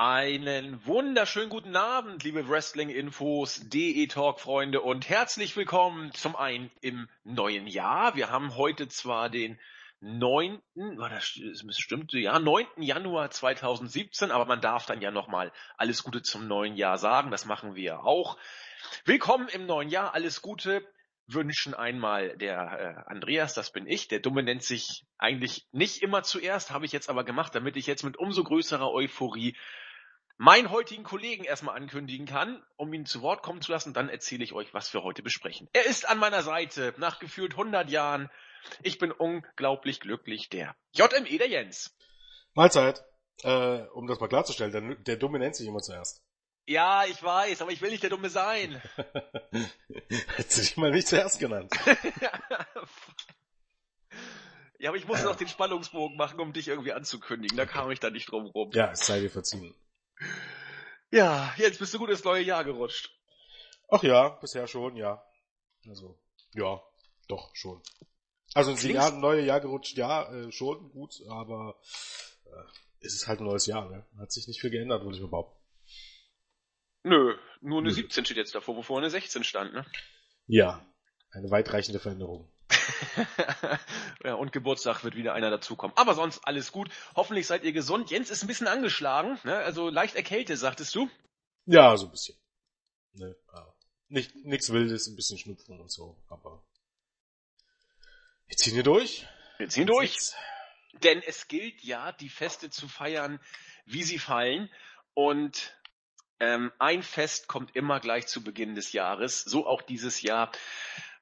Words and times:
Einen 0.00 0.86
wunderschönen 0.86 1.50
guten 1.50 1.74
Abend, 1.74 2.22
liebe 2.22 2.48
Wrestling-Infos, 2.48 3.68
DE-Talk-Freunde 3.68 4.80
und 4.80 5.08
herzlich 5.08 5.56
willkommen 5.56 6.12
zum 6.12 6.36
einen 6.36 6.70
im 6.80 7.08
neuen 7.24 7.66
Jahr. 7.66 8.14
Wir 8.14 8.30
haben 8.30 8.54
heute 8.54 8.86
zwar 8.86 9.28
den 9.28 9.58
9., 9.98 10.62
war 10.76 11.10
das 11.10 11.24
stimmt, 11.24 12.12
ja, 12.12 12.38
9. 12.38 12.64
Januar 12.76 13.32
2017, 13.32 14.30
aber 14.30 14.44
man 14.44 14.60
darf 14.60 14.86
dann 14.86 15.00
ja 15.02 15.10
nochmal 15.10 15.50
alles 15.76 16.04
Gute 16.04 16.22
zum 16.22 16.46
neuen 16.46 16.76
Jahr 16.76 16.96
sagen, 16.96 17.32
das 17.32 17.44
machen 17.44 17.74
wir 17.74 18.04
auch. 18.04 18.38
Willkommen 19.04 19.48
im 19.48 19.66
neuen 19.66 19.88
Jahr, 19.88 20.14
alles 20.14 20.42
Gute 20.42 20.86
wünschen 21.26 21.74
einmal 21.74 22.36
der 22.36 23.04
äh, 23.06 23.10
Andreas, 23.10 23.52
das 23.52 23.72
bin 23.72 23.88
ich, 23.88 24.06
der 24.06 24.20
Dumme 24.20 24.44
nennt 24.44 24.62
sich 24.62 25.04
eigentlich 25.18 25.66
nicht 25.72 26.02
immer 26.02 26.22
zuerst, 26.22 26.70
habe 26.70 26.86
ich 26.86 26.92
jetzt 26.92 27.10
aber 27.10 27.24
gemacht, 27.24 27.56
damit 27.56 27.76
ich 27.76 27.88
jetzt 27.88 28.04
mit 28.04 28.16
umso 28.16 28.44
größerer 28.44 28.92
Euphorie 28.92 29.56
meinen 30.38 30.70
heutigen 30.70 31.02
Kollegen 31.02 31.44
erstmal 31.44 31.76
ankündigen 31.76 32.26
kann, 32.26 32.64
um 32.76 32.92
ihn 32.94 33.04
zu 33.04 33.20
Wort 33.20 33.42
kommen 33.42 33.60
zu 33.60 33.72
lassen. 33.72 33.92
Dann 33.92 34.08
erzähle 34.08 34.44
ich 34.44 34.52
euch, 34.54 34.72
was 34.72 34.94
wir 34.94 35.02
heute 35.02 35.22
besprechen. 35.22 35.68
Er 35.72 35.84
ist 35.84 36.08
an 36.08 36.18
meiner 36.18 36.42
Seite 36.42 36.94
nach 36.96 37.18
gefühlt 37.18 37.52
100 37.52 37.90
Jahren. 37.90 38.30
Ich 38.82 38.98
bin 38.98 39.12
unglaublich 39.12 40.00
glücklich, 40.00 40.48
der 40.48 40.74
JME, 40.92 41.38
der 41.38 41.48
Jens. 41.48 41.94
Mahlzeit. 42.54 43.04
Äh, 43.42 43.82
um 43.92 44.06
das 44.08 44.18
mal 44.18 44.28
klarzustellen, 44.28 44.72
der, 44.72 44.96
der 44.96 45.16
Dumme 45.16 45.38
nennt 45.38 45.54
sich 45.54 45.68
immer 45.68 45.80
zuerst. 45.80 46.22
Ja, 46.66 47.04
ich 47.04 47.22
weiß, 47.22 47.62
aber 47.62 47.70
ich 47.70 47.80
will 47.80 47.90
nicht 47.90 48.02
der 48.02 48.10
Dumme 48.10 48.30
sein. 48.30 48.82
Hättest 50.36 50.56
du 50.56 50.60
dich 50.60 50.76
mal 50.76 50.90
nicht 50.90 51.06
zuerst 51.08 51.38
genannt. 51.38 51.72
ja, 54.78 54.90
aber 54.90 54.98
ich 54.98 55.06
musste 55.06 55.24
noch 55.24 55.36
den 55.36 55.48
Spannungsbogen 55.48 56.16
machen, 56.16 56.40
um 56.40 56.52
dich 56.52 56.68
irgendwie 56.68 56.92
anzukündigen. 56.92 57.56
Da 57.56 57.64
kam 57.64 57.90
ich 57.90 58.00
da 58.00 58.10
nicht 58.10 58.30
drum 58.30 58.46
rum. 58.46 58.70
Ja, 58.74 58.90
es 58.90 59.06
sei 59.06 59.20
dir 59.20 59.30
verziehen. 59.30 59.74
Ja, 61.10 61.54
jetzt 61.56 61.78
bist 61.78 61.94
du 61.94 61.98
gut 61.98 62.10
ins 62.10 62.24
neue 62.24 62.42
Jahr 62.42 62.64
gerutscht. 62.64 63.10
Ach 63.88 64.02
ja, 64.02 64.28
bisher 64.28 64.66
schon, 64.66 64.96
ja. 64.96 65.24
Also, 65.88 66.18
ja, 66.54 66.82
doch, 67.28 67.54
schon. 67.54 67.82
Also 68.54 68.72
ins 68.72 68.82
Jahr, 68.82 69.12
neue 69.12 69.42
Jahr 69.42 69.60
gerutscht, 69.60 69.96
ja, 69.96 70.30
äh, 70.32 70.52
schon 70.52 70.90
gut, 70.90 71.22
aber 71.28 71.80
äh, 72.46 73.06
es 73.06 73.14
ist 73.14 73.26
halt 73.26 73.40
ein 73.40 73.46
neues 73.46 73.66
Jahr, 73.66 73.88
ne? 73.88 74.04
Hat 74.18 74.32
sich 74.32 74.48
nicht 74.48 74.60
viel 74.60 74.70
geändert, 74.70 75.04
würde 75.04 75.16
ich 75.16 75.22
behaupten. 75.22 75.56
Nö, 77.04 77.36
nur 77.60 77.78
eine 77.78 77.88
Nö. 77.88 77.94
17 77.94 78.24
steht 78.24 78.36
jetzt 78.36 78.54
davor, 78.54 78.76
wovor 78.76 78.98
eine 78.98 79.10
16 79.10 79.44
stand, 79.44 79.72
ne? 79.72 79.86
Ja, 80.46 80.84
eine 81.30 81.50
weitreichende 81.50 82.00
Veränderung. 82.00 82.50
ja, 84.24 84.34
und 84.34 84.52
Geburtstag 84.52 85.04
wird 85.04 85.16
wieder 85.16 85.34
einer 85.34 85.50
dazukommen. 85.50 85.96
Aber 85.96 86.14
sonst 86.14 86.40
alles 86.44 86.72
gut. 86.72 86.90
Hoffentlich 87.16 87.46
seid 87.46 87.64
ihr 87.64 87.72
gesund. 87.72 88.10
Jens 88.10 88.30
ist 88.30 88.42
ein 88.42 88.46
bisschen 88.46 88.68
angeschlagen, 88.68 89.38
ne? 89.44 89.56
also 89.56 89.88
leicht 89.88 90.16
erkältet, 90.16 90.58
sagtest 90.58 90.94
du? 90.94 91.08
Ja, 91.66 91.96
so 91.96 92.06
ein 92.06 92.10
bisschen. 92.10 92.36
Ne, 93.12 93.36
nicht, 94.08 94.34
nichts 94.36 94.72
Wildes, 94.72 95.06
ein 95.06 95.16
bisschen 95.16 95.38
Schnupfen 95.38 95.80
und 95.80 95.90
so, 95.90 96.16
aber 96.28 96.64
wir 98.46 98.56
ziehen 98.56 98.74
hier 98.74 98.82
durch. 98.82 99.26
Wir 99.58 99.68
ziehen 99.68 99.86
durch. 99.86 100.16
Denn 101.02 101.22
es 101.22 101.48
gilt 101.48 101.82
ja, 101.82 102.12
die 102.12 102.30
Feste 102.30 102.70
zu 102.70 102.88
feiern, 102.88 103.38
wie 103.84 104.02
sie 104.02 104.18
fallen. 104.18 104.70
Und 105.12 105.76
ähm, 106.40 106.72
ein 106.78 107.02
Fest 107.02 107.48
kommt 107.48 107.76
immer 107.76 108.00
gleich 108.00 108.26
zu 108.26 108.42
Beginn 108.42 108.74
des 108.74 108.92
Jahres, 108.92 109.42
so 109.42 109.66
auch 109.66 109.82
dieses 109.82 110.22
Jahr. 110.22 110.50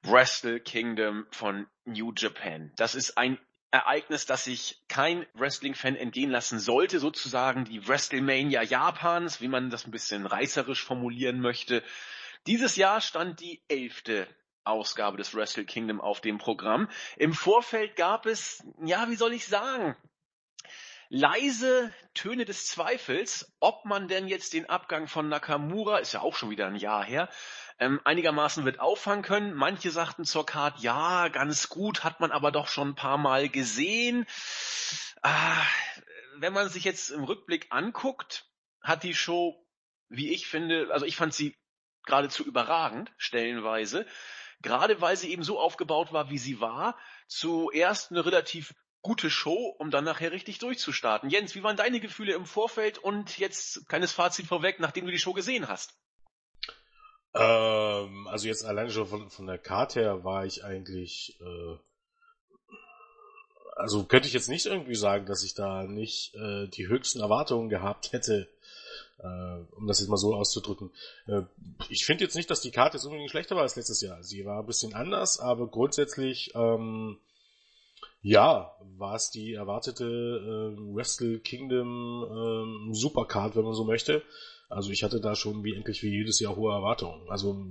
Wrestle 0.09 0.61
Kingdom 0.61 1.27
von 1.33 1.67
New 1.85 2.13
Japan. 2.17 2.73
Das 2.77 2.95
ist 2.95 3.19
ein 3.19 3.39
Ereignis, 3.73 4.25
das 4.25 4.45
sich 4.45 4.81
kein 4.89 5.27
Wrestling-Fan 5.35 5.97
entgehen 5.97 6.31
lassen 6.31 6.61
sollte, 6.61 7.01
sozusagen 7.01 7.65
die 7.65 7.87
WrestleMania 7.89 8.63
Japans, 8.63 9.41
wie 9.41 9.49
man 9.49 9.69
das 9.69 9.85
ein 9.85 9.91
bisschen 9.91 10.25
reißerisch 10.25 10.85
formulieren 10.85 11.41
möchte. 11.41 11.83
Dieses 12.47 12.77
Jahr 12.77 13.01
stand 13.01 13.41
die 13.41 13.61
elfte 13.67 14.29
Ausgabe 14.63 15.17
des 15.17 15.35
Wrestle 15.35 15.65
Kingdom 15.65 16.01
auf 16.01 16.21
dem 16.21 16.39
Programm. 16.39 16.89
Im 17.17 17.33
Vorfeld 17.33 17.97
gab 17.97 18.27
es, 18.27 18.65
ja, 18.85 19.09
wie 19.09 19.17
soll 19.17 19.33
ich 19.33 19.47
sagen, 19.47 19.97
leise 21.09 21.93
Töne 22.15 22.45
des 22.45 22.67
Zweifels, 22.67 23.53
ob 23.61 23.85
man 23.85 24.09
denn 24.09 24.29
jetzt 24.29 24.53
den 24.53 24.69
Abgang 24.69 25.09
von 25.09 25.29
Nakamura, 25.29 25.99
ist 25.99 26.13
ja 26.13 26.21
auch 26.21 26.37
schon 26.37 26.51
wieder 26.51 26.67
ein 26.67 26.77
Jahr 26.77 27.05
her, 27.05 27.29
ähm, 27.79 28.01
einigermaßen 28.05 28.65
wird 28.65 28.81
auffangen 28.81 29.23
können. 29.23 29.55
Manche 29.55 29.91
sagten 29.91 30.25
zur 30.25 30.47
Card, 30.47 30.81
ja, 30.81 31.29
ganz 31.29 31.69
gut, 31.69 32.05
hat 32.05 32.21
man 32.21 32.33
aber 32.33 32.53
doch 32.53 32.69
schon 32.69 32.91
ein 32.91 32.95
paar 32.95 33.19
Mal 33.19 33.49
gesehen. 33.49 34.27
Ah, 35.23 35.63
wenn 36.39 36.53
man 36.53 36.69
sich 36.69 36.85
jetzt 36.85 37.11
im 37.11 37.25
Rückblick 37.25 37.67
anguckt, 37.71 38.47
hat 38.81 39.03
die 39.03 39.15
Show, 39.15 39.67
wie 40.09 40.33
ich 40.33 40.47
finde, 40.47 40.89
also 40.93 41.07
ich 41.07 41.17
fand 41.17 41.35
sie 41.35 41.57
geradezu 42.05 42.45
überragend, 42.45 43.13
stellenweise. 43.19 44.07
Gerade 44.63 45.01
weil 45.01 45.17
sie 45.17 45.31
eben 45.31 45.43
so 45.43 45.59
aufgebaut 45.61 46.13
war, 46.13 46.31
wie 46.31 46.39
sie 46.39 46.61
war. 46.61 46.99
Zuerst 47.27 48.11
eine 48.11 48.25
relativ 48.25 48.75
gute 49.03 49.31
Show, 49.31 49.75
um 49.79 49.91
dann 49.91 50.05
nachher 50.05 50.33
richtig 50.33 50.59
durchzustarten. 50.59 51.31
Jens, 51.31 51.55
wie 51.55 51.63
waren 51.63 51.77
deine 51.77 52.01
Gefühle 52.01 52.35
im 52.35 52.47
Vorfeld 52.47 52.99
und 52.99 53.39
jetzt 53.39 53.87
kleines 53.89 54.13
Fazit 54.13 54.47
vorweg, 54.47 54.81
nachdem 54.81 55.05
du 55.05 55.13
die 55.13 55.19
Show 55.19 55.33
gesehen 55.33 55.69
hast? 55.69 55.95
Ähm, 57.39 58.27
also 58.29 58.49
jetzt 58.49 58.65
alleine 58.65 58.91
schon 58.91 59.07
von, 59.07 59.29
von 59.31 59.47
der 59.47 59.59
Karte 59.59 60.01
her 60.01 60.25
war 60.25 60.47
ich 60.47 60.65
eigentlich, 60.65 61.39
äh, 61.41 61.77
also 63.77 64.05
könnte 64.05 64.27
ich 64.27 64.35
jetzt 64.35 64.49
nicht 64.49 64.65
irgendwie 64.65 64.95
sagen, 64.95 65.27
dass 65.27 65.43
ich 65.43 65.55
da 65.55 65.83
nicht 65.85 66.35
äh, 66.35 66.67
die 66.69 66.89
höchsten 66.89 67.21
Erwartungen 67.21 67.69
gehabt 67.69 68.13
hätte, 68.13 68.49
äh, 69.19 69.77
um 69.77 69.87
das 69.87 70.01
jetzt 70.01 70.09
mal 70.09 70.17
so 70.17 70.35
auszudrücken. 70.35 70.91
Äh, 71.27 71.43
ich 71.91 72.07
finde 72.07 72.25
jetzt 72.25 72.37
nicht, 72.37 72.51
dass 72.51 72.63
die 72.63 72.71
Karte 72.71 72.97
jetzt 72.97 73.05
unbedingt 73.05 73.31
schlechter 73.31 73.55
war 73.55 73.63
als 73.63 73.77
letztes 73.77 74.01
Jahr. 74.01 74.23
Sie 74.23 74.47
war 74.47 74.61
ein 74.61 74.67
bisschen 74.67 74.95
anders, 74.95 75.39
aber 75.39 75.67
grundsätzlich, 75.67 76.53
ähm, 76.55 77.19
ja, 78.23 78.75
war 78.97 79.15
es 79.15 79.31
die 79.31 79.53
erwartete 79.53 80.05
äh, 80.05 80.95
Wrestle 80.95 81.39
Kingdom 81.41 82.91
äh, 82.91 82.95
Supercard, 82.95 83.57
wenn 83.57 83.65
man 83.65 83.75
so 83.75 83.85
möchte. 83.85 84.23
Also 84.69 84.91
ich 84.91 85.03
hatte 85.03 85.21
da 85.21 85.35
schon 85.37 85.65
wie 85.65 85.75
endlich 85.75 86.03
wie 86.03 86.11
jedes 86.11 86.41
Jahr 86.41 86.57
hohe 86.57 86.73
Erwartungen. 86.73 87.29
Also 87.29 87.65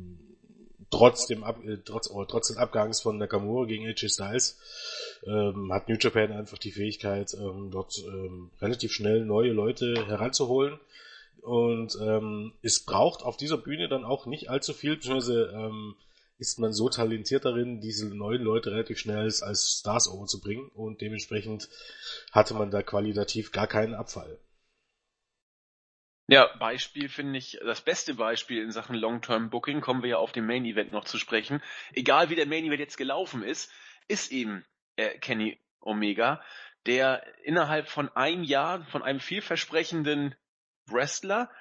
trotz 0.90 1.28
dem 1.28 1.44
Ab 1.44 1.60
äh, 1.66 1.78
trotz, 1.84 2.10
oh, 2.10 2.24
trotz 2.26 2.48
des 2.48 2.58
Abgangs 2.58 3.02
von 3.02 3.18
Nakamura 3.18 3.66
gegen 3.66 3.86
AJ 3.86 4.10
Styles 4.10 4.60
ähm, 5.26 5.72
hat 5.74 5.90
New 5.90 5.98
Japan 6.00 6.32
einfach 6.32 6.58
die 6.58 6.72
Fähigkeit, 6.72 7.34
ähm, 7.34 7.70
dort 7.72 7.98
ähm, 8.08 8.52
relativ 8.62 8.94
schnell 8.94 9.26
neue 9.26 9.52
Leute 9.52 10.06
heranzuholen. 10.08 10.80
Und 11.42 11.98
ähm, 12.02 12.54
es 12.64 12.80
braucht 12.86 13.22
auf 13.22 13.38
dieser 13.38 13.58
Bühne 13.58 13.88
dann 13.88 14.04
auch 14.04 14.26
nicht 14.26 14.50
allzu 14.50 14.74
viel, 14.74 14.96
beziehungsweise 14.96 15.52
ähm, 15.54 15.96
ist 16.38 16.60
man 16.60 16.74
so 16.74 16.90
talentiert 16.90 17.46
darin, 17.46 17.80
diese 17.80 18.14
neuen 18.14 18.42
Leute 18.42 18.72
relativ 18.72 18.98
schnell 18.98 19.32
als 19.42 19.80
Stars 19.80 20.10
overzubringen 20.10 20.70
und 20.70 21.02
dementsprechend 21.02 21.70
hatte 22.32 22.54
man 22.56 22.72
da 22.72 22.82
qualitativ 22.82 23.52
gar 23.52 23.68
keinen 23.68 23.94
Abfall. 23.94 24.40
Ja, 26.28 26.50
Beispiel 26.58 27.08
finde 27.08 27.38
ich, 27.38 27.60
das 27.64 27.82
beste 27.82 28.16
Beispiel 28.16 28.64
in 28.64 28.72
Sachen 28.72 28.96
Long-Term 28.96 29.52
Booking, 29.52 29.82
kommen 29.82 30.02
wir 30.02 30.10
ja 30.10 30.18
auf 30.18 30.32
dem 30.32 30.48
Main 30.48 30.66
Event 30.66 30.92
noch 30.92 31.06
zu 31.06 31.20
sprechen. 31.20 31.62
Egal 31.94 32.30
wie 32.30 32.36
der 32.36 32.48
Main 32.48 32.66
Event 32.66 32.80
jetzt 32.80 32.98
gelaufen 32.98 33.44
ist, 33.44 33.72
ist 34.08 34.32
eben 34.32 34.66
äh, 34.96 35.18
Kenny 35.20 35.60
Omega, 35.82 36.44
der 36.88 37.24
innerhalb 37.44 37.88
von 37.90 38.10
einem 38.10 38.44
Jahr 38.44 38.84
von 38.86 39.04
einem 39.04 39.20
vielversprechenden 39.20 40.36
Wrestler 40.88 41.52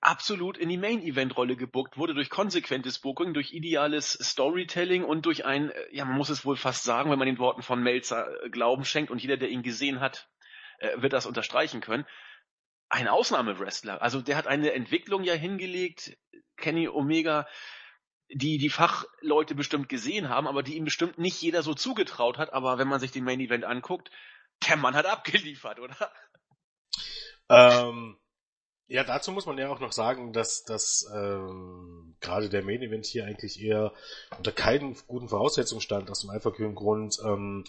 absolut 0.00 0.56
in 0.56 0.68
die 0.68 0.78
Main-Event-Rolle 0.78 1.56
gebuckt 1.56 1.98
wurde 1.98 2.14
durch 2.14 2.30
konsequentes 2.30 2.98
Booking, 3.00 3.34
durch 3.34 3.52
ideales 3.52 4.12
Storytelling 4.12 5.04
und 5.04 5.26
durch 5.26 5.44
ein, 5.44 5.70
äh, 5.70 5.86
ja, 5.90 6.04
man 6.04 6.16
muss 6.16 6.30
es 6.30 6.44
wohl 6.44 6.56
fast 6.56 6.84
sagen, 6.84 7.10
wenn 7.10 7.18
man 7.18 7.26
den 7.26 7.38
Worten 7.38 7.62
von 7.62 7.82
Melzer 7.82 8.44
äh, 8.44 8.50
Glauben 8.50 8.84
schenkt 8.84 9.10
und 9.10 9.20
jeder, 9.20 9.36
der 9.36 9.50
ihn 9.50 9.62
gesehen 9.62 10.00
hat, 10.00 10.28
äh, 10.78 11.02
wird 11.02 11.12
das 11.12 11.26
unterstreichen 11.26 11.80
können, 11.80 12.06
ein 12.88 13.08
Ausnahmewrestler. 13.08 14.02
Also 14.02 14.20
der 14.20 14.36
hat 14.36 14.46
eine 14.46 14.72
Entwicklung 14.72 15.24
ja 15.24 15.34
hingelegt, 15.34 16.16
Kenny 16.56 16.88
Omega, 16.88 17.46
die 18.28 18.58
die 18.58 18.70
Fachleute 18.70 19.54
bestimmt 19.54 19.88
gesehen 19.88 20.28
haben, 20.28 20.46
aber 20.46 20.62
die 20.62 20.76
ihm 20.76 20.84
bestimmt 20.84 21.18
nicht 21.18 21.40
jeder 21.40 21.62
so 21.62 21.74
zugetraut 21.74 22.38
hat. 22.38 22.52
Aber 22.52 22.78
wenn 22.78 22.88
man 22.88 23.00
sich 23.00 23.12
den 23.12 23.24
Main 23.24 23.40
Event 23.40 23.64
anguckt, 23.64 24.10
der 24.68 24.76
Mann 24.76 24.94
hat 24.94 25.06
abgeliefert, 25.06 25.80
oder? 25.80 26.12
Ähm, 27.48 28.16
ja, 28.86 29.02
dazu 29.02 29.32
muss 29.32 29.46
man 29.46 29.58
ja 29.58 29.70
auch 29.70 29.80
noch 29.80 29.92
sagen, 29.92 30.32
dass, 30.32 30.64
dass 30.64 31.10
ähm, 31.14 32.16
gerade 32.20 32.48
der 32.48 32.62
Main 32.62 32.82
Event 32.82 33.06
hier 33.06 33.24
eigentlich 33.24 33.60
eher 33.60 33.92
unter 34.36 34.52
keinen 34.52 34.96
guten 35.06 35.28
Voraussetzungen 35.28 35.80
stand, 35.80 36.10
aus 36.10 36.20
dem 36.20 36.30
einfachen 36.30 36.74
Grund, 36.74 37.18
ähm, 37.24 37.64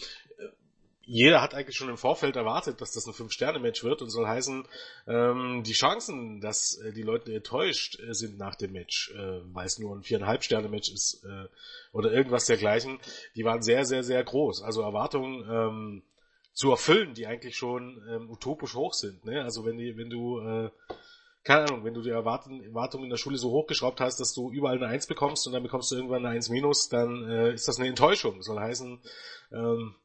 jeder 1.05 1.41
hat 1.41 1.53
eigentlich 1.53 1.75
schon 1.75 1.89
im 1.89 1.97
Vorfeld 1.97 2.35
erwartet, 2.35 2.81
dass 2.81 2.91
das 2.91 3.05
ein 3.05 3.13
Fünf-Sterne-Match 3.13 3.83
wird 3.83 4.01
und 4.01 4.09
soll 4.09 4.27
heißen, 4.27 4.67
ähm, 5.07 5.63
die 5.63 5.73
Chancen, 5.73 6.41
dass 6.41 6.77
äh, 6.77 6.91
die 6.93 7.03
Leute 7.03 7.33
enttäuscht 7.33 7.99
äh, 7.99 8.13
sind 8.13 8.37
nach 8.37 8.55
dem 8.55 8.71
Match, 8.71 9.11
äh, 9.11 9.41
weil 9.53 9.65
es 9.65 9.79
nur 9.79 9.95
ein 9.95 10.03
Viereinhalb-Sterne-Match 10.03 10.91
ist 10.91 11.23
äh, 11.23 11.47
oder 11.91 12.11
irgendwas 12.11 12.45
dergleichen, 12.45 12.99
die 13.35 13.43
waren 13.43 13.61
sehr, 13.61 13.85
sehr, 13.85 14.03
sehr 14.03 14.23
groß. 14.23 14.63
Also 14.63 14.81
Erwartungen 14.81 15.45
ähm, 15.49 16.03
zu 16.53 16.71
erfüllen, 16.71 17.13
die 17.13 17.27
eigentlich 17.27 17.55
schon 17.55 18.01
ähm, 18.09 18.29
utopisch 18.29 18.73
hoch 18.73 18.93
sind. 18.93 19.25
Ne? 19.25 19.43
Also 19.43 19.65
wenn, 19.65 19.77
die, 19.77 19.97
wenn 19.97 20.09
du, 20.09 20.39
äh, 20.39 20.69
keine 21.43 21.65
Ahnung, 21.65 21.83
wenn 21.83 21.93
du 21.93 22.01
die 22.01 22.09
Erwartungen 22.09 22.63
Erwartung 22.63 23.03
in 23.03 23.09
der 23.09 23.17
Schule 23.17 23.37
so 23.37 23.51
hochgeschraubt 23.51 23.99
hast, 23.99 24.19
dass 24.19 24.33
du 24.33 24.51
überall 24.51 24.77
eine 24.77 24.87
Eins 24.87 25.05
bekommst 25.05 25.45
und 25.45 25.53
dann 25.53 25.63
bekommst 25.63 25.91
du 25.91 25.95
irgendwann 25.95 26.25
eine 26.25 26.35
Eins 26.35 26.49
minus, 26.49 26.89
dann 26.89 27.29
äh, 27.29 27.53
ist 27.53 27.67
das 27.67 27.77
eine 27.77 27.89
Enttäuschung. 27.89 28.41
Soll 28.41 28.59
heißen, 28.59 28.99
ähm, 29.51 29.95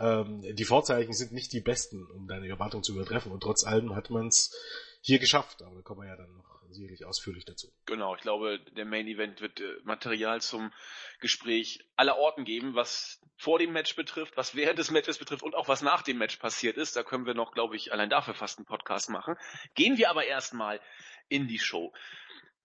ähm, 0.00 0.42
die 0.42 0.64
Vorzeichen 0.64 1.12
sind 1.12 1.32
nicht 1.32 1.52
die 1.52 1.60
besten, 1.60 2.06
um 2.06 2.26
deine 2.26 2.48
Erwartung 2.48 2.82
zu 2.82 2.92
übertreffen. 2.92 3.32
Und 3.32 3.42
trotz 3.42 3.64
allem 3.64 3.94
hat 3.94 4.10
man 4.10 4.28
es 4.28 4.54
hier 5.02 5.18
geschafft. 5.18 5.62
Aber 5.62 5.76
da 5.76 5.82
kommen 5.82 6.00
wir 6.00 6.08
ja 6.08 6.16
dann 6.16 6.32
noch 6.32 6.50
sicherlich 6.72 7.04
ausführlich 7.04 7.44
dazu. 7.44 7.72
Genau, 7.86 8.14
ich 8.14 8.22
glaube, 8.22 8.60
der 8.76 8.84
Main 8.84 9.06
Event 9.06 9.40
wird 9.40 9.60
äh, 9.60 9.76
Material 9.84 10.40
zum 10.40 10.72
Gespräch 11.20 11.84
aller 11.96 12.16
Orten 12.16 12.44
geben, 12.44 12.74
was 12.74 13.20
vor 13.36 13.58
dem 13.58 13.72
Match 13.72 13.96
betrifft, 13.96 14.36
was 14.36 14.54
während 14.54 14.78
des 14.78 14.90
Matches 14.90 15.18
betrifft 15.18 15.42
und 15.42 15.54
auch 15.54 15.68
was 15.68 15.82
nach 15.82 16.02
dem 16.02 16.18
Match 16.18 16.36
passiert 16.36 16.76
ist. 16.76 16.96
Da 16.96 17.02
können 17.02 17.26
wir 17.26 17.34
noch, 17.34 17.52
glaube 17.52 17.76
ich, 17.76 17.92
allein 17.92 18.10
dafür 18.10 18.34
fast 18.34 18.58
einen 18.58 18.66
Podcast 18.66 19.10
machen. 19.10 19.36
Gehen 19.74 19.98
wir 19.98 20.10
aber 20.10 20.24
erstmal 20.24 20.80
in 21.28 21.48
die 21.48 21.58
Show. 21.58 21.92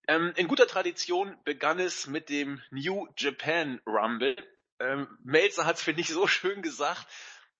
Ähm, 0.07 0.33
in 0.35 0.47
guter 0.47 0.67
Tradition 0.67 1.35
begann 1.43 1.79
es 1.79 2.07
mit 2.07 2.29
dem 2.29 2.61
New 2.69 3.07
Japan 3.17 3.81
Rumble. 3.85 4.35
Ähm, 4.79 5.07
Melzer 5.23 5.65
hat 5.65 5.77
es, 5.77 5.83
finde 5.83 6.01
ich, 6.01 6.09
so 6.09 6.27
schön 6.27 6.61
gesagt 6.61 7.07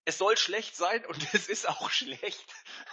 es 0.06 0.20
soll 0.20 0.38
schlecht 0.38 0.76
sein 0.76 1.04
und 1.08 1.18
es 1.34 1.50
ist 1.50 1.68
auch 1.68 1.90
schlecht. 1.90 2.46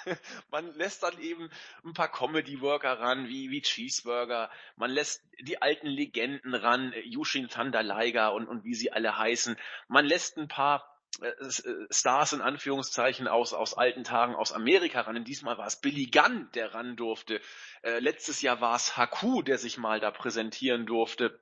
Man 0.50 0.74
lässt 0.74 1.02
dann 1.02 1.18
eben 1.20 1.50
ein 1.84 1.92
paar 1.92 2.10
Comedy-Worker 2.10 2.98
ran, 2.98 3.28
wie, 3.28 3.50
wie 3.50 3.62
Cheeseburger. 3.62 4.50
Man 4.76 4.90
lässt 4.90 5.22
die 5.40 5.60
alten 5.60 5.86
Legenden 5.86 6.54
ran, 6.54 6.92
Yushin 7.04 7.48
Thunder 7.48 7.82
Liger 7.82 8.32
und, 8.32 8.48
und 8.48 8.64
wie 8.64 8.74
sie 8.74 8.92
alle 8.92 9.16
heißen. 9.16 9.56
Man 9.88 10.06
lässt 10.06 10.38
ein 10.38 10.48
paar 10.48 10.88
äh, 11.20 11.28
äh, 11.28 11.86
Stars 11.90 12.32
in 12.32 12.40
Anführungszeichen 12.40 13.28
aus, 13.28 13.52
aus 13.52 13.74
alten 13.74 14.04
Tagen 14.04 14.34
aus 14.34 14.52
Amerika 14.52 15.02
ran. 15.02 15.16
Und 15.16 15.28
diesmal 15.28 15.58
war 15.58 15.66
es 15.66 15.80
Billy 15.80 16.06
Gunn, 16.06 16.48
der 16.54 16.72
ran 16.74 16.96
durfte. 16.96 17.40
Äh, 17.82 17.98
letztes 17.98 18.40
Jahr 18.40 18.62
war 18.62 18.74
es 18.74 18.96
Haku, 18.96 19.42
der 19.42 19.58
sich 19.58 19.76
mal 19.76 20.00
da 20.00 20.10
präsentieren 20.10 20.86
durfte. 20.86 21.38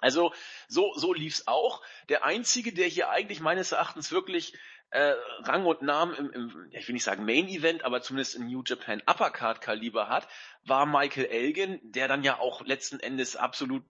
Also 0.00 0.32
so, 0.68 0.92
so 0.94 1.12
lief's 1.12 1.46
auch. 1.46 1.82
Der 2.08 2.24
einzige, 2.24 2.72
der 2.72 2.86
hier 2.86 3.10
eigentlich 3.10 3.40
meines 3.40 3.72
Erachtens 3.72 4.12
wirklich 4.12 4.54
äh, 4.90 5.14
Rang 5.40 5.66
und 5.66 5.82
Namen 5.82 6.14
im, 6.14 6.30
im, 6.30 6.68
ich 6.72 6.86
will 6.88 6.94
nicht 6.94 7.04
sagen 7.04 7.24
Main 7.24 7.48
Event, 7.48 7.84
aber 7.84 8.00
zumindest 8.00 8.36
im 8.36 8.46
New 8.46 8.62
Japan 8.64 9.02
Uppercard 9.06 9.60
Kaliber 9.60 10.08
hat, 10.08 10.28
war 10.64 10.86
Michael 10.86 11.26
Elgin, 11.26 11.80
der 11.82 12.08
dann 12.08 12.22
ja 12.22 12.38
auch 12.38 12.64
letzten 12.64 13.00
Endes 13.00 13.36
absolut 13.36 13.84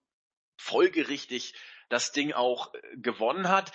folgerichtig 0.57 1.55
das 1.89 2.13
Ding 2.13 2.33
auch 2.33 2.75
äh, 2.75 2.97
gewonnen 2.97 3.49
hat. 3.49 3.73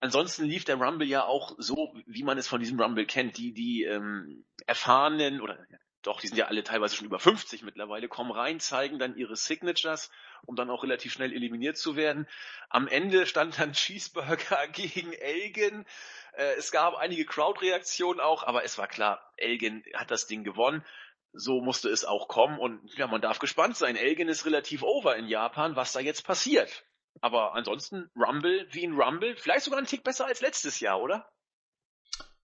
Ansonsten 0.00 0.46
lief 0.46 0.64
der 0.64 0.76
Rumble 0.76 1.06
ja 1.06 1.24
auch 1.24 1.54
so, 1.58 1.94
wie 2.06 2.22
man 2.22 2.38
es 2.38 2.48
von 2.48 2.60
diesem 2.60 2.80
Rumble 2.80 3.04
kennt. 3.06 3.36
Die, 3.36 3.52
die 3.52 3.84
ähm, 3.84 4.46
erfahrenen 4.66 5.42
oder 5.42 5.58
doch, 6.02 6.20
die 6.20 6.28
sind 6.28 6.38
ja 6.38 6.46
alle 6.46 6.64
teilweise 6.64 6.96
schon 6.96 7.06
über 7.06 7.18
50 7.18 7.62
mittlerweile, 7.62 8.08
kommen 8.08 8.30
rein, 8.30 8.58
zeigen 8.58 8.98
dann 8.98 9.16
ihre 9.16 9.36
Signatures, 9.36 10.10
um 10.46 10.56
dann 10.56 10.70
auch 10.70 10.82
relativ 10.82 11.12
schnell 11.12 11.32
eliminiert 11.32 11.76
zu 11.76 11.96
werden. 11.96 12.26
Am 12.68 12.88
Ende 12.88 13.26
stand 13.26 13.58
dann 13.58 13.72
Cheeseburger 13.72 14.66
gegen 14.72 15.12
Elgin. 15.12 15.84
Äh, 16.32 16.54
es 16.56 16.70
gab 16.70 16.96
einige 16.96 17.24
Crowd-Reaktionen 17.24 18.20
auch, 18.20 18.42
aber 18.42 18.64
es 18.64 18.78
war 18.78 18.88
klar, 18.88 19.32
Elgin 19.36 19.84
hat 19.94 20.10
das 20.10 20.26
Ding 20.26 20.44
gewonnen. 20.44 20.84
So 21.32 21.60
musste 21.60 21.88
es 21.88 22.04
auch 22.04 22.26
kommen 22.26 22.58
und 22.58 22.80
ja, 22.96 23.06
man 23.06 23.20
darf 23.20 23.38
gespannt 23.38 23.76
sein. 23.76 23.96
Elgin 23.96 24.28
ist 24.28 24.46
relativ 24.46 24.82
over 24.82 25.16
in 25.16 25.28
Japan, 25.28 25.76
was 25.76 25.92
da 25.92 26.00
jetzt 26.00 26.26
passiert. 26.26 26.84
Aber 27.20 27.54
ansonsten 27.54 28.10
Rumble 28.16 28.66
wie 28.70 28.84
ein 28.84 28.94
Rumble, 28.94 29.36
vielleicht 29.36 29.64
sogar 29.64 29.78
ein 29.78 29.86
Tick 29.86 30.02
besser 30.02 30.26
als 30.26 30.40
letztes 30.40 30.80
Jahr, 30.80 31.00
oder? 31.00 31.28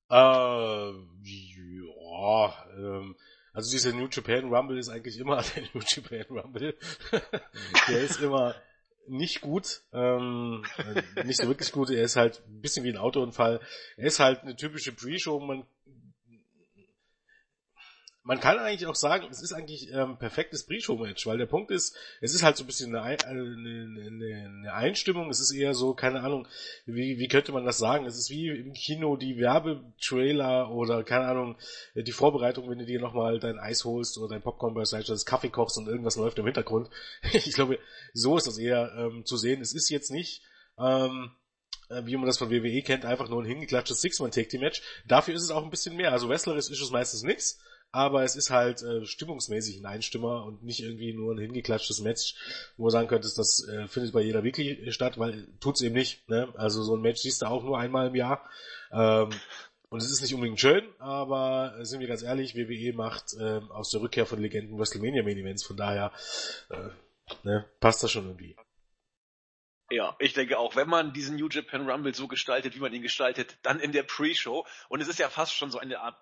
Äh, 0.08 0.92
ja, 1.24 2.66
ähm, 2.76 3.16
also 3.56 3.70
dieser 3.70 3.94
New 3.94 4.06
Japan 4.10 4.52
Rumble 4.52 4.78
ist 4.78 4.90
eigentlich 4.90 5.18
immer 5.18 5.42
der 5.56 5.62
New 5.72 5.80
Japan 5.80 6.38
Rumble. 6.38 6.76
der 7.88 8.00
ist 8.02 8.20
immer 8.20 8.54
nicht 9.08 9.40
gut, 9.40 9.82
ähm, 9.94 10.62
nicht 11.24 11.40
so 11.40 11.48
wirklich 11.48 11.72
gut. 11.72 11.88
Er 11.88 12.02
ist 12.02 12.16
halt 12.16 12.42
ein 12.46 12.60
bisschen 12.60 12.84
wie 12.84 12.90
ein 12.90 12.98
Autounfall. 12.98 13.60
Er 13.96 14.06
ist 14.06 14.20
halt 14.20 14.40
eine 14.40 14.56
typische 14.56 14.92
Pre-Show. 14.92 15.40
Man 15.40 15.64
man 18.26 18.40
kann 18.40 18.58
eigentlich 18.58 18.86
auch 18.86 18.96
sagen, 18.96 19.28
es 19.30 19.40
ist 19.40 19.52
eigentlich 19.52 19.92
ähm, 19.92 20.18
perfektes 20.18 20.66
Pre-Show-Match, 20.66 21.26
weil 21.26 21.38
der 21.38 21.46
Punkt 21.46 21.70
ist, 21.70 21.96
es 22.20 22.34
ist 22.34 22.42
halt 22.42 22.56
so 22.56 22.64
ein 22.64 22.66
bisschen 22.66 22.94
eine, 22.96 23.24
eine, 23.24 23.40
eine, 23.40 24.46
eine 24.48 24.72
Einstimmung, 24.74 25.30
es 25.30 25.38
ist 25.38 25.52
eher 25.52 25.74
so, 25.74 25.94
keine 25.94 26.22
Ahnung, 26.22 26.48
wie, 26.86 27.18
wie 27.18 27.28
könnte 27.28 27.52
man 27.52 27.64
das 27.64 27.78
sagen? 27.78 28.04
Es 28.04 28.18
ist 28.18 28.28
wie 28.28 28.48
im 28.48 28.72
Kino 28.72 29.16
die 29.16 29.38
Werbetrailer 29.38 30.72
oder, 30.72 31.04
keine 31.04 31.26
Ahnung, 31.26 31.56
die 31.94 32.10
Vorbereitung, 32.10 32.68
wenn 32.68 32.80
du 32.80 32.84
dir 32.84 33.00
nochmal 33.00 33.38
dein 33.38 33.60
Eis 33.60 33.84
holst 33.84 34.18
oder 34.18 34.34
dein 34.34 34.42
Popcorn 34.42 34.74
beiseite, 34.74 35.16
Kaffee 35.24 35.50
kochst 35.50 35.78
und 35.78 35.86
irgendwas 35.86 36.16
läuft 36.16 36.40
im 36.40 36.46
Hintergrund. 36.46 36.90
ich 37.32 37.54
glaube, 37.54 37.78
so 38.12 38.36
ist 38.36 38.48
das 38.48 38.58
eher 38.58 38.92
ähm, 38.98 39.24
zu 39.24 39.36
sehen. 39.36 39.60
Es 39.60 39.72
ist 39.72 39.88
jetzt 39.88 40.10
nicht, 40.10 40.42
ähm, 40.80 41.30
äh, 41.90 42.02
wie 42.04 42.16
man 42.16 42.26
das 42.26 42.38
von 42.38 42.50
WWE 42.50 42.82
kennt, 42.82 43.04
einfach 43.04 43.28
nur 43.28 43.40
ein 43.40 43.46
hingeklatschtes 43.46 44.00
Six-Man-Take-Team-Match. 44.00 44.82
Dafür 45.06 45.34
ist 45.34 45.42
es 45.42 45.50
auch 45.50 45.62
ein 45.62 45.70
bisschen 45.70 45.94
mehr. 45.94 46.10
Also 46.10 46.28
wrestlerisch 46.28 46.70
ist 46.70 46.82
es 46.82 46.90
meistens 46.90 47.22
nichts 47.22 47.60
aber 47.92 48.24
es 48.24 48.36
ist 48.36 48.50
halt 48.50 48.82
äh, 48.82 49.06
stimmungsmäßig 49.06 49.78
ein 49.78 49.86
Einstimmer 49.86 50.44
und 50.44 50.62
nicht 50.62 50.80
irgendwie 50.80 51.12
nur 51.12 51.34
ein 51.34 51.38
hingeklatschtes 51.38 52.00
Match, 52.00 52.34
wo 52.76 52.84
du 52.84 52.90
sagen 52.90 53.08
könntest, 53.08 53.38
das 53.38 53.66
äh, 53.68 53.88
findet 53.88 54.12
bei 54.12 54.20
jeder 54.20 54.44
wirklich 54.44 54.94
statt, 54.94 55.18
weil 55.18 55.48
tut's 55.60 55.80
eben 55.80 55.94
nicht. 55.94 56.28
Ne? 56.28 56.52
Also 56.56 56.82
so 56.82 56.96
ein 56.96 57.02
Match 57.02 57.22
siehst 57.22 57.42
du 57.42 57.46
auch 57.46 57.64
nur 57.64 57.78
einmal 57.78 58.08
im 58.08 58.14
Jahr. 58.14 58.48
Ähm, 58.92 59.30
und 59.88 60.02
es 60.02 60.10
ist 60.10 60.20
nicht 60.20 60.34
unbedingt 60.34 60.60
schön, 60.60 60.84
aber 60.98 61.76
äh, 61.78 61.84
sind 61.84 62.00
wir 62.00 62.08
ganz 62.08 62.22
ehrlich, 62.22 62.56
WWE 62.56 62.92
macht 62.94 63.34
äh, 63.38 63.60
aus 63.70 63.90
der 63.90 64.00
Rückkehr 64.00 64.26
von 64.26 64.40
Legenden 64.40 64.78
WrestleMania 64.78 65.22
Main 65.22 65.38
Events, 65.38 65.64
von 65.64 65.76
daher 65.76 66.12
äh, 66.70 66.88
ne, 67.44 67.70
passt 67.80 68.02
das 68.02 68.10
schon 68.10 68.26
irgendwie. 68.26 68.56
Ja, 69.90 70.16
ich 70.18 70.32
denke 70.32 70.58
auch, 70.58 70.74
wenn 70.74 70.88
man 70.88 71.12
diesen 71.12 71.36
New 71.36 71.48
Japan 71.48 71.88
Rumble 71.88 72.12
so 72.12 72.26
gestaltet, 72.26 72.74
wie 72.74 72.80
man 72.80 72.92
ihn 72.92 73.02
gestaltet, 73.02 73.56
dann 73.62 73.78
in 73.78 73.92
der 73.92 74.02
Pre-Show, 74.02 74.66
und 74.88 75.00
es 75.00 75.06
ist 75.06 75.20
ja 75.20 75.28
fast 75.28 75.54
schon 75.54 75.70
so 75.70 75.78
eine 75.78 76.00
Art 76.00 76.16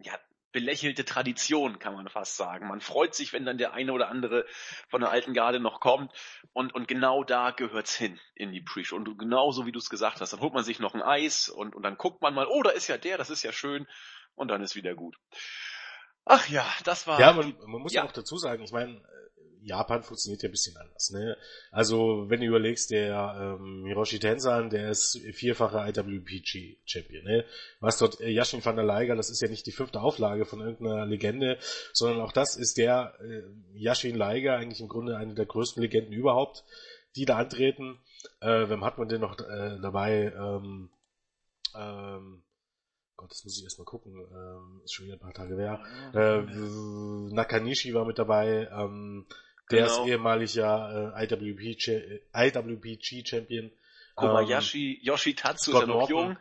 ja, 0.00 0.18
belächelte 0.54 1.04
Tradition, 1.04 1.80
kann 1.80 1.94
man 1.94 2.08
fast 2.08 2.36
sagen. 2.36 2.68
Man 2.68 2.80
freut 2.80 3.14
sich, 3.14 3.32
wenn 3.32 3.44
dann 3.44 3.58
der 3.58 3.74
eine 3.74 3.92
oder 3.92 4.08
andere 4.08 4.46
von 4.88 5.00
der 5.00 5.10
alten 5.10 5.34
Garde 5.34 5.58
noch 5.58 5.80
kommt 5.80 6.12
und, 6.52 6.72
und 6.74 6.86
genau 6.86 7.24
da 7.24 7.50
gehört's 7.50 7.94
hin 7.94 8.20
in 8.36 8.52
die 8.52 8.62
Pre-Show. 8.62 8.94
Und 8.94 9.18
genauso 9.18 9.66
wie 9.66 9.72
du 9.72 9.80
es 9.80 9.90
gesagt 9.90 10.20
hast, 10.20 10.32
dann 10.32 10.40
holt 10.40 10.54
man 10.54 10.62
sich 10.62 10.78
noch 10.78 10.94
ein 10.94 11.02
Eis 11.02 11.48
und, 11.48 11.74
und 11.74 11.82
dann 11.82 11.98
guckt 11.98 12.22
man 12.22 12.32
mal, 12.34 12.46
oh, 12.46 12.62
da 12.62 12.70
ist 12.70 12.86
ja 12.86 12.96
der, 12.96 13.18
das 13.18 13.30
ist 13.30 13.42
ja 13.42 13.52
schön 13.52 13.88
und 14.36 14.48
dann 14.48 14.62
ist 14.62 14.76
wieder 14.76 14.94
gut. 14.94 15.18
Ach 16.24 16.48
ja, 16.48 16.64
das 16.84 17.06
war. 17.08 17.20
Ja, 17.20 17.32
man, 17.32 17.54
man 17.66 17.82
muss 17.82 17.92
ja 17.92 18.04
auch 18.04 18.12
dazu 18.12 18.38
sagen, 18.38 18.62
ich 18.62 18.72
meine, 18.72 19.02
Japan 19.64 20.02
funktioniert 20.02 20.42
ja 20.42 20.48
ein 20.48 20.52
bisschen 20.52 20.76
anders. 20.76 21.10
Ne? 21.10 21.36
Also 21.70 22.28
wenn 22.28 22.40
du 22.40 22.46
überlegst, 22.46 22.90
der 22.90 23.58
ähm, 23.60 23.84
Hiroshi 23.86 24.18
Tensan, 24.18 24.70
der 24.70 24.90
ist 24.90 25.18
vierfacher 25.32 25.88
IWPG-Champion. 25.88 27.24
Ne? 27.24 27.44
Was 27.80 27.98
dort 27.98 28.20
äh, 28.20 28.30
Yashin 28.30 28.64
van 28.64 28.76
der 28.76 28.84
Leiger, 28.84 29.16
das 29.16 29.30
ist 29.30 29.40
ja 29.40 29.48
nicht 29.48 29.66
die 29.66 29.72
fünfte 29.72 30.00
Auflage 30.00 30.44
von 30.44 30.60
irgendeiner 30.60 31.06
Legende, 31.06 31.58
sondern 31.92 32.20
auch 32.20 32.32
das 32.32 32.56
ist 32.56 32.76
der 32.76 33.14
äh, 33.20 33.42
Yashin 33.72 34.16
Leiger, 34.16 34.56
eigentlich 34.56 34.80
im 34.80 34.88
Grunde 34.88 35.16
eine 35.16 35.34
der 35.34 35.46
größten 35.46 35.82
Legenden 35.82 36.12
überhaupt, 36.12 36.64
die 37.16 37.24
da 37.24 37.38
antreten. 37.38 37.98
Äh, 38.40 38.68
wem 38.68 38.84
hat 38.84 38.98
man 38.98 39.08
denn 39.08 39.22
noch 39.22 39.38
äh, 39.38 39.78
dabei? 39.80 40.32
Ähm, 40.36 40.90
ähm, 41.74 42.42
Gott, 43.16 43.30
das 43.30 43.44
muss 43.44 43.56
ich 43.56 43.64
erstmal 43.64 43.86
gucken. 43.86 44.12
Ähm, 44.18 44.80
ist 44.84 44.92
schon 44.92 45.06
wieder 45.06 45.16
ein 45.16 45.20
paar 45.20 45.32
Tage 45.32 45.56
her. 45.56 45.80
Äh, 46.12 46.42
Nakanishi 47.32 47.94
war 47.94 48.04
mit 48.04 48.18
dabei. 48.18 48.68
Ähm, 48.72 49.26
der 49.70 49.84
genau. 49.84 50.02
ist 50.02 50.08
ehemaliger 50.08 51.14
äh, 51.16 51.24
IWP, 51.24 52.22
IWPG 52.34 53.24
Champion. 53.26 53.70
Kobayashi, 54.14 54.94
ähm, 54.94 55.00
Yoshitatsu 55.02 55.70
Scott 55.70 55.82
ist 55.82 55.88
ja 55.88 55.94
noch 55.94 56.08
Norton, 56.08 56.26
jung. 56.28 56.36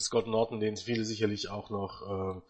Scott 0.00 0.26
Norton, 0.26 0.60
den 0.60 0.76
viele 0.76 1.04
sicherlich 1.04 1.48
auch 1.50 1.70
noch 1.70 2.02
äh, 2.02 2.40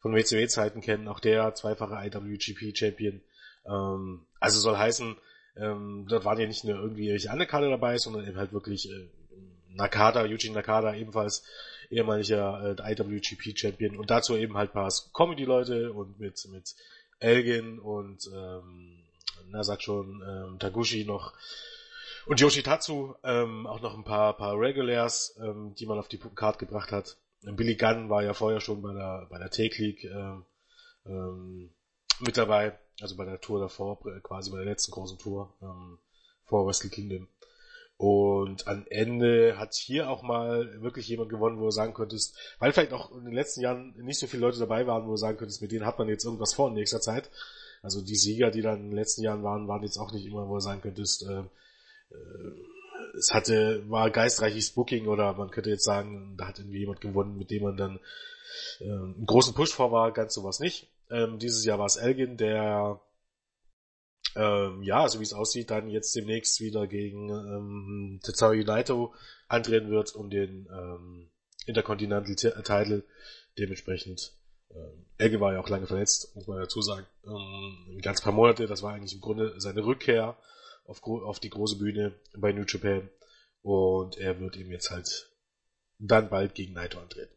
von 0.00 0.14
WCW-Zeiten 0.14 0.80
kennen, 0.80 1.08
auch 1.08 1.20
der 1.20 1.54
zweifache 1.54 1.94
IWGP 2.06 2.76
Champion. 2.76 3.20
Ähm, 3.66 4.26
also 4.38 4.60
soll 4.60 4.76
heißen, 4.76 5.16
ähm, 5.56 6.06
dort 6.08 6.24
waren 6.24 6.38
ja 6.38 6.46
nicht 6.46 6.64
nur 6.64 6.76
irgendwie 6.76 7.06
irgendwelche 7.06 7.32
Underkader 7.32 7.70
dabei, 7.70 7.98
sondern 7.98 8.26
eben 8.26 8.36
halt 8.36 8.52
wirklich 8.52 8.88
äh, 8.88 9.08
Nakada, 9.68 10.22
Eugene 10.22 10.54
Nakada 10.54 10.94
ebenfalls 10.94 11.44
ehemaliger 11.90 12.76
äh, 12.78 12.92
IWGP 12.92 13.58
Champion 13.58 13.96
und 13.96 14.10
dazu 14.10 14.36
eben 14.36 14.56
halt 14.56 14.72
paar 14.72 14.92
Comedy-Leute 15.12 15.92
und 15.92 16.20
mit, 16.20 16.46
mit 16.50 16.74
Elgin 17.20 17.78
und 17.78 18.28
ähm, 18.34 19.02
na 19.46 19.62
sag 19.62 19.82
schon 19.82 20.22
ähm, 20.26 20.58
Taguchi 20.58 21.04
noch 21.04 21.32
und 22.26 22.40
Yoshitatsu 22.40 23.14
ähm, 23.22 23.66
auch 23.66 23.80
noch 23.80 23.96
ein 23.96 24.04
paar 24.04 24.36
paar 24.36 24.58
Regulars, 24.58 25.36
ähm, 25.40 25.74
die 25.78 25.86
man 25.86 25.98
auf 25.98 26.08
die 26.08 26.18
Card 26.18 26.58
gebracht 26.58 26.92
hat. 26.92 27.16
Billy 27.42 27.76
Gunn 27.76 28.10
war 28.10 28.22
ja 28.22 28.34
vorher 28.34 28.60
schon 28.60 28.82
bei 28.82 28.92
der 28.92 29.26
bei 29.30 29.38
der 29.38 29.50
Take 29.50 29.82
League 29.82 30.04
ähm, 30.04 30.44
ähm, 31.06 31.70
mit 32.20 32.36
dabei, 32.36 32.78
also 33.00 33.16
bei 33.16 33.24
der 33.24 33.40
Tour 33.40 33.60
davor, 33.60 33.98
quasi 34.22 34.50
bei 34.50 34.58
der 34.58 34.66
letzten 34.66 34.92
großen 34.92 35.18
Tour 35.18 35.54
ähm, 35.62 35.98
vor 36.44 36.66
Wrestle 36.66 36.90
Kingdom. 36.90 37.28
Und 38.00 38.66
am 38.66 38.86
Ende 38.88 39.58
hat 39.58 39.74
hier 39.74 40.08
auch 40.08 40.22
mal 40.22 40.80
wirklich 40.80 41.06
jemand 41.06 41.28
gewonnen, 41.28 41.60
wo 41.60 41.64
du 41.64 41.70
sagen 41.70 41.92
könntest, 41.92 42.34
weil 42.58 42.72
vielleicht 42.72 42.94
auch 42.94 43.14
in 43.14 43.26
den 43.26 43.34
letzten 43.34 43.60
Jahren 43.60 43.94
nicht 43.98 44.18
so 44.18 44.26
viele 44.26 44.40
Leute 44.40 44.58
dabei 44.58 44.86
waren, 44.86 45.04
wo 45.04 45.10
du 45.10 45.16
sagen 45.18 45.36
könntest, 45.36 45.60
mit 45.60 45.70
denen 45.70 45.84
hat 45.84 45.98
man 45.98 46.08
jetzt 46.08 46.24
irgendwas 46.24 46.54
vor 46.54 46.68
in 46.68 46.74
nächster 46.76 47.02
Zeit. 47.02 47.30
Also 47.82 48.00
die 48.00 48.16
Sieger, 48.16 48.50
die 48.50 48.62
dann 48.62 48.78
in 48.78 48.84
den 48.84 48.96
letzten 48.96 49.22
Jahren 49.22 49.42
waren, 49.42 49.68
waren 49.68 49.82
jetzt 49.82 49.98
auch 49.98 50.12
nicht 50.12 50.24
immer, 50.24 50.48
wo 50.48 50.54
du 50.54 50.60
sagen 50.60 50.80
könntest, 50.80 51.28
äh, 51.28 51.40
äh, 51.40 52.52
es 53.18 53.34
hatte, 53.34 53.82
war 53.90 54.08
geistreiches 54.08 54.70
Booking 54.70 55.06
oder 55.06 55.34
man 55.34 55.50
könnte 55.50 55.68
jetzt 55.68 55.84
sagen, 55.84 56.36
da 56.38 56.48
hat 56.48 56.58
irgendwie 56.58 56.78
jemand 56.78 57.02
gewonnen, 57.02 57.36
mit 57.36 57.50
dem 57.50 57.64
man 57.64 57.76
dann 57.76 58.00
äh, 58.80 58.84
einen 58.84 59.26
großen 59.26 59.52
Push 59.52 59.74
vor 59.74 59.92
war, 59.92 60.10
ganz 60.12 60.32
sowas 60.32 60.58
nicht. 60.58 60.88
Ähm, 61.10 61.38
dieses 61.38 61.66
Jahr 61.66 61.78
war 61.78 61.84
es 61.84 61.96
Elgin, 61.96 62.38
der 62.38 62.98
ähm, 64.36 64.82
ja, 64.82 65.08
so 65.08 65.18
wie 65.18 65.24
es 65.24 65.32
aussieht, 65.32 65.70
dann 65.70 65.88
jetzt 65.88 66.14
demnächst 66.14 66.60
wieder 66.60 66.86
gegen 66.86 67.30
ähm, 67.30 68.20
Tetsuya 68.22 68.50
United 68.50 68.96
antreten 69.48 69.90
wird 69.90 70.14
um 70.14 70.30
den 70.30 70.68
ähm, 70.70 71.30
Intercontinental 71.66 72.34
Title. 72.36 73.04
Dementsprechend, 73.58 74.32
ähm, 74.70 75.06
Elge 75.18 75.40
war 75.40 75.52
ja 75.52 75.60
auch 75.60 75.68
lange 75.68 75.86
verletzt, 75.86 76.34
muss 76.36 76.46
man 76.46 76.58
dazu 76.58 76.80
sagen. 76.80 77.06
Ähm, 77.24 77.96
ein 77.96 78.00
ganz 78.00 78.20
paar 78.20 78.32
Monate, 78.32 78.66
das 78.66 78.82
war 78.82 78.94
eigentlich 78.94 79.14
im 79.14 79.20
Grunde 79.20 79.60
seine 79.60 79.84
Rückkehr 79.84 80.36
auf, 80.84 81.02
auf 81.02 81.40
die 81.40 81.50
große 81.50 81.78
Bühne 81.78 82.14
bei 82.36 82.52
New 82.52 82.64
Japan. 82.66 83.08
Und 83.62 84.16
er 84.16 84.40
wird 84.40 84.56
ihm 84.56 84.70
jetzt 84.70 84.90
halt 84.90 85.30
dann 85.98 86.30
bald 86.30 86.54
gegen 86.54 86.72
Naito 86.72 86.98
antreten. 86.98 87.34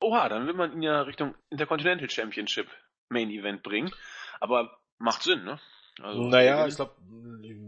Oha, 0.00 0.28
dann 0.28 0.46
will 0.46 0.54
man 0.54 0.72
ihn 0.72 0.82
ja 0.82 1.02
Richtung 1.02 1.34
Intercontinental 1.48 2.10
Championship 2.10 2.68
Main 3.12 3.30
Event 3.30 3.62
bringen. 3.62 3.92
Aber 4.40 4.78
macht 4.98 5.22
Sinn, 5.22 5.44
ne? 5.44 5.60
Also, 6.00 6.22
naja, 6.22 6.66
ich 6.66 6.76
glaube, 6.76 6.92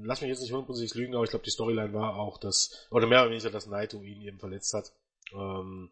lass 0.02 0.20
mich 0.22 0.30
jetzt 0.30 0.40
nicht 0.40 0.52
hundertprozentig 0.52 0.94
lügen, 0.94 1.14
aber 1.14 1.24
ich 1.24 1.30
glaube, 1.30 1.44
die 1.44 1.50
Storyline 1.50 1.92
war 1.92 2.16
auch, 2.16 2.38
dass, 2.38 2.86
oder 2.90 3.06
mehr 3.06 3.20
oder 3.20 3.30
weniger, 3.30 3.50
dass 3.50 3.66
Naito 3.66 4.00
ihn 4.00 4.22
eben 4.22 4.38
verletzt 4.38 4.72
hat. 4.72 4.92
Ähm, 5.32 5.90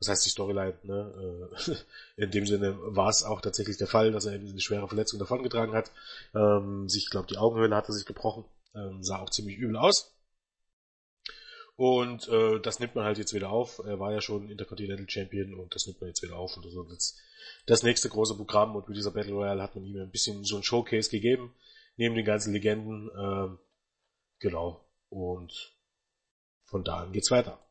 das 0.00 0.08
heißt, 0.08 0.26
die 0.26 0.30
Storyline, 0.30 0.78
ne, 0.82 1.48
äh, 1.66 1.74
in 2.22 2.30
dem 2.30 2.46
Sinne 2.46 2.76
war 2.78 3.08
es 3.08 3.24
auch 3.24 3.40
tatsächlich 3.40 3.76
der 3.76 3.86
Fall, 3.86 4.12
dass 4.12 4.26
er 4.26 4.34
eben 4.34 4.48
eine 4.48 4.60
schwere 4.60 4.88
Verletzung 4.88 5.18
davongetragen 5.18 5.74
hat. 5.74 5.90
Ähm, 6.34 6.88
sich, 6.88 7.10
glaube 7.10 7.28
die 7.28 7.38
Augenhöhle 7.38 7.74
hatte 7.74 7.92
sich 7.92 8.06
gebrochen, 8.06 8.44
ähm, 8.74 9.02
sah 9.02 9.20
auch 9.20 9.30
ziemlich 9.30 9.56
übel 9.56 9.76
aus. 9.76 10.17
Und 11.78 12.26
äh, 12.26 12.58
das 12.58 12.80
nimmt 12.80 12.96
man 12.96 13.04
halt 13.04 13.18
jetzt 13.18 13.32
wieder 13.32 13.50
auf. 13.50 13.78
Er 13.78 14.00
war 14.00 14.12
ja 14.12 14.20
schon 14.20 14.50
Intercontinental 14.50 15.08
Champion 15.08 15.54
und 15.54 15.76
das 15.76 15.86
nimmt 15.86 16.00
man 16.00 16.08
jetzt 16.08 16.24
wieder 16.24 16.36
auf. 16.36 16.56
Und 16.56 16.64
das 16.64 16.74
ist 16.74 16.90
jetzt 16.90 17.20
das 17.66 17.84
nächste 17.84 18.08
große 18.08 18.34
Programm. 18.34 18.74
Und 18.74 18.88
mit 18.88 18.96
dieser 18.96 19.12
Battle 19.12 19.34
Royale 19.34 19.62
hat 19.62 19.76
man 19.76 19.84
ihm 19.84 19.96
ein 20.00 20.10
bisschen 20.10 20.42
so 20.42 20.56
ein 20.56 20.64
Showcase 20.64 21.08
gegeben. 21.08 21.54
Neben 21.96 22.16
den 22.16 22.24
ganzen 22.24 22.52
Legenden. 22.52 23.08
Ähm, 23.16 23.60
genau. 24.40 24.84
Und 25.08 25.72
von 26.64 26.82
da 26.82 26.96
an 26.96 27.12
geht's 27.12 27.30
weiter. 27.30 27.64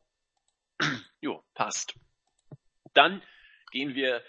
Jo, 1.20 1.44
passt. 1.52 1.94
Dann 2.94 3.20
gehen 3.72 3.94
wir 3.94 4.22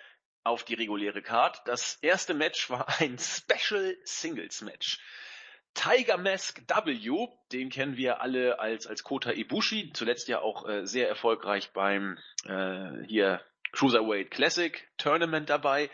auf 0.44 0.66
die 0.66 0.74
reguläre 0.74 1.22
Card. 1.22 1.62
Das 1.64 1.96
erste 2.02 2.34
Match 2.34 2.70
war 2.70 3.00
ein 3.00 3.18
Special 3.18 3.96
Singles 4.04 4.60
Match. 4.60 5.00
Tiger 5.74 6.18
Mask 6.18 6.62
W, 6.68 7.28
den 7.52 7.70
kennen 7.70 7.96
wir 7.98 8.22
alle 8.22 8.60
als, 8.60 8.88
als 8.88 9.04
Kota 9.04 9.32
Ibushi, 9.32 9.92
zuletzt 9.94 10.28
ja 10.28 10.42
auch 10.42 10.68
äh, 10.68 10.86
sehr 10.86 11.08
erfolgreich 11.08 11.72
beim 11.72 12.18
äh, 12.46 13.06
hier 13.08 13.42
Cruiserweight 13.72 14.32
Classic 14.32 14.88
Tournament 14.98 15.50
dabei, 15.50 15.90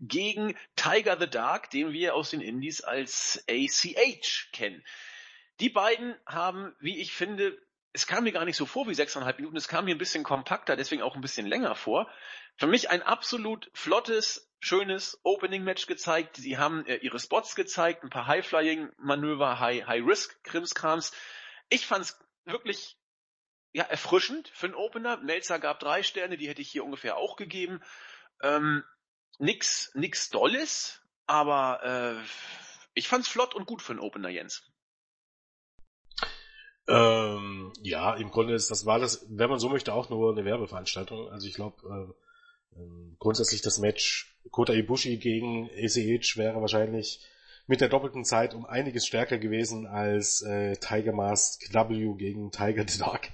gegen 0.00 0.56
Tiger 0.76 1.18
the 1.18 1.28
Dark, 1.28 1.70
den 1.70 1.92
wir 1.92 2.14
aus 2.14 2.30
den 2.30 2.40
Indies 2.40 2.80
als 2.80 3.44
ACH 3.48 4.52
kennen. 4.52 4.84
Die 5.60 5.70
beiden 5.70 6.14
haben, 6.24 6.74
wie 6.80 7.00
ich 7.00 7.12
finde, 7.12 7.58
es 7.98 8.06
kam 8.06 8.22
mir 8.22 8.32
gar 8.32 8.44
nicht 8.44 8.56
so 8.56 8.64
vor 8.64 8.86
wie 8.86 8.94
sechseinhalb 8.94 9.38
Minuten, 9.38 9.56
es 9.56 9.66
kam 9.66 9.86
mir 9.86 9.94
ein 9.94 9.98
bisschen 9.98 10.22
kompakter, 10.22 10.76
deswegen 10.76 11.02
auch 11.02 11.16
ein 11.16 11.20
bisschen 11.20 11.46
länger 11.46 11.74
vor. 11.74 12.08
Für 12.56 12.68
mich 12.68 12.90
ein 12.90 13.02
absolut 13.02 13.68
flottes, 13.74 14.52
schönes 14.60 15.18
Opening-Match 15.24 15.86
gezeigt. 15.86 16.36
Sie 16.36 16.58
haben 16.58 16.86
äh, 16.86 16.96
ihre 16.98 17.18
Spots 17.18 17.56
gezeigt, 17.56 18.04
ein 18.04 18.10
paar 18.10 18.28
High-Flying-Manöver, 18.28 19.58
High-Risk-Krimskrams. 19.58 21.12
ich 21.70 21.86
fand's 21.88 22.16
wirklich 22.44 22.96
ja, 23.72 23.82
erfrischend 23.82 24.48
für 24.54 24.66
einen 24.66 24.76
Opener. 24.76 25.16
Melzer 25.16 25.58
gab 25.58 25.80
drei 25.80 26.04
Sterne, 26.04 26.36
die 26.36 26.48
hätte 26.48 26.62
ich 26.62 26.70
hier 26.70 26.84
ungefähr 26.84 27.16
auch 27.16 27.34
gegeben. 27.34 27.82
Ähm, 28.42 28.84
nix, 29.40 29.90
nix 29.94 30.30
Dolles, 30.30 31.02
aber 31.26 31.82
äh, 31.82 32.24
ich 32.94 33.08
fand's 33.08 33.28
flott 33.28 33.56
und 33.56 33.66
gut 33.66 33.82
für 33.82 33.92
einen 33.92 34.00
Opener, 34.00 34.28
Jens. 34.28 34.62
Ähm, 36.88 37.72
ja, 37.82 38.14
im 38.14 38.30
Grunde 38.30 38.54
ist 38.54 38.70
das 38.70 38.86
war 38.86 38.98
das, 38.98 39.26
wenn 39.28 39.50
man 39.50 39.58
so 39.58 39.68
möchte, 39.68 39.92
auch 39.92 40.08
nur 40.08 40.32
eine 40.32 40.44
Werbeveranstaltung. 40.44 41.28
Also 41.28 41.46
ich 41.46 41.54
glaube, 41.54 41.76
äh, 42.74 42.80
äh, 42.80 43.14
grundsätzlich 43.18 43.60
das 43.60 43.78
Match 43.78 44.34
Kota 44.50 44.72
Ibushi 44.72 45.18
gegen 45.18 45.68
ACH 45.70 46.36
wäre 46.36 46.60
wahrscheinlich 46.60 47.20
mit 47.66 47.82
der 47.82 47.90
doppelten 47.90 48.24
Zeit 48.24 48.54
um 48.54 48.64
einiges 48.64 49.06
stärker 49.06 49.36
gewesen 49.36 49.86
als 49.86 50.40
äh, 50.40 50.76
Tiger 50.76 51.12
Mask 51.12 51.74
W 51.74 52.14
gegen 52.16 52.50
Tiger 52.50 52.84
the 52.88 52.98
Dark. 52.98 53.30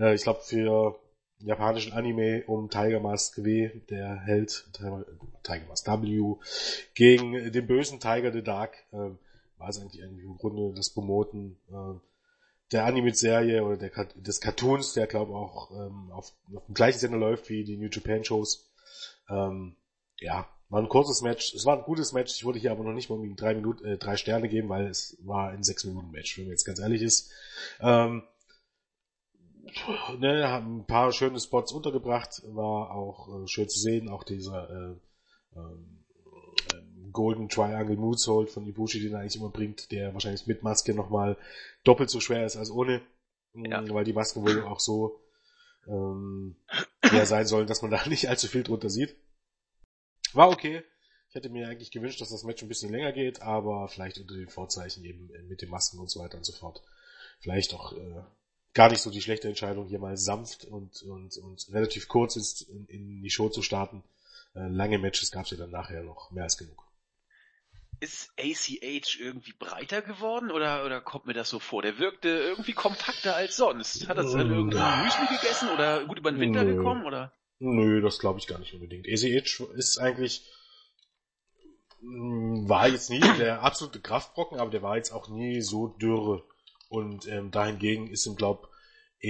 Äh, 0.00 0.14
ich 0.14 0.22
glaube 0.24 0.40
für 0.42 0.98
japanischen 1.38 1.92
Anime 1.92 2.42
um 2.48 2.70
Tiger 2.70 2.98
Mask 2.98 3.44
W, 3.44 3.70
der 3.88 4.16
Held 4.16 4.68
Tiger 5.44 5.66
Mask 5.68 5.86
W 5.86 6.34
gegen 6.94 7.52
den 7.52 7.66
bösen 7.68 8.00
Tiger 8.00 8.32
the 8.32 8.42
Dark, 8.42 8.84
äh, 8.92 9.10
war 9.58 9.68
es 9.68 9.78
eigentlich 9.78 10.02
im 10.02 10.36
Grunde 10.38 10.74
das 10.74 10.90
Promoten 10.90 11.56
äh, 11.70 12.00
der 12.72 12.84
Anime-Serie 12.84 13.64
oder 13.64 13.76
der, 13.76 13.90
des 14.16 14.40
Cartoons, 14.40 14.92
der 14.94 15.06
glaube 15.06 15.34
auch 15.34 15.70
ähm, 15.70 16.10
auf, 16.10 16.32
auf 16.54 16.66
dem 16.66 16.74
gleichen 16.74 16.98
Sender 16.98 17.18
läuft 17.18 17.48
wie 17.48 17.64
die 17.64 17.76
New 17.76 17.88
Japan 17.90 18.24
Shows. 18.24 18.70
Ähm, 19.28 19.76
ja, 20.18 20.48
war 20.68 20.80
ein 20.80 20.88
kurzes 20.88 21.22
Match. 21.22 21.54
Es 21.54 21.64
war 21.64 21.76
ein 21.76 21.84
gutes 21.84 22.12
Match. 22.12 22.34
Ich 22.34 22.44
würde 22.44 22.58
hier 22.58 22.72
aber 22.72 22.82
noch 22.82 22.92
nicht 22.92 23.08
mal 23.08 23.18
drei 23.36 23.54
Minuten, 23.54 23.84
äh, 23.84 23.98
drei 23.98 24.16
Sterne 24.16 24.48
geben, 24.48 24.68
weil 24.68 24.86
es 24.86 25.16
war 25.20 25.50
ein 25.50 25.62
sechs 25.62 25.84
Minuten 25.84 26.10
Match, 26.10 26.36
wenn 26.36 26.46
man 26.46 26.52
jetzt 26.52 26.64
ganz 26.64 26.80
ehrlich 26.80 27.02
ist. 27.02 27.30
Ähm, 27.80 28.24
ne, 30.18 30.48
haben 30.48 30.78
ein 30.78 30.86
paar 30.86 31.12
schöne 31.12 31.38
Spots 31.38 31.72
untergebracht, 31.72 32.42
war 32.46 32.90
auch 32.90 33.42
äh, 33.42 33.48
schön 33.48 33.68
zu 33.68 33.78
sehen, 33.78 34.08
auch 34.08 34.24
dieser 34.24 34.68
äh, 34.70 34.96
ähm, 35.56 35.92
äh, 35.92 35.95
Golden 37.16 37.48
Triangle 37.48 37.96
Moonsault 37.96 38.50
von 38.50 38.66
Ibushi, 38.66 39.00
den 39.00 39.14
er 39.14 39.20
eigentlich 39.20 39.36
immer 39.36 39.48
bringt, 39.48 39.90
der 39.90 40.12
wahrscheinlich 40.12 40.46
mit 40.46 40.62
Maske 40.62 40.92
nochmal 40.92 41.38
doppelt 41.82 42.10
so 42.10 42.20
schwer 42.20 42.44
ist 42.44 42.56
als 42.56 42.70
ohne, 42.70 43.00
ja. 43.54 43.82
weil 43.88 44.04
die 44.04 44.12
Masken 44.12 44.42
wohl 44.42 44.62
auch 44.64 44.80
so 44.80 45.18
ähm, 45.88 46.56
ja, 47.02 47.24
sein 47.24 47.46
sollen, 47.46 47.66
dass 47.66 47.80
man 47.80 47.90
da 47.90 48.06
nicht 48.08 48.28
allzu 48.28 48.48
viel 48.48 48.62
drunter 48.62 48.90
sieht. 48.90 49.16
War 50.34 50.50
okay. 50.50 50.82
Ich 51.30 51.34
hätte 51.34 51.48
mir 51.48 51.68
eigentlich 51.68 51.90
gewünscht, 51.90 52.20
dass 52.20 52.28
das 52.28 52.44
Match 52.44 52.62
ein 52.62 52.68
bisschen 52.68 52.92
länger 52.92 53.12
geht, 53.12 53.40
aber 53.40 53.88
vielleicht 53.88 54.18
unter 54.18 54.34
den 54.34 54.50
Vorzeichen 54.50 55.02
eben 55.04 55.30
mit 55.48 55.62
den 55.62 55.70
Masken 55.70 55.98
und 55.98 56.10
so 56.10 56.20
weiter 56.20 56.36
und 56.36 56.44
so 56.44 56.52
fort. 56.52 56.82
Vielleicht 57.40 57.72
auch 57.72 57.94
äh, 57.94 58.22
gar 58.74 58.90
nicht 58.90 59.00
so 59.00 59.10
die 59.10 59.22
schlechte 59.22 59.48
Entscheidung, 59.48 59.86
hier 59.86 60.00
mal 60.00 60.18
sanft 60.18 60.66
und, 60.66 61.02
und, 61.02 61.34
und 61.38 61.66
relativ 61.72 62.08
kurz 62.08 62.36
ist, 62.36 62.60
in, 62.60 62.84
in 62.88 63.22
die 63.22 63.30
Show 63.30 63.48
zu 63.48 63.62
starten. 63.62 64.02
Äh, 64.54 64.68
lange 64.68 64.98
Matches 64.98 65.30
gab 65.30 65.46
es 65.46 65.52
ja 65.52 65.56
dann 65.56 65.70
nachher 65.70 66.02
noch 66.02 66.30
mehr 66.30 66.44
als 66.44 66.58
genug. 66.58 66.85
Ist 68.00 68.32
ACH 68.38 69.18
irgendwie 69.18 69.52
breiter 69.52 70.02
geworden 70.02 70.50
oder, 70.50 70.84
oder 70.84 71.00
kommt 71.00 71.26
mir 71.26 71.32
das 71.32 71.48
so 71.48 71.58
vor? 71.58 71.82
Der 71.82 71.98
wirkte 71.98 72.28
irgendwie 72.28 72.72
kompakter 72.72 73.34
als 73.34 73.56
sonst. 73.56 74.08
Hat 74.08 74.18
er 74.18 74.24
dann 74.24 74.50
irgendwie 74.50 74.76
Müsli 74.76 75.26
gegessen 75.36 75.70
oder 75.70 76.04
gut 76.04 76.18
über 76.18 76.30
den 76.30 76.40
Winter 76.40 76.64
Nö. 76.64 76.76
gekommen 76.76 77.04
oder? 77.06 77.32
Nö, 77.58 78.02
das 78.02 78.18
glaube 78.18 78.38
ich 78.38 78.46
gar 78.46 78.58
nicht 78.58 78.74
unbedingt. 78.74 79.06
ACH 79.06 79.60
ist 79.76 79.98
eigentlich 79.98 80.46
mm, 82.02 82.68
war 82.68 82.88
jetzt 82.88 83.08
nie 83.08 83.20
der 83.38 83.62
absolute 83.62 84.00
Kraftbrocken, 84.00 84.60
aber 84.60 84.70
der 84.70 84.82
war 84.82 84.96
jetzt 84.96 85.12
auch 85.12 85.28
nie 85.28 85.62
so 85.62 85.88
dürre. 85.88 86.44
Und 86.88 87.26
ähm, 87.26 87.50
dahingegen 87.50 88.08
ist 88.08 88.26
ihm, 88.26 88.36
glaub, 88.36 88.64
e, 88.64 88.66
äh, 88.66 88.75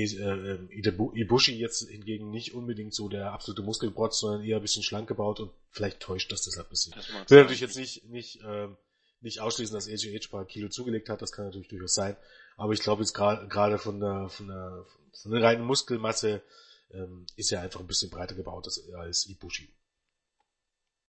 Ibushi 0.04 1.58
jetzt 1.58 1.88
hingegen 1.88 2.30
nicht 2.30 2.54
unbedingt 2.54 2.94
so 2.94 3.08
der 3.08 3.32
absolute 3.32 3.62
Muskelprotz, 3.62 4.20
sondern 4.20 4.44
eher 4.44 4.56
ein 4.56 4.62
bisschen 4.62 4.82
schlank 4.82 5.08
gebaut 5.08 5.40
und 5.40 5.52
vielleicht 5.70 6.00
täuscht 6.00 6.30
das 6.32 6.42
deshalb 6.42 6.68
ein 6.68 6.70
bisschen. 6.70 6.94
Das 6.94 7.30
will 7.30 7.38
natürlich 7.38 7.60
jetzt 7.60 7.76
nicht, 7.76 8.04
nicht, 8.04 8.40
ähm, 8.44 8.76
nicht 9.20 9.40
ausschließen, 9.40 9.74
dass 9.74 9.88
ACH 9.88 10.04
ein 10.06 10.30
paar 10.30 10.44
Kilo 10.44 10.68
zugelegt 10.68 11.08
hat, 11.08 11.22
das 11.22 11.32
kann 11.32 11.46
natürlich 11.46 11.68
durchaus 11.68 11.94
sein. 11.94 12.16
Aber 12.56 12.72
ich 12.72 12.80
glaube 12.80 13.02
jetzt 13.02 13.14
gerade 13.14 13.78
von 13.78 14.00
der, 14.00 14.28
von 14.28 14.48
der, 14.48 14.86
von 15.22 15.32
der 15.32 15.42
reinen 15.42 15.64
Muskelmasse 15.64 16.42
ähm, 16.90 17.26
ist 17.36 17.52
er 17.52 17.62
einfach 17.62 17.80
ein 17.80 17.86
bisschen 17.86 18.10
breiter 18.10 18.34
gebaut 18.34 18.66
als, 18.66 18.88
als 18.94 19.26
Ibushi. 19.26 19.72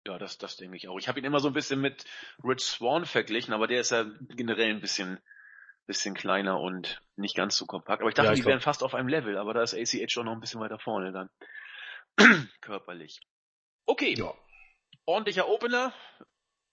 Ja, 0.05 0.17
das, 0.17 0.38
das 0.38 0.57
denke 0.57 0.77
ich 0.77 0.88
auch. 0.88 0.97
Ich 0.97 1.07
habe 1.07 1.19
ihn 1.19 1.25
immer 1.25 1.39
so 1.39 1.47
ein 1.47 1.53
bisschen 1.53 1.79
mit 1.79 2.05
Rich 2.43 2.61
Swan 2.61 3.05
verglichen, 3.05 3.53
aber 3.53 3.67
der 3.67 3.81
ist 3.81 3.91
ja 3.91 4.03
generell 4.29 4.71
ein 4.71 4.81
bisschen, 4.81 5.19
bisschen 5.91 6.13
kleiner 6.13 6.60
und 6.60 7.01
nicht 7.17 7.36
ganz 7.36 7.57
so 7.57 7.65
kompakt. 7.65 8.01
Aber 8.01 8.10
ich 8.10 8.15
dachte, 8.15 8.27
ja, 8.27 8.33
ich 8.33 8.39
die 8.39 8.43
glaub... 8.43 8.51
wären 8.51 8.62
fast 8.62 8.81
auf 8.81 8.95
einem 8.95 9.10
Level, 9.10 9.38
aber 9.38 9.53
da 9.53 9.62
ist 9.62 9.74
ACH 9.74 10.10
schon 10.10 10.25
noch 10.25 10.31
ein 10.31 10.39
bisschen 10.39 10.62
weiter 10.62 10.79
vorne 10.79 11.12
dann. 11.12 11.29
Körperlich. 12.62 13.19
Okay. 13.86 14.15
Ja. 14.17 14.33
Ordentlicher 15.05 15.50
Opener. 15.50 15.93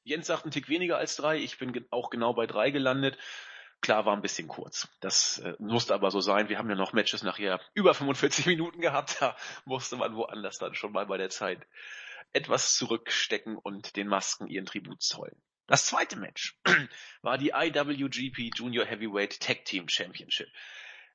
Jens 0.04 0.28
sagt 0.28 0.44
einen 0.44 0.52
Tick 0.52 0.68
weniger 0.68 0.98
als 0.98 1.16
drei. 1.16 1.38
Ich 1.38 1.58
bin 1.58 1.86
auch 1.90 2.10
genau 2.10 2.32
bei 2.32 2.46
drei 2.46 2.70
gelandet. 2.70 3.18
Klar, 3.80 4.06
war 4.06 4.14
ein 4.14 4.22
bisschen 4.22 4.46
kurz. 4.46 4.88
Das 5.00 5.38
äh, 5.38 5.54
musste 5.58 5.94
aber 5.94 6.10
so 6.10 6.20
sein. 6.20 6.48
Wir 6.48 6.58
haben 6.58 6.70
ja 6.70 6.76
noch 6.76 6.92
Matches 6.92 7.22
nachher 7.22 7.60
über 7.74 7.94
45 7.94 8.46
Minuten 8.46 8.80
gehabt. 8.80 9.16
Da 9.20 9.36
musste 9.64 9.96
man 9.96 10.14
woanders 10.14 10.58
dann 10.58 10.74
schon 10.74 10.92
mal 10.92 11.06
bei 11.06 11.16
der 11.16 11.30
Zeit 11.30 11.66
etwas 12.32 12.76
zurückstecken 12.76 13.56
und 13.56 13.96
den 13.96 14.06
Masken 14.06 14.46
ihren 14.46 14.66
Tribut 14.66 15.02
zollen. 15.02 15.40
Das 15.68 15.84
zweite 15.84 16.16
Match 16.16 16.58
war 17.22 17.38
die 17.38 17.52
IWGP 17.54 18.56
Junior 18.56 18.86
Heavyweight 18.86 19.38
Tag 19.38 19.66
Team 19.66 19.88
Championship. 19.88 20.48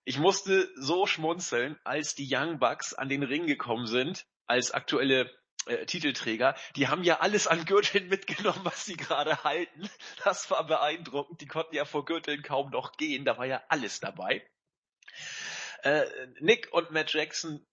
Ich 0.06 0.20
musste 0.20 0.70
so 0.76 1.08
schmunzeln, 1.08 1.80
als 1.84 2.14
die 2.14 2.28
Young 2.30 2.60
Bucks 2.60 2.94
an 2.94 3.10
den 3.10 3.24
Ring 3.24 3.48
gekommen 3.48 3.88
sind, 3.88 4.28
als 4.46 4.72
aktuelle 4.72 5.32
äh, 5.66 5.86
Titelträger, 5.86 6.56
die 6.76 6.88
haben 6.88 7.04
ja 7.04 7.20
alles 7.22 7.48
an 7.48 7.66
Gürteln 7.66 8.08
mitgenommen, 8.10 8.64
was 8.64 8.86
sie 8.86 8.96
gerade 8.96 9.44
halten. 9.44 9.90
Das 10.24 10.52
war 10.52 10.66
beeindruckend. 10.68 11.42
Die 11.42 11.48
konnten 11.48 11.76
ja 11.76 11.86
vor 11.86 12.06
Gürteln 12.06 12.44
kaum 12.44 12.70
noch 12.70 12.94
gehen. 12.98 13.26
Da 13.26 13.38
war 13.38 13.46
ja 13.46 13.64
alles 13.70 14.00
dabei. 14.00 14.46
Äh, 15.82 16.06
Nick 16.40 16.72
und 16.72 16.92
Matt 16.92 17.12
Jackson 17.12 17.66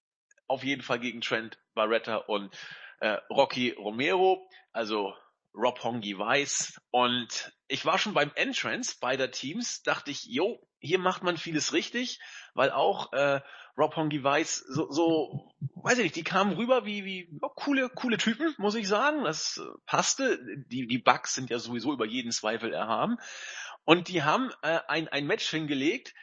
auf 0.46 0.64
jeden 0.64 0.82
Fall 0.82 0.98
gegen 0.98 1.20
Trent 1.20 1.58
Barretta 1.74 2.16
und 2.16 2.56
äh, 3.00 3.18
Rocky 3.28 3.70
Romero, 3.70 4.48
also 4.72 5.14
Rob 5.54 5.82
Hongi 5.82 6.16
weiß. 6.18 6.80
Und 6.90 7.52
ich 7.68 7.84
war 7.84 7.98
schon 7.98 8.14
beim 8.14 8.32
Entrance 8.34 8.96
beider 9.00 9.30
Teams, 9.30 9.82
dachte 9.82 10.10
ich, 10.10 10.24
jo, 10.24 10.66
hier 10.78 10.98
macht 10.98 11.22
man 11.22 11.36
vieles 11.36 11.72
richtig, 11.72 12.20
weil 12.54 12.70
auch 12.70 13.12
äh, 13.12 13.40
Rob 13.76 13.96
Hongi 13.96 14.22
weiß, 14.22 14.64
so, 14.68 14.90
so, 14.90 15.52
weiß 15.74 15.98
ich 15.98 16.04
nicht, 16.04 16.16
die 16.16 16.24
kamen 16.24 16.54
rüber 16.54 16.86
wie, 16.86 17.04
wie 17.04 17.38
ja, 17.42 17.48
coole, 17.54 17.88
coole 17.90 18.18
Typen, 18.18 18.54
muss 18.58 18.74
ich 18.74 18.88
sagen. 18.88 19.24
Das 19.24 19.58
äh, 19.58 19.78
passte. 19.86 20.38
Die, 20.66 20.86
die 20.86 20.98
Bugs 20.98 21.34
sind 21.34 21.50
ja 21.50 21.58
sowieso 21.58 21.92
über 21.92 22.06
jeden 22.06 22.32
Zweifel 22.32 22.72
erhaben. 22.72 23.16
Und 23.84 24.08
die 24.08 24.22
haben 24.22 24.50
äh, 24.62 24.80
ein, 24.88 25.08
ein 25.08 25.26
Match 25.26 25.48
hingelegt, 25.48 26.14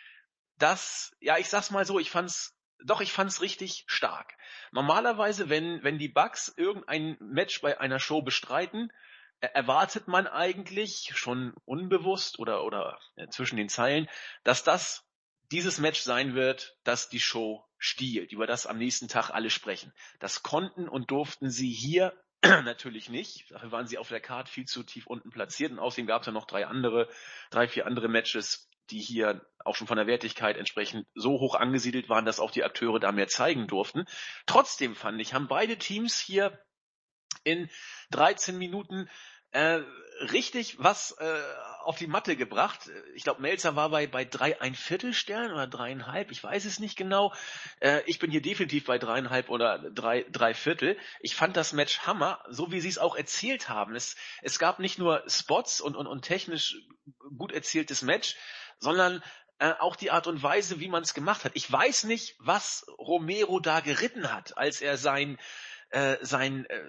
das, 0.58 1.16
ja, 1.20 1.38
ich 1.38 1.50
sag's 1.50 1.72
mal 1.72 1.86
so, 1.86 2.00
ich 2.00 2.10
fand's, 2.10 2.56
doch, 2.84 3.02
ich 3.02 3.12
fand's 3.12 3.42
richtig 3.42 3.84
stark. 3.88 4.34
Normalerweise, 4.72 5.50
wenn, 5.50 5.84
wenn 5.84 5.98
die 5.98 6.10
Bugs 6.10 6.54
irgendein 6.56 7.18
Match 7.20 7.62
bei 7.62 7.80
einer 7.80 8.00
Show 8.00 8.22
bestreiten, 8.22 8.92
erwartet 9.40 10.08
man 10.08 10.28
eigentlich 10.28 11.12
schon 11.16 11.54
unbewusst 11.66 12.40
oder, 12.40 12.64
oder 12.64 13.00
äh, 13.16 13.28
zwischen 13.28 13.58
den 13.58 13.70
Zeilen, 13.70 14.08
dass 14.44 14.64
das 14.64 15.04
dieses 15.52 15.80
Match 15.80 16.02
sein 16.02 16.36
wird, 16.36 16.76
das 16.84 17.10
die 17.10 17.20
Show 17.20 17.66
stiehlt, 17.78 18.32
über 18.32 18.48
das 18.48 18.66
am 18.66 18.78
nächsten 18.78 19.08
Tag 19.08 19.30
alle 19.30 19.50
sprechen. 19.50 19.94
Das 20.20 20.44
konnten 20.44 20.90
und 20.90 21.12
durften 21.12 21.50
sie 21.50 21.72
hier 21.72 22.14
natürlich 22.44 23.10
nicht. 23.10 23.52
Dafür 23.52 23.72
waren 23.72 23.88
sie 23.88 23.98
auf 23.98 24.10
der 24.10 24.20
Karte 24.20 24.52
viel 24.52 24.66
zu 24.66 24.84
tief 24.84 25.08
unten 25.08 25.30
platziert 25.30 25.72
und 25.72 25.80
außerdem 25.80 26.08
gab 26.08 26.22
es 26.22 26.28
ja 26.28 26.34
noch 26.34 26.46
drei 26.46 26.66
andere, 26.66 27.10
drei, 27.50 27.68
vier 27.68 27.86
andere 27.86 28.10
Matches, 28.10 28.70
die 28.90 29.00
hier 29.00 29.46
auch 29.64 29.76
schon 29.76 29.88
von 29.88 29.98
der 29.98 30.08
Wertigkeit 30.08 30.58
entsprechend 30.58 31.08
so 31.14 31.40
hoch 31.40 31.56
angesiedelt 31.56 32.10
waren, 32.10 32.26
dass 32.26 32.40
auch 32.40 32.52
die 32.52 32.64
Akteure 32.64 33.00
da 33.00 33.12
mehr 33.12 33.28
zeigen 33.28 33.68
durften. 33.68 34.06
Trotzdem 34.46 34.96
fand 34.96 35.22
ich, 35.22 35.34
haben 35.34 35.48
beide 35.48 35.78
Teams 35.78 36.20
hier 36.20 36.58
in 37.48 37.70
13 38.12 38.58
Minuten 38.58 39.10
äh, 39.52 39.80
richtig 40.32 40.76
was 40.80 41.12
äh, 41.20 41.42
auf 41.84 41.98
die 41.98 42.08
Matte 42.08 42.36
gebracht. 42.36 42.90
Ich 43.16 43.24
glaube, 43.24 43.42
Melzer 43.42 43.76
war 43.76 43.90
bei, 43.90 44.08
bei 44.08 44.26
drei 44.26 44.60
ein 44.60 44.76
Viertel 44.76 45.14
Sternen 45.14 45.54
oder 45.54 45.68
dreieinhalb, 45.68 46.32
ich 46.32 46.44
weiß 46.44 46.66
es 46.66 46.80
nicht 46.80 46.98
genau. 46.98 47.34
Äh, 47.80 48.02
ich 48.06 48.20
bin 48.20 48.30
hier 48.30 48.42
definitiv 48.42 48.86
bei 48.86 48.98
dreieinhalb 48.98 49.50
oder 49.50 49.80
drei, 49.92 50.26
drei 50.30 50.54
Viertel. 50.54 50.98
Ich 51.22 51.36
fand 51.36 51.56
das 51.56 51.72
Match 51.72 52.00
Hammer, 52.00 52.44
so 52.50 52.72
wie 52.72 52.82
sie 52.82 52.90
es 52.90 52.98
auch 52.98 53.16
erzählt 53.16 53.70
haben. 53.70 53.96
Es, 53.96 54.18
es 54.42 54.60
gab 54.60 54.80
nicht 54.80 55.00
nur 55.00 55.24
Spots 55.28 55.80
und, 55.80 55.96
und, 55.96 56.08
und 56.08 56.24
technisch 56.24 56.76
gut 57.38 57.54
erzähltes 57.54 58.02
Match, 58.02 58.36
sondern 58.80 59.24
äh, 59.60 59.74
auch 59.80 59.96
die 59.96 60.12
Art 60.12 60.28
und 60.28 60.44
Weise, 60.44 60.80
wie 60.80 60.90
man 60.90 61.04
es 61.04 61.14
gemacht 61.14 61.46
hat. 61.46 61.54
Ich 61.56 61.72
weiß 61.72 62.04
nicht, 62.04 62.36
was 62.40 62.86
Romero 62.98 63.60
da 63.60 63.80
geritten 63.80 64.32
hat, 64.32 64.58
als 64.58 64.82
er 64.82 64.98
sein 64.98 65.40
äh, 65.90 66.18
sein, 66.22 66.66
äh, 66.66 66.82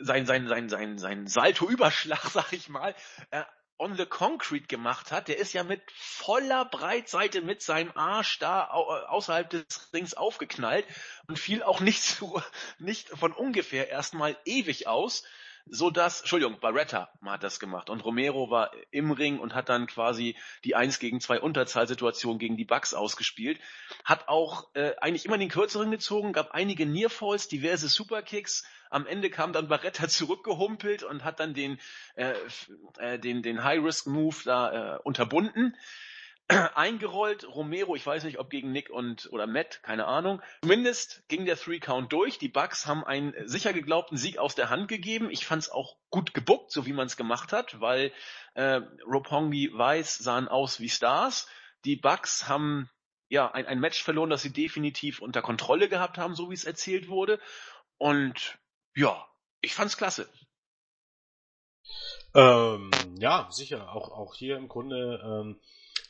sein, 0.00 0.26
sein, 0.26 0.48
sein, 0.48 0.68
sein, 0.68 0.98
sein 0.98 1.26
Salto-Überschlag, 1.26 2.24
sag 2.32 2.52
ich 2.52 2.68
mal, 2.68 2.94
äh, 3.30 3.42
on 3.76 3.96
the 3.96 4.06
concrete 4.06 4.66
gemacht 4.66 5.10
hat, 5.10 5.28
der 5.28 5.38
ist 5.38 5.52
ja 5.52 5.64
mit 5.64 5.82
voller 5.90 6.64
Breitseite 6.64 7.42
mit 7.42 7.60
seinem 7.60 7.92
Arsch 7.96 8.38
da 8.38 8.66
äh, 8.66 9.06
außerhalb 9.06 9.50
des 9.50 9.92
Rings 9.92 10.14
aufgeknallt 10.14 10.86
und 11.26 11.38
fiel 11.38 11.62
auch 11.62 11.80
nicht 11.80 12.02
zu, 12.04 12.40
nicht 12.78 13.08
von 13.08 13.32
ungefähr 13.32 13.88
erstmal 13.88 14.36
ewig 14.44 14.86
aus 14.86 15.24
so 15.66 15.90
dass, 15.90 16.20
Entschuldigung, 16.20 16.60
Barretta 16.60 17.10
hat 17.24 17.42
das 17.42 17.58
gemacht 17.58 17.88
und 17.88 18.04
Romero 18.04 18.50
war 18.50 18.70
im 18.90 19.10
Ring 19.10 19.38
und 19.38 19.54
hat 19.54 19.68
dann 19.68 19.86
quasi 19.86 20.36
die 20.64 20.74
1 20.74 20.98
gegen 20.98 21.20
2 21.20 21.40
Unterzahlsituation 21.40 22.38
gegen 22.38 22.56
die 22.56 22.64
Bucks 22.64 22.92
ausgespielt. 22.92 23.58
Hat 24.04 24.28
auch 24.28 24.68
äh, 24.74 24.92
eigentlich 25.00 25.24
immer 25.24 25.38
den 25.38 25.48
kürzeren 25.48 25.90
gezogen, 25.90 26.32
gab 26.32 26.52
einige 26.52 26.86
Nearfalls, 26.86 27.48
diverse 27.48 27.88
Superkicks. 27.88 28.64
Am 28.90 29.06
Ende 29.06 29.30
kam 29.30 29.52
dann 29.52 29.68
Barretta 29.68 30.08
zurückgehumpelt 30.08 31.02
und 31.02 31.24
hat 31.24 31.40
dann 31.40 31.54
den, 31.54 31.78
äh, 32.14 32.34
äh, 32.98 33.18
den, 33.18 33.42
den 33.42 33.64
High-Risk-Move 33.64 34.36
da 34.44 34.96
äh, 34.96 34.98
unterbunden. 35.02 35.76
eingerollt. 36.74 37.46
Romero, 37.48 37.96
ich 37.96 38.06
weiß 38.06 38.24
nicht, 38.24 38.38
ob 38.38 38.50
gegen 38.50 38.72
Nick 38.72 38.90
und 38.90 39.28
oder 39.32 39.46
Matt, 39.46 39.82
keine 39.82 40.06
Ahnung. 40.06 40.42
Zumindest 40.62 41.26
ging 41.28 41.46
der 41.46 41.56
Three 41.56 41.80
Count 41.80 42.12
durch. 42.12 42.38
Die 42.38 42.48
Bucks 42.48 42.86
haben 42.86 43.04
einen 43.04 43.34
sicher 43.48 43.72
geglaubten 43.72 44.16
Sieg 44.16 44.38
aus 44.38 44.54
der 44.54 44.70
Hand 44.70 44.88
gegeben. 44.88 45.30
Ich 45.30 45.46
fand 45.46 45.62
es 45.62 45.70
auch 45.70 45.96
gut 46.10 46.34
gebuckt, 46.34 46.70
so 46.70 46.86
wie 46.86 46.92
man 46.92 47.06
es 47.06 47.16
gemacht 47.16 47.52
hat, 47.52 47.80
weil 47.80 48.12
äh, 48.54 48.80
Ropongi 49.06 49.70
Weiß 49.72 50.16
sahen 50.16 50.48
aus 50.48 50.80
wie 50.80 50.88
Stars. 50.88 51.48
Die 51.84 51.96
Bucks 51.96 52.48
haben 52.48 52.90
ja 53.28 53.50
ein, 53.50 53.66
ein 53.66 53.80
Match 53.80 54.02
verloren, 54.02 54.30
das 54.30 54.42
sie 54.42 54.52
definitiv 54.52 55.20
unter 55.20 55.42
Kontrolle 55.42 55.88
gehabt 55.88 56.18
haben, 56.18 56.34
so 56.34 56.50
wie 56.50 56.54
es 56.54 56.64
erzählt 56.64 57.08
wurde. 57.08 57.40
Und 57.96 58.58
ja, 58.94 59.26
ich 59.60 59.74
fand's 59.74 59.96
klasse. 59.96 60.28
Ähm, 62.34 62.90
ja, 63.18 63.48
sicher. 63.50 63.94
Auch, 63.94 64.10
auch 64.10 64.34
hier 64.34 64.56
im 64.56 64.68
Grunde 64.68 65.20
ähm, 65.24 65.60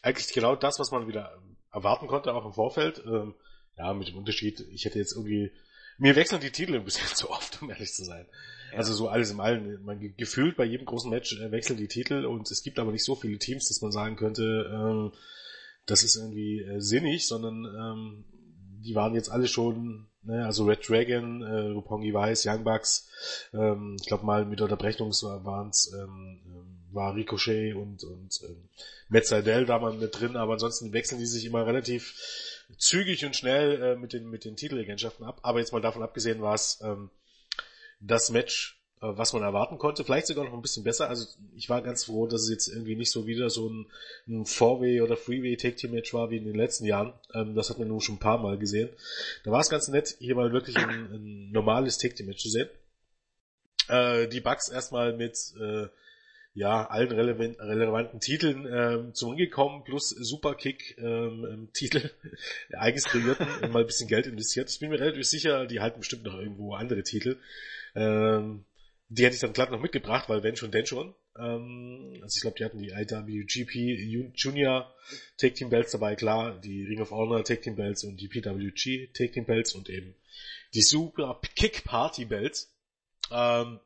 eigentlich 0.04 0.32
genau 0.32 0.54
das, 0.54 0.78
was 0.78 0.90
man 0.90 1.08
wieder 1.08 1.32
erwarten 1.72 2.06
konnte, 2.06 2.34
auch 2.34 2.44
im 2.44 2.52
Vorfeld. 2.52 3.02
Ähm, 3.06 3.34
ja, 3.76 3.92
mit 3.92 4.08
dem 4.08 4.18
Unterschied, 4.18 4.60
ich 4.70 4.84
hätte 4.84 4.98
jetzt 4.98 5.16
irgendwie, 5.16 5.50
mir 5.98 6.14
wechseln 6.14 6.40
die 6.40 6.50
Titel 6.50 6.74
ein 6.74 6.84
bisschen 6.84 7.08
zu 7.14 7.30
oft, 7.30 7.60
um 7.62 7.70
ehrlich 7.70 7.92
zu 7.92 8.04
sein. 8.04 8.26
Ja. 8.70 8.78
Also 8.78 8.92
so 8.92 9.08
alles 9.08 9.30
im 9.30 9.40
Allen, 9.40 9.82
man 9.84 9.98
gefühlt 10.16 10.56
bei 10.56 10.64
jedem 10.64 10.86
großen 10.86 11.10
Match 11.10 11.40
äh, 11.40 11.50
wechseln 11.50 11.78
die 11.78 11.88
Titel 11.88 12.26
und 12.26 12.50
es 12.50 12.62
gibt 12.62 12.78
aber 12.78 12.92
nicht 12.92 13.04
so 13.04 13.14
viele 13.14 13.38
Teams, 13.38 13.68
dass 13.68 13.80
man 13.80 13.92
sagen 13.92 14.16
könnte, 14.16 14.70
ähm, 14.72 15.12
das 15.86 16.02
ist 16.02 16.16
irgendwie 16.16 16.60
äh, 16.60 16.80
sinnig, 16.80 17.26
sondern 17.26 17.64
ähm, 17.64 18.24
die 18.84 18.94
waren 18.94 19.14
jetzt 19.14 19.30
alle 19.30 19.48
schon, 19.48 20.08
ne, 20.22 20.44
also 20.44 20.64
Red 20.64 20.88
Dragon, 20.88 21.42
äh, 21.42 21.70
Rupongi 21.70 22.12
Weiß, 22.12 22.44
Young 22.46 22.64
Bucks, 22.64 23.08
ähm, 23.52 23.96
ich 24.00 24.06
glaube 24.06 24.26
mal 24.26 24.44
mit 24.44 24.60
Unterbrechung 24.60 25.10
waren 25.10 25.70
es 25.70 25.92
ähm, 25.94 26.40
ähm, 26.46 26.73
war 26.94 27.14
Ricochet 27.14 27.74
und, 27.74 28.04
und 28.04 28.40
ähm, 28.44 28.68
Matt 29.08 29.26
Seidel 29.26 29.66
da 29.66 29.78
mal 29.78 29.92
mit 29.92 30.18
drin, 30.18 30.36
aber 30.36 30.54
ansonsten 30.54 30.92
wechseln 30.92 31.18
die 31.18 31.26
sich 31.26 31.44
immer 31.44 31.66
relativ 31.66 32.14
zügig 32.78 33.24
und 33.24 33.36
schnell 33.36 33.82
äh, 33.82 33.96
mit 33.96 34.12
den 34.12 34.28
mit 34.30 34.44
den 34.44 34.56
Titelregentschaften 34.56 35.24
ab. 35.24 35.40
Aber 35.42 35.58
jetzt 35.58 35.72
mal 35.72 35.82
davon 35.82 36.02
abgesehen 36.02 36.40
war 36.40 36.54
es 36.54 36.80
ähm, 36.82 37.10
das 38.00 38.30
Match, 38.30 38.80
äh, 39.00 39.06
was 39.08 39.32
man 39.32 39.42
erwarten 39.42 39.78
konnte, 39.78 40.04
vielleicht 40.04 40.26
sogar 40.26 40.44
noch 40.44 40.54
ein 40.54 40.62
bisschen 40.62 40.84
besser. 40.84 41.08
Also 41.08 41.26
ich 41.54 41.68
war 41.68 41.82
ganz 41.82 42.04
froh, 42.04 42.26
dass 42.26 42.42
es 42.42 42.50
jetzt 42.50 42.68
irgendwie 42.68 42.96
nicht 42.96 43.10
so 43.10 43.26
wieder 43.26 43.50
so 43.50 43.68
ein, 43.68 43.86
ein 44.28 44.46
Four-Way 44.46 45.02
oder 45.02 45.16
Freeway 45.16 45.56
Tag 45.56 45.76
Team 45.76 45.92
Match 45.92 46.14
war 46.14 46.30
wie 46.30 46.38
in 46.38 46.44
den 46.44 46.54
letzten 46.54 46.86
Jahren. 46.86 47.12
Ähm, 47.34 47.54
das 47.54 47.70
hat 47.70 47.78
man 47.78 47.88
nun 47.88 48.00
schon 48.00 48.16
ein 48.16 48.20
paar 48.20 48.38
Mal 48.38 48.58
gesehen. 48.58 48.90
Da 49.44 49.50
war 49.50 49.60
es 49.60 49.68
ganz 49.68 49.88
nett, 49.88 50.16
hier 50.18 50.34
mal 50.34 50.52
wirklich 50.52 50.76
ein, 50.76 50.88
ein 50.88 51.50
normales 51.50 51.98
Tag 51.98 52.16
Team 52.16 52.26
Match 52.26 52.42
zu 52.42 52.50
sehen. 52.50 52.68
Äh, 53.88 54.28
die 54.28 54.40
Bugs 54.40 54.68
erstmal 54.68 55.14
mit 55.16 55.36
äh, 55.60 55.88
ja, 56.54 56.86
allen 56.86 57.10
relevant, 57.10 57.58
relevanten 57.58 58.20
Titeln 58.20 58.66
ähm, 58.70 59.14
zum 59.14 59.30
Ring 59.30 59.38
gekommen, 59.38 59.82
plus 59.82 60.10
Superkick 60.10 60.96
ähm, 60.98 61.68
Titel, 61.74 62.10
eigens 62.70 63.04
kreierten, 63.04 63.46
mal 63.72 63.80
ein 63.80 63.86
bisschen 63.86 64.08
Geld 64.08 64.26
investiert. 64.26 64.70
Ich 64.70 64.78
bin 64.78 64.90
mir 64.90 65.00
relativ 65.00 65.26
sicher, 65.26 65.66
die 65.66 65.80
halten 65.80 65.98
bestimmt 65.98 66.22
noch 66.22 66.38
irgendwo 66.38 66.74
andere 66.74 67.02
Titel. 67.02 67.38
Ähm, 67.96 68.64
die 69.08 69.24
hätte 69.24 69.34
ich 69.34 69.40
dann 69.40 69.52
glatt 69.52 69.70
noch 69.70 69.80
mitgebracht, 69.80 70.28
weil 70.28 70.42
wenn 70.44 70.56
schon, 70.56 70.70
denn 70.70 70.86
schon. 70.86 71.14
Ähm, 71.36 72.20
also 72.22 72.36
ich 72.36 72.42
glaube, 72.42 72.56
die 72.56 72.64
hatten 72.64 72.78
die 72.78 72.90
IWGP 72.90 74.32
Junior 74.36 74.94
Take 75.36 75.54
Team 75.54 75.70
Belts 75.70 75.90
dabei, 75.90 76.14
klar, 76.14 76.58
die 76.60 76.84
Ring 76.84 77.00
of 77.00 77.10
Honor 77.10 77.42
Take 77.42 77.62
Team 77.62 77.74
Belts 77.74 78.04
und 78.04 78.20
die 78.20 78.28
PWG 78.28 79.12
Take 79.12 79.32
Team 79.32 79.44
Belts 79.44 79.74
und 79.74 79.90
eben 79.90 80.14
die 80.72 80.82
Super 80.82 81.40
Kick 81.56 81.84
Party 81.84 82.24
Belts. 82.24 82.72
Ähm, 83.32 83.80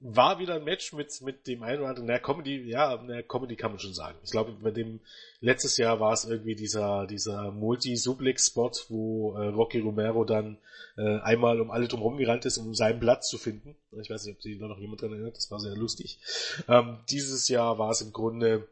war 0.00 0.38
wieder 0.38 0.54
ein 0.54 0.64
Match 0.64 0.92
mit, 0.92 1.20
mit 1.22 1.46
dem 1.48 1.62
einen 1.62 1.80
oder 1.80 1.88
anderen, 1.88 2.06
naja, 2.06 2.20
Comedy, 2.20 2.68
ja, 2.68 3.02
naja, 3.02 3.22
Comedy 3.22 3.56
kann 3.56 3.72
man 3.72 3.80
schon 3.80 3.94
sagen. 3.94 4.16
Ich 4.22 4.30
glaube, 4.30 4.52
bei 4.52 4.70
dem, 4.70 5.00
letztes 5.40 5.76
Jahr 5.76 5.98
war 5.98 6.12
es 6.12 6.24
irgendwie 6.24 6.54
dieser, 6.54 7.06
dieser 7.06 7.50
Multi-Suplex-Spot, 7.50 8.70
wo 8.88 9.36
äh, 9.36 9.48
Rocky 9.48 9.80
Romero 9.80 10.24
dann 10.24 10.58
äh, 10.96 11.18
einmal 11.20 11.60
um 11.60 11.72
alle 11.72 11.88
drum 11.88 12.16
gerannt 12.16 12.44
ist, 12.44 12.58
um 12.58 12.74
seinen 12.74 13.00
Platz 13.00 13.28
zu 13.28 13.38
finden. 13.38 13.74
Ich 14.00 14.08
weiß 14.08 14.24
nicht, 14.24 14.36
ob 14.36 14.42
sich 14.42 14.58
noch 14.60 14.78
jemand 14.78 15.02
dran 15.02 15.12
erinnert, 15.12 15.36
das 15.36 15.50
war 15.50 15.58
sehr 15.58 15.74
lustig. 15.74 16.20
Ähm, 16.68 17.00
dieses 17.10 17.48
Jahr 17.48 17.78
war 17.78 17.90
es 17.90 18.00
im 18.00 18.12
Grunde 18.12 18.68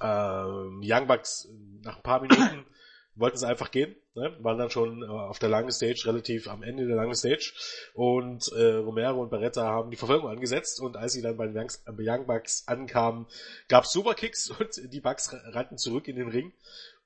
ähm, 0.00 0.80
Young 0.82 1.06
Bucks 1.06 1.48
nach 1.82 1.96
ein 1.96 2.02
paar 2.02 2.20
Minuten 2.20 2.66
wollten 3.14 3.36
sie 3.36 3.46
einfach 3.46 3.70
gehen, 3.70 3.94
ne? 4.14 4.36
waren 4.40 4.58
dann 4.58 4.70
schon 4.70 5.02
äh, 5.02 5.06
auf 5.06 5.38
der 5.38 5.48
langen 5.48 5.70
Stage, 5.70 6.04
relativ 6.06 6.48
am 6.48 6.62
Ende 6.62 6.86
der 6.86 6.96
langen 6.96 7.14
Stage 7.14 7.52
und 7.94 8.50
äh, 8.52 8.74
Romero 8.74 9.22
und 9.22 9.30
Barretta 9.30 9.64
haben 9.64 9.90
die 9.90 9.96
Verfolgung 9.96 10.28
angesetzt 10.28 10.80
und 10.80 10.96
als 10.96 11.12
sie 11.12 11.22
dann 11.22 11.36
bei 11.36 11.46
den 11.46 11.68
Young 11.98 12.26
Bucks 12.26 12.64
ankamen, 12.66 13.26
gab 13.68 13.84
es 13.84 13.92
Superkicks 13.92 14.50
und 14.58 14.92
die 14.92 15.00
Bucks 15.00 15.32
rannten 15.32 15.78
zurück 15.78 16.08
in 16.08 16.16
den 16.16 16.28
Ring 16.28 16.52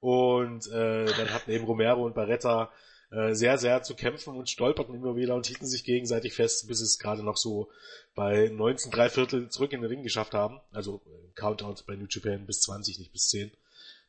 und 0.00 0.66
äh, 0.68 1.06
dann 1.06 1.32
hatten 1.32 1.50
eben 1.50 1.64
Romero 1.64 2.04
und 2.04 2.14
Barretta 2.14 2.70
äh, 3.10 3.34
sehr, 3.34 3.56
sehr 3.56 3.82
zu 3.82 3.94
kämpfen 3.94 4.34
und 4.34 4.50
stolperten 4.50 4.94
immer 4.94 5.16
wieder 5.16 5.34
und 5.34 5.46
hielten 5.46 5.66
sich 5.66 5.84
gegenseitig 5.84 6.34
fest, 6.34 6.66
bis 6.66 6.80
es 6.80 6.98
gerade 6.98 7.22
noch 7.22 7.36
so 7.36 7.70
bei 8.14 8.48
19 8.48 8.90
drei 8.90 9.08
Viertel 9.08 9.48
zurück 9.48 9.72
in 9.72 9.80
den 9.80 9.88
Ring 9.88 10.02
geschafft 10.02 10.34
haben. 10.34 10.60
Also 10.72 11.02
äh, 11.06 11.32
Countdown 11.34 11.76
bei 11.86 11.94
New 11.94 12.06
Japan 12.08 12.46
bis 12.46 12.62
20, 12.62 12.98
nicht 12.98 13.12
bis 13.12 13.28
10 13.28 13.52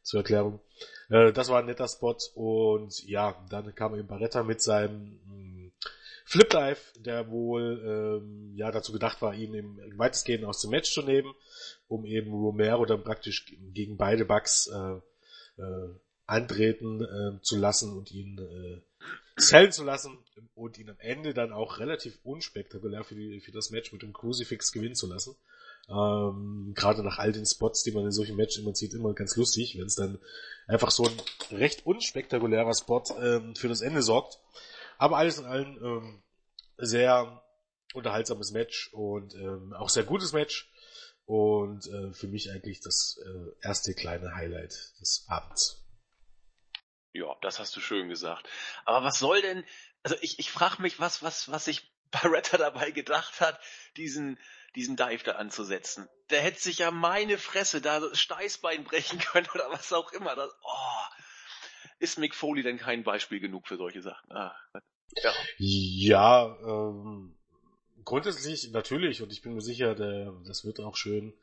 zur 0.07 0.21
Erklärung. 0.21 0.59
Äh, 1.09 1.33
das 1.33 1.49
war 1.49 1.59
ein 1.59 1.65
netter 1.65 1.87
Spot 1.87 2.17
und 2.33 3.03
ja, 3.03 3.45
dann 3.49 3.75
kam 3.75 3.95
eben 3.95 4.07
Barretta 4.07 4.43
mit 4.43 4.61
seinem 4.61 5.19
mh, 5.25 5.33
mm, 5.33 5.71
Flip 6.25 6.49
Dive, 6.49 6.77
der 6.97 7.29
wohl 7.29 7.81
ähm, 7.85 8.53
ja 8.55 8.71
dazu 8.71 8.91
gedacht 8.91 9.21
war, 9.21 9.33
ihn 9.33 9.53
im 9.53 9.97
weitestgehend 9.97 10.43
aus 10.45 10.61
dem 10.61 10.71
Match 10.71 10.91
zu 10.91 11.01
nehmen, 11.01 11.33
um 11.87 12.05
eben 12.05 12.31
Romero 12.31 12.85
dann 12.85 13.03
praktisch 13.03 13.45
gegen 13.73 13.97
beide 13.97 14.25
Bugs 14.25 14.67
äh, 14.67 15.61
äh, 15.61 15.89
antreten 16.25 17.01
äh, 17.01 17.41
zu 17.41 17.57
lassen 17.57 17.97
und 17.97 18.11
ihn 18.11 18.37
äh, 18.39 19.39
zählen 19.39 19.71
zu 19.71 19.85
lassen 19.85 20.17
und 20.53 20.77
ihn 20.77 20.89
am 20.89 20.99
Ende 20.99 21.33
dann 21.33 21.53
auch 21.53 21.79
relativ 21.79 22.19
unspektakulär 22.23 23.03
für, 23.03 23.15
die, 23.15 23.39
für 23.39 23.51
das 23.51 23.69
Match 23.69 23.93
mit 23.93 24.01
dem 24.01 24.11
Crucifix 24.11 24.71
gewinnen 24.71 24.95
zu 24.95 25.07
lassen. 25.07 25.35
Ähm, 25.89 26.73
Gerade 26.75 27.03
nach 27.03 27.17
all 27.17 27.31
den 27.31 27.45
Spots, 27.45 27.83
die 27.83 27.91
man 27.91 28.05
in 28.05 28.11
solchen 28.11 28.35
Matches 28.35 28.57
immer 28.57 28.75
sieht, 28.75 28.93
immer 28.93 29.13
ganz 29.13 29.35
lustig, 29.35 29.77
wenn 29.77 29.85
es 29.85 29.95
dann 29.95 30.19
einfach 30.67 30.91
so 30.91 31.05
ein 31.05 31.21
recht 31.57 31.85
unspektakulärer 31.85 32.73
Spot 32.73 33.03
ähm, 33.21 33.55
für 33.55 33.69
das 33.69 33.81
Ende 33.81 34.01
sorgt. 34.01 34.39
Aber 34.97 35.17
alles 35.17 35.37
in 35.37 35.45
allem 35.45 35.77
ähm, 35.83 36.23
sehr 36.77 37.43
unterhaltsames 37.93 38.51
Match 38.51 38.89
und 38.93 39.33
ähm, 39.35 39.73
auch 39.73 39.89
sehr 39.89 40.03
gutes 40.03 40.33
Match 40.33 40.69
und 41.25 41.87
äh, 41.87 42.13
für 42.13 42.27
mich 42.27 42.51
eigentlich 42.51 42.81
das 42.81 43.19
äh, 43.25 43.65
erste 43.65 43.93
kleine 43.93 44.35
Highlight 44.35 44.73
des 44.99 45.25
Abends. 45.27 45.83
Ja, 47.13 47.35
das 47.41 47.59
hast 47.59 47.75
du 47.75 47.79
schön 47.79 48.09
gesagt. 48.09 48.47
Aber 48.85 49.05
was 49.05 49.19
soll 49.19 49.41
denn, 49.41 49.63
also 50.03 50.15
ich, 50.21 50.39
ich 50.39 50.51
frage 50.51 50.81
mich, 50.81 50.99
was, 50.99 51.23
was, 51.23 51.49
was 51.49 51.65
sich 51.65 51.91
Barretta 52.11 52.57
dabei 52.57 52.91
gedacht 52.91 53.41
hat, 53.41 53.59
diesen 53.95 54.37
diesen 54.77 54.95
Dive 54.95 55.23
da 55.23 55.33
anzusetzen. 55.33 56.07
Der 56.29 56.41
hätte 56.41 56.61
sich 56.61 56.77
ja 56.77 56.91
meine 56.91 57.37
Fresse 57.39 57.81
da 57.81 58.01
Steißbein 58.13 58.83
brechen 58.83 59.19
können 59.19 59.47
oder 59.53 59.69
was 59.71 59.91
auch 59.91 60.11
immer. 60.13 60.35
Das, 60.35 60.51
oh, 60.63 61.15
ist 61.99 62.19
Mick 62.19 62.35
Foley 62.35 62.63
denn 62.63 62.77
kein 62.77 63.03
Beispiel 63.03 63.39
genug 63.39 63.67
für 63.67 63.77
solche 63.77 64.01
Sachen? 64.01 64.31
Ah, 64.31 64.55
ja, 65.23 65.33
ja 65.57 66.57
ähm, 66.61 67.35
grundsätzlich 68.05 68.71
natürlich 68.71 69.21
und 69.21 69.31
ich 69.31 69.41
bin 69.41 69.55
mir 69.55 69.61
sicher, 69.61 69.95
der, 69.95 70.31
das 70.45 70.63
wird 70.63 70.79
auch 70.79 70.95
schön, 70.95 71.33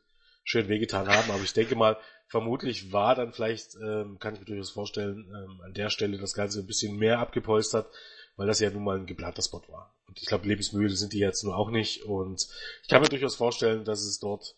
schön 0.45 0.69
wehgetan 0.69 1.09
haben, 1.09 1.31
aber 1.31 1.43
ich 1.43 1.55
denke 1.55 1.75
mal, 1.75 1.99
vermutlich 2.29 2.93
war 2.93 3.17
dann 3.17 3.33
vielleicht, 3.33 3.75
ähm, 3.77 4.19
kann 4.21 4.35
ich 4.35 4.41
mir 4.41 4.47
durchaus 4.47 4.71
vorstellen, 4.71 5.27
ähm, 5.29 5.61
an 5.63 5.75
der 5.75 5.91
Stelle 5.91 6.19
das 6.19 6.35
Ganze 6.35 6.61
ein 6.61 6.67
bisschen 6.67 6.97
mehr 6.97 7.19
abgepolstert, 7.19 7.91
weil 8.37 8.47
das 8.47 8.61
ja 8.61 8.71
nun 8.71 8.85
mal 8.85 8.99
ein 8.99 9.07
geplanter 9.07 9.43
Spot 9.43 9.63
war. 9.69 9.95
Und 10.07 10.21
ich 10.21 10.27
glaube, 10.27 10.47
lebensmüde 10.47 10.95
sind 10.97 11.13
die 11.13 11.19
jetzt 11.19 11.45
nur 11.45 11.57
auch 11.57 11.71
nicht. 11.71 12.05
Und 12.05 12.49
ich 12.83 12.89
kann 12.89 13.03
mir 13.03 13.09
durchaus 13.09 13.37
vorstellen, 13.37 13.85
dass 13.85 14.03
es 14.03 14.19
dort 14.19 14.57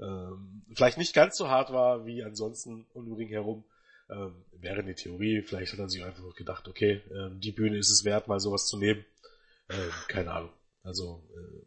ähm, 0.00 0.62
vielleicht 0.74 0.98
nicht 0.98 1.14
ganz 1.14 1.36
so 1.36 1.48
hart 1.48 1.72
war 1.72 2.06
wie 2.06 2.22
ansonsten 2.22 2.86
um 2.92 3.04
den 3.04 3.14
Ring 3.14 3.28
herum. 3.28 3.64
Ähm, 4.10 4.44
wäre 4.52 4.80
eine 4.80 4.94
Theorie. 4.94 5.42
Vielleicht 5.42 5.72
hat 5.72 5.78
er 5.78 5.88
sich 5.88 6.04
einfach 6.04 6.34
gedacht, 6.34 6.68
okay, 6.68 7.02
ähm, 7.10 7.40
die 7.40 7.52
Bühne 7.52 7.78
ist 7.78 7.90
es 7.90 8.04
wert, 8.04 8.28
mal 8.28 8.40
sowas 8.40 8.66
zu 8.66 8.76
nehmen. 8.76 9.04
Ähm, 9.70 9.90
keine 10.08 10.32
Ahnung. 10.32 10.52
Also 10.82 11.22
äh, 11.36 11.64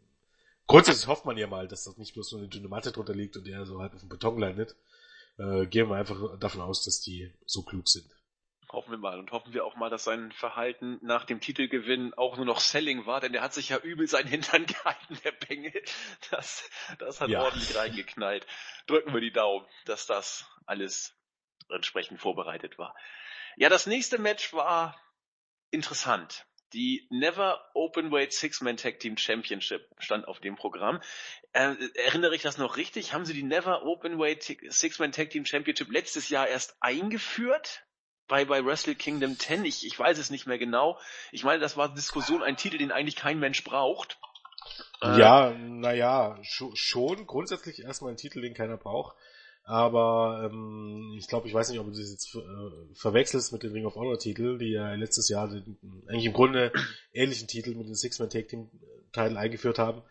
grundsätzlich 0.66 1.06
hofft 1.06 1.24
man 1.24 1.38
ja 1.38 1.46
mal, 1.46 1.66
dass 1.68 1.84
das 1.84 1.96
nicht 1.96 2.14
bloß 2.14 2.28
so 2.28 2.36
eine 2.36 2.48
dünne 2.48 2.68
Matte 2.68 2.92
drunter 2.92 3.14
liegt 3.14 3.36
und 3.36 3.48
er 3.48 3.64
so 3.66 3.80
halt 3.80 3.94
auf 3.94 4.00
dem 4.00 4.08
Beton 4.08 4.38
landet. 4.38 4.76
Äh, 5.38 5.66
gehen 5.66 5.88
wir 5.88 5.96
einfach 5.96 6.38
davon 6.38 6.60
aus, 6.60 6.84
dass 6.84 7.00
die 7.00 7.32
so 7.46 7.62
klug 7.62 7.88
sind. 7.88 8.06
Hoffen 8.72 8.90
wir 8.90 8.98
mal 8.98 9.18
und 9.18 9.30
hoffen 9.30 9.54
wir 9.54 9.64
auch 9.64 9.76
mal, 9.76 9.90
dass 9.90 10.04
sein 10.04 10.32
Verhalten 10.32 10.98
nach 11.00 11.24
dem 11.24 11.40
Titelgewinn 11.40 12.14
auch 12.14 12.36
nur 12.36 12.46
noch 12.46 12.60
Selling 12.60 13.06
war, 13.06 13.20
denn 13.20 13.32
der 13.32 13.42
hat 13.42 13.54
sich 13.54 13.68
ja 13.68 13.78
übel 13.78 14.08
seinen 14.08 14.28
Hintern 14.28 14.66
gehalten, 14.66 15.18
der 15.24 15.32
Bengel. 15.32 15.82
Das, 16.30 16.68
das 16.98 17.20
hat 17.20 17.30
ja. 17.30 17.42
ordentlich 17.42 17.76
reingeknallt. 17.76 18.46
Drücken 18.86 19.14
wir 19.14 19.20
die 19.20 19.32
Daumen, 19.32 19.66
dass 19.84 20.06
das 20.06 20.46
alles 20.66 21.16
entsprechend 21.68 22.20
vorbereitet 22.20 22.78
war. 22.78 22.94
Ja, 23.56 23.68
das 23.68 23.86
nächste 23.86 24.18
Match 24.18 24.52
war 24.52 25.00
interessant. 25.70 26.46
Die 26.72 27.06
Never 27.10 27.64
Openweight 27.74 28.32
Six-Man 28.32 28.76
Tag 28.76 28.98
Team 28.98 29.16
Championship 29.16 29.88
stand 29.98 30.26
auf 30.26 30.40
dem 30.40 30.56
Programm. 30.56 31.00
Äh, 31.52 31.74
erinnere 31.94 32.34
ich 32.34 32.42
das 32.42 32.58
noch 32.58 32.76
richtig? 32.76 33.12
Haben 33.12 33.24
sie 33.24 33.34
die 33.34 33.44
Never 33.44 33.84
Openweight 33.84 34.42
Six-Man 34.42 35.12
Tag 35.12 35.30
Team 35.30 35.46
Championship 35.46 35.90
letztes 35.90 36.28
Jahr 36.28 36.48
erst 36.48 36.76
eingeführt? 36.80 37.85
Bei, 38.28 38.44
bei 38.44 38.64
Wrestle 38.64 38.94
Kingdom 38.94 39.38
10, 39.38 39.64
ich, 39.64 39.86
ich 39.86 39.98
weiß 39.98 40.18
es 40.18 40.30
nicht 40.30 40.46
mehr 40.46 40.58
genau. 40.58 40.98
Ich 41.32 41.44
meine, 41.44 41.60
das 41.60 41.76
war 41.76 41.92
Diskussion, 41.92 42.42
ein 42.42 42.56
Titel, 42.56 42.78
den 42.78 42.92
eigentlich 42.92 43.16
kein 43.16 43.38
Mensch 43.38 43.64
braucht. 43.64 44.18
Äh, 45.02 45.18
ja, 45.18 45.50
naja, 45.52 46.38
schon 46.42 47.26
grundsätzlich 47.26 47.82
erstmal 47.82 48.12
ein 48.12 48.16
Titel, 48.16 48.40
den 48.40 48.54
keiner 48.54 48.76
braucht. 48.76 49.14
Aber 49.64 50.48
ähm, 50.48 51.16
ich 51.18 51.26
glaube, 51.26 51.48
ich 51.48 51.54
weiß 51.54 51.70
nicht, 51.70 51.80
ob 51.80 51.86
du 51.86 51.98
das 51.98 52.10
jetzt 52.10 52.32
äh, 52.36 52.94
verwechselst 52.94 53.52
mit 53.52 53.64
dem 53.64 53.72
Ring 53.72 53.84
of 53.84 53.96
Honor 53.96 54.16
Titel, 54.16 54.58
die 54.58 54.70
ja 54.70 54.94
letztes 54.94 55.28
Jahr 55.28 55.48
den, 55.48 55.76
eigentlich 56.06 56.26
im 56.26 56.32
Grunde 56.32 56.72
ähnlichen 57.12 57.48
Titel 57.48 57.74
mit 57.74 57.88
dem 57.88 57.94
Six-Man 57.94 58.30
Tag 58.30 58.46
Team 58.46 58.70
Titel 59.12 59.36
eingeführt 59.36 59.80
haben. 59.80 60.02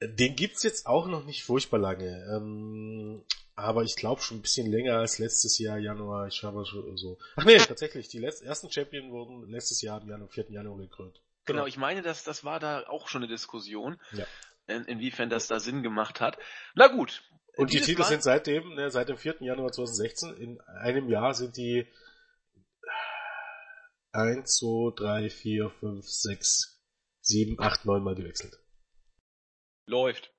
Den 0.00 0.36
gibt's 0.36 0.62
jetzt 0.62 0.86
auch 0.86 1.08
noch 1.08 1.24
nicht 1.24 1.42
furchtbar 1.42 1.78
lange. 1.78 2.24
Ähm, 2.34 3.24
aber 3.56 3.82
ich 3.82 3.96
glaube 3.96 4.22
schon 4.22 4.38
ein 4.38 4.42
bisschen 4.42 4.70
länger 4.70 4.98
als 4.98 5.18
letztes 5.18 5.58
Jahr 5.58 5.78
Januar. 5.78 6.28
Ich 6.28 6.44
habe 6.44 6.64
so. 6.64 7.18
Ach 7.36 7.44
nee, 7.44 7.56
tatsächlich, 7.58 8.08
die 8.08 8.18
letzten, 8.18 8.46
ersten 8.46 8.70
Champion 8.70 9.10
wurden 9.10 9.50
letztes 9.50 9.82
Jahr 9.82 10.00
im 10.00 10.08
Januar, 10.08 10.28
4. 10.28 10.50
Januar 10.50 10.78
gekrönt. 10.78 11.20
Genau, 11.46 11.66
ich 11.66 11.76
meine, 11.76 12.02
dass 12.02 12.22
das 12.24 12.44
war 12.44 12.60
da 12.60 12.86
auch 12.88 13.08
schon 13.08 13.22
eine 13.22 13.32
Diskussion, 13.32 13.98
ja. 14.12 14.26
in, 14.66 14.84
inwiefern 14.84 15.30
das 15.30 15.48
da 15.48 15.58
Sinn 15.58 15.82
gemacht 15.82 16.20
hat. 16.20 16.38
Na 16.74 16.86
gut. 16.86 17.22
Und 17.56 17.72
die 17.72 17.80
Titel 17.80 18.02
Mal 18.02 18.08
sind 18.08 18.22
seitdem, 18.22 18.74
ne, 18.74 18.90
seit 18.90 19.08
dem 19.08 19.16
4. 19.16 19.38
Januar 19.40 19.72
2016, 19.72 20.34
in 20.36 20.60
einem 20.60 21.08
Jahr 21.08 21.34
sind 21.34 21.56
die 21.56 21.88
1, 24.12 24.58
2, 24.58 24.94
3, 24.94 25.30
4, 25.30 25.70
5, 25.70 26.06
6, 26.06 26.80
7, 27.22 27.56
8, 27.58 27.84
9 27.86 28.04
Mal 28.04 28.14
gewechselt. 28.14 28.60
Läuft. 29.88 30.32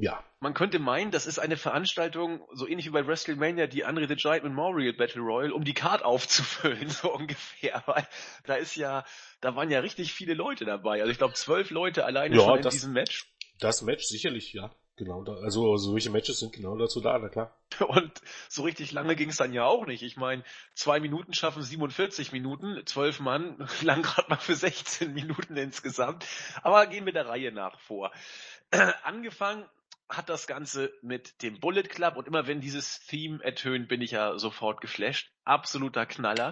Ja. 0.00 0.24
Man 0.38 0.54
könnte 0.54 0.78
meinen, 0.78 1.10
das 1.10 1.26
ist 1.26 1.40
eine 1.40 1.56
Veranstaltung, 1.56 2.46
so 2.52 2.68
ähnlich 2.68 2.86
wie 2.86 2.90
bei 2.90 3.04
WrestleMania, 3.04 3.66
die 3.66 3.84
Andre 3.84 4.06
the 4.06 4.14
Giant 4.14 4.44
Memorial 4.44 4.92
Battle 4.92 5.22
Royal, 5.22 5.50
um 5.50 5.64
die 5.64 5.74
Card 5.74 6.04
aufzufüllen, 6.04 6.88
so 6.88 7.12
ungefähr. 7.12 7.82
Weil 7.86 8.06
da 8.44 8.54
ist 8.54 8.76
ja, 8.76 9.04
da 9.40 9.56
waren 9.56 9.70
ja 9.70 9.80
richtig 9.80 10.12
viele 10.12 10.34
Leute 10.34 10.64
dabei. 10.64 11.00
Also 11.00 11.10
ich 11.10 11.18
glaube 11.18 11.34
zwölf 11.34 11.70
Leute 11.70 12.04
alleine 12.04 12.36
ja, 12.36 12.42
schon 12.42 12.58
in 12.58 12.70
diesem 12.70 12.92
Match. 12.92 13.26
Das 13.58 13.82
Match 13.82 14.04
sicherlich, 14.04 14.52
ja. 14.52 14.72
Genau, 14.98 15.22
da, 15.22 15.34
also 15.34 15.76
solche 15.76 16.10
Matches 16.10 16.40
sind 16.40 16.52
genau 16.52 16.76
dazu 16.76 17.00
da, 17.00 17.16
na 17.20 17.28
klar. 17.28 17.56
Und 17.86 18.20
so 18.48 18.64
richtig 18.64 18.90
lange 18.90 19.14
ging 19.14 19.28
es 19.28 19.36
dann 19.36 19.52
ja 19.52 19.64
auch 19.64 19.86
nicht. 19.86 20.02
Ich 20.02 20.16
meine, 20.16 20.42
zwei 20.74 20.98
Minuten 20.98 21.34
schaffen 21.34 21.62
47 21.62 22.32
Minuten, 22.32 22.84
zwölf 22.84 23.20
Mann 23.20 23.68
lang 23.82 24.02
gerade 24.02 24.28
mal 24.28 24.38
für 24.38 24.56
16 24.56 25.14
Minuten 25.14 25.56
insgesamt. 25.56 26.26
Aber 26.62 26.84
gehen 26.88 27.06
wir 27.06 27.12
der 27.12 27.28
Reihe 27.28 27.52
nach 27.52 27.78
vor. 27.78 28.10
Angefangen 29.04 29.64
hat 30.08 30.28
das 30.28 30.48
Ganze 30.48 30.92
mit 31.00 31.42
dem 31.42 31.60
Bullet 31.60 31.84
Club 31.84 32.16
und 32.16 32.26
immer 32.26 32.48
wenn 32.48 32.60
dieses 32.60 33.06
Theme 33.06 33.38
ertönt, 33.44 33.86
bin 33.86 34.02
ich 34.02 34.10
ja 34.10 34.36
sofort 34.36 34.80
geflasht. 34.80 35.30
Absoluter 35.44 36.06
Knaller. 36.06 36.50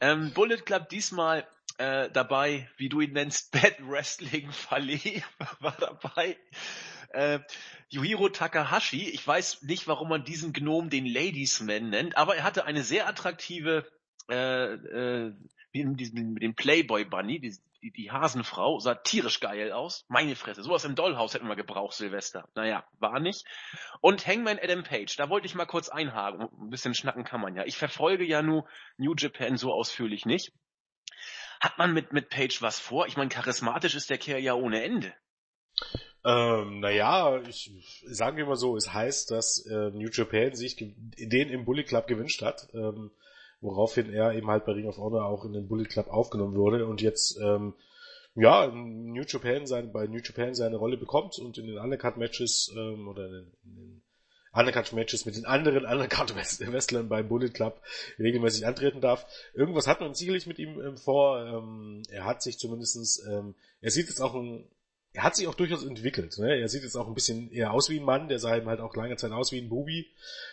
Ähm, 0.00 0.32
Bullet 0.32 0.62
Club 0.62 0.88
diesmal 0.88 1.46
äh, 1.76 2.10
dabei, 2.10 2.68
wie 2.76 2.88
du 2.88 3.00
ihn 3.00 3.12
nennst, 3.12 3.52
Bad 3.52 3.76
Wrestling 3.80 4.50
Fale 4.50 4.98
war 5.60 5.76
dabei. 5.78 6.36
Äh, 7.10 7.40
Yuhiro 7.88 8.28
Takahashi, 8.28 9.08
ich 9.08 9.26
weiß 9.26 9.62
nicht, 9.62 9.88
warum 9.88 10.08
man 10.08 10.24
diesen 10.24 10.52
Gnom 10.52 10.90
den 10.90 11.06
Ladiesman 11.06 11.90
nennt, 11.90 12.16
aber 12.16 12.36
er 12.36 12.44
hatte 12.44 12.64
eine 12.64 12.82
sehr 12.82 13.08
attraktive 13.08 13.86
äh, 14.30 14.74
äh, 14.74 15.34
mit 15.72 16.42
dem 16.42 16.54
Playboy 16.54 17.04
Bunny, 17.04 17.40
die, 17.40 17.90
die 17.92 18.10
Hasenfrau 18.10 18.78
sah 18.80 18.94
tierisch 18.94 19.40
geil 19.40 19.72
aus. 19.72 20.04
Meine 20.08 20.34
Fresse, 20.36 20.62
sowas 20.62 20.84
im 20.84 20.94
Dollhaus 20.94 21.34
hätten 21.34 21.46
wir 21.46 21.56
gebraucht, 21.56 21.94
Silvester. 21.94 22.48
Naja, 22.54 22.84
war 22.98 23.20
nicht. 23.20 23.46
Und 24.00 24.26
Hangman 24.26 24.58
Adam 24.60 24.82
Page, 24.82 25.14
da 25.16 25.28
wollte 25.28 25.46
ich 25.46 25.54
mal 25.54 25.66
kurz 25.66 25.88
einhaken. 25.88 26.48
Ein 26.60 26.70
bisschen 26.70 26.94
schnacken 26.94 27.24
kann 27.24 27.40
man 27.40 27.54
ja. 27.54 27.64
Ich 27.64 27.76
verfolge 27.76 28.24
ja 28.24 28.42
nur 28.42 28.68
New 28.96 29.14
Japan 29.16 29.56
so 29.56 29.72
ausführlich 29.72 30.26
nicht. 30.26 30.52
Hat 31.60 31.78
man 31.78 31.92
mit, 31.92 32.12
mit 32.12 32.30
Page 32.30 32.60
was 32.62 32.78
vor? 32.80 33.06
Ich 33.06 33.16
meine, 33.16 33.30
charismatisch 33.30 33.94
ist 33.94 34.10
der 34.10 34.18
Kerl 34.18 34.40
ja 34.40 34.54
ohne 34.54 34.82
Ende. 34.82 35.14
Ähm, 36.24 36.80
naja, 36.80 37.40
ich 37.48 37.70
sagen 38.06 38.36
wir 38.36 38.46
mal 38.46 38.56
so, 38.56 38.76
es 38.76 38.92
heißt, 38.92 39.30
dass 39.30 39.64
äh, 39.66 39.90
New 39.90 40.08
Japan 40.12 40.54
sich 40.54 40.76
den 40.76 41.48
im 41.48 41.64
Bully 41.64 41.84
Club 41.84 42.06
gewünscht 42.06 42.42
hat, 42.42 42.68
ähm, 42.74 43.10
woraufhin 43.60 44.12
er 44.12 44.32
eben 44.32 44.48
halt 44.48 44.64
bei 44.64 44.72
Ring 44.72 44.88
of 44.88 44.98
Honor 44.98 45.26
auch 45.26 45.44
in 45.44 45.52
den 45.52 45.68
Bully 45.68 45.84
Club 45.84 46.08
aufgenommen 46.08 46.56
wurde 46.56 46.86
und 46.86 47.00
jetzt 47.00 47.38
ähm, 47.40 47.74
ja 48.34 48.66
New 48.66 49.22
Japan 49.26 49.66
sein, 49.66 49.92
bei 49.92 50.06
New 50.06 50.20
Japan 50.22 50.54
seine 50.54 50.76
Rolle 50.76 50.96
bekommt 50.96 51.38
und 51.38 51.56
in 51.56 51.66
den 51.66 51.78
Undercut 51.78 52.16
Matches 52.16 52.72
ähm, 52.76 53.08
oder 53.08 53.26
in 53.26 53.32
den, 53.32 53.52
in 53.64 53.76
den 53.76 54.02
Undercut 54.52 54.92
Matches 54.92 55.24
mit 55.24 55.36
den 55.36 55.44
anderen 55.44 55.84
Undercut 55.84 56.34
Wrestlern 56.34 57.08
beim 57.08 57.28
Bullet 57.28 57.50
Club 57.50 57.80
regelmäßig 58.18 58.66
antreten 58.66 59.00
darf. 59.00 59.24
Irgendwas 59.54 59.86
hat 59.86 60.00
man 60.00 60.14
sicherlich 60.14 60.46
mit 60.46 60.58
ihm 60.58 60.80
ähm, 60.80 60.96
vor. 60.96 61.44
Ähm, 61.44 62.02
er 62.10 62.24
hat 62.24 62.42
sich 62.42 62.58
zumindestens, 62.58 63.22
ähm, 63.30 63.54
er 63.80 63.90
sieht 63.90 64.08
jetzt 64.08 64.20
auch 64.20 64.34
ein 64.34 64.68
er 65.12 65.22
hat 65.24 65.36
sich 65.36 65.48
auch 65.48 65.54
durchaus 65.54 65.84
entwickelt. 65.84 66.38
Ne? 66.38 66.58
Er 66.60 66.68
sieht 66.68 66.82
jetzt 66.82 66.96
auch 66.96 67.08
ein 67.08 67.14
bisschen 67.14 67.50
eher 67.50 67.72
aus 67.72 67.88
wie 67.88 67.98
ein 67.98 68.04
Mann, 68.04 68.28
der 68.28 68.38
sah 68.38 68.56
eben 68.56 68.68
halt 68.68 68.80
auch 68.80 68.94
lange 68.94 69.16
Zeit 69.16 69.32
aus 69.32 69.52
wie 69.52 69.58
ein 69.60 69.68
Bubi. 69.68 70.06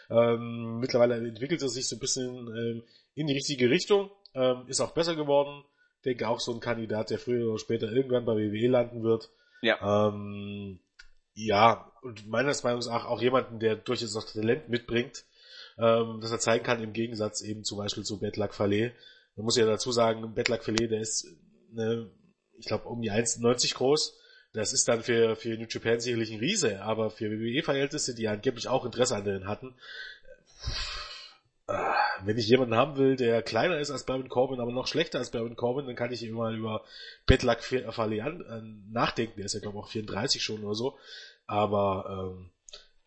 Ähm, 0.10 0.80
mittlerweile 0.80 1.15
entwickelt 1.18 1.62
er 1.62 1.70
sich 1.70 1.88
so 1.88 1.96
ein 1.96 2.00
bisschen 2.00 2.48
ähm, 2.48 2.84
in 3.15 3.28
die 3.28 3.34
richtige 3.34 3.70
Richtung, 3.70 4.10
ähm, 4.34 4.65
ist 4.68 4.82
auch 4.82 4.91
besser 4.91 5.15
geworden. 5.15 5.63
Denke 6.04 6.28
auch 6.28 6.39
so 6.39 6.54
ein 6.54 6.60
Kandidat, 6.60 7.10
der 7.10 7.20
früher 7.20 7.50
oder 7.50 7.60
später 7.60 7.91
irgendwann 7.91 8.26
bei 8.26 8.36
WWE 8.36 8.68
landen 8.68 9.04
wird. 9.04 9.30
Ja. 9.62 10.10
Ähm, 10.10 10.80
ja, 11.34 11.91
und 12.02 12.28
meines 12.28 12.63
Meinungs 12.63 12.88
nach 12.88 13.06
auch 13.06 13.22
jemanden, 13.22 13.60
der 13.60 13.76
durchaus 13.76 14.15
auch 14.15 14.24
Talent 14.24 14.70
mitbringt, 14.70 15.26
ähm, 15.78 16.20
dass 16.22 16.32
er 16.32 16.39
zeigen 16.39 16.63
kann, 16.63 16.82
im 16.82 16.94
Gegensatz 16.94 17.41
eben 17.41 17.63
zum 17.63 17.80
Beispiel 17.80 18.04
zu 18.04 18.20
Betlak 18.20 18.54
Fallet. 18.54 18.94
Man 19.36 19.46
muss 19.46 19.58
ja 19.58 19.65
dazu 19.65 19.91
sagen, 19.91 20.34
Betlak 20.34 20.63
Fallet, 20.63 20.91
der 20.91 21.02
ist, 21.02 21.28
ne, 21.72 22.10
ich 22.58 22.68
glaube, 22.68 22.88
um 22.88 23.02
die 23.02 23.12
1,90 23.12 23.74
groß, 23.76 24.18
das 24.56 24.74
ist 24.74 24.88
dann 24.88 25.04
für, 25.04 25.36
für 25.36 25.58
New 25.58 25.68
Japan 25.70 26.00
sicherlich 26.00 26.32
ein 26.32 26.39
Riese, 26.39 26.82
aber 26.82 27.12
für 27.12 27.30
WWE-Verhältnisse, 27.30 28.15
die 28.15 28.28
angeblich 28.28 28.68
auch 28.68 28.86
Interesse 28.86 29.15
an 29.15 29.26
denen 29.26 29.48
hatten, 29.48 29.76
äh, 31.68 31.74
wenn 32.24 32.38
ich 32.38 32.48
jemanden 32.48 32.76
haben 32.76 32.98
will, 32.98 33.15
der 33.15 33.41
kleiner 33.41 33.80
ist 33.80 33.91
als 33.91 34.06
Baron 34.06 34.30
Corbin, 34.30 34.60
aber 34.60 34.72
noch 34.72 34.88
schlechter 34.88 35.20
als 35.20 35.32
Baron 35.32 35.56
Corbin, 35.56 35.86
dann 35.86 35.96
kann 35.96 36.12
ich 36.12 36.24
immer 36.24 36.52
über 36.52 36.84
Betlak 37.26 37.63
Fale 37.63 38.24
nachdenken. 38.89 39.36
Der 39.38 39.46
ist 39.46 39.54
ja, 39.54 39.60
glaube 39.60 39.78
ich, 39.78 39.84
auch 39.84 39.89
34 39.89 40.41
schon 40.41 40.63
oder 40.63 40.76
so. 40.76 40.98
Aber, 41.48 42.34
ähm, 42.38 42.52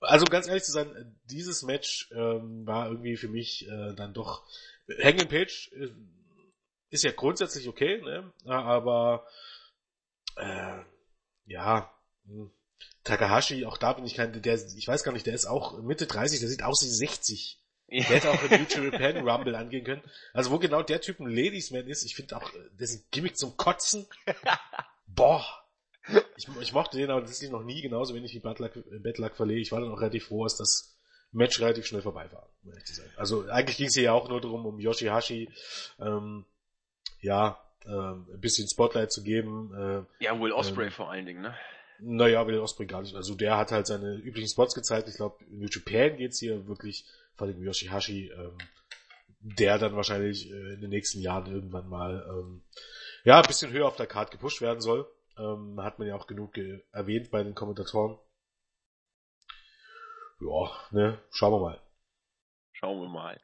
also 0.00 0.26
ganz 0.26 0.46
ehrlich 0.46 0.64
zu 0.64 0.72
sein, 0.72 1.18
dieses 1.24 1.62
Match 1.62 2.10
ähm, 2.12 2.66
war 2.66 2.88
irgendwie 2.88 3.16
für 3.16 3.28
mich 3.28 3.66
äh, 3.68 3.94
dann 3.94 4.12
doch 4.12 4.44
Hanging 5.02 5.28
Page 5.28 5.72
äh, 5.74 5.88
ist 6.90 7.04
ja 7.04 7.10
grundsätzlich 7.10 7.68
okay, 7.68 8.00
ne? 8.00 8.32
aber 8.46 9.26
äh, 10.36 10.78
ja, 11.48 11.90
hm. 12.26 12.50
Takahashi, 13.04 13.64
auch 13.64 13.78
da 13.78 13.94
bin 13.94 14.04
ich 14.04 14.14
kein, 14.14 14.40
der, 14.40 14.54
ich 14.54 14.86
weiß 14.86 15.02
gar 15.02 15.12
nicht, 15.12 15.26
der 15.26 15.34
ist 15.34 15.46
auch 15.46 15.80
Mitte 15.80 16.06
30, 16.06 16.40
der 16.40 16.48
sieht 16.48 16.62
aus 16.62 16.82
wie 16.82 16.88
60. 16.88 17.58
Ja. 17.88 18.04
Der 18.04 18.16
hätte 18.16 18.30
auch 18.30 18.42
in 18.42 18.66
Future 18.66 18.92
Japan 18.92 19.28
Rumble 19.28 19.54
angehen 19.56 19.84
können. 19.84 20.02
Also 20.34 20.50
wo 20.50 20.58
genau 20.58 20.82
der 20.82 21.00
Typ 21.00 21.20
ein 21.20 21.28
Ladiesman 21.28 21.86
ist, 21.86 22.04
ich 22.04 22.14
finde 22.14 22.36
auch, 22.36 22.52
ist 22.76 22.94
ein 22.94 23.04
Gimmick 23.10 23.38
zum 23.38 23.56
Kotzen. 23.56 24.06
Boah. 25.06 25.44
Ich, 26.36 26.48
ich 26.60 26.72
mochte 26.72 26.98
den 26.98 27.10
aber 27.10 27.20
tatsächlich 27.20 27.50
noch 27.50 27.64
nie 27.64 27.80
genauso 27.80 28.14
wenig 28.14 28.34
wie 28.34 28.40
Bad 28.40 28.58
Luck 29.18 29.36
verlegt. 29.36 29.62
Ich 29.62 29.72
war 29.72 29.80
dann 29.80 29.90
auch 29.90 30.00
relativ 30.00 30.26
froh, 30.26 30.44
dass 30.44 30.56
das 30.56 30.96
Match 31.32 31.60
relativ 31.60 31.86
schnell 31.86 32.02
vorbei 32.02 32.30
war, 32.32 32.48
um 32.62 32.70
ehrlich 32.70 32.84
zu 32.84 32.94
sein. 32.94 33.10
Also 33.16 33.48
eigentlich 33.48 33.78
ging 33.78 33.86
es 33.86 33.94
hier 33.94 34.04
ja 34.04 34.12
auch 34.12 34.28
nur 34.28 34.40
darum, 34.40 34.66
um 34.66 34.78
Yoshihashi, 34.78 35.50
ähm, 35.98 36.44
ja, 37.20 37.58
ähm, 37.86 38.26
ein 38.32 38.40
bisschen 38.40 38.68
Spotlight 38.68 39.12
zu 39.12 39.22
geben. 39.22 40.06
Äh, 40.20 40.24
ja, 40.24 40.38
Will 40.40 40.52
Osprey 40.52 40.86
ähm, 40.86 40.92
vor 40.92 41.10
allen 41.10 41.26
Dingen, 41.26 41.42
ne? 41.42 41.54
Naja, 42.00 42.46
Will 42.46 42.58
Osprey 42.58 42.86
gar 42.86 43.02
nicht. 43.02 43.14
Also 43.14 43.34
der 43.34 43.56
hat 43.56 43.72
halt 43.72 43.86
seine 43.86 44.14
üblichen 44.14 44.48
Spots 44.48 44.74
gezeigt. 44.74 45.08
Ich 45.08 45.16
glaube, 45.16 45.44
in 45.44 45.58
New 45.58 45.68
Japan 45.68 46.16
geht's 46.16 46.38
hier 46.38 46.68
wirklich, 46.68 47.04
vor 47.34 47.46
allem 47.46 47.62
Yoshihashi, 47.62 48.30
ähm, 48.30 48.58
der 49.40 49.78
dann 49.78 49.96
wahrscheinlich 49.96 50.50
äh, 50.50 50.74
in 50.74 50.80
den 50.80 50.90
nächsten 50.90 51.20
Jahren 51.20 51.52
irgendwann 51.52 51.88
mal 51.88 52.24
ähm, 52.28 52.62
ja, 53.24 53.40
ein 53.40 53.46
bisschen 53.46 53.72
höher 53.72 53.86
auf 53.86 53.96
der 53.96 54.06
Karte 54.06 54.32
gepusht 54.32 54.60
werden 54.60 54.80
soll. 54.80 55.10
Ähm, 55.36 55.80
hat 55.82 55.98
man 55.98 56.08
ja 56.08 56.16
auch 56.16 56.26
genug 56.26 56.56
erwähnt 56.92 57.30
bei 57.30 57.42
den 57.42 57.54
Kommentatoren. 57.54 58.18
Ja, 60.40 60.70
ne, 60.92 61.18
schauen 61.30 61.52
wir 61.52 61.60
mal. 61.60 61.80
Schauen 62.72 63.00
wir 63.00 63.08
mal. 63.08 63.40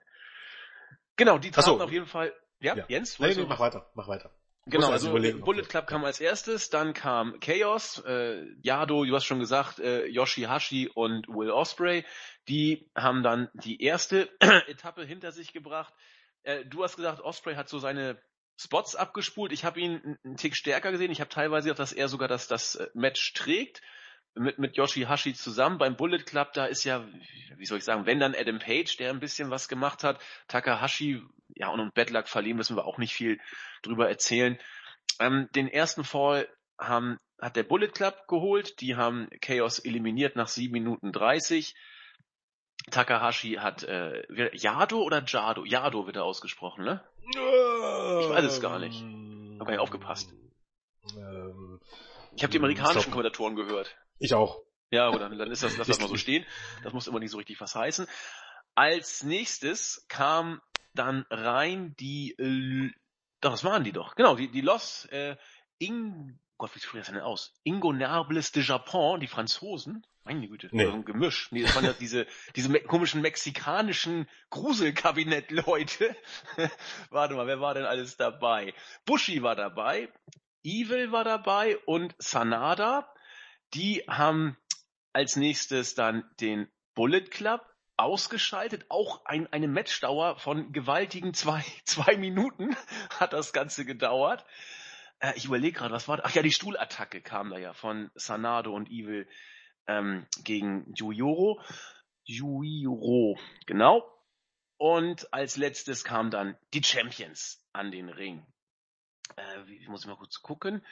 Genau, 1.16 1.38
die 1.38 1.50
traten 1.50 1.78
so. 1.78 1.80
auf 1.80 1.92
jeden 1.92 2.06
Fall 2.06 2.32
ja, 2.64 2.76
ja. 2.76 2.84
Jens? 2.88 3.18
Nee, 3.18 3.34
nee, 3.34 3.44
mach 3.46 3.60
weiter, 3.60 3.90
mach 3.94 4.08
weiter. 4.08 4.30
Genau, 4.66 4.90
also 4.90 5.12
Bullet 5.12 5.68
Club 5.68 5.86
kam 5.86 6.06
als 6.06 6.20
erstes, 6.20 6.70
dann 6.70 6.94
kam 6.94 7.38
Chaos, 7.40 8.02
äh, 8.06 8.46
Yado, 8.62 9.04
du 9.04 9.14
hast 9.14 9.26
schon 9.26 9.38
gesagt, 9.38 9.78
äh, 9.78 10.06
Yoshihashi 10.06 10.88
und 10.94 11.28
Will 11.28 11.50
Osprey. 11.50 12.04
Die 12.48 12.90
haben 12.96 13.22
dann 13.22 13.50
die 13.52 13.82
erste 13.82 14.30
Etappe 14.68 15.04
hinter 15.04 15.32
sich 15.32 15.52
gebracht. 15.52 15.92
Äh, 16.44 16.64
du 16.64 16.82
hast 16.82 16.96
gesagt, 16.96 17.20
Osprey 17.20 17.56
hat 17.56 17.68
so 17.68 17.78
seine 17.78 18.18
Spots 18.56 18.96
abgespult. 18.96 19.52
Ich 19.52 19.66
habe 19.66 19.80
ihn 19.80 20.18
einen 20.24 20.38
Tick 20.38 20.56
stärker 20.56 20.92
gesehen. 20.92 21.10
Ich 21.10 21.20
habe 21.20 21.28
teilweise 21.28 21.68
gedacht, 21.68 21.80
dass 21.80 21.92
er 21.92 22.08
sogar 22.08 22.28
das, 22.28 22.48
das 22.48 22.76
äh, 22.76 22.88
Match 22.94 23.34
trägt 23.34 23.82
mit, 24.34 24.58
mit 24.58 24.76
Yoshihashi 24.76 25.34
zusammen. 25.34 25.78
Beim 25.78 25.96
Bullet 25.96 26.24
Club, 26.24 26.52
da 26.54 26.66
ist 26.66 26.84
ja, 26.84 27.06
wie 27.56 27.66
soll 27.66 27.78
ich 27.78 27.84
sagen, 27.84 28.06
wenn 28.06 28.20
dann 28.20 28.34
Adam 28.34 28.58
Page, 28.58 28.96
der 28.96 29.10
ein 29.10 29.20
bisschen 29.20 29.50
was 29.50 29.68
gemacht 29.68 30.04
hat, 30.04 30.20
Takahashi, 30.48 31.22
ja, 31.54 31.68
und, 31.68 31.80
und 31.80 31.94
Bedlack 31.94 32.28
verlieren 32.28 32.56
müssen 32.56 32.76
wir 32.76 32.84
auch 32.84 32.98
nicht 32.98 33.14
viel 33.14 33.40
drüber 33.82 34.08
erzählen. 34.08 34.58
Ähm, 35.20 35.48
den 35.54 35.68
ersten 35.68 36.04
Fall 36.04 36.48
haben, 36.78 37.18
hat 37.40 37.56
der 37.56 37.62
Bullet 37.62 37.88
Club 37.88 38.26
geholt, 38.28 38.80
die 38.80 38.96
haben 38.96 39.28
Chaos 39.40 39.78
eliminiert 39.78 40.36
nach 40.36 40.48
7 40.48 40.72
Minuten 40.72 41.12
30. 41.12 41.74
Takahashi 42.90 43.54
hat 43.54 43.82
äh, 43.84 44.22
Yado 44.56 45.02
oder 45.02 45.22
Jado? 45.24 45.64
Yado 45.64 46.06
wird 46.06 46.16
er 46.16 46.24
ausgesprochen, 46.24 46.84
ne? 46.84 47.02
Ich 47.30 47.36
weiß 47.36 48.44
es 48.44 48.60
gar 48.60 48.78
nicht. 48.78 49.00
Hab 49.58 49.66
gar 49.66 49.72
nicht 49.72 49.80
aufgepasst. 49.80 50.34
Ähm, 51.16 51.80
ich 52.36 52.42
habe 52.42 52.50
die 52.50 52.58
amerikanischen 52.58 53.10
Kommentatoren 53.10 53.56
gehört. 53.56 53.96
Ich 54.18 54.34
auch. 54.34 54.60
Ja, 54.90 55.10
oder 55.10 55.28
dann 55.28 55.50
ist 55.50 55.62
das, 55.62 55.76
lass 55.76 55.86
das 55.86 56.00
mal 56.00 56.08
so 56.08 56.16
stehen. 56.16 56.44
Das 56.82 56.92
muss 56.92 57.06
immer 57.06 57.20
nicht 57.20 57.30
so 57.30 57.38
richtig 57.38 57.60
was 57.60 57.74
heißen. 57.74 58.06
Als 58.74 59.22
nächstes 59.22 60.04
kam 60.08 60.60
dann 60.94 61.26
rein 61.30 61.94
die, 61.96 62.32
äh, 62.38 62.90
doch, 63.40 63.52
was 63.52 63.64
waren 63.64 63.84
die 63.84 63.92
doch? 63.92 64.14
Genau, 64.14 64.36
die, 64.36 64.50
die 64.50 64.60
Los, 64.60 65.06
äh, 65.06 65.36
Ing, 65.78 66.38
Gott, 66.56 66.74
wie 66.74 66.80
spricht 66.80 67.08
das 67.08 67.12
denn 67.12 67.22
aus? 67.22 67.52
Ingonables 67.64 68.52
de 68.52 68.62
Japon, 68.62 69.20
die 69.20 69.26
Franzosen. 69.26 70.06
Meine 70.22 70.48
Güte, 70.48 70.68
nee. 70.72 70.86
ein 70.86 71.04
Gemisch. 71.04 71.52
Nee, 71.52 71.62
das 71.62 71.74
waren 71.74 71.84
ja 71.84 71.92
diese, 71.92 72.26
diese 72.56 72.70
me 72.70 72.80
komischen 72.80 73.20
mexikanischen 73.20 74.26
Gruselkabinett-Leute. 74.50 76.16
Warte 77.10 77.34
mal, 77.34 77.46
wer 77.46 77.60
war 77.60 77.74
denn 77.74 77.84
alles 77.84 78.16
dabei? 78.16 78.72
Bushi 79.04 79.42
war 79.42 79.56
dabei, 79.56 80.10
Evil 80.62 81.12
war 81.12 81.24
dabei 81.24 81.76
und 81.84 82.14
Sanada. 82.18 83.12
Die 83.74 84.02
haben 84.08 84.56
als 85.12 85.36
nächstes 85.36 85.94
dann 85.94 86.24
den 86.40 86.70
Bullet 86.94 87.24
Club 87.24 87.60
ausgeschaltet. 87.96 88.86
Auch 88.88 89.24
ein, 89.24 89.52
eine 89.52 89.68
Matchdauer 89.68 90.38
von 90.38 90.72
gewaltigen 90.72 91.34
zwei, 91.34 91.64
zwei 91.84 92.16
Minuten 92.16 92.76
hat 93.10 93.32
das 93.32 93.52
Ganze 93.52 93.84
gedauert. 93.84 94.44
Äh, 95.20 95.32
ich 95.36 95.46
überlege 95.46 95.78
gerade, 95.78 95.94
was 95.94 96.08
war 96.08 96.16
das? 96.18 96.26
Ach 96.26 96.34
ja, 96.34 96.42
die 96.42 96.52
Stuhlattacke 96.52 97.20
kam 97.20 97.50
da 97.50 97.58
ja 97.58 97.72
von 97.72 98.10
Sanado 98.14 98.74
und 98.74 98.90
Evil 98.90 99.28
ähm, 99.86 100.26
gegen 100.42 100.92
Yuyoro. 100.94 101.60
Yuyoro, 102.24 103.38
genau. 103.66 104.10
Und 104.76 105.32
als 105.32 105.56
letztes 105.56 106.04
kam 106.04 106.30
dann 106.30 106.56
die 106.72 106.82
Champions 106.82 107.64
an 107.72 107.90
den 107.90 108.08
Ring. 108.08 108.46
Äh, 109.36 109.66
wie, 109.66 109.86
muss 109.88 110.06
mal 110.06 110.16
kurz 110.16 110.42
gucken. 110.42 110.84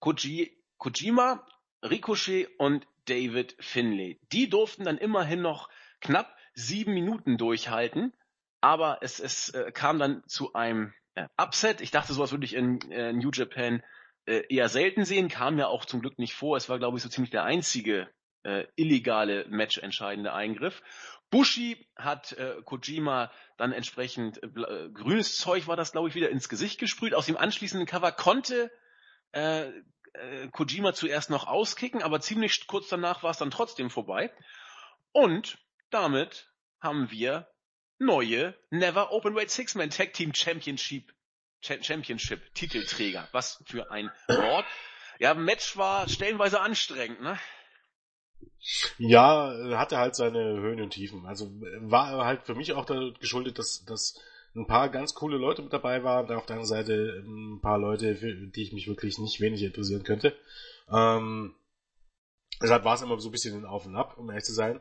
Koji, 0.00 0.56
Kojima 0.76 1.46
Ricochet 1.82 2.48
und 2.58 2.86
David 3.06 3.56
Finlay. 3.60 4.18
Die 4.32 4.48
durften 4.48 4.84
dann 4.84 4.98
immerhin 4.98 5.40
noch 5.40 5.68
knapp 6.00 6.36
sieben 6.58 6.92
Minuten 6.92 7.38
durchhalten, 7.38 8.12
aber 8.60 8.98
es, 9.02 9.20
es 9.20 9.50
äh, 9.50 9.70
kam 9.72 9.98
dann 9.98 10.22
zu 10.26 10.52
einem 10.54 10.92
äh, 11.14 11.26
Upset. 11.36 11.80
Ich 11.80 11.90
dachte, 11.90 12.12
sowas 12.12 12.32
würde 12.32 12.44
ich 12.44 12.54
in 12.54 12.80
äh, 12.90 13.12
New 13.12 13.30
Japan 13.32 13.82
äh, 14.26 14.42
eher 14.48 14.68
selten 14.68 15.04
sehen, 15.04 15.28
kam 15.28 15.58
ja 15.58 15.68
auch 15.68 15.84
zum 15.84 16.00
Glück 16.00 16.18
nicht 16.18 16.34
vor. 16.34 16.56
Es 16.56 16.68
war, 16.68 16.78
glaube 16.78 16.96
ich, 16.96 17.02
so 17.02 17.08
ziemlich 17.08 17.30
der 17.30 17.44
einzige 17.44 18.08
äh, 18.42 18.66
illegale 18.76 19.46
matchentscheidende 19.48 20.32
Eingriff. 20.32 20.82
Bushi 21.30 21.86
hat 21.96 22.32
äh, 22.32 22.56
Kojima 22.64 23.30
dann 23.56 23.72
entsprechend 23.72 24.42
äh, 24.42 24.88
grünes 24.92 25.36
Zeug 25.36 25.66
war 25.66 25.76
das, 25.76 25.92
glaube 25.92 26.08
ich, 26.08 26.14
wieder 26.14 26.30
ins 26.30 26.48
Gesicht 26.48 26.78
gesprüht. 26.80 27.14
Aus 27.14 27.26
dem 27.26 27.36
anschließenden 27.36 27.86
Cover 27.86 28.12
konnte 28.12 28.70
äh, 29.32 29.68
äh, 30.14 30.48
Kojima 30.50 30.94
zuerst 30.94 31.30
noch 31.30 31.46
auskicken, 31.46 32.02
aber 32.02 32.20
ziemlich 32.20 32.66
kurz 32.66 32.88
danach 32.88 33.22
war 33.22 33.30
es 33.30 33.38
dann 33.38 33.50
trotzdem 33.50 33.90
vorbei. 33.90 34.32
Und 35.12 35.58
damit 35.90 36.47
haben 36.80 37.10
wir 37.10 37.48
neue 37.98 38.54
Never 38.70 39.12
Openweight 39.12 39.50
Six-Man 39.50 39.90
Tag 39.90 40.12
Team 40.12 40.32
Championship 40.34 41.12
Championship 41.60 42.54
Titelträger. 42.54 43.28
Was 43.32 43.62
für 43.66 43.90
ein 43.90 44.10
Wort. 44.28 44.64
Ja, 45.18 45.34
Match 45.34 45.76
war 45.76 46.08
stellenweise 46.08 46.60
anstrengend, 46.60 47.20
ne? 47.20 47.38
Ja, 48.98 49.52
hatte 49.76 49.98
halt 49.98 50.14
seine 50.14 50.60
Höhen 50.60 50.80
und 50.80 50.90
Tiefen. 50.90 51.26
Also 51.26 51.50
war 51.80 52.24
halt 52.24 52.44
für 52.44 52.54
mich 52.54 52.72
auch 52.72 52.86
geschuldet, 53.18 53.58
dass, 53.58 53.84
dass 53.84 54.20
ein 54.54 54.66
paar 54.66 54.88
ganz 54.88 55.14
coole 55.14 55.36
Leute 55.36 55.62
mit 55.62 55.72
dabei 55.72 56.04
waren, 56.04 56.30
auf 56.32 56.46
der 56.46 56.56
anderen 56.56 56.66
Seite 56.66 57.24
ein 57.26 57.60
paar 57.60 57.78
Leute, 57.78 58.16
für 58.16 58.34
die 58.34 58.62
ich 58.62 58.72
mich 58.72 58.88
wirklich 58.88 59.18
nicht 59.18 59.40
wenig 59.40 59.62
interessieren 59.62 60.04
könnte. 60.04 60.36
Ähm, 60.90 61.54
deshalb 62.62 62.84
war 62.84 62.94
es 62.94 63.02
immer 63.02 63.18
so 63.18 63.28
ein 63.28 63.32
bisschen 63.32 63.56
ein 63.56 63.64
Auf 63.64 63.86
und 63.86 63.96
Ab, 63.96 64.16
um 64.16 64.28
ehrlich 64.30 64.44
zu 64.44 64.54
sein. 64.54 64.80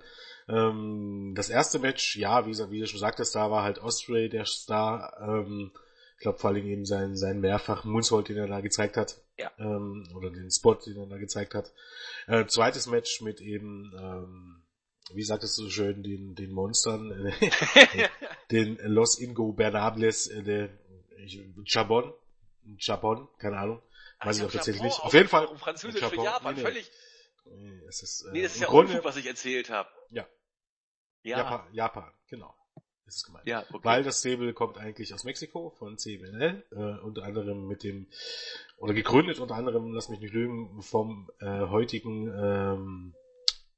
Ähm, 0.49 1.33
das 1.35 1.49
erste 1.49 1.79
Match, 1.79 2.15
ja, 2.15 2.45
wie, 2.45 2.53
wie 2.69 2.79
du 2.79 2.87
schon 2.87 2.99
sagtest, 2.99 3.35
da 3.35 3.51
war 3.51 3.63
halt 3.63 3.79
Osprey 3.79 4.29
der 4.29 4.45
Star. 4.45 5.17
Ähm, 5.21 5.71
ich 6.15 6.21
glaube 6.21 6.39
vor 6.39 6.49
allem 6.49 6.65
eben 6.65 6.85
sein, 6.85 7.15
sein 7.15 7.39
mehrfach 7.39 7.83
Moonsault, 7.83 8.29
den 8.29 8.37
er 8.37 8.47
da 8.47 8.61
gezeigt 8.61 8.97
hat. 8.97 9.21
Ja. 9.37 9.51
Ähm, 9.59 10.09
oder 10.15 10.31
den 10.31 10.49
Spot, 10.49 10.73
den 10.73 10.97
er 10.97 11.05
da 11.05 11.17
gezeigt 11.17 11.53
hat. 11.53 11.71
Äh, 12.25 12.45
zweites 12.47 12.87
Match 12.87 13.21
mit 13.21 13.39
eben, 13.39 13.93
ähm, 13.95 14.63
wie 15.13 15.23
sagtest 15.23 15.57
du 15.59 15.63
so 15.63 15.69
schön, 15.69 16.01
den, 16.01 16.33
den 16.33 16.51
Monstern, 16.51 17.11
äh, 17.11 17.49
den 18.51 18.77
Los 18.83 19.19
Ingobernables, 19.19 20.27
äh, 20.27 20.41
der 20.41 20.69
Chabon, 21.65 22.11
Chabon, 22.79 23.27
keine 23.37 23.57
Ahnung. 23.57 23.81
Weiß 24.21 24.39
ich 24.39 24.43
auch 24.43 24.51
tatsächlich 24.51 24.81
nicht. 24.81 24.99
Auf 24.99 25.13
jeden 25.13 25.29
Fall. 25.29 25.47
Französisch 25.57 26.01
Chabon, 26.01 26.19
für 26.19 26.25
Japan, 26.25 26.55
nee, 26.55 26.61
nee. 26.61 26.65
völlig. 26.65 26.91
Nee, 27.55 27.81
es 27.87 28.01
ist, 28.01 28.25
äh, 28.25 28.31
nee, 28.33 28.41
das 28.41 28.55
ist 28.55 28.61
ja 28.61 28.67
Grunde, 28.67 28.91
Unfug, 28.93 29.05
was 29.05 29.17
ich 29.17 29.27
erzählt 29.27 29.69
habe. 29.69 29.89
Ja. 30.09 30.27
ja. 31.23 31.37
Japan, 31.37 31.73
Japan, 31.73 32.11
genau. 32.27 32.55
Das 33.05 33.15
ist 33.15 33.23
gemeint. 33.23 33.47
Ja, 33.47 33.63
okay. 33.71 33.79
Weil 33.83 34.03
das 34.03 34.19
Stable 34.19 34.53
kommt 34.53 34.77
eigentlich 34.77 35.13
aus 35.13 35.23
Mexiko 35.23 35.69
von 35.79 35.97
CMNL, 35.97 36.65
äh, 36.71 36.75
unter 37.05 37.23
anderem 37.23 37.65
mit 37.65 37.83
dem, 37.83 38.07
oder 38.75 38.93
gegründet 38.93 39.39
unter 39.39 39.55
anderem, 39.55 39.93
lass 39.93 40.09
mich 40.09 40.19
nicht 40.19 40.33
lügen, 40.33 40.81
vom 40.81 41.31
äh, 41.39 41.67
heutigen 41.67 42.27
ähm, 42.27 43.15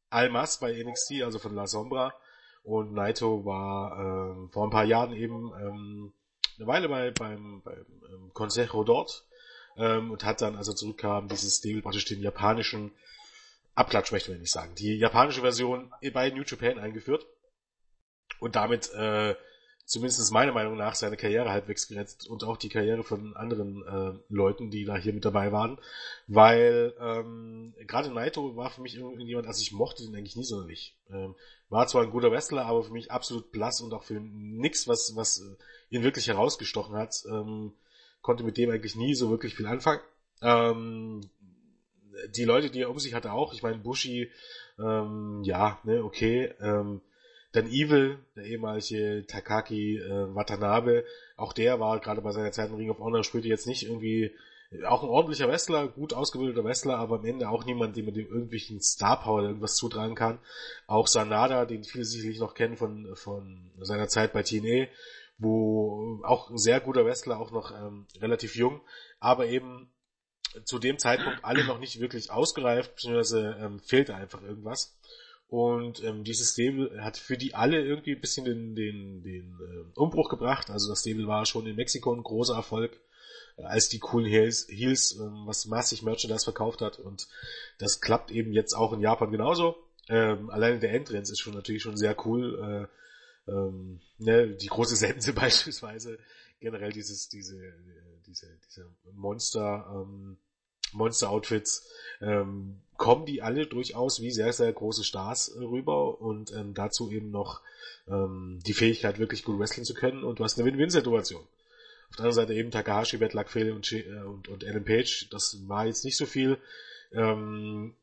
Almas 0.09 0.59
bei 0.59 0.73
NXT, 0.83 1.21
also 1.21 1.37
von 1.37 1.53
La 1.53 1.67
Sombra. 1.67 2.13
Und 2.63 2.93
Naito 2.93 3.45
war 3.45 3.99
ähm, 3.99 4.49
vor 4.51 4.65
ein 4.65 4.71
paar 4.71 4.85
Jahren 4.85 5.13
eben 5.13 5.53
ähm, 5.61 6.13
eine 6.57 6.67
Weile 6.67 6.89
bei, 6.89 7.11
beim, 7.11 7.61
beim 7.61 7.85
ähm, 8.11 8.31
Consejo 8.33 8.83
dort 8.83 9.27
ähm, 9.77 10.11
und 10.11 10.25
hat 10.25 10.41
dann, 10.41 10.55
als 10.55 10.67
er 10.67 10.75
zurückkam, 10.75 11.27
dieses 11.27 11.57
Stable 11.57 11.81
praktisch 11.81 12.05
den 12.05 12.21
japanischen 12.21 12.91
Abklatsch, 13.79 14.11
möchte 14.11 14.31
man 14.31 14.41
nicht 14.41 14.51
sagen, 14.51 14.75
die 14.75 14.97
japanische 14.97 15.41
Version 15.41 15.91
bei 16.13 16.29
New 16.31 16.43
Japan 16.43 16.79
eingeführt 16.79 17.25
und 18.39 18.55
damit 18.55 18.93
äh, 18.93 19.35
zumindest 19.85 20.31
meiner 20.31 20.51
Meinung 20.51 20.75
nach 20.75 20.95
seine 20.95 21.17
Karriere 21.17 21.49
halbwegs 21.49 21.87
gerettet 21.87 22.27
und 22.27 22.43
auch 22.43 22.57
die 22.57 22.69
Karriere 22.69 23.03
von 23.03 23.35
anderen 23.35 23.83
äh, 23.87 24.33
Leuten, 24.33 24.69
die 24.69 24.83
da 24.83 24.97
hier 24.97 25.13
mit 25.13 25.23
dabei 25.23 25.51
waren, 25.51 25.79
weil 26.27 26.93
ähm, 26.99 27.73
gerade 27.87 28.11
Naito 28.11 28.55
war 28.55 28.69
für 28.69 28.81
mich 28.81 28.97
irgendjemand, 28.97 29.47
also 29.47 29.61
ich 29.61 29.71
mochte 29.71 30.03
den 30.03 30.15
eigentlich 30.15 30.35
nie 30.35 30.43
sonderlich. 30.43 30.95
Ähm, 31.09 31.35
war 31.69 31.87
zwar 31.87 32.03
ein 32.03 32.11
guter 32.11 32.31
Wrestler, 32.31 32.65
aber 32.65 32.83
für 32.83 32.91
mich 32.91 33.11
absolut 33.11 33.51
blass 33.51 33.81
und 33.81 33.93
auch 33.93 34.03
für 34.03 34.19
nix, 34.19 34.87
was 34.87 35.15
was 35.15 35.39
äh, 35.39 35.95
ihn 35.95 36.03
wirklich 36.03 36.27
herausgestochen 36.27 36.95
hat, 36.95 37.23
ähm, 37.31 37.73
konnte 38.21 38.43
mit 38.43 38.57
dem 38.57 38.69
eigentlich 38.69 38.95
nie 38.95 39.15
so 39.15 39.29
wirklich 39.29 39.55
viel 39.55 39.67
anfangen. 39.67 40.01
Ähm, 40.41 41.21
die 42.35 42.45
Leute, 42.45 42.69
die 42.69 42.81
er 42.81 42.89
um 42.89 42.99
sich 42.99 43.13
hatte 43.13 43.31
auch, 43.31 43.53
ich 43.53 43.63
meine 43.63 43.77
Bushi, 43.77 44.31
ähm, 44.79 45.41
ja, 45.43 45.79
ne, 45.83 46.03
okay, 46.03 46.53
ähm, 46.61 47.01
dann 47.51 47.67
Evil, 47.67 48.19
der 48.35 48.45
ehemalige 48.45 49.25
Takaki 49.27 49.97
äh, 49.97 50.35
Watanabe, 50.35 51.03
auch 51.35 51.53
der 51.53 51.79
war 51.79 51.99
gerade 51.99 52.21
bei 52.21 52.31
seiner 52.31 52.51
Zeit 52.51 52.69
im 52.69 52.75
Ring 52.75 52.91
of 52.91 52.99
Honor, 52.99 53.23
spielte 53.23 53.47
jetzt 53.47 53.67
nicht 53.67 53.83
irgendwie, 53.83 54.31
auch 54.87 55.01
ein 55.01 55.09
ordentlicher 55.09 55.47
Wrestler, 55.47 55.87
gut 55.87 56.13
ausgebildeter 56.13 56.63
Wrestler, 56.63 56.97
aber 56.97 57.15
am 57.15 57.25
Ende 57.25 57.49
auch 57.49 57.65
niemand, 57.65 57.95
dem 57.95 58.05
man 58.05 58.13
dem 58.13 58.27
irgendwelchen 58.27 58.79
Star 58.81 59.19
Power 59.19 59.41
irgendwas 59.41 59.75
zutragen 59.75 60.13
kann. 60.13 60.37
Auch 60.85 61.07
Sanada, 61.07 61.65
den 61.65 61.83
viele 61.83 62.05
sicherlich 62.05 62.39
noch 62.39 62.53
kennen 62.53 62.77
von, 62.77 63.15
von 63.15 63.71
seiner 63.79 64.07
Zeit 64.07 64.31
bei 64.31 64.43
TNA, 64.43 64.87
wo 65.39 66.19
auch 66.23 66.51
ein 66.51 66.59
sehr 66.59 66.79
guter 66.81 67.03
Wrestler, 67.03 67.39
auch 67.39 67.51
noch 67.51 67.71
ähm, 67.71 68.05
relativ 68.21 68.55
jung, 68.55 68.81
aber 69.19 69.47
eben 69.47 69.89
zu 70.63 70.79
dem 70.79 70.97
Zeitpunkt 70.97 71.43
alle 71.43 71.65
noch 71.65 71.79
nicht 71.79 71.99
wirklich 71.99 72.31
ausgereift, 72.31 72.95
beziehungsweise 72.95 73.57
ähm, 73.59 73.79
fehlte 73.79 74.15
einfach 74.15 74.41
irgendwas. 74.41 74.95
Und 75.49 76.03
ähm, 76.03 76.23
dieses 76.23 76.51
Stable 76.53 77.03
hat 77.03 77.17
für 77.17 77.35
die 77.35 77.55
alle 77.55 77.83
irgendwie 77.83 78.13
ein 78.13 78.21
bisschen 78.21 78.45
den, 78.45 78.75
den, 78.75 79.23
den 79.23 79.57
äh, 79.59 79.99
Umbruch 79.99 80.29
gebracht. 80.29 80.69
Also 80.69 80.89
das 80.89 81.01
Stable 81.01 81.27
war 81.27 81.45
schon 81.45 81.65
in 81.65 81.75
Mexiko 81.75 82.13
ein 82.13 82.21
großer 82.21 82.55
Erfolg, 82.55 82.99
äh, 83.57 83.63
als 83.63 83.89
die 83.89 83.97
coolen 83.97 84.27
Heels, 84.27 84.67
Heels 84.69 85.13
äh, 85.13 85.23
was 85.47 85.65
massig 85.65 86.03
Merchandise 86.03 86.43
verkauft 86.43 86.81
hat. 86.81 86.99
Und 86.99 87.27
das 87.79 87.99
klappt 87.99 88.29
eben 88.29 88.53
jetzt 88.53 88.75
auch 88.75 88.93
in 88.93 89.01
Japan 89.01 89.31
genauso. 89.31 89.75
Ähm, 90.07 90.51
alleine 90.51 90.79
der 90.79 90.93
Entrance 90.93 91.31
ist 91.31 91.39
schon 91.39 91.55
natürlich 91.55 91.81
schon 91.81 91.97
sehr 91.97 92.15
cool. 92.27 92.87
Äh, 93.47 93.51
ähm, 93.51 94.01
ne, 94.19 94.49
die 94.49 94.67
große 94.67 94.95
Sense 94.95 95.33
beispielsweise, 95.33 96.19
generell 96.59 96.91
dieses, 96.91 97.27
diese, 97.27 97.73
diese, 98.29 98.47
diese 98.67 98.89
Monster, 99.13 99.85
ähm, 99.93 100.37
Monster-Outfits, 100.93 101.87
ähm, 102.21 102.81
kommen 102.97 103.25
die 103.25 103.41
alle 103.41 103.67
durchaus 103.67 104.21
wie 104.21 104.31
sehr, 104.31 104.53
sehr 104.53 104.71
große 104.71 105.03
Stars 105.03 105.55
rüber 105.55 106.21
und 106.21 106.51
ähm, 106.53 106.73
dazu 106.73 107.11
eben 107.11 107.31
noch 107.31 107.61
ähm, 108.07 108.59
die 108.65 108.73
Fähigkeit, 108.73 109.19
wirklich 109.19 109.43
gut 109.43 109.59
wrestlen 109.59 109.85
zu 109.85 109.93
können 109.93 110.23
und 110.23 110.39
du 110.39 110.43
hast 110.43 110.57
eine 110.57 110.65
Win-Win-Situation. 110.65 111.41
Auf 111.41 112.15
der 112.15 112.25
anderen 112.25 112.35
Seite 112.35 112.53
eben 112.53 112.71
Takahashi, 112.71 113.17
Bad 113.17 113.33
Luck 113.33 113.49
Phil 113.49 113.71
und, 113.71 113.91
äh, 113.91 114.21
und, 114.21 114.47
und 114.47 114.65
Adam 114.65 114.83
Page, 114.83 115.29
das 115.31 115.67
war 115.67 115.85
jetzt 115.85 116.05
nicht 116.05 116.17
so 116.17 116.25
viel. 116.25 116.57
Ähm, 117.11 117.95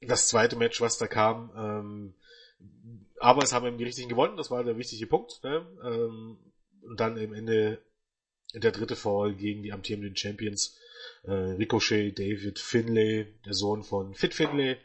das 0.00 0.28
zweite 0.28 0.56
Match, 0.56 0.80
was 0.80 0.98
da 0.98 1.06
kam, 1.06 1.50
ähm, 1.56 2.14
aber 3.18 3.42
es 3.42 3.52
haben 3.52 3.66
eben 3.66 3.78
die 3.78 3.84
richtigen 3.84 4.08
gewonnen, 4.08 4.36
das 4.36 4.50
war 4.50 4.62
der 4.62 4.76
wichtige 4.76 5.06
Punkt. 5.06 5.42
Ne? 5.42 5.66
Ähm, 5.82 6.38
und 6.82 7.00
dann 7.00 7.16
im 7.16 7.32
Ende 7.32 7.80
der 8.54 8.72
dritte 8.72 8.96
Fall 8.96 9.34
gegen 9.34 9.62
die 9.62 9.72
amtierenden 9.72 10.16
Champions 10.16 10.76
äh, 11.24 11.32
Ricochet, 11.32 12.18
David 12.18 12.58
Finlay, 12.58 13.26
der 13.44 13.54
Sohn 13.54 13.82
von 13.82 14.14
Fit 14.14 14.34
Finlay 14.34 14.78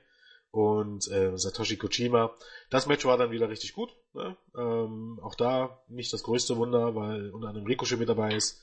und 0.52 1.08
äh, 1.10 1.38
Satoshi 1.38 1.78
Kojima. 1.78 2.36
Das 2.69 2.86
Match 2.86 3.06
war 3.06 3.17
dann 3.17 3.32
wieder 3.32 3.50
richtig 3.50 3.74
gut. 3.74 3.95
Ne? 4.13 4.36
Ähm, 4.56 5.19
auch 5.21 5.36
da 5.36 5.82
nicht 5.88 6.12
das 6.12 6.24
größte 6.24 6.58
Wunder, 6.58 6.95
weil 6.95 7.30
unter 7.30 7.47
anderem 7.50 7.67
Ricochet 7.67 8.00
mit 8.00 8.10
dabei 8.10 8.36
ist. 8.36 8.62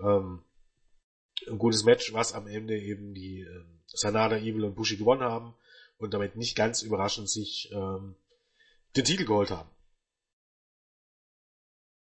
Ähm, 0.00 0.42
ein 1.48 1.58
gutes 1.58 1.84
Match, 1.84 2.12
was 2.14 2.32
am 2.32 2.46
Ende 2.46 2.78
eben 2.78 3.12
die 3.14 3.42
äh, 3.42 3.64
Sanada, 3.86 4.38
Evil 4.38 4.64
und 4.64 4.74
Bushi 4.74 4.96
gewonnen 4.96 5.22
haben 5.22 5.54
und 5.98 6.14
damit 6.14 6.36
nicht 6.36 6.56
ganz 6.56 6.82
überraschend 6.82 7.28
sich 7.28 7.70
ähm, 7.72 8.16
den 8.96 9.04
Titel 9.04 9.24
geholt 9.24 9.50
haben. 9.50 9.68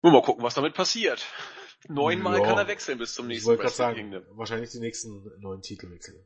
Mal 0.02 0.22
gucken, 0.22 0.44
was 0.44 0.56
damit 0.56 0.74
passiert. 0.74 1.26
Neunmal 1.88 2.40
ja, 2.40 2.46
kann 2.46 2.58
er 2.58 2.68
wechseln 2.68 2.98
bis 2.98 3.14
zum 3.14 3.28
nächsten 3.28 3.52
Ich 3.52 3.58
gerade 3.60 3.74
sagen, 3.74 4.22
wahrscheinlich 4.32 4.72
die 4.72 4.80
nächsten 4.80 5.32
neun 5.40 5.62
Titel 5.62 5.90
wechseln. 5.90 6.20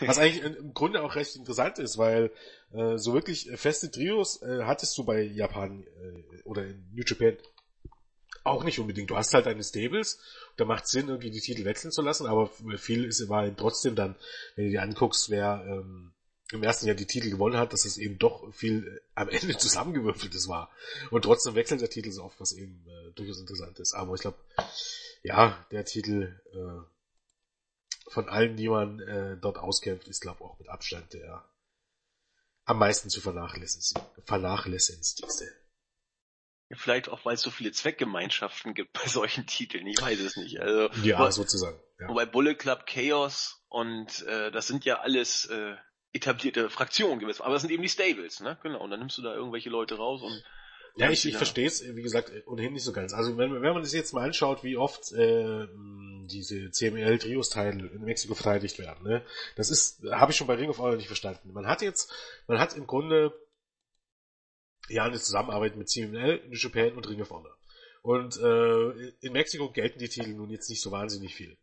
Was 0.00 0.18
eigentlich 0.18 0.42
im 0.42 0.74
Grunde 0.74 1.02
auch 1.02 1.14
recht 1.14 1.36
interessant 1.36 1.78
ist, 1.78 1.96
weil 1.96 2.30
äh, 2.72 2.98
so 2.98 3.14
wirklich 3.14 3.50
feste 3.54 3.90
Trios 3.90 4.42
äh, 4.42 4.64
hattest 4.64 4.96
du 4.98 5.04
bei 5.04 5.22
Japan 5.22 5.84
äh, 5.84 6.42
oder 6.44 6.66
in 6.66 6.86
New 6.92 7.02
Japan 7.04 7.38
auch 8.44 8.62
nicht 8.64 8.78
unbedingt. 8.78 9.10
Du 9.10 9.16
hast 9.16 9.32
halt 9.34 9.46
deine 9.46 9.64
Stables, 9.64 10.20
da 10.56 10.64
macht 10.64 10.86
Sinn, 10.86 11.08
irgendwie 11.08 11.30
die 11.30 11.40
Titel 11.40 11.64
wechseln 11.64 11.92
zu 11.92 12.02
lassen, 12.02 12.26
aber 12.26 12.50
viel 12.76 13.04
ist 13.04 13.28
war 13.28 13.54
trotzdem 13.56 13.94
dann, 13.94 14.16
wenn 14.54 14.66
du 14.66 14.70
dir 14.70 14.82
anguckst, 14.82 15.30
wer 15.30 15.64
ähm, 15.66 16.12
im 16.52 16.62
ersten 16.62 16.86
Jahr 16.86 16.96
die 16.96 17.06
Titel 17.06 17.30
gewonnen 17.30 17.56
hat, 17.56 17.72
dass 17.72 17.84
es 17.84 17.96
eben 17.96 18.18
doch 18.18 18.52
viel 18.52 18.86
äh, 18.86 19.00
am 19.14 19.28
Ende 19.28 19.56
zusammengewürfeltes 19.58 20.48
war. 20.48 20.70
Und 21.10 21.22
trotzdem 21.22 21.54
wechselt 21.54 21.80
der 21.80 21.90
Titel 21.90 22.10
so 22.10 22.24
oft, 22.24 22.40
was 22.40 22.52
eben 22.52 22.84
äh, 22.88 23.12
durchaus 23.12 23.40
interessant 23.40 23.78
ist. 23.78 23.94
Aber 23.94 24.14
ich 24.14 24.20
glaube, 24.20 24.38
ja, 25.22 25.64
der 25.70 25.84
Titel 25.84 26.40
äh, 26.52 28.10
von 28.10 28.28
allen, 28.28 28.56
die 28.56 28.68
man 28.68 29.00
äh, 29.00 29.36
dort 29.40 29.58
auskämpft, 29.58 30.08
ist, 30.08 30.20
glaube 30.20 30.42
auch 30.42 30.58
mit 30.58 30.68
Abstand 30.68 31.12
der 31.12 31.44
am 32.64 32.78
meisten 32.78 33.10
zu 33.10 33.20
vernachlässigen, 33.20 34.00
vernachlässigendste. 34.24 35.26
Vielleicht 36.72 37.08
auch, 37.08 37.24
weil 37.24 37.34
es 37.34 37.40
so 37.40 37.50
viele 37.50 37.72
Zweckgemeinschaften 37.72 38.74
gibt 38.74 38.92
bei 38.92 39.06
solchen 39.08 39.46
Titeln. 39.46 39.86
Ich 39.88 40.00
weiß 40.00 40.20
es 40.20 40.36
nicht. 40.36 40.60
Also, 40.60 40.88
ja, 41.02 41.18
wo, 41.18 41.30
sozusagen. 41.30 41.80
Ja. 41.98 42.08
Wobei 42.08 42.26
Bullet 42.26 42.54
Club 42.54 42.86
Chaos 42.86 43.60
und 43.68 44.22
äh, 44.22 44.52
das 44.52 44.68
sind 44.68 44.84
ja 44.84 45.00
alles 45.00 45.46
äh, 45.46 45.74
etablierte 46.12 46.70
Fraktionen 46.70 47.18
gewesen. 47.18 47.42
Aber 47.42 47.54
das 47.54 47.62
sind 47.62 47.70
eben 47.70 47.82
die 47.82 47.88
Stables, 47.88 48.40
ne? 48.40 48.58
Genau. 48.62 48.82
Und 48.82 48.90
dann 48.90 49.00
nimmst 49.00 49.18
du 49.18 49.22
da 49.22 49.34
irgendwelche 49.34 49.70
Leute 49.70 49.96
raus 49.96 50.22
und 50.22 50.42
ja, 50.96 51.08
ich, 51.10 51.24
ich 51.24 51.36
verstehe 51.36 51.66
es, 51.66 51.84
wie 51.94 52.02
gesagt, 52.02 52.32
ohnehin 52.46 52.72
nicht 52.72 52.82
so 52.82 52.92
ganz. 52.92 53.14
Also 53.14 53.38
wenn, 53.38 53.62
wenn 53.62 53.74
man 53.74 53.84
sich 53.84 53.92
jetzt 53.92 54.12
mal 54.12 54.24
anschaut, 54.24 54.64
wie 54.64 54.76
oft 54.76 55.12
äh, 55.12 55.68
diese 56.26 56.70
CML-Trios-Title 56.70 57.88
in 57.88 58.02
Mexiko 58.02 58.34
verteidigt 58.34 58.78
werden. 58.78 59.04
Ne? 59.04 59.24
Das 59.56 59.70
ist, 59.70 60.02
habe 60.10 60.32
ich 60.32 60.36
schon 60.36 60.46
bei 60.46 60.54
Ring 60.54 60.70
of 60.70 60.78
Honor 60.78 60.96
nicht 60.96 61.06
verstanden. 61.06 61.52
Man 61.52 61.66
hat 61.66 61.82
jetzt, 61.82 62.12
man 62.46 62.58
hat 62.58 62.76
im 62.76 62.86
Grunde 62.86 63.32
ja 64.88 65.04
eine 65.04 65.20
Zusammenarbeit 65.20 65.76
mit 65.76 65.88
CML, 65.88 66.42
New 66.48 66.56
Japan 66.56 66.92
und 66.94 67.08
Ring 67.08 67.20
of 67.20 67.30
Honor. 67.30 67.56
Und 68.02 68.36
äh, 68.38 69.10
in 69.20 69.32
Mexiko 69.32 69.70
gelten 69.70 69.98
die 69.98 70.08
Titel 70.08 70.30
nun 70.30 70.50
jetzt 70.50 70.70
nicht 70.70 70.80
so 70.80 70.90
wahnsinnig 70.90 71.34
viel. 71.34 71.56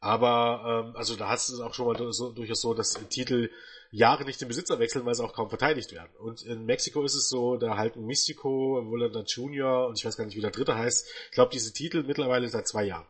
Aber 0.00 0.86
ähm, 0.86 0.96
also 0.96 1.16
da 1.16 1.28
hast 1.28 1.48
du 1.48 1.54
es 1.54 1.60
auch 1.60 1.74
schon 1.74 1.86
mal 1.86 2.12
so, 2.12 2.32
durchaus 2.32 2.60
so, 2.60 2.74
dass 2.74 2.94
Titel 3.08 3.50
Jahre 3.90 4.24
nicht 4.24 4.40
den 4.40 4.48
Besitzer 4.48 4.78
wechseln, 4.78 5.04
weil 5.06 5.14
sie 5.14 5.24
auch 5.24 5.32
kaum 5.32 5.48
verteidigt 5.48 5.92
werden. 5.92 6.14
Und 6.18 6.42
in 6.42 6.66
Mexiko 6.66 7.02
ist 7.04 7.14
es 7.14 7.28
so, 7.28 7.56
da 7.56 7.76
halten 7.76 8.04
Mystico, 8.04 8.82
Volanda 8.86 9.24
Junior 9.26 9.88
und 9.88 9.98
ich 9.98 10.04
weiß 10.04 10.16
gar 10.16 10.26
nicht, 10.26 10.36
wie 10.36 10.42
der 10.42 10.50
dritte 10.50 10.76
heißt, 10.76 11.08
ich 11.26 11.34
glaube, 11.34 11.50
diese 11.52 11.72
Titel 11.72 12.02
mittlerweile 12.04 12.48
seit 12.48 12.68
zwei 12.68 12.84
Jahren. 12.84 13.06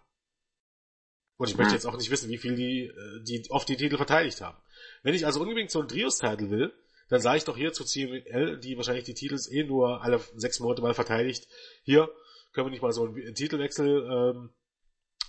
Und 1.37 1.51
ich 1.51 1.57
möchte 1.57 1.71
hm. 1.71 1.77
jetzt 1.77 1.87
auch 1.87 1.97
nicht 1.97 2.11
wissen, 2.11 2.31
wie 2.31 2.39
viel 2.39 2.55
die, 2.55 2.87
äh, 2.87 3.23
die 3.23 3.51
oft 3.51 3.69
die 3.69 3.77
Titel 3.77 3.97
verteidigt 3.97 4.41
haben. 4.41 4.59
Wenn 5.03 5.15
ich 5.15 5.27
also 5.27 5.41
unbedingt 5.41 5.71
so 5.71 5.81
einen 5.81 5.89
Trios-Titel 5.89 6.51
will, 6.51 6.73
dann 7.09 7.21
sage 7.21 7.39
ich 7.39 7.45
doch 7.45 7.57
hier 7.57 7.73
zu 7.73 7.85
CML, 7.85 8.59
die 8.61 8.77
wahrscheinlich 8.77 9.05
die 9.05 9.15
Titel 9.15 9.39
eh 9.51 9.65
nur 9.65 10.03
alle 10.03 10.21
sechs 10.37 10.61
Monate 10.61 10.83
mal 10.83 10.95
verteidigt, 10.95 11.49
hier 11.83 12.09
können 12.53 12.67
wir 12.67 12.71
nicht 12.71 12.83
mal 12.83 12.93
so 12.93 13.05
einen 13.05 13.35
Titelwechsel 13.35 14.09
ähm, 14.11 14.51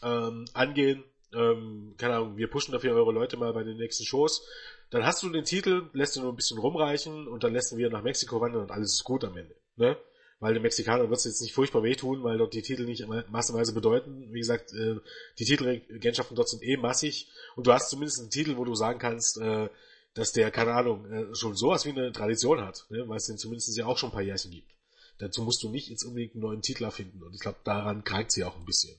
ähm, 0.04 0.46
angehen. 0.54 1.04
Ähm, 1.34 1.96
keine 1.98 2.16
Ahnung, 2.16 2.38
wir 2.38 2.50
pushen 2.50 2.72
dafür 2.72 2.96
eure 2.96 3.12
Leute 3.12 3.38
mal 3.38 3.54
bei 3.54 3.64
den 3.64 3.78
nächsten 3.78 4.06
Shows. 4.06 4.48
Dann 4.90 5.06
hast 5.06 5.22
du 5.22 5.30
den 5.30 5.46
Titel, 5.46 5.90
lässt 5.94 6.16
du 6.16 6.22
nur 6.22 6.34
ein 6.34 6.36
bisschen 6.36 6.58
rumreichen 6.58 7.28
und 7.28 7.44
dann 7.44 7.54
lässt 7.54 7.78
wir 7.78 7.90
nach 7.90 8.02
Mexiko 8.02 8.42
wandern 8.42 8.64
und 8.64 8.72
alles 8.72 8.94
ist 8.94 9.04
gut 9.04 9.24
am 9.24 9.38
Ende. 9.38 9.56
Ne? 9.76 9.98
Weil 10.40 10.54
den 10.54 10.64
Mexikanern 10.64 11.10
wird 11.10 11.20
es 11.20 11.26
jetzt 11.26 11.42
nicht 11.42 11.54
furchtbar 11.54 11.84
wehtun, 11.84 12.24
weil 12.24 12.38
dort 12.38 12.54
die 12.54 12.62
Titel 12.62 12.86
nicht 12.86 13.06
massenweise 13.30 13.74
bedeuten. 13.74 14.34
Wie 14.34 14.40
gesagt, 14.40 14.74
äh, 14.74 14.96
die 15.38 15.46
Titelregentschaften 15.46 16.36
dort 16.36 16.50
sind 16.50 16.64
eh 16.64 16.78
massig 16.78 17.28
und 17.56 17.68
du 17.68 17.74
hast 17.74 17.90
zumindest 17.90 18.20
einen 18.20 18.30
Titel, 18.32 18.58
wo 18.58 18.66
du 18.66 18.74
sagen 18.74 19.00
kannst, 19.00 19.38
äh, 19.38 19.70
dass 20.14 20.32
der, 20.32 20.50
keine 20.50 20.74
Ahnung, 20.74 21.06
äh, 21.12 21.36
schon 21.36 21.56
sowas 21.56 21.86
wie 21.86 21.90
eine 21.90 22.12
Tradition 22.12 22.62
hat, 22.62 22.86
ne? 22.90 23.08
weil 23.08 23.18
es 23.18 23.28
den 23.28 23.38
zumindest 23.38 23.76
ja 23.78 23.86
auch 23.86 23.98
schon 23.98 24.10
ein 24.10 24.14
paar 24.14 24.22
Jährchen 24.22 24.52
gibt. 24.52 24.72
Dazu 25.20 25.44
musst 25.44 25.62
du 25.62 25.70
nicht 25.70 25.90
jetzt 25.90 26.04
unbedingt 26.04 26.34
einen 26.34 26.42
neuen 26.42 26.62
Titel 26.62 26.86
erfinden 26.86 27.22
und 27.22 27.36
ich 27.36 27.42
glaube, 27.42 27.60
daran 27.64 28.04
krankt 28.04 28.32
sie 28.32 28.46
auch 28.46 28.56
ein 28.56 28.66
bisschen. 28.66 28.96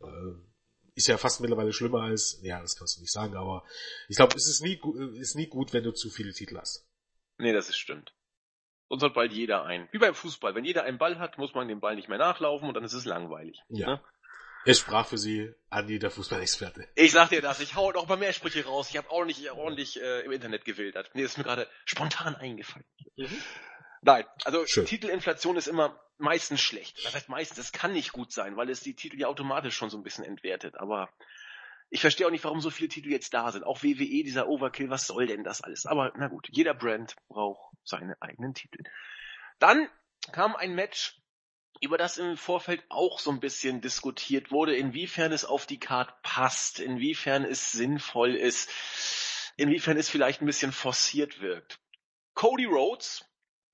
Äh, 0.00 0.06
ist 0.94 1.08
ja 1.08 1.16
fast 1.18 1.40
mittlerweile 1.40 1.72
schlimmer 1.72 2.02
als, 2.02 2.38
ja, 2.42 2.60
das 2.60 2.76
kannst 2.76 2.96
du 2.96 3.00
nicht 3.00 3.12
sagen, 3.12 3.36
aber 3.36 3.64
ich 4.08 4.16
glaube, 4.16 4.36
es 4.36 4.48
ist 4.48 4.62
nie, 4.62 4.80
ist 5.18 5.36
nie 5.36 5.46
gut, 5.46 5.72
wenn 5.72 5.84
du 5.84 5.92
zu 5.92 6.10
viele 6.10 6.32
Titel 6.32 6.58
hast. 6.58 6.86
Nee, 7.38 7.52
das 7.52 7.68
ist 7.68 7.78
stimmt. 7.78 8.12
Sonst 8.88 9.04
hat 9.04 9.14
bald 9.14 9.32
jeder 9.32 9.64
einen. 9.64 9.88
Wie 9.90 9.98
beim 9.98 10.14
Fußball. 10.14 10.54
Wenn 10.54 10.66
jeder 10.66 10.84
einen 10.84 10.98
Ball 10.98 11.18
hat, 11.18 11.38
muss 11.38 11.54
man 11.54 11.66
den 11.66 11.80
Ball 11.80 11.96
nicht 11.96 12.10
mehr 12.10 12.18
nachlaufen 12.18 12.68
und 12.68 12.74
dann 12.74 12.84
ist 12.84 12.92
es 12.92 13.06
langweilig. 13.06 13.58
Ja. 13.68 13.86
Ne? 13.86 14.00
Es 14.64 14.78
sprach 14.78 15.06
für 15.06 15.18
Sie 15.18 15.52
Andi, 15.70 15.98
der 15.98 16.10
Fußballexperte. 16.10 16.86
Ich 16.94 17.12
sag 17.12 17.30
dir 17.30 17.42
das, 17.42 17.60
ich 17.60 17.74
hau 17.74 17.90
noch 17.90 18.06
mal 18.06 18.16
mehr 18.16 18.32
Sprüche 18.32 18.64
raus. 18.64 18.88
Ich 18.90 18.96
habe 18.96 19.10
ordentlich, 19.10 19.50
ordentlich 19.50 20.00
äh, 20.00 20.20
im 20.20 20.30
Internet 20.30 20.64
gewildert. 20.64 21.14
Mir 21.14 21.24
ist 21.24 21.36
mir 21.36 21.44
gerade 21.44 21.66
spontan 21.84 22.36
eingefallen. 22.36 22.84
Mhm. 23.16 23.42
Nein, 24.02 24.26
also 24.44 24.66
Schön. 24.66 24.84
Titelinflation 24.84 25.56
ist 25.56 25.68
immer 25.68 25.98
meistens 26.18 26.60
schlecht. 26.60 27.04
Das 27.04 27.14
heißt 27.14 27.28
meistens, 27.28 27.58
es 27.58 27.72
kann 27.72 27.92
nicht 27.92 28.12
gut 28.12 28.32
sein, 28.32 28.56
weil 28.56 28.68
es 28.68 28.80
die 28.80 28.94
Titel 28.94 29.18
ja 29.18 29.28
automatisch 29.28 29.76
schon 29.76 29.90
so 29.90 29.96
ein 29.96 30.02
bisschen 30.02 30.24
entwertet. 30.24 30.76
Aber 30.78 31.08
ich 31.88 32.00
verstehe 32.00 32.26
auch 32.26 32.30
nicht, 32.30 32.44
warum 32.44 32.60
so 32.60 32.70
viele 32.70 32.88
Titel 32.88 33.10
jetzt 33.10 33.32
da 33.32 33.52
sind. 33.52 33.64
Auch 33.64 33.82
WWE, 33.82 34.24
dieser 34.24 34.48
Overkill, 34.48 34.90
was 34.90 35.06
soll 35.06 35.26
denn 35.26 35.44
das 35.44 35.62
alles? 35.62 35.86
Aber 35.86 36.12
na 36.16 36.28
gut, 36.28 36.48
jeder 36.50 36.74
Brand 36.74 37.14
braucht 37.28 37.76
seine 37.84 38.16
eigenen 38.20 38.54
Titel. 38.54 38.82
Dann 39.58 39.88
kam 40.32 40.56
ein 40.56 40.74
Match, 40.74 41.20
über 41.80 41.98
das 41.98 42.18
im 42.18 42.36
Vorfeld 42.36 42.84
auch 42.88 43.18
so 43.18 43.30
ein 43.30 43.40
bisschen 43.40 43.80
diskutiert 43.80 44.50
wurde, 44.50 44.76
inwiefern 44.76 45.32
es 45.32 45.44
auf 45.44 45.66
die 45.66 45.78
Card 45.78 46.22
passt, 46.22 46.80
inwiefern 46.80 47.44
es 47.44 47.72
sinnvoll 47.72 48.34
ist, 48.34 48.70
inwiefern 49.56 49.96
es 49.96 50.08
vielleicht 50.08 50.42
ein 50.42 50.46
bisschen 50.46 50.72
forciert 50.72 51.40
wirkt. 51.40 51.78
Cody 52.34 52.64
Rhodes 52.64 53.24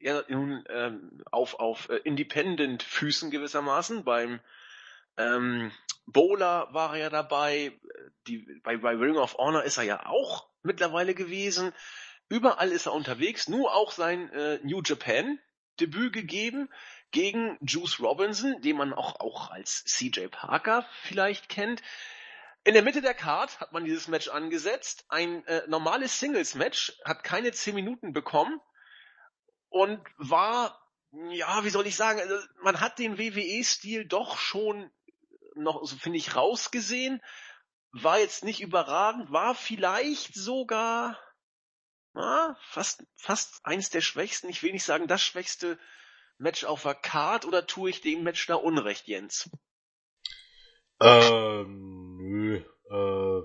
ja, 0.00 0.22
nun 0.28 0.64
ähm, 0.68 1.22
auf, 1.30 1.58
auf 1.58 1.88
äh, 1.88 1.96
Independent 1.96 2.82
Füßen 2.82 3.30
gewissermaßen. 3.30 4.04
Beim 4.04 4.40
ähm, 5.16 5.72
Bowler 6.06 6.68
war 6.72 6.94
er 6.94 7.02
ja 7.04 7.10
dabei, 7.10 7.72
die, 8.26 8.60
bei, 8.62 8.76
bei 8.76 8.94
Ring 8.94 9.16
of 9.16 9.36
Honor 9.38 9.64
ist 9.64 9.78
er 9.78 9.84
ja 9.84 10.06
auch 10.06 10.48
mittlerweile 10.62 11.14
gewesen. 11.14 11.72
Überall 12.28 12.70
ist 12.70 12.86
er 12.86 12.92
unterwegs, 12.92 13.48
nur 13.48 13.74
auch 13.74 13.90
sein 13.90 14.30
äh, 14.32 14.58
New 14.62 14.82
Japan 14.84 15.38
Debüt 15.80 16.12
gegeben 16.12 16.68
gegen 17.10 17.56
Juice 17.60 18.00
Robinson, 18.00 18.60
den 18.62 18.76
man 18.76 18.92
auch, 18.92 19.20
auch 19.20 19.50
als 19.50 19.84
CJ 19.84 20.26
Parker 20.26 20.86
vielleicht 21.02 21.48
kennt. 21.48 21.82
In 22.64 22.74
der 22.74 22.82
Mitte 22.82 23.00
der 23.00 23.14
Card 23.14 23.60
hat 23.60 23.72
man 23.72 23.84
dieses 23.84 24.08
Match 24.08 24.28
angesetzt. 24.28 25.06
Ein 25.08 25.46
äh, 25.46 25.62
normales 25.68 26.20
Singles-Match 26.20 26.98
hat 27.04 27.24
keine 27.24 27.52
10 27.52 27.74
Minuten 27.74 28.12
bekommen 28.12 28.60
und 29.68 30.00
war, 30.16 30.80
ja, 31.30 31.64
wie 31.64 31.70
soll 31.70 31.86
ich 31.86 31.96
sagen, 31.96 32.20
also 32.20 32.36
man 32.62 32.80
hat 32.80 32.98
den 32.98 33.18
WWE-Stil 33.18 34.06
doch 34.06 34.38
schon 34.38 34.90
noch, 35.54 35.84
so 35.84 35.96
finde 35.96 36.18
ich, 36.18 36.36
rausgesehen. 36.36 37.22
War 37.92 38.18
jetzt 38.18 38.44
nicht 38.44 38.60
überragend, 38.60 39.32
war 39.32 39.54
vielleicht 39.54 40.34
sogar 40.34 41.18
na, 42.14 42.56
fast, 42.60 43.04
fast 43.16 43.60
eins 43.64 43.90
der 43.90 44.00
schwächsten, 44.00 44.48
ich 44.48 44.62
will 44.62 44.72
nicht 44.72 44.84
sagen 44.84 45.06
das 45.06 45.22
schwächste 45.22 45.78
Match 46.36 46.64
auf 46.64 46.82
der 46.82 46.94
Card 46.94 47.44
oder 47.44 47.66
tue 47.66 47.90
ich 47.90 48.00
dem 48.00 48.22
Match 48.22 48.46
da 48.46 48.56
Unrecht, 48.56 49.06
Jens? 49.06 49.50
Ähm, 51.00 52.16
nö. 52.16 52.56
Äh, 52.90 53.42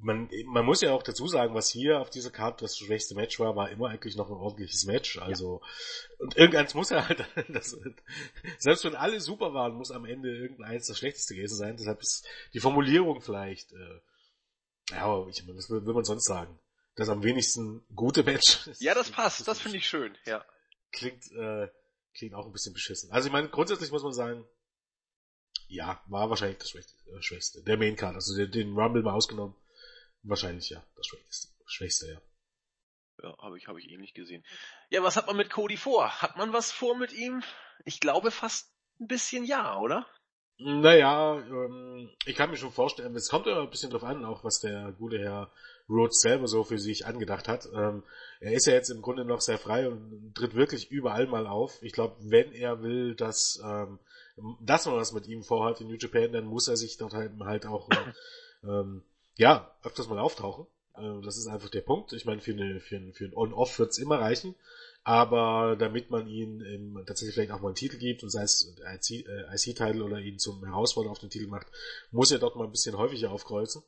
man, 0.00 0.30
man 0.46 0.64
muss 0.64 0.80
ja 0.80 0.92
auch 0.92 1.02
dazu 1.02 1.26
sagen, 1.26 1.54
was 1.54 1.70
hier 1.70 2.00
auf 2.00 2.10
dieser 2.10 2.30
Karte 2.30 2.64
das 2.64 2.78
schwächste 2.78 3.14
Match 3.14 3.38
war, 3.40 3.56
war 3.56 3.70
immer 3.70 3.88
eigentlich 3.88 4.16
noch 4.16 4.28
ein 4.28 4.36
ordentliches 4.36 4.84
Match. 4.84 5.18
Also 5.18 5.60
ja. 5.62 6.16
und 6.18 6.36
irgendeins 6.36 6.74
muss 6.74 6.90
ja 6.90 7.08
halt, 7.08 7.24
das, 7.48 7.76
selbst 8.58 8.84
wenn 8.84 8.94
alle 8.94 9.20
super 9.20 9.54
waren, 9.54 9.74
muss 9.74 9.90
am 9.90 10.04
Ende 10.04 10.34
irgendeins 10.36 10.86
das 10.86 10.98
schlechteste 10.98 11.34
gewesen 11.34 11.56
sein. 11.56 11.76
Deshalb 11.76 12.00
ist 12.00 12.26
die 12.54 12.60
Formulierung 12.60 13.20
vielleicht, 13.20 13.72
äh, 13.72 14.00
ja, 14.90 15.04
aber 15.04 15.28
ich, 15.28 15.46
was 15.48 15.68
will, 15.70 15.84
will 15.84 15.94
man 15.94 16.04
sonst 16.04 16.24
sagen? 16.24 16.58
Das 16.94 17.08
am 17.08 17.22
wenigsten 17.22 17.84
gute 17.94 18.22
Match. 18.22 18.68
Ja, 18.80 18.94
das 18.94 19.10
passt. 19.10 19.46
Das 19.46 19.60
finde 19.60 19.78
ich 19.78 19.86
schön. 19.86 20.16
Ja. 20.26 20.44
Klingt, 20.92 21.30
äh, 21.32 21.68
klingt 22.14 22.34
auch 22.34 22.46
ein 22.46 22.52
bisschen 22.52 22.72
beschissen. 22.72 23.10
Also 23.12 23.28
ich 23.28 23.32
meine, 23.32 23.48
grundsätzlich 23.48 23.90
muss 23.90 24.02
man 24.02 24.12
sagen, 24.12 24.44
ja, 25.68 26.02
war 26.06 26.30
wahrscheinlich 26.30 26.58
das 26.58 26.74
äh, 26.74 27.22
Schwächste. 27.22 27.62
Der 27.62 27.76
Main 27.76 27.96
Card, 27.96 28.14
also 28.14 28.34
den, 28.36 28.50
den 28.50 28.74
Rumble 28.74 29.02
mal 29.02 29.12
ausgenommen. 29.12 29.54
Wahrscheinlich 30.28 30.68
ja, 30.68 30.84
das 30.94 31.06
Schwächste, 31.06 31.48
Schwächste 31.66 32.12
ja. 32.12 32.20
Ja, 33.22 33.36
habe 33.38 33.58
ich, 33.58 33.66
hab 33.66 33.76
ich 33.78 33.90
ähnlich 33.90 34.14
gesehen. 34.14 34.44
Ja, 34.90 35.02
was 35.02 35.16
hat 35.16 35.26
man 35.26 35.36
mit 35.36 35.50
Cody 35.50 35.76
vor? 35.76 36.22
Hat 36.22 36.36
man 36.36 36.52
was 36.52 36.70
vor 36.70 36.96
mit 36.96 37.12
ihm? 37.12 37.42
Ich 37.84 37.98
glaube 37.98 38.30
fast 38.30 38.70
ein 39.00 39.08
bisschen 39.08 39.44
ja, 39.44 39.76
oder? 39.78 40.06
Naja, 40.58 41.38
ähm, 41.38 42.10
ich 42.26 42.36
kann 42.36 42.50
mir 42.50 42.56
schon 42.56 42.72
vorstellen, 42.72 43.14
es 43.16 43.28
kommt 43.28 43.46
immer 43.46 43.62
ein 43.62 43.70
bisschen 43.70 43.90
drauf 43.90 44.04
an, 44.04 44.24
auch 44.24 44.44
was 44.44 44.60
der 44.60 44.92
gute 44.98 45.18
Herr 45.18 45.50
Rhodes 45.88 46.20
selber 46.20 46.46
so 46.46 46.62
für 46.62 46.78
sich 46.78 47.06
angedacht 47.06 47.48
hat. 47.48 47.66
Ähm, 47.72 48.02
er 48.40 48.52
ist 48.52 48.66
ja 48.66 48.74
jetzt 48.74 48.90
im 48.90 49.00
Grunde 49.00 49.24
noch 49.24 49.40
sehr 49.40 49.58
frei 49.58 49.88
und 49.88 50.34
tritt 50.34 50.54
wirklich 50.54 50.90
überall 50.90 51.26
mal 51.26 51.46
auf. 51.46 51.82
Ich 51.82 51.92
glaube, 51.92 52.16
wenn 52.20 52.52
er 52.52 52.82
will, 52.82 53.14
dass, 53.14 53.62
ähm, 53.64 53.98
dass 54.60 54.86
man 54.86 54.96
was 54.96 55.12
mit 55.12 55.26
ihm 55.26 55.42
vorhat 55.42 55.80
in 55.80 55.88
New 55.88 55.96
Japan, 55.96 56.32
dann 56.32 56.44
muss 56.44 56.68
er 56.68 56.76
sich 56.76 56.98
dort 56.98 57.14
halt, 57.14 57.32
halt 57.40 57.64
auch 57.64 57.88
ähm, 58.64 59.04
ja, 59.38 59.72
öfters 59.82 60.08
mal 60.08 60.18
auftauchen. 60.18 60.66
Äh, 60.94 61.22
das 61.22 61.38
ist 61.38 61.46
einfach 61.46 61.70
der 61.70 61.80
Punkt. 61.80 62.12
Ich 62.12 62.26
meine, 62.26 62.42
für, 62.42 62.52
eine, 62.52 62.80
für 62.80 62.96
ein, 62.96 63.14
für 63.14 63.24
ein 63.24 63.34
On-Off 63.34 63.78
wird 63.78 63.92
es 63.92 63.98
immer 63.98 64.20
reichen. 64.20 64.54
Aber 65.04 65.76
damit 65.78 66.10
man 66.10 66.28
ihn 66.28 66.60
ähm, 66.60 67.02
tatsächlich 67.06 67.34
vielleicht 67.34 67.52
auch 67.52 67.60
mal 67.60 67.68
einen 67.68 67.76
Titel 67.76 67.96
gibt, 67.96 68.22
und 68.22 68.30
sei 68.30 68.42
es 68.42 68.76
IC-Title 69.00 70.00
äh, 70.00 70.02
oder 70.02 70.18
ihn 70.18 70.38
zum 70.38 70.62
Herausforderer 70.64 71.12
auf 71.12 71.20
den 71.20 71.30
Titel 71.30 71.46
macht, 71.46 71.68
muss 72.10 72.30
er 72.30 72.40
dort 72.40 72.56
mal 72.56 72.64
ein 72.64 72.72
bisschen 72.72 72.98
häufiger 72.98 73.30
aufkreuzen. 73.30 73.82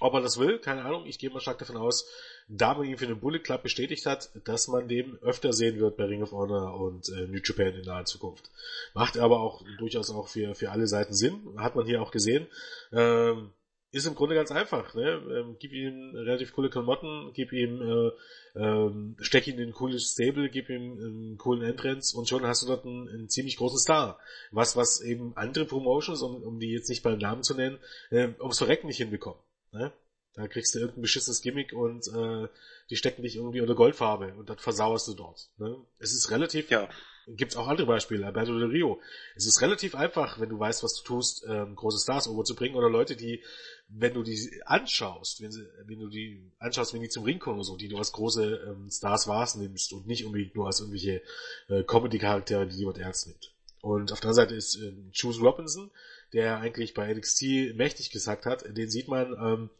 Ob 0.00 0.14
er 0.14 0.20
das 0.20 0.38
will, 0.38 0.58
keine 0.58 0.84
Ahnung. 0.84 1.06
Ich 1.06 1.18
gehe 1.18 1.30
mal 1.30 1.38
stark 1.38 1.58
davon 1.58 1.76
aus, 1.76 2.08
da 2.48 2.74
man 2.74 2.86
ihn 2.86 2.98
für 2.98 3.06
den 3.06 3.20
Bullet 3.20 3.38
Club 3.38 3.62
bestätigt 3.62 4.06
hat, 4.06 4.30
dass 4.44 4.66
man 4.66 4.88
den 4.88 5.16
öfter 5.18 5.52
sehen 5.52 5.78
wird 5.78 5.96
bei 5.96 6.06
Ring 6.06 6.22
of 6.22 6.32
Honor 6.32 6.80
und 6.80 7.08
äh, 7.10 7.28
New 7.28 7.38
Japan 7.44 7.74
in 7.74 7.84
naher 7.84 8.06
Zukunft. 8.06 8.50
Macht 8.94 9.16
aber 9.18 9.40
auch 9.40 9.62
durchaus 9.78 10.10
auch 10.10 10.26
für, 10.26 10.56
für 10.56 10.72
alle 10.72 10.88
Seiten 10.88 11.14
Sinn. 11.14 11.54
Hat 11.58 11.76
man 11.76 11.86
hier 11.86 12.02
auch 12.02 12.10
gesehen. 12.10 12.48
Ähm, 12.90 13.52
ist 13.92 14.06
im 14.06 14.14
Grunde 14.14 14.34
ganz 14.34 14.50
einfach. 14.50 14.94
Ne? 14.94 15.22
Ähm, 15.30 15.56
gib 15.58 15.72
ihm 15.72 16.14
relativ 16.14 16.54
coole 16.54 16.70
Klamotten, 16.70 17.30
gib 17.34 17.52
ihm, 17.52 17.82
äh, 17.82 18.10
ähm, 18.58 19.16
steck 19.20 19.46
ihn 19.46 19.58
in 19.58 19.68
ein 19.68 19.74
cooles 19.74 20.12
Stable, 20.12 20.48
gib 20.48 20.70
ihm 20.70 20.92
einen 20.92 21.38
coolen 21.38 21.62
Entrance 21.62 22.16
und 22.16 22.26
schon 22.28 22.46
hast 22.46 22.62
du 22.62 22.66
dort 22.66 22.86
einen, 22.86 23.08
einen 23.08 23.28
ziemlich 23.28 23.58
großen 23.58 23.78
Star. 23.78 24.18
Was, 24.50 24.76
was 24.76 25.02
eben 25.02 25.36
andere 25.36 25.66
Promotions, 25.66 26.22
um, 26.22 26.42
um 26.42 26.58
die 26.58 26.70
jetzt 26.70 26.88
nicht 26.88 27.02
beim 27.02 27.18
Namen 27.18 27.42
zu 27.42 27.54
nennen, 27.54 27.78
äh, 28.10 28.28
ums 28.40 28.58
Verrecken 28.58 28.86
nicht 28.86 28.96
hinbekommen. 28.96 29.40
Ne? 29.72 29.92
Da 30.34 30.48
kriegst 30.48 30.74
du 30.74 30.78
irgendein 30.78 31.02
beschissenes 31.02 31.42
Gimmick 31.42 31.74
und 31.74 32.08
äh, 32.08 32.48
die 32.88 32.96
stecken 32.96 33.22
dich 33.22 33.36
irgendwie 33.36 33.60
unter 33.60 33.74
Goldfarbe 33.74 34.32
und 34.34 34.48
das 34.48 34.60
versauerst 34.62 35.06
du 35.08 35.14
dort. 35.14 35.50
Ne? 35.58 35.76
Es 35.98 36.14
ist 36.14 36.30
relativ, 36.30 36.70
ja. 36.70 36.88
Gibt's 37.28 37.56
auch 37.56 37.68
andere 37.68 37.86
Beispiele, 37.86 38.26
Alberto 38.26 38.58
Del 38.58 38.70
Rio. 38.70 39.00
Es 39.36 39.46
ist 39.46 39.60
relativ 39.60 39.94
einfach, 39.94 40.40
wenn 40.40 40.48
du 40.48 40.58
weißt, 40.58 40.82
was 40.82 40.94
du 40.94 41.04
tust, 41.04 41.44
ähm, 41.48 41.76
große 41.76 41.98
Stars 41.98 42.26
overzubringen 42.26 42.76
oder 42.76 42.90
Leute, 42.90 43.14
die, 43.16 43.42
wenn 43.88 44.14
du 44.14 44.22
die 44.22 44.60
anschaust, 44.64 45.40
wenn, 45.40 45.52
sie, 45.52 45.66
wenn 45.84 46.00
du 46.00 46.08
die 46.08 46.50
anschaust, 46.58 46.94
wenn 46.94 47.02
die 47.02 47.08
zum 47.08 47.24
Ring 47.24 47.38
kommen 47.38 47.56
oder 47.56 47.64
so, 47.64 47.76
die 47.76 47.88
du 47.88 47.96
als 47.96 48.12
große 48.12 48.66
ähm, 48.68 48.90
Stars 48.90 49.28
wahrnimmst 49.28 49.92
und 49.92 50.06
nicht 50.06 50.24
unbedingt 50.24 50.54
nur 50.56 50.66
als 50.66 50.80
irgendwelche 50.80 51.22
äh, 51.68 51.84
Comedy-Charaktere, 51.84 52.66
die 52.66 52.78
jemand 52.78 52.98
ernst 52.98 53.28
nimmt. 53.28 53.52
Und 53.82 54.12
auf 54.12 54.20
der 54.20 54.30
anderen 54.30 54.48
Seite 54.48 54.54
ist 54.54 54.76
äh, 54.76 54.92
Juice 55.12 55.40
Robinson, 55.40 55.90
der 56.32 56.58
eigentlich 56.58 56.94
bei 56.94 57.12
NXT 57.12 57.74
mächtig 57.74 58.10
gesagt 58.10 58.46
hat, 58.46 58.64
den 58.76 58.90
sieht 58.90 59.08
man, 59.08 59.32
ähm, 59.32 59.70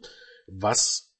was 0.47 1.12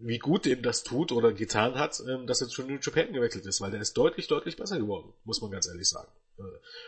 wie 0.00 0.18
gut 0.18 0.46
ihm 0.46 0.62
das 0.62 0.82
tut 0.82 1.12
oder 1.12 1.32
getan 1.32 1.74
hat, 1.74 2.00
ähm, 2.08 2.26
dass 2.26 2.40
er 2.40 2.48
zu 2.48 2.62
New 2.62 2.78
Japan 2.80 3.12
gewechselt 3.12 3.46
ist, 3.46 3.60
weil 3.60 3.70
der 3.70 3.80
ist 3.80 3.96
deutlich, 3.96 4.28
deutlich 4.28 4.56
besser 4.56 4.78
geworden, 4.78 5.12
muss 5.24 5.40
man 5.40 5.50
ganz 5.50 5.66
ehrlich 5.66 5.88
sagen. 5.88 6.10
Äh, 6.38 6.42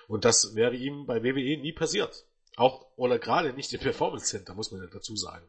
und 0.09 0.25
das 0.25 0.55
wäre 0.55 0.75
ihm 0.75 1.07
bei 1.07 1.23
WWE 1.23 1.61
nie 1.61 1.73
passiert. 1.73 2.25
Auch, 2.57 2.87
oder 2.97 3.19
gerade 3.19 3.53
nicht 3.53 3.73
im 3.73 3.81
Performance 3.81 4.27
Center, 4.27 4.55
muss 4.55 4.71
man 4.71 4.89
dazu 4.93 5.17
sagen. 5.17 5.45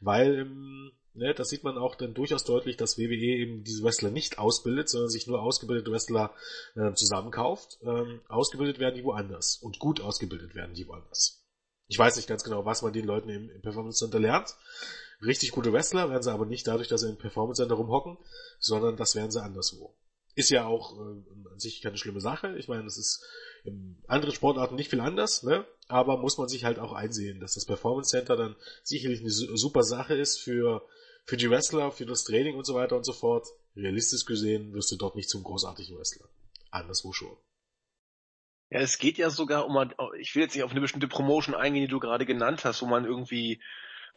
Weil, 0.00 0.40
ähm, 0.40 0.92
ne, 1.14 1.34
das 1.34 1.48
sieht 1.48 1.64
man 1.64 1.76
auch 1.76 1.94
dann 1.96 2.14
durchaus 2.14 2.44
deutlich, 2.44 2.76
dass 2.76 2.98
WWE 2.98 3.14
eben 3.14 3.64
diese 3.64 3.82
Wrestler 3.84 4.10
nicht 4.10 4.38
ausbildet, 4.38 4.88
sondern 4.88 5.10
sich 5.10 5.26
nur 5.26 5.42
ausgebildete 5.42 5.90
Wrestler 5.90 6.34
äh, 6.74 6.92
zusammenkauft. 6.94 7.78
Ähm, 7.82 8.20
ausgebildet 8.28 8.78
werden 8.78 8.94
die 8.94 9.04
woanders. 9.04 9.58
Und 9.58 9.78
gut 9.78 10.00
ausgebildet 10.00 10.54
werden 10.54 10.74
die 10.74 10.86
woanders. 10.86 11.42
Ich 11.88 11.98
weiß 11.98 12.16
nicht 12.16 12.28
ganz 12.28 12.42
genau, 12.42 12.64
was 12.64 12.82
man 12.82 12.92
den 12.92 13.06
Leuten 13.06 13.28
im, 13.28 13.50
im 13.50 13.60
Performance 13.60 13.98
Center 13.98 14.18
lernt. 14.18 14.56
Richtig 15.22 15.50
gute 15.52 15.72
Wrestler 15.72 16.10
werden 16.10 16.22
sie 16.22 16.32
aber 16.32 16.46
nicht 16.46 16.66
dadurch, 16.66 16.88
dass 16.88 17.00
sie 17.00 17.08
im 17.08 17.18
Performance 17.18 17.62
Center 17.62 17.76
rumhocken, 17.76 18.18
sondern 18.58 18.96
das 18.96 19.14
werden 19.14 19.30
sie 19.30 19.42
anderswo. 19.42 19.96
Ist 20.34 20.50
ja 20.50 20.66
auch 20.66 20.92
äh, 20.98 21.50
an 21.50 21.58
sich 21.58 21.80
keine 21.80 21.96
schlimme 21.96 22.20
Sache. 22.20 22.56
Ich 22.58 22.68
meine, 22.68 22.84
das 22.84 22.98
ist 22.98 23.24
in 23.64 24.02
anderen 24.06 24.34
Sportarten 24.34 24.74
nicht 24.74 24.90
viel 24.90 25.00
anders, 25.00 25.42
ne? 25.42 25.66
aber 25.88 26.18
muss 26.18 26.38
man 26.38 26.48
sich 26.48 26.64
halt 26.64 26.78
auch 26.78 26.92
einsehen, 26.92 27.40
dass 27.40 27.54
das 27.54 27.64
Performance 27.64 28.10
Center 28.10 28.36
dann 28.36 28.56
sicherlich 28.82 29.20
eine 29.20 29.30
super 29.30 29.82
Sache 29.82 30.14
ist 30.14 30.38
für, 30.38 30.86
für 31.24 31.36
die 31.36 31.50
Wrestler, 31.50 31.90
für 31.90 32.06
das 32.06 32.24
Training 32.24 32.56
und 32.56 32.66
so 32.66 32.74
weiter 32.74 32.96
und 32.96 33.04
so 33.04 33.12
fort. 33.12 33.46
Realistisch 33.74 34.24
gesehen 34.24 34.74
wirst 34.74 34.90
du 34.92 34.96
dort 34.96 35.16
nicht 35.16 35.28
zum 35.28 35.42
großartigen 35.42 35.96
Wrestler. 35.96 36.28
Anderswo 36.70 37.12
schon. 37.12 37.36
Ja, 38.70 38.80
es 38.80 38.98
geht 38.98 39.16
ja 39.16 39.30
sogar 39.30 39.66
um, 39.66 39.76
ich 40.18 40.34
will 40.34 40.42
jetzt 40.42 40.54
nicht 40.54 40.64
auf 40.64 40.72
eine 40.72 40.80
bestimmte 40.80 41.08
Promotion 41.08 41.54
eingehen, 41.54 41.82
die 41.82 41.90
du 41.90 42.00
gerade 42.00 42.26
genannt 42.26 42.64
hast, 42.64 42.82
wo 42.82 42.86
man 42.86 43.04
irgendwie 43.04 43.62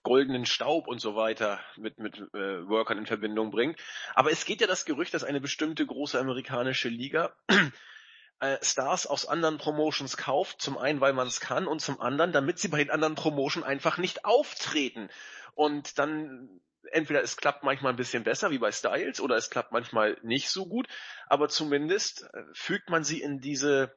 goldenen 0.04 0.46
Staub 0.46 0.88
und 0.88 1.00
so 1.00 1.16
weiter 1.16 1.60
mit, 1.78 1.98
mit 2.00 2.18
äh, 2.18 2.68
Workern 2.68 2.98
in 2.98 3.06
Verbindung 3.06 3.52
bringt. 3.52 3.80
Aber 4.16 4.32
es 4.32 4.46
geht 4.46 4.62
ja 4.62 4.68
das 4.68 4.86
Gerücht, 4.86 5.14
dass 5.14 5.24
eine 5.24 5.42
bestimmte 5.42 5.86
große 5.86 6.20
amerikanische 6.20 6.90
Liga 6.90 7.34
äh, 8.40 8.58
Stars 8.62 9.08
aus 9.08 9.26
anderen 9.26 9.58
Promotions 9.58 10.18
kauft. 10.18 10.62
Zum 10.62 10.78
einen, 10.78 11.02
weil 11.02 11.14
man 11.14 11.28
es 11.28 11.40
kann 11.40 11.68
und 11.68 11.82
zum 11.82 12.00
anderen, 12.02 12.32
damit 12.32 12.60
sie 12.60 12.68
bei 12.68 12.78
den 12.80 12.92
anderen 12.92 13.16
Promotions 13.16 13.66
einfach 13.66 13.98
nicht 13.98 14.26
auftreten. 14.26 15.10
Und 15.56 16.00
dann 16.00 16.62
entweder 16.92 17.22
es 17.22 17.38
klappt 17.38 17.64
manchmal 17.64 17.94
ein 17.94 17.98
bisschen 17.98 18.24
besser 18.24 18.52
wie 18.52 18.58
bei 18.58 18.72
Styles 18.72 19.20
oder 19.20 19.36
es 19.36 19.50
klappt 19.50 19.72
manchmal 19.72 20.18
nicht 20.24 20.50
so 20.50 20.68
gut, 20.68 20.88
aber 21.28 21.50
zumindest 21.50 22.24
äh, 22.34 22.44
fügt 22.54 22.90
man 22.90 23.04
sie 23.04 23.22
in 23.22 23.40
diese 23.40 23.96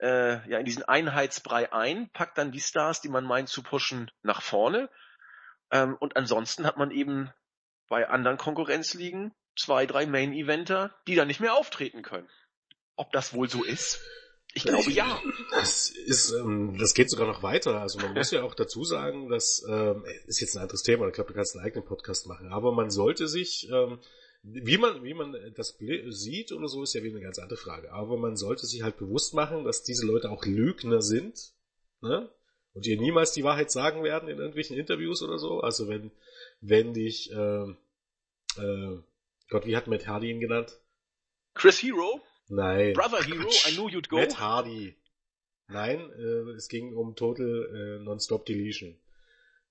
äh, 0.00 0.48
ja 0.48 0.58
in 0.58 0.64
diesen 0.64 0.84
Einheitsbrei 0.84 1.72
ein, 1.72 2.10
packt 2.10 2.38
dann 2.38 2.52
die 2.52 2.60
Stars, 2.60 3.00
die 3.00 3.08
man 3.08 3.24
meint 3.24 3.48
zu 3.48 3.62
pushen, 3.62 4.10
nach 4.22 4.42
vorne 4.42 4.88
ähm, 5.70 5.96
und 5.98 6.16
ansonsten 6.16 6.66
hat 6.66 6.76
man 6.76 6.90
eben 6.90 7.30
bei 7.88 8.08
anderen 8.08 8.36
Konkurrenzligen 8.36 9.34
zwei, 9.56 9.86
drei 9.86 10.06
Main-Eventer, 10.06 10.94
die 11.06 11.14
dann 11.14 11.28
nicht 11.28 11.40
mehr 11.40 11.54
auftreten 11.54 12.02
können. 12.02 12.28
Ob 12.96 13.12
das 13.12 13.34
wohl 13.34 13.48
so 13.48 13.64
ist? 13.64 14.00
Ich 14.54 14.64
glaube 14.64 14.90
ja. 14.90 15.20
Das 15.52 15.90
ist, 15.90 16.32
ähm, 16.32 16.76
das 16.78 16.94
geht 16.94 17.10
sogar 17.10 17.26
noch 17.26 17.42
weiter. 17.42 17.80
Also 17.80 17.98
man 17.98 18.14
muss 18.14 18.30
ja 18.30 18.42
auch 18.42 18.54
dazu 18.54 18.84
sagen, 18.84 19.28
dass 19.28 19.64
ähm, 19.68 20.04
ist 20.26 20.40
jetzt 20.40 20.56
ein 20.56 20.62
anderes 20.62 20.82
Thema. 20.82 21.06
Ich 21.06 21.12
glaube, 21.12 21.28
du 21.28 21.34
kannst 21.34 21.54
einen 21.54 21.64
eigenen 21.64 21.84
Podcast 21.84 22.26
machen. 22.26 22.50
Aber 22.52 22.72
man 22.72 22.90
sollte 22.90 23.28
sich, 23.28 23.68
ähm, 23.70 24.00
wie 24.42 24.78
man 24.78 25.04
wie 25.04 25.14
man 25.14 25.36
das 25.54 25.76
sieht 26.08 26.52
oder 26.52 26.68
so, 26.68 26.82
ist 26.82 26.94
ja 26.94 27.02
wieder 27.02 27.16
eine 27.16 27.24
ganz 27.24 27.38
andere 27.38 27.58
Frage. 27.58 27.92
Aber 27.92 28.16
man 28.16 28.36
sollte 28.36 28.66
sich 28.66 28.82
halt 28.82 28.96
bewusst 28.96 29.34
machen, 29.34 29.64
dass 29.64 29.82
diese 29.82 30.06
Leute 30.06 30.30
auch 30.30 30.44
Lügner 30.44 31.02
sind. 31.02 31.52
Ne? 32.00 32.30
Und 32.78 32.86
dir 32.86 32.96
niemals 32.96 33.32
die 33.32 33.42
Wahrheit 33.42 33.72
sagen 33.72 34.04
werden 34.04 34.28
in 34.28 34.38
irgendwelchen 34.38 34.76
Interviews 34.76 35.20
oder 35.20 35.36
so. 35.36 35.60
Also 35.62 35.88
wenn, 35.88 36.12
wenn 36.60 36.94
dich, 36.94 37.32
äh, 37.32 37.64
äh, 38.56 38.98
Gott, 39.50 39.66
wie 39.66 39.76
hat 39.76 39.88
Matt 39.88 40.06
Hardy 40.06 40.30
ihn 40.30 40.38
genannt? 40.38 40.78
Chris 41.54 41.82
Hero? 41.82 42.20
Nein. 42.46 42.92
Brother 42.92 43.20
Hero, 43.24 43.48
I 43.48 43.74
knew 43.74 43.88
you'd 43.88 44.08
go. 44.08 44.18
Matt 44.18 44.38
Hardy. 44.38 44.94
Nein, 45.66 46.08
äh, 46.12 46.52
es 46.52 46.68
ging 46.68 46.94
um 46.94 47.16
Total 47.16 47.98
äh, 47.98 48.04
Non-Stop 48.04 48.46
Deletion. 48.46 48.96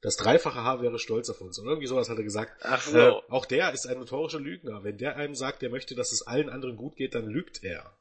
Das 0.01 0.17
dreifache 0.17 0.61
Haar 0.61 0.81
wäre 0.81 0.99
stolz 0.99 1.29
auf 1.29 1.39
uns. 1.39 1.57
Und 1.59 1.67
irgendwie 1.67 1.87
sowas 1.87 2.09
hat 2.09 2.17
er 2.17 2.25
gesagt. 2.25 2.61
Ach 2.63 2.81
so. 2.81 2.97
Äh, 2.97 3.21
auch 3.29 3.45
der 3.45 3.71
ist 3.71 3.87
ein 3.87 3.99
notorischer 3.99 4.41
Lügner. 4.41 4.83
Wenn 4.83 4.97
der 4.97 5.15
einem 5.15 5.33
sagt, 5.33 5.61
der 5.61 5.69
möchte, 5.69 5.95
dass 5.95 6.11
es 6.11 6.27
allen 6.27 6.49
anderen 6.49 6.75
gut 6.75 6.97
geht, 6.97 7.15
dann 7.15 7.25
lügt 7.25 7.63
er. 7.63 7.97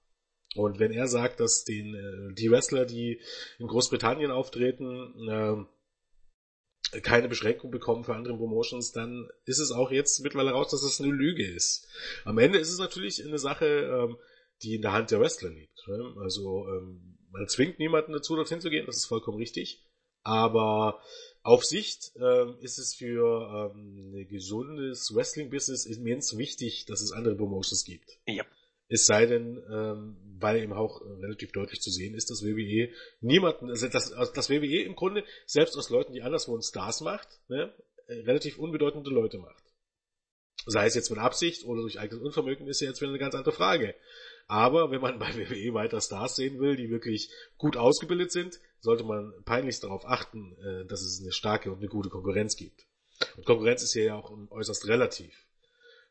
Und 0.57 0.79
wenn 0.79 0.93
er 0.93 1.07
sagt, 1.07 1.41
dass 1.41 1.65
den, 1.65 1.95
äh, 1.95 2.35
die 2.35 2.51
Wrestler, 2.51 2.85
die 2.85 3.21
in 3.59 3.67
Großbritannien 3.67 4.31
auftreten, 4.31 5.29
äh, 5.29 7.01
keine 7.01 7.29
Beschränkung 7.29 7.71
bekommen 7.71 8.05
für 8.05 8.15
andere 8.15 8.37
Promotions, 8.37 8.93
dann 8.93 9.29
ist 9.45 9.59
es 9.59 9.73
auch 9.73 9.91
jetzt 9.91 10.21
mittlerweile 10.21 10.53
raus, 10.53 10.71
dass 10.71 10.83
das 10.83 11.01
eine 11.01 11.13
Lüge 11.13 11.45
ist. 11.45 11.89
Am 12.25 12.39
Ende 12.39 12.59
ist 12.59 12.71
es 12.71 12.79
natürlich 12.79 13.25
eine 13.25 13.39
Sache, 13.39 13.67
ähm, 13.67 14.17
die 14.63 14.77
in 14.77 14.83
der 14.83 14.93
Hand 14.93 15.11
der 15.11 15.21
Wrestler 15.21 15.51
liegt. 15.51 15.87
Ne? 15.89 16.15
Also 16.21 16.67
ähm, 16.69 17.19
man 17.31 17.49
zwingt 17.49 17.79
niemanden 17.79 18.13
dazu, 18.13 18.37
dorthin 18.37 18.61
zu 18.61 18.71
gehen, 18.71 18.87
das 18.87 18.97
ist 18.97 19.07
vollkommen 19.07 19.39
richtig. 19.39 19.83
Aber 20.23 21.01
auf 21.43 21.65
Sicht 21.65 22.13
ähm, 22.17 22.57
ist 22.61 22.79
es 22.79 22.95
für 22.95 23.73
ähm, 23.75 24.13
ein 24.13 24.29
gesundes 24.29 25.15
Wrestling-Business 25.15 25.87
immens 25.87 26.37
wichtig, 26.37 26.87
dass 26.87 27.01
es 27.01 27.13
andere 27.13 27.37
Promotions 27.37 27.85
gibt. 27.85 28.19
Ja. 28.27 28.45
Es 28.89 29.07
sei 29.07 29.27
denn, 29.27 29.63
ähm, 29.71 30.17
weil 30.39 30.63
eben 30.63 30.73
auch 30.73 31.01
äh, 31.01 31.05
relativ 31.21 31.53
deutlich 31.53 31.81
zu 31.81 31.91
sehen 31.91 32.15
ist, 32.15 32.31
dass 32.31 32.43
WWE 32.43 32.91
niemanden, 33.21 33.71
also 33.71 33.89
dass, 33.89 34.11
dass 34.11 34.51
WWE 34.51 34.83
im 34.83 34.95
Grunde 34.95 35.25
selbst 35.47 35.77
aus 35.77 35.91
Leuten, 35.91 36.13
die 36.13 36.23
anderswo 36.23 36.61
Stars 36.61 37.01
macht, 37.01 37.41
ne, 37.49 37.75
äh, 38.07 38.15
relativ 38.21 38.59
unbedeutende 38.59 39.11
Leute 39.11 39.39
macht. 39.39 39.65
Sei 40.67 40.87
es 40.87 40.95
jetzt 40.95 41.11
mit 41.11 41.19
Absicht 41.19 41.65
oder 41.65 41.83
durch 41.83 41.99
eigenes 41.99 42.23
Unvermögen, 42.23 42.67
ist 42.67 42.81
ja 42.81 42.89
jetzt 42.89 43.01
wieder 43.01 43.11
eine 43.11 43.19
ganz 43.19 43.35
andere 43.35 43.53
Frage. 43.53 43.95
Aber 44.47 44.91
wenn 44.91 45.01
man 45.01 45.19
bei 45.19 45.35
WWE 45.35 45.75
weiter 45.75 46.01
Stars 46.01 46.37
sehen 46.37 46.61
will, 46.61 46.77
die 46.77 46.91
wirklich 46.91 47.31
gut 47.59 47.77
ausgebildet 47.77 48.31
sind, 48.31 48.61
sollte 48.81 49.05
man 49.05 49.33
peinlichst 49.45 49.83
darauf 49.83 50.05
achten, 50.05 50.57
äh, 50.59 50.87
dass 50.87 51.03
es 51.03 51.21
eine 51.21 51.33
starke 51.33 51.71
und 51.71 51.79
eine 51.79 51.89
gute 51.89 52.09
Konkurrenz 52.09 52.57
gibt. 52.57 52.87
Und 53.37 53.47
Konkurrenz 53.47 53.83
ist 53.83 53.95
ja 53.95 54.15
auch 54.15 54.31
äußerst 54.51 54.87
relativ. 54.87 55.46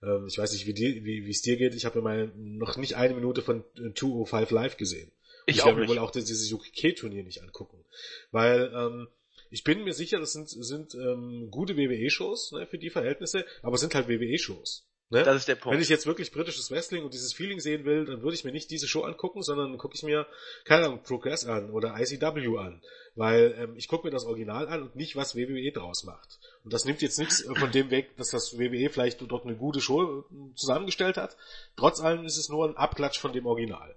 Ähm, 0.06 0.28
ich 0.28 0.38
weiß 0.38 0.53
nicht, 0.53 0.68
wie 0.68 0.74
dir, 0.74 1.03
wie 1.03 1.30
es 1.30 1.41
dir 1.41 1.58
geht. 1.58 1.76
Ich 1.76 1.86
habe 1.86 2.01
mir 2.01 2.32
noch 2.36 2.78
nicht 2.78 2.95
eine 2.95 3.16
Minute 3.16 3.41
von 3.41 3.64
205 3.76 4.51
Live 4.51 4.78
gesehen. 4.78 5.12
Ich, 5.47 5.58
ich 5.58 5.66
werde 5.66 5.80
mir 5.80 5.88
wohl 5.88 5.99
auch 5.99 6.12
dieses 6.12 6.51
UK-Turnier 6.51 7.24
nicht 7.24 7.41
angucken. 7.41 7.84
Weil 8.32 8.72
ähm, 8.74 9.08
ich 9.49 9.64
bin 9.64 9.84
mir 9.84 9.93
sicher, 9.93 10.20
das 10.20 10.34
sind, 10.34 10.49
sind 10.49 10.95
ähm, 10.95 11.49
gute 11.51 11.78
WWE-Shows 11.78 12.53
ne, 12.53 12.66
für 12.66 12.78
die 12.78 12.89
Verhältnisse, 12.89 13.45
aber 13.62 13.76
es 13.76 13.82
sind 13.82 13.95
halt 13.95 14.08
WWE-Shows. 14.08 14.88
Ne? 15.10 15.24
Das 15.24 15.36
ist 15.36 15.47
der 15.47 15.56
Punkt. 15.56 15.76
Wenn 15.76 15.82
ich 15.82 15.89
jetzt 15.89 16.08
wirklich 16.08 16.32
britisches 16.32 16.72
Wrestling 16.72 17.03
und 17.03 17.14
dieses 17.14 17.34
Feeling 17.34 17.60
sehen 17.60 17.86
will, 17.86 18.06
dann 18.06 18.24
würde 18.24 18.36
ich 18.36 18.43
mir 18.43 18.51
nicht 18.51 18.72
diese 18.72 18.88
Show 18.88 19.03
angucken, 19.03 19.43
sondern 19.43 19.78
gucke 19.78 19.93
ich 19.95 20.01
mir, 20.01 20.26
keine 20.64 20.86
Ahnung, 20.86 21.03
Progress 21.03 21.45
an 21.45 21.70
oder 21.70 21.95
ICW 21.99 22.58
an. 22.58 22.82
Weil 23.14 23.56
ähm, 23.58 23.76
ich 23.78 23.88
gucke 23.88 24.08
mir 24.08 24.12
das 24.12 24.26
Original 24.26 24.68
an 24.68 24.82
und 24.82 24.95
nicht, 24.95 25.16
was 25.16 25.36
WWE 25.36 25.72
draus 25.72 26.03
macht. 26.06 26.39
Und 26.64 26.74
das 26.74 26.86
nimmt 26.86 27.01
jetzt 27.01 27.20
nichts 27.20 27.45
von 27.56 27.72
dem 27.72 27.91
weg, 27.91 28.18
dass 28.18 28.30
das 28.30 28.58
WWE 28.58 28.89
vielleicht 28.89 29.22
dort 29.22 29.45
eine 29.45 29.56
gute 29.56 29.80
Show 29.80 30.22
äh, 30.22 30.56
zusammengestellt 30.56 31.18
hat. 31.18 31.38
Trotz 31.78 32.01
allem 32.01 32.26
ist 32.26 32.38
es 32.38 32.49
nur 32.49 32.68
ein 32.68 32.76
Abklatsch 32.76 33.20
von 33.20 33.32
dem 33.32 33.45
Original. 33.45 33.95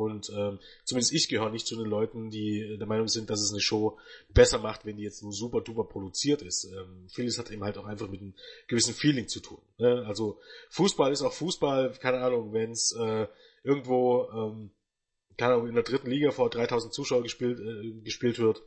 Und 0.00 0.30
ähm, 0.30 0.58
zumindest 0.84 1.12
ich 1.12 1.28
gehöre 1.28 1.50
nicht 1.50 1.66
zu 1.66 1.76
den 1.76 1.86
Leuten, 1.86 2.30
die 2.30 2.76
der 2.78 2.86
Meinung 2.86 3.08
sind, 3.08 3.30
dass 3.30 3.40
es 3.40 3.50
eine 3.50 3.60
Show 3.60 3.98
besser 4.32 4.58
macht, 4.58 4.84
wenn 4.84 4.96
die 4.96 5.02
jetzt 5.02 5.22
nur 5.22 5.32
super 5.32 5.60
duper 5.60 5.84
produziert 5.84 6.42
ist. 6.42 6.64
Ähm, 6.64 7.06
vieles 7.08 7.38
hat 7.38 7.50
eben 7.50 7.64
halt 7.64 7.78
auch 7.78 7.86
einfach 7.86 8.08
mit 8.08 8.20
einem 8.20 8.34
gewissen 8.68 8.94
Feeling 8.94 9.28
zu 9.28 9.40
tun. 9.40 9.60
Ne? 9.78 10.04
Also 10.06 10.40
Fußball 10.70 11.12
ist 11.12 11.22
auch 11.22 11.32
Fußball, 11.32 11.92
keine 12.00 12.18
Ahnung, 12.18 12.52
wenn 12.52 12.72
es 12.72 12.92
äh, 12.98 13.26
irgendwo, 13.62 14.28
ähm, 14.32 14.70
keine 15.36 15.54
Ahnung, 15.54 15.68
in 15.68 15.74
der 15.74 15.84
dritten 15.84 16.10
Liga 16.10 16.30
vor 16.30 16.50
3000 16.50 16.92
Zuschauern 16.92 17.22
gespielt, 17.22 17.60
äh, 17.60 18.00
gespielt 18.02 18.38
wird. 18.38 18.62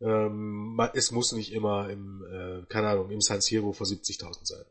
Ähm, 0.00 0.80
es 0.94 1.10
muss 1.10 1.32
nicht 1.32 1.52
immer 1.52 1.90
im, 1.90 2.24
äh, 2.24 2.66
keine 2.68 2.88
Ahnung, 2.88 3.10
im 3.10 3.20
San 3.20 3.40
Siro 3.40 3.72
vor 3.72 3.86
70.000 3.86 4.46
sein. 4.46 4.64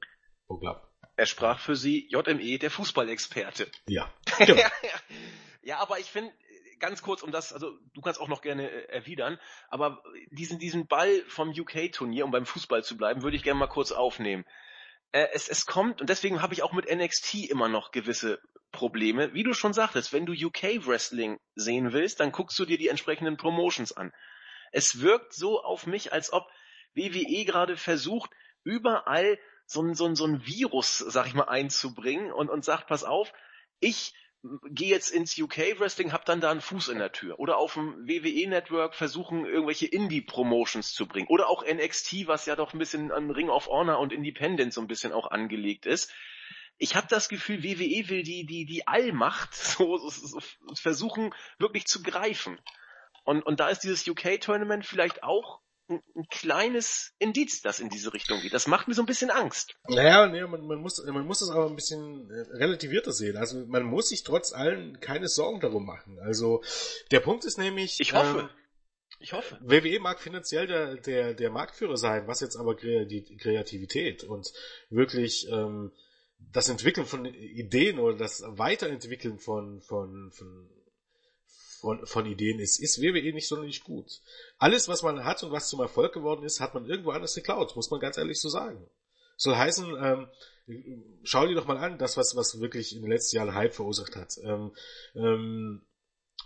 Pro 0.47 0.57
Club. 0.57 0.87
Er 1.17 1.25
sprach 1.25 1.59
für 1.59 1.75
Sie 1.75 2.07
JME, 2.09 2.59
der 2.59 2.69
Fußballexperte. 2.69 3.67
Ja. 3.87 4.13
Genau. 4.37 4.61
Ja, 5.67 5.79
aber 5.79 5.99
ich 5.99 6.09
finde, 6.09 6.31
ganz 6.79 7.01
kurz 7.01 7.23
um 7.23 7.33
das, 7.33 7.51
also 7.51 7.77
du 7.93 7.99
kannst 7.99 8.21
auch 8.21 8.29
noch 8.29 8.41
gerne 8.41 8.71
äh, 8.71 8.85
erwidern, 8.87 9.37
aber 9.67 10.01
diesen, 10.31 10.59
diesen 10.59 10.87
Ball 10.87 11.25
vom 11.27 11.49
UK-Turnier, 11.49 12.23
um 12.23 12.31
beim 12.31 12.45
Fußball 12.45 12.85
zu 12.85 12.95
bleiben, 12.95 13.21
würde 13.21 13.35
ich 13.35 13.43
gerne 13.43 13.59
mal 13.59 13.67
kurz 13.67 13.91
aufnehmen. 13.91 14.45
Äh, 15.11 15.27
es, 15.33 15.49
es 15.49 15.65
kommt, 15.65 15.99
und 15.99 16.09
deswegen 16.09 16.41
habe 16.41 16.53
ich 16.53 16.63
auch 16.63 16.71
mit 16.71 16.89
NXT 16.89 17.49
immer 17.49 17.67
noch 17.67 17.91
gewisse 17.91 18.39
Probleme. 18.71 19.33
Wie 19.33 19.43
du 19.43 19.53
schon 19.53 19.73
sagtest, 19.73 20.13
wenn 20.13 20.25
du 20.25 20.31
UK 20.31 20.87
Wrestling 20.87 21.37
sehen 21.55 21.91
willst, 21.91 22.21
dann 22.21 22.31
guckst 22.31 22.57
du 22.57 22.63
dir 22.63 22.77
die 22.77 22.87
entsprechenden 22.87 23.35
Promotions 23.35 23.91
an. 23.91 24.13
Es 24.71 25.01
wirkt 25.01 25.33
so 25.33 25.61
auf 25.61 25.85
mich, 25.85 26.13
als 26.13 26.31
ob 26.31 26.47
WWE 26.93 27.43
gerade 27.43 27.75
versucht, 27.75 28.31
überall 28.63 29.37
so 29.65 29.81
ein, 29.81 29.95
so 29.95 30.05
ein, 30.05 30.15
so 30.15 30.23
ein 30.23 30.45
Virus, 30.45 30.99
sag 30.99 31.27
ich 31.27 31.33
mal, 31.33 31.49
einzubringen 31.49 32.31
und, 32.31 32.49
und 32.49 32.63
sagt, 32.63 32.87
pass 32.87 33.03
auf, 33.03 33.33
ich 33.81 34.13
gehe 34.69 34.89
jetzt 34.89 35.09
ins 35.09 35.37
UK 35.37 35.79
Wrestling, 35.79 36.11
hab 36.11 36.25
dann 36.25 36.41
da 36.41 36.51
einen 36.51 36.61
Fuß 36.61 36.89
in 36.89 36.99
der 36.99 37.11
Tür. 37.11 37.39
Oder 37.39 37.57
auf 37.57 37.73
dem 37.73 38.07
WWE 38.07 38.49
Network 38.49 38.95
versuchen, 38.95 39.45
irgendwelche 39.45 39.87
Indie-Promotions 39.87 40.93
zu 40.93 41.07
bringen. 41.07 41.27
Oder 41.29 41.47
auch 41.47 41.65
NXT, 41.65 42.27
was 42.27 42.45
ja 42.45 42.55
doch 42.55 42.73
ein 42.73 42.79
bisschen 42.79 43.11
an 43.11 43.31
Ring 43.31 43.49
of 43.49 43.67
Honor 43.67 43.99
und 43.99 44.13
Independence 44.13 44.75
so 44.75 44.81
ein 44.81 44.87
bisschen 44.87 45.13
auch 45.13 45.31
angelegt 45.31 45.85
ist. 45.85 46.13
Ich 46.77 46.95
habe 46.95 47.07
das 47.09 47.29
Gefühl, 47.29 47.63
WWE 47.63 48.09
will 48.09 48.23
die, 48.23 48.45
die, 48.45 48.65
die 48.65 48.87
Allmacht 48.87 49.55
so, 49.55 49.97
so, 49.97 50.09
so 50.09 50.39
versuchen, 50.75 51.33
wirklich 51.57 51.85
zu 51.85 52.03
greifen. 52.03 52.59
Und, 53.23 53.45
und 53.45 53.59
da 53.59 53.69
ist 53.69 53.79
dieses 53.79 54.07
UK-Tournament 54.07 54.85
vielleicht 54.85 55.23
auch 55.23 55.59
ein, 55.89 56.01
ein 56.15 56.27
kleines 56.29 57.13
Indiz, 57.19 57.61
das 57.61 57.79
in 57.79 57.89
diese 57.89 58.13
Richtung 58.13 58.41
geht. 58.41 58.53
Das 58.53 58.67
macht 58.67 58.87
mir 58.87 58.93
so 58.93 59.01
ein 59.01 59.05
bisschen 59.05 59.29
Angst. 59.29 59.75
Naja, 59.87 60.27
nee, 60.27 60.41
man, 60.41 60.65
man, 60.65 60.79
muss, 60.79 61.03
man 61.05 61.25
muss 61.25 61.39
das 61.39 61.49
aber 61.49 61.67
ein 61.67 61.75
bisschen 61.75 62.29
äh, 62.29 62.57
relativierter 62.57 63.11
sehen. 63.11 63.37
Also 63.37 63.65
man 63.65 63.83
muss 63.83 64.09
sich 64.09 64.23
trotz 64.23 64.53
allem 64.53 64.99
keine 64.99 65.27
Sorgen 65.27 65.59
darum 65.59 65.85
machen. 65.85 66.19
Also 66.19 66.63
der 67.11 67.19
Punkt 67.19 67.45
ist 67.45 67.57
nämlich... 67.57 67.99
Ich 67.99 68.13
hoffe. 68.13 68.39
Ähm, 68.39 68.49
ich 69.19 69.33
hoffe. 69.33 69.57
WWE 69.61 69.99
mag 69.99 70.19
finanziell 70.19 70.67
der, 70.67 70.95
der, 70.95 71.33
der 71.33 71.49
Marktführer 71.49 71.97
sein, 71.97 72.27
was 72.27 72.41
jetzt 72.41 72.55
aber 72.55 72.75
die 72.75 73.37
Kreativität 73.37 74.23
und 74.23 74.51
wirklich 74.89 75.49
ähm, 75.49 75.91
das 76.37 76.69
Entwickeln 76.69 77.07
von 77.07 77.25
Ideen 77.25 77.99
oder 77.99 78.15
das 78.15 78.43
Weiterentwickeln 78.45 79.39
von, 79.39 79.81
von, 79.81 80.31
von 80.31 80.69
von, 81.79 82.05
von 82.05 82.25
Ideen 82.25 82.59
ist, 82.59 82.79
ist 82.79 83.01
WWE 83.01 83.33
nicht 83.33 83.47
sonderlich 83.47 83.83
gut. 83.83 84.21
Alles, 84.57 84.87
was 84.87 85.03
man 85.03 85.23
hat 85.23 85.43
und 85.43 85.51
was 85.51 85.69
zum 85.69 85.79
Erfolg 85.79 86.13
geworden 86.13 86.43
ist, 86.43 86.59
hat 86.59 86.73
man 86.73 86.85
irgendwo 86.85 87.11
anders 87.11 87.35
geklaut, 87.35 87.75
muss 87.75 87.91
man 87.91 87.99
ganz 87.99 88.17
ehrlich 88.17 88.41
so 88.41 88.49
sagen. 88.49 88.89
Soll 89.37 89.55
heißen, 89.55 89.85
ähm, 90.01 90.27
schau 91.23 91.45
dir 91.47 91.55
doch 91.55 91.67
mal 91.67 91.77
an, 91.77 91.97
das, 91.99 92.17
was, 92.17 92.35
was 92.35 92.59
wirklich 92.59 92.95
in 92.95 93.01
den 93.01 93.11
letzten 93.11 93.37
Jahren 93.37 93.53
Hype 93.53 93.73
verursacht 93.73 94.15
hat. 94.15 94.37
Ähm, 94.43 94.71
ähm, 95.15 95.81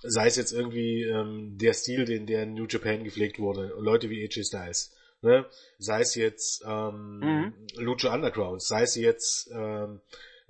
sei 0.03 0.27
es 0.27 0.36
jetzt 0.36 0.51
irgendwie 0.51 1.03
ähm, 1.03 1.57
der 1.57 1.73
Stil, 1.73 2.05
den 2.05 2.25
der 2.25 2.43
in 2.43 2.53
New 2.53 2.65
Japan 2.67 3.03
gepflegt 3.03 3.39
wurde, 3.39 3.73
Leute 3.77 4.09
wie 4.09 4.23
AJ 4.23 4.45
Styles, 4.45 4.93
ne? 5.21 5.45
sei 5.77 6.01
es 6.01 6.15
jetzt 6.15 6.63
ähm, 6.65 7.19
mhm. 7.19 7.53
Lucha 7.75 8.13
Underground, 8.13 8.61
sei 8.61 8.84
es 8.84 8.95
jetzt 8.95 9.49
ähm, 9.53 10.01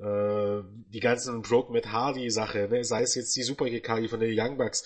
äh, 0.02 0.64
die 0.93 0.99
ganzen 0.99 1.41
Broke 1.41 1.72
mit 1.72 1.91
Hardy 1.91 2.30
Sache, 2.30 2.68
ne? 2.70 2.84
sei 2.84 3.04
es 3.04 3.16
jetzt 3.16 3.36
die 3.36 3.43
Super 3.43 3.66
GK 3.66 4.10
von 4.10 4.20
den 4.20 4.38
Young 4.38 4.58
Bucks, 4.58 4.84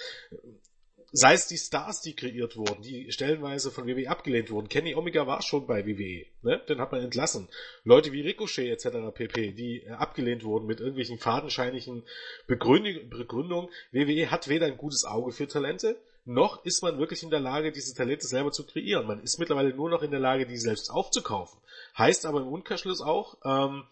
sei 1.11 1.33
es 1.33 1.47
die 1.47 1.57
Stars, 1.57 2.01
die 2.01 2.13
kreiert 2.13 2.57
wurden, 2.57 2.81
die 2.81 3.09
stellenweise 3.11 3.71
von 3.71 3.87
WWE 3.87 4.09
abgelehnt 4.09 4.51
wurden. 4.51 4.67
Kenny 4.67 4.95
Omega 4.95 5.25
war 5.25 5.41
schon 5.41 5.65
bei 5.65 5.85
WWE, 5.85 6.25
ne? 6.41 6.61
Den 6.67 6.81
hat 6.81 6.91
man 6.91 7.01
entlassen. 7.01 7.47
Leute 7.85 8.11
wie 8.11 8.21
Ricochet 8.21 8.69
etc. 8.69 8.97
pp, 9.13 9.53
die 9.53 9.83
äh, 9.83 9.91
abgelehnt 9.91 10.43
wurden 10.43 10.65
mit 10.65 10.81
irgendwelchen 10.81 11.17
fadenscheinigen 11.17 12.03
Begründungen. 12.47 13.09
Begründung. 13.09 13.69
WWE 13.93 14.29
hat 14.29 14.49
weder 14.49 14.65
ein 14.65 14.77
gutes 14.77 15.05
Auge 15.05 15.31
für 15.31 15.47
Talente, 15.47 15.97
noch 16.25 16.65
ist 16.65 16.81
man 16.81 16.97
wirklich 16.97 17.23
in 17.23 17.29
der 17.29 17.39
Lage, 17.39 17.71
diese 17.71 17.95
Talente 17.95 18.27
selber 18.27 18.51
zu 18.51 18.65
kreieren. 18.65 19.07
Man 19.07 19.21
ist 19.21 19.37
mittlerweile 19.37 19.73
nur 19.73 19.89
noch 19.89 20.01
in 20.01 20.11
der 20.11 20.19
Lage, 20.19 20.45
die 20.45 20.57
selbst 20.57 20.89
aufzukaufen. 20.89 21.59
Heißt 21.97 22.25
aber 22.25 22.41
im 22.41 22.47
Umkehrschluss 22.47 22.99
auch, 22.99 23.37
ähm, 23.45 23.83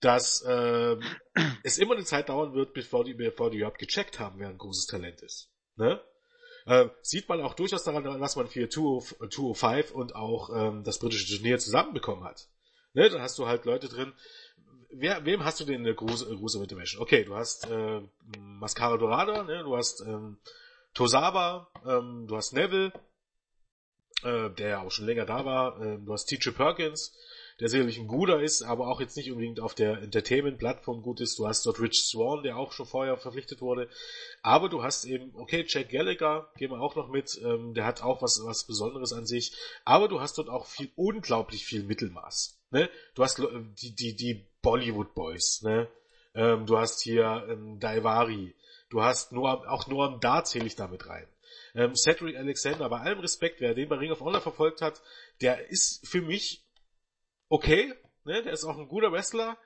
dass 0.00 0.42
äh, 0.42 0.96
es 1.62 1.78
immer 1.78 1.94
eine 1.94 2.04
Zeit 2.04 2.28
dauern 2.28 2.54
wird, 2.54 2.72
bevor 2.74 3.04
die, 3.04 3.14
bevor 3.14 3.50
die 3.50 3.58
überhaupt 3.58 3.78
gecheckt 3.78 4.18
haben, 4.18 4.38
wer 4.38 4.48
ein 4.48 4.58
großes 4.58 4.86
Talent 4.86 5.22
ist. 5.22 5.50
Ne? 5.76 6.00
Äh, 6.66 6.88
sieht 7.02 7.28
man 7.28 7.40
auch 7.40 7.54
durchaus 7.54 7.84
daran, 7.84 8.04
was 8.20 8.36
man 8.36 8.46
für 8.46 8.68
205 8.68 9.90
und 9.92 10.14
auch 10.14 10.50
ähm, 10.54 10.84
das 10.84 10.98
britische 10.98 11.34
Turnier 11.34 11.58
zusammenbekommen 11.58 12.24
hat. 12.24 12.48
Ne? 12.92 13.08
Da 13.08 13.20
hast 13.20 13.38
du 13.38 13.46
halt 13.46 13.64
Leute 13.64 13.88
drin. 13.88 14.12
Wer, 14.90 15.24
wem 15.24 15.44
hast 15.44 15.60
du 15.60 15.64
denn 15.64 15.80
eine 15.80 15.94
große, 15.94 16.26
große 16.26 16.58
Intervention? 16.62 17.02
Okay, 17.02 17.24
du 17.24 17.34
hast 17.34 17.68
äh, 17.70 18.00
Mascara 18.38 18.96
Dorada, 18.96 19.42
ne? 19.42 19.62
du 19.62 19.76
hast 19.76 20.00
ähm, 20.00 20.38
Tosaba, 20.94 21.70
ähm, 21.86 22.26
du 22.26 22.36
hast 22.36 22.52
Neville, 22.52 22.92
äh, 24.22 24.50
der 24.50 24.68
ja 24.68 24.82
auch 24.82 24.90
schon 24.90 25.06
länger 25.06 25.26
da 25.26 25.44
war, 25.44 25.80
äh, 25.80 25.98
du 25.98 26.12
hast 26.12 26.26
Teacher 26.26 26.52
Perkins, 26.52 27.14
der 27.60 27.68
sicherlich 27.68 27.98
ein 27.98 28.06
guter 28.06 28.40
ist, 28.40 28.62
aber 28.62 28.88
auch 28.88 29.00
jetzt 29.00 29.16
nicht 29.16 29.30
unbedingt 29.30 29.60
auf 29.60 29.74
der 29.74 30.00
Entertainment-Plattform 30.02 31.02
gut 31.02 31.20
ist. 31.20 31.38
Du 31.38 31.46
hast 31.46 31.66
dort 31.66 31.80
Rich 31.80 32.04
Swan, 32.04 32.42
der 32.42 32.56
auch 32.56 32.72
schon 32.72 32.86
vorher 32.86 33.16
verpflichtet 33.16 33.60
wurde. 33.60 33.88
Aber 34.42 34.68
du 34.68 34.82
hast 34.82 35.04
eben, 35.04 35.32
okay, 35.34 35.64
Jack 35.66 35.90
Gallagher, 35.90 36.50
gehen 36.56 36.70
wir 36.70 36.80
auch 36.80 36.94
noch 36.94 37.08
mit, 37.08 37.40
ähm, 37.42 37.74
der 37.74 37.84
hat 37.84 38.02
auch 38.02 38.22
was, 38.22 38.40
was 38.44 38.66
Besonderes 38.66 39.12
an 39.12 39.26
sich. 39.26 39.52
Aber 39.84 40.08
du 40.08 40.20
hast 40.20 40.38
dort 40.38 40.48
auch 40.48 40.66
viel, 40.66 40.90
unglaublich 40.94 41.64
viel 41.64 41.82
Mittelmaß. 41.82 42.60
Ne? 42.70 42.88
Du 43.14 43.24
hast 43.24 43.40
äh, 43.40 43.46
die, 43.82 43.94
die, 43.94 44.14
die 44.14 44.46
Bollywood 44.62 45.14
Boys, 45.14 45.62
ne? 45.62 45.88
Ähm, 46.34 46.66
du 46.66 46.78
hast 46.78 47.02
hier 47.02 47.46
ähm, 47.48 47.80
Daivari. 47.80 48.54
Du 48.90 49.02
hast 49.02 49.32
nur, 49.32 49.68
auch 49.70 49.86
Noam 49.88 50.20
Da 50.20 50.44
zähle 50.44 50.66
ich 50.66 50.76
damit 50.76 51.08
rein. 51.08 51.26
Ähm, 51.74 51.94
Cedric 51.94 52.36
Alexander, 52.36 52.88
bei 52.88 53.00
allem 53.00 53.20
Respekt, 53.20 53.60
wer 53.60 53.74
den 53.74 53.88
bei 53.88 53.96
Ring 53.96 54.12
of 54.12 54.20
Honor 54.20 54.40
verfolgt 54.40 54.80
hat, 54.80 55.02
der 55.40 55.68
ist 55.70 56.06
für 56.06 56.22
mich 56.22 56.67
okay, 57.48 57.92
ne, 58.24 58.42
der 58.42 58.52
ist 58.52 58.64
auch 58.64 58.78
ein 58.78 58.88
guter 58.88 59.12
Wrestler, 59.12 59.58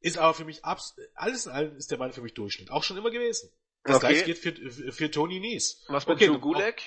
ist 0.00 0.18
aber 0.18 0.34
für 0.34 0.44
mich 0.44 0.64
abs 0.64 0.96
alles 1.14 1.46
in 1.46 1.52
allem 1.52 1.76
ist 1.76 1.90
der 1.90 1.98
Mann 1.98 2.12
für 2.12 2.22
mich 2.22 2.34
Durchschnitt. 2.34 2.70
Auch 2.70 2.84
schon 2.84 2.96
immer 2.96 3.10
gewesen. 3.10 3.50
Das 3.84 3.96
okay. 3.96 4.08
gleiche 4.08 4.24
geht 4.24 4.38
für, 4.38 4.92
für 4.92 5.10
Tony 5.10 5.40
Nies. 5.40 5.84
Was 5.88 6.06
mit 6.06 6.16
okay, 6.16 6.26
Drew 6.26 6.38
Gulak? 6.38 6.82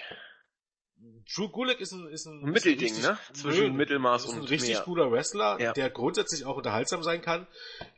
Drew 1.36 1.50
Gulak 1.50 1.80
ist 1.80 1.92
ein, 1.92 2.08
ist 2.08 2.26
ein, 2.26 2.44
ein 2.44 2.52
Mittelding, 2.52 2.88
richtig, 2.88 3.04
ne? 3.04 3.18
Zwischen 3.34 3.68
nö, 3.68 3.74
Mittelmaß 3.74 4.26
und 4.26 4.32
ist 4.32 4.38
ein 4.38 4.48
richtig 4.48 4.76
mehr. 4.76 4.84
guter 4.84 5.12
Wrestler, 5.12 5.60
ja. 5.60 5.74
der 5.74 5.90
grundsätzlich 5.90 6.46
auch 6.46 6.58
unterhaltsam 6.58 7.04
sein 7.04 7.22
kann. 7.22 7.48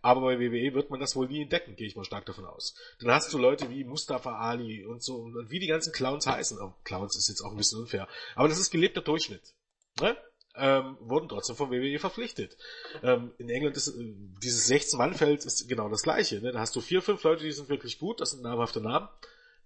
Aber 0.01 0.21
bei 0.21 0.39
WWE 0.39 0.73
wird 0.73 0.89
man 0.89 0.99
das 0.99 1.15
wohl 1.15 1.27
nie 1.27 1.41
entdecken, 1.41 1.75
gehe 1.75 1.87
ich 1.87 1.95
mal 1.95 2.03
stark 2.03 2.25
davon 2.25 2.45
aus. 2.45 2.75
Dann 2.99 3.11
hast 3.11 3.33
du 3.33 3.37
Leute 3.37 3.69
wie 3.69 3.83
Mustafa 3.83 4.37
Ali 4.37 4.85
und 4.85 5.03
so, 5.03 5.17
und 5.17 5.49
wie 5.49 5.59
die 5.59 5.67
ganzen 5.67 5.91
Clowns 5.91 6.27
heißen. 6.27 6.59
Oh, 6.59 6.73
Clowns 6.83 7.15
ist 7.15 7.29
jetzt 7.29 7.41
auch 7.41 7.51
ein 7.51 7.57
bisschen 7.57 7.79
unfair. 7.79 8.07
Aber 8.35 8.47
das 8.47 8.59
ist 8.59 8.71
gelebter 8.71 9.01
Durchschnitt. 9.01 9.53
Ne? 9.99 10.15
Ähm, 10.57 10.97
wurden 11.01 11.29
trotzdem 11.29 11.55
vom 11.55 11.71
WWE 11.71 11.99
verpflichtet. 11.99 12.57
Ähm, 13.03 13.33
in 13.37 13.49
England 13.49 13.77
ist 13.77 13.89
äh, 13.89 14.13
dieses 14.41 14.69
16-Mann-Feld 14.69 15.45
ist 15.45 15.67
genau 15.67 15.89
das 15.89 16.03
gleiche. 16.03 16.41
Ne? 16.41 16.51
Da 16.51 16.59
hast 16.59 16.75
du 16.75 16.81
vier, 16.81 17.01
fünf 17.01 17.23
Leute, 17.23 17.43
die 17.43 17.51
sind 17.51 17.69
wirklich 17.69 17.99
gut, 17.99 18.21
das 18.21 18.31
sind 18.31 18.43
namhafte 18.43 18.81
Namen. 18.81 19.09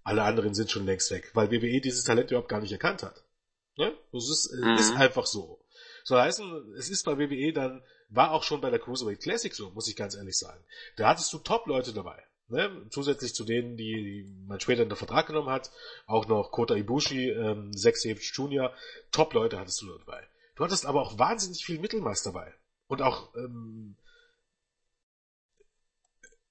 Alle 0.02 0.22
anderen 0.22 0.54
sind 0.54 0.70
schon 0.70 0.86
längst 0.86 1.10
weg, 1.10 1.30
weil 1.34 1.50
WWE 1.50 1.80
dieses 1.80 2.04
Talent 2.04 2.30
überhaupt 2.30 2.48
gar 2.48 2.60
nicht 2.60 2.72
erkannt 2.72 3.02
hat. 3.02 3.24
Ne? 3.76 3.92
Das 4.12 4.28
ist, 4.28 4.52
äh, 4.52 4.64
mhm. 4.64 4.74
ist 4.74 4.96
einfach 4.96 5.26
so. 5.26 5.64
So 6.04 6.18
heißen, 6.18 6.74
es 6.76 6.90
ist 6.90 7.04
bei 7.04 7.18
WWE 7.18 7.52
dann, 7.52 7.82
war 8.08 8.32
auch 8.32 8.42
schon 8.42 8.60
bei 8.60 8.70
der 8.70 8.80
Cruiserweight 8.80 9.20
Classic 9.20 9.54
so, 9.54 9.70
muss 9.70 9.88
ich 9.88 9.96
ganz 9.96 10.16
ehrlich 10.16 10.36
sagen. 10.36 10.64
Da 10.96 11.08
hattest 11.08 11.32
du 11.32 11.38
Top-Leute 11.38 11.92
dabei. 11.92 12.22
Ne? 12.48 12.86
Zusätzlich 12.90 13.32
zu 13.32 13.44
denen, 13.44 13.76
die, 13.76 13.94
die 13.94 14.46
man 14.46 14.58
später 14.58 14.82
in 14.82 14.88
den 14.88 14.96
Vertrag 14.96 15.28
genommen 15.28 15.50
hat, 15.50 15.70
auch 16.06 16.26
noch 16.26 16.50
Kota 16.50 16.74
Ibushi, 16.74 17.30
ähm, 17.30 17.72
Zack 17.76 17.94
Junior, 18.04 18.74
Top-Leute 19.12 19.58
hattest 19.58 19.82
du 19.82 19.98
dabei. 19.98 20.26
Du 20.60 20.64
hattest 20.64 20.84
aber 20.84 21.00
auch 21.00 21.18
wahnsinnig 21.18 21.64
viel 21.64 21.78
Mittelmaß 21.78 22.22
dabei. 22.22 22.54
Und 22.86 23.00
auch 23.00 23.34
ähm, 23.34 23.96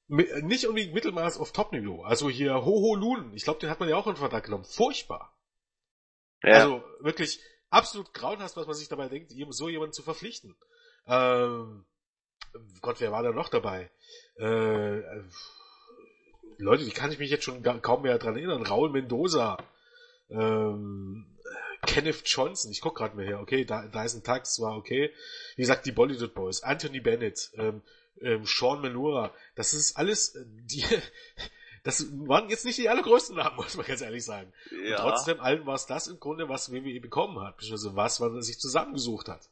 nicht 0.08 0.66
unbedingt 0.66 0.96
Mittelmaß 0.96 1.38
auf 1.38 1.52
Top-Niveau. 1.52 2.02
Also 2.02 2.28
hier 2.28 2.66
Hoho 2.66 2.96
Lun, 2.96 3.32
ich 3.36 3.44
glaube, 3.44 3.60
den 3.60 3.70
hat 3.70 3.80
man 3.80 3.88
ja 3.88 3.98
auch 3.98 4.08
in 4.08 4.16
Vertrag 4.16 4.46
genommen. 4.46 4.64
Furchtbar. 4.64 5.38
Ja. 6.42 6.56
Also 6.56 6.84
wirklich 7.02 7.40
absolut 7.70 8.12
grauenhaft, 8.16 8.58
was 8.58 8.66
man 8.66 8.76
sich 8.76 8.90
dabei 8.90 9.10
denkt, 9.10 9.32
so 9.52 9.70
jemanden 9.70 9.94
zu 9.94 10.02
verpflichten. 10.02 10.56
Ähm, 11.06 11.86
Gott, 12.82 13.02
wer 13.02 13.12
war 13.12 13.22
da 13.22 13.32
noch 13.32 13.50
dabei? 13.50 13.92
Äh, 14.38 15.02
Leute, 16.58 16.84
die 16.84 16.90
kann 16.90 17.12
ich 17.12 17.20
mich 17.20 17.30
jetzt 17.30 17.44
schon 17.44 17.62
kaum 17.84 18.02
mehr 18.02 18.18
dran 18.18 18.36
erinnern. 18.36 18.66
Raul 18.66 18.90
Mendoza. 18.90 19.58
Ähm, 20.32 21.39
Kenneth 21.86 22.24
Johnson, 22.26 22.72
ich 22.72 22.82
guck 22.82 22.96
gerade 22.96 23.16
mal 23.16 23.26
her, 23.26 23.40
okay, 23.40 23.66
da, 23.66 23.88
da 23.88 24.04
ist 24.04 24.16
ein 24.16 24.24
Tax, 24.24 24.60
war 24.60 24.76
okay. 24.76 25.12
Wie 25.56 25.62
gesagt, 25.62 25.86
die 25.86 25.92
Bollywood 25.92 26.34
Boys, 26.34 26.62
Anthony 26.62 27.00
Bennett, 27.00 27.52
ähm, 27.56 27.82
ähm, 28.22 28.46
Sean 28.46 28.82
Menura, 28.82 29.34
das 29.56 29.74
ist 29.74 29.98
alles, 29.98 30.36
äh, 30.36 30.44
die, 30.46 30.84
das 31.84 32.06
waren 32.28 32.50
jetzt 32.50 32.66
nicht 32.66 32.78
die 32.78 32.90
allergrößten 32.90 33.36
Namen, 33.36 33.56
muss 33.58 33.78
man 33.78 33.86
ganz 33.86 34.02
ehrlich 34.02 34.26
sagen. 34.26 34.52
Ja. 34.86 35.04
Und 35.04 35.10
trotzdem 35.10 35.40
allen 35.40 35.66
war 35.66 35.76
es 35.76 35.86
das 35.86 36.08
im 36.08 36.20
Grunde, 36.20 36.50
was 36.50 36.72
WWE 36.72 37.00
bekommen 37.00 37.40
hat, 37.40 37.58
beziehungsweise 37.58 37.96
was 37.96 38.20
man 38.20 38.42
sich 38.42 38.60
zusammengesucht 38.60 39.30
hat. 39.30 39.50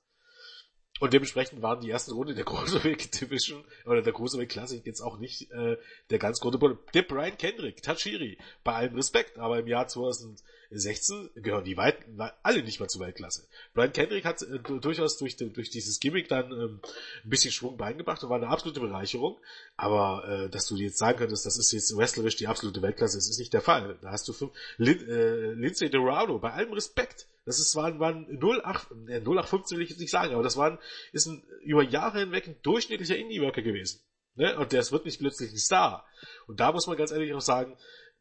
Und 1.00 1.14
dementsprechend 1.14 1.62
waren 1.62 1.82
die 1.82 1.90
ersten 1.90 2.12
Runde 2.12 2.34
der 2.34 2.46
Cruiserweight 2.46 3.22
Division 3.22 3.64
oder 3.86 4.02
der 4.02 4.14
Cruiserweight 4.14 4.50
Classic 4.50 4.86
jetzt 4.86 5.02
auch 5.02 5.20
nicht 5.20 5.52
äh, 5.52 5.78
der 6.10 6.20
ganz 6.20 6.40
große 6.40 6.58
Bulle. 6.58 6.78
Der 6.94 7.04
Brian 7.04 7.38
Kendrick, 7.38 7.82
Tachiri, 7.84 8.38
bei 8.64 8.74
allem 8.74 8.96
Respekt, 8.96 9.38
aber 9.38 9.60
im 9.60 9.68
Jahr 9.68 9.88
2016 9.88 11.30
gehören 11.36 11.64
die 11.64 11.78
weit, 11.78 11.98
alle 12.42 12.64
nicht 12.64 12.80
mal 12.80 12.88
zur 12.88 13.02
Weltklasse. 13.02 13.48
Brian 13.74 13.94
Kendrick 13.94 14.26
hat 14.26 14.42
äh, 14.42 14.60
durchaus 14.60 15.18
durch, 15.18 15.38
durch 15.38 15.70
dieses 15.70 16.00
Gimmick 16.00 16.30
dann 16.30 16.52
ähm, 16.52 16.80
ein 17.24 17.30
bisschen 17.30 17.52
Schwung 17.52 17.78
beigebracht 17.78 18.24
und 18.24 18.30
war 18.30 18.38
eine 18.38 18.50
absolute 18.50 18.80
Bereicherung. 18.80 19.38
Aber 19.76 20.28
äh, 20.28 20.50
dass 20.50 20.66
du 20.68 20.76
jetzt 20.76 20.98
sagen 20.98 21.20
könntest, 21.20 21.46
das 21.46 21.58
ist 21.58 21.72
jetzt 21.72 21.96
wrestlerisch 21.96 22.38
die 22.38 22.48
absolute 22.48 22.82
Weltklasse, 22.82 23.18
das 23.18 23.30
ist 23.30 23.40
nicht 23.40 23.54
der 23.54 23.62
Fall. 23.62 24.00
Da 24.02 24.12
hast 24.12 24.28
du 24.28 24.34
fünf, 24.34 24.52
Lin, 24.78 25.08
äh, 25.08 25.52
Lindsay 25.54 25.90
Dorado, 25.90 26.40
bei 26.40 26.54
allem 26.54 26.74
Respekt, 26.74 27.28
das 27.48 27.60
ist, 27.60 27.78
waren, 27.78 27.98
waren 28.02 28.28
08, 28.28 28.92
äh, 29.08 29.22
0815 29.22 29.78
will 29.78 29.86
ich 29.86 29.92
jetzt 29.92 30.02
nicht 30.02 30.12
sagen, 30.12 30.34
aber 30.34 30.44
das 30.44 30.58
waren, 30.58 30.80
ist 31.14 31.28
ein, 31.28 31.48
über 31.62 31.82
Jahre 31.82 32.20
hinweg 32.20 32.46
ein 32.46 32.62
durchschnittlicher 32.62 33.16
Indie-Worker 33.16 33.62
gewesen. 33.62 34.02
Ne? 34.36 34.60
Und 34.60 34.74
der 34.74 34.82
ist 34.82 34.92
wirklich 34.92 35.18
plötzlich 35.18 35.54
ein 35.54 35.58
Star. 35.58 36.06
Und 36.48 36.60
da 36.60 36.74
muss 36.74 36.88
man 36.88 36.98
ganz 36.98 37.12
ehrlich 37.12 37.34
auch 37.34 37.40
sagen, 37.40 37.78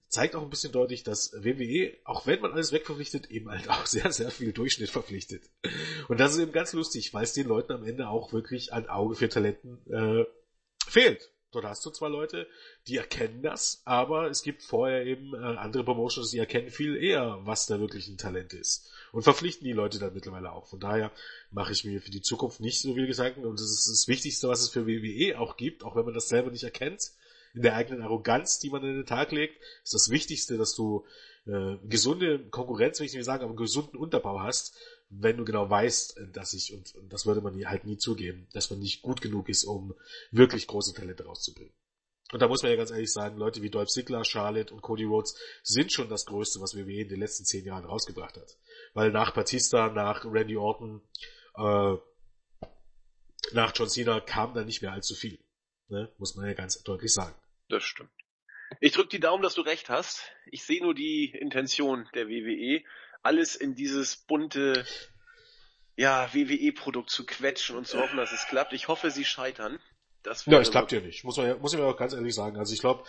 zeigt 0.07 0.37
auch 0.37 0.43
ein 0.43 0.51
bisschen 0.51 0.71
deutlich, 0.71 1.03
dass 1.03 1.33
WWE, 1.33 1.97
auch 2.05 2.29
wenn 2.29 2.41
man 2.41 2.53
alles 2.53 2.71
wegverpflichtet, 2.71 3.29
eben 3.33 3.51
halt 3.51 3.69
auch 3.69 3.85
sehr, 3.87 4.13
sehr 4.13 4.31
viel 4.31 4.53
Durchschnitt 4.53 4.91
verpflichtet. 4.91 5.43
Und 6.07 6.21
das 6.21 6.33
ist 6.33 6.39
eben 6.39 6.53
ganz 6.53 6.73
lustig, 6.73 7.13
weil 7.13 7.25
es 7.25 7.33
den 7.33 7.49
Leuten 7.49 7.73
am 7.73 7.85
Ende 7.85 8.09
auch 8.09 8.33
wirklich 8.33 8.73
ein 8.73 8.89
Auge 8.89 9.17
für 9.17 9.29
Talenten 9.29 9.81
äh, 9.93 10.25
fehlt. 10.87 11.33
Dort 11.57 11.65
hast 11.65 11.87
du 11.87 11.91
zwar 11.91 12.11
Leute, 12.11 12.47
die 12.87 12.99
erkennen 12.99 13.41
das, 13.41 13.81
aber 13.87 14.29
es 14.29 14.43
gibt 14.43 14.63
vorher 14.63 15.07
eben 15.07 15.33
äh, 15.33 15.39
andere 15.39 15.85
Promotions, 15.85 16.31
die 16.31 16.39
erkennen 16.39 16.69
viel 16.69 16.97
eher, 16.97 17.39
was 17.45 17.65
da 17.65 17.81
wirklich 17.81 18.09
ein 18.09 18.19
Talent 18.19 18.53
ist. 18.53 18.93
Und 19.11 19.23
verpflichten 19.23 19.65
die 19.65 19.73
Leute 19.73 19.99
dann 19.99 20.13
mittlerweile 20.13 20.53
auch. 20.53 20.67
Von 20.67 20.81
daher 20.81 21.11
mache 21.51 21.73
ich 21.73 21.83
mir 21.87 22.03
für 22.03 22.11
die 22.11 22.21
Zukunft 22.21 22.61
nicht 22.61 22.83
so 22.83 22.93
viele 22.93 23.07
Gedanken. 23.07 23.47
Und 23.47 23.59
das 23.59 23.71
ist 23.71 23.89
das 23.89 24.07
Wichtigste, 24.07 24.49
was 24.49 24.61
es 24.61 24.69
für 24.69 24.87
WWE 24.87 25.39
auch 25.39 25.57
gibt, 25.57 25.83
auch 25.83 25.97
wenn 25.97 26.05
man 26.05 26.13
das 26.13 26.29
selber 26.29 26.51
nicht 26.51 26.65
erkennt. 26.65 27.13
In 27.55 27.63
der 27.63 27.75
eigenen 27.75 28.03
Arroganz, 28.03 28.59
die 28.59 28.69
man 28.69 28.85
in 28.85 28.97
den 28.97 29.07
Tag 29.07 29.33
legt, 29.33 29.59
ist 29.83 29.95
das 29.95 30.11
Wichtigste, 30.11 30.59
dass 30.59 30.75
du 30.75 31.07
äh, 31.47 31.77
gesunde 31.89 32.39
Konkurrenz, 32.51 33.01
will 33.01 33.07
ich 33.07 33.15
nicht 33.15 33.25
sagen, 33.25 33.45
aber 33.45 33.57
gesunden 33.57 33.97
Unterbau 33.97 34.41
hast, 34.41 34.77
wenn 35.09 35.37
du 35.37 35.45
genau 35.45 35.69
weißt, 35.71 36.21
dass 36.33 36.53
ich, 36.53 36.73
und, 36.75 36.95
und 36.97 37.13
das 37.13 37.27
würde 37.27 37.41
man 37.41 37.55
halt 37.67 37.85
nie 37.85 37.97
zugeben, 37.97 38.49
dass 38.53 38.71
man 38.71 38.81
nicht 38.81 39.03
gut 39.03 39.21
genug 39.21 39.49
ist, 39.49 39.65
um 39.65 39.95
wirklich 40.31 40.67
große 40.67 40.95
Talente 40.95 41.25
rauszubringen. 41.25 41.73
Und 42.33 42.43
da 42.43 42.49
muss 42.49 42.63
man 42.63 42.73
ja 42.73 42.77
ganz 42.77 42.91
ehrlich 42.91 43.13
sagen, 43.13 43.39
Leute 43.39 43.63
wie 43.63 43.71
Dolph 43.71 43.89
Ziggler, 43.89 44.25
Charlotte 44.25 44.75
und 44.75 44.83
Cody 44.83 45.05
Rhodes 45.05 45.39
sind 45.63 45.93
schon 45.93 46.09
das 46.09 46.27
Größte, 46.27 46.61
was 46.61 46.75
WWE 46.75 47.03
in 47.03 47.09
den 47.09 47.21
letzten 47.21 47.45
zehn 47.45 47.65
Jahren 47.65 47.85
rausgebracht 47.85 48.37
hat. 48.37 48.59
Weil 48.95 49.13
nach 49.13 49.33
Batista, 49.33 49.91
nach 49.91 50.25
Randy 50.25 50.57
Orton, 50.57 51.03
äh, 51.57 51.95
nach 53.53 53.73
John 53.77 53.89
Cena 53.89 54.19
kam 54.19 54.55
da 54.55 54.65
nicht 54.65 54.83
mehr 54.83 54.93
allzu 54.93 55.15
viel. 55.15 55.39
Ne? 55.89 56.13
Muss 56.19 56.35
man 56.35 56.47
ja 56.47 56.55
ganz 56.55 56.83
deutlich 56.83 57.13
sagen. 57.13 57.35
Das 57.69 57.85
stimmt. 57.85 58.11
Ich 58.81 58.93
drück 58.93 59.11
die 59.11 59.21
Daumen, 59.21 59.45
dass 59.45 59.55
du 59.55 59.61
recht 59.61 59.89
hast. 59.89 60.33
Ich 60.51 60.65
sehe 60.65 60.83
nur 60.83 60.95
die 60.95 61.31
Intention 61.31 62.09
der 62.15 62.27
WWE 62.27 62.83
alles 63.27 63.57
in 63.57 63.75
dieses 63.75 64.17
bunte 64.17 64.87
ja, 65.97 66.33
WWE-Produkt 66.33 67.11
zu 67.11 67.27
quetschen 67.27 67.77
und 67.77 67.87
zu 67.87 67.99
hoffen, 67.99 68.17
dass 68.17 68.33
es 68.33 68.47
klappt. 68.49 68.73
Ich 68.73 68.89
hoffe, 68.89 69.11
sie 69.11 69.25
scheitern. 69.25 69.79
Das 70.23 70.45
ja, 70.47 70.61
es 70.61 70.71
klappt 70.71 70.93
ja 70.93 71.01
nicht. 71.01 71.25
Muss 71.25 71.37
man 71.37 71.47
ja, 71.47 71.57
muss 71.57 71.73
ich 71.73 71.79
mir 71.79 71.87
auch 71.87 71.97
ganz 71.97 72.13
ehrlich 72.13 72.35
sagen. 72.35 72.57
Also 72.59 72.75
ich 72.75 72.81
glaube, 72.81 73.05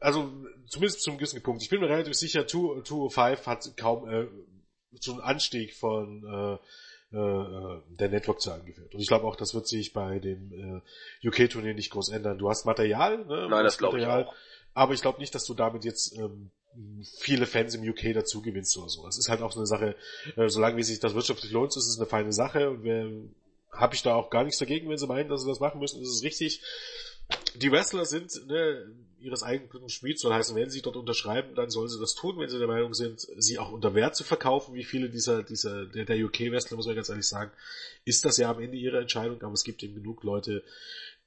also 0.00 0.32
zumindest 0.66 1.02
zum 1.02 1.18
gewissen 1.18 1.42
Punkt. 1.42 1.62
Ich 1.62 1.68
bin 1.68 1.80
mir 1.80 1.88
relativ 1.88 2.14
sicher, 2.14 2.46
205 2.46 3.46
hat 3.46 3.76
kaum 3.76 4.08
äh, 4.08 4.26
so 5.00 5.12
einen 5.12 5.20
Anstieg 5.20 5.74
von 5.74 6.24
äh, 7.12 7.16
äh, 7.16 7.80
der 7.88 8.08
Network-Zahlen 8.08 8.64
geführt. 8.64 8.94
Und 8.94 9.00
ich 9.00 9.08
glaube 9.08 9.26
auch, 9.26 9.36
das 9.36 9.54
wird 9.54 9.66
sich 9.66 9.92
bei 9.92 10.18
dem 10.20 10.82
äh, 11.22 11.28
UK-Turnier 11.28 11.74
nicht 11.74 11.90
groß 11.90 12.10
ändern. 12.10 12.38
Du 12.38 12.48
hast 12.48 12.66
Material, 12.66 13.24
ne? 13.24 13.48
Nein, 13.50 13.64
das 13.64 13.78
glaube 13.78 13.98
ich 14.00 14.06
auch. 14.06 14.32
Aber 14.74 14.94
ich 14.94 15.02
glaube 15.02 15.20
nicht, 15.20 15.34
dass 15.34 15.44
du 15.44 15.54
damit 15.54 15.84
jetzt 15.84 16.16
ähm, 16.16 16.50
viele 17.18 17.46
Fans 17.46 17.74
im 17.74 17.88
UK 17.88 18.14
dazu 18.14 18.42
gewinnst 18.42 18.76
oder 18.76 18.88
so. 18.88 19.04
Das 19.04 19.18
ist 19.18 19.28
halt 19.28 19.42
auch 19.42 19.52
so 19.52 19.60
eine 19.60 19.66
Sache, 19.66 19.96
äh, 20.36 20.48
solange 20.48 20.76
wie 20.76 20.82
sich 20.82 21.00
das 21.00 21.14
wirtschaftlich 21.14 21.52
lohnt, 21.52 21.76
ist 21.76 21.88
es 21.88 21.98
eine 21.98 22.06
feine 22.06 22.32
Sache 22.32 22.70
und 22.70 22.84
habe 23.76 23.94
ich 23.94 24.02
da 24.02 24.14
auch 24.14 24.30
gar 24.30 24.44
nichts 24.44 24.58
dagegen, 24.58 24.88
wenn 24.88 24.98
sie 24.98 25.06
meinen, 25.06 25.28
dass 25.28 25.42
sie 25.42 25.48
das 25.48 25.60
machen 25.60 25.80
müssen, 25.80 26.00
ist 26.00 26.08
es 26.08 26.22
richtig. 26.22 26.62
Die 27.56 27.72
Wrestler 27.72 28.04
sind 28.04 28.30
ne, 28.46 28.86
ihres 29.20 29.42
eigenen 29.42 29.88
Schmieds, 29.88 30.20
soll 30.20 30.34
heißen, 30.34 30.54
wenn 30.54 30.70
sie 30.70 30.82
dort 30.82 30.96
unterschreiben, 30.96 31.54
dann 31.54 31.70
sollen 31.70 31.88
sie 31.88 31.98
das 31.98 32.14
tun, 32.14 32.38
wenn 32.38 32.50
sie 32.50 32.58
der 32.58 32.68
Meinung 32.68 32.92
sind, 32.92 33.26
sie 33.38 33.58
auch 33.58 33.72
unter 33.72 33.94
Wert 33.94 34.14
zu 34.14 34.24
verkaufen, 34.24 34.74
wie 34.74 34.84
viele 34.84 35.08
dieser, 35.08 35.42
dieser, 35.42 35.86
der, 35.86 36.04
der 36.04 36.24
UK-Wrestler, 36.24 36.76
muss 36.76 36.86
man 36.86 36.96
ganz 36.96 37.08
ehrlich 37.08 37.26
sagen, 37.26 37.50
ist 38.04 38.24
das 38.24 38.36
ja 38.36 38.50
am 38.50 38.60
Ende 38.60 38.76
ihre 38.76 39.00
Entscheidung, 39.00 39.42
aber 39.42 39.54
es 39.54 39.64
gibt 39.64 39.82
eben 39.82 39.94
genug 39.94 40.22
Leute, 40.24 40.62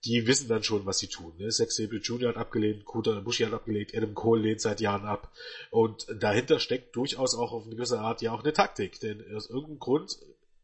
die 0.06 0.28
wissen 0.28 0.48
dann 0.48 0.64
schon, 0.64 0.86
was 0.86 1.00
sie 1.00 1.08
tun. 1.08 1.34
Ne? 1.38 1.50
Zack 1.50 1.72
Sabre 1.72 1.98
Jr. 1.98 2.30
hat 2.30 2.38
abgelehnt, 2.38 2.86
Kuta 2.86 3.20
Bushi 3.20 3.44
hat 3.44 3.54
abgelehnt, 3.54 3.96
Adam 3.96 4.14
Cole 4.14 4.42
lehnt 4.42 4.62
seit 4.62 4.80
Jahren 4.80 5.06
ab. 5.06 5.32
Und 5.72 6.08
dahinter 6.20 6.60
steckt 6.60 6.96
durchaus 6.96 7.36
auch 7.36 7.52
auf 7.52 7.66
eine 7.66 7.76
gewisse 7.76 8.00
Art 8.00 8.22
ja 8.22 8.32
auch 8.32 8.44
eine 8.44 8.54
Taktik. 8.54 9.00
Denn 9.00 9.24
aus 9.36 9.50
irgendeinem 9.50 9.80
Grund 9.80 10.18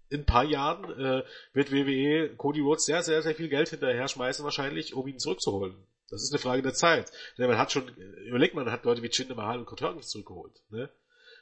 in 0.10 0.22
ein 0.22 0.26
paar 0.26 0.44
Jahren 0.44 0.84
äh, 1.00 1.24
wird 1.54 1.72
WWE 1.72 2.36
Cody 2.36 2.62
Rhodes 2.62 2.86
sehr, 2.86 3.02
sehr, 3.02 3.24
sehr 3.24 3.34
viel 3.34 3.50
Geld 3.50 3.70
hinterher 3.70 4.08
schmeißen 4.08 4.46
wahrscheinlich, 4.46 4.94
um 4.94 5.08
ihn 5.08 5.20
zurückzuholen. 5.20 5.76
Das 6.10 6.22
ist 6.22 6.32
eine 6.32 6.40
Frage 6.40 6.62
der 6.62 6.76
Zeit. 6.76 7.12
Denn 7.40 7.48
man 7.48 7.58
hat 7.58 7.72
schon, 7.72 7.88
überlegt 8.28 8.54
man, 8.54 8.72
hat 8.72 8.86
Leute 8.86 9.02
wie 9.02 9.10
Jinder 9.10 9.34
Mahal 9.34 9.58
und 9.58 9.66
Kurt 9.66 9.82
Hawkins 9.82 10.10
zurückgeholt. 10.10 10.62
Ne? 10.70 10.90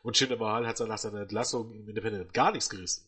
Und 0.01 0.17
Jinder 0.17 0.37
Mahal 0.37 0.65
hat 0.65 0.79
nach 0.79 0.97
seiner 0.97 1.21
Entlassung 1.21 1.73
im 1.73 1.89
Independent 1.89 2.33
gar 2.33 2.53
nichts 2.53 2.69
gerissen. 2.69 3.05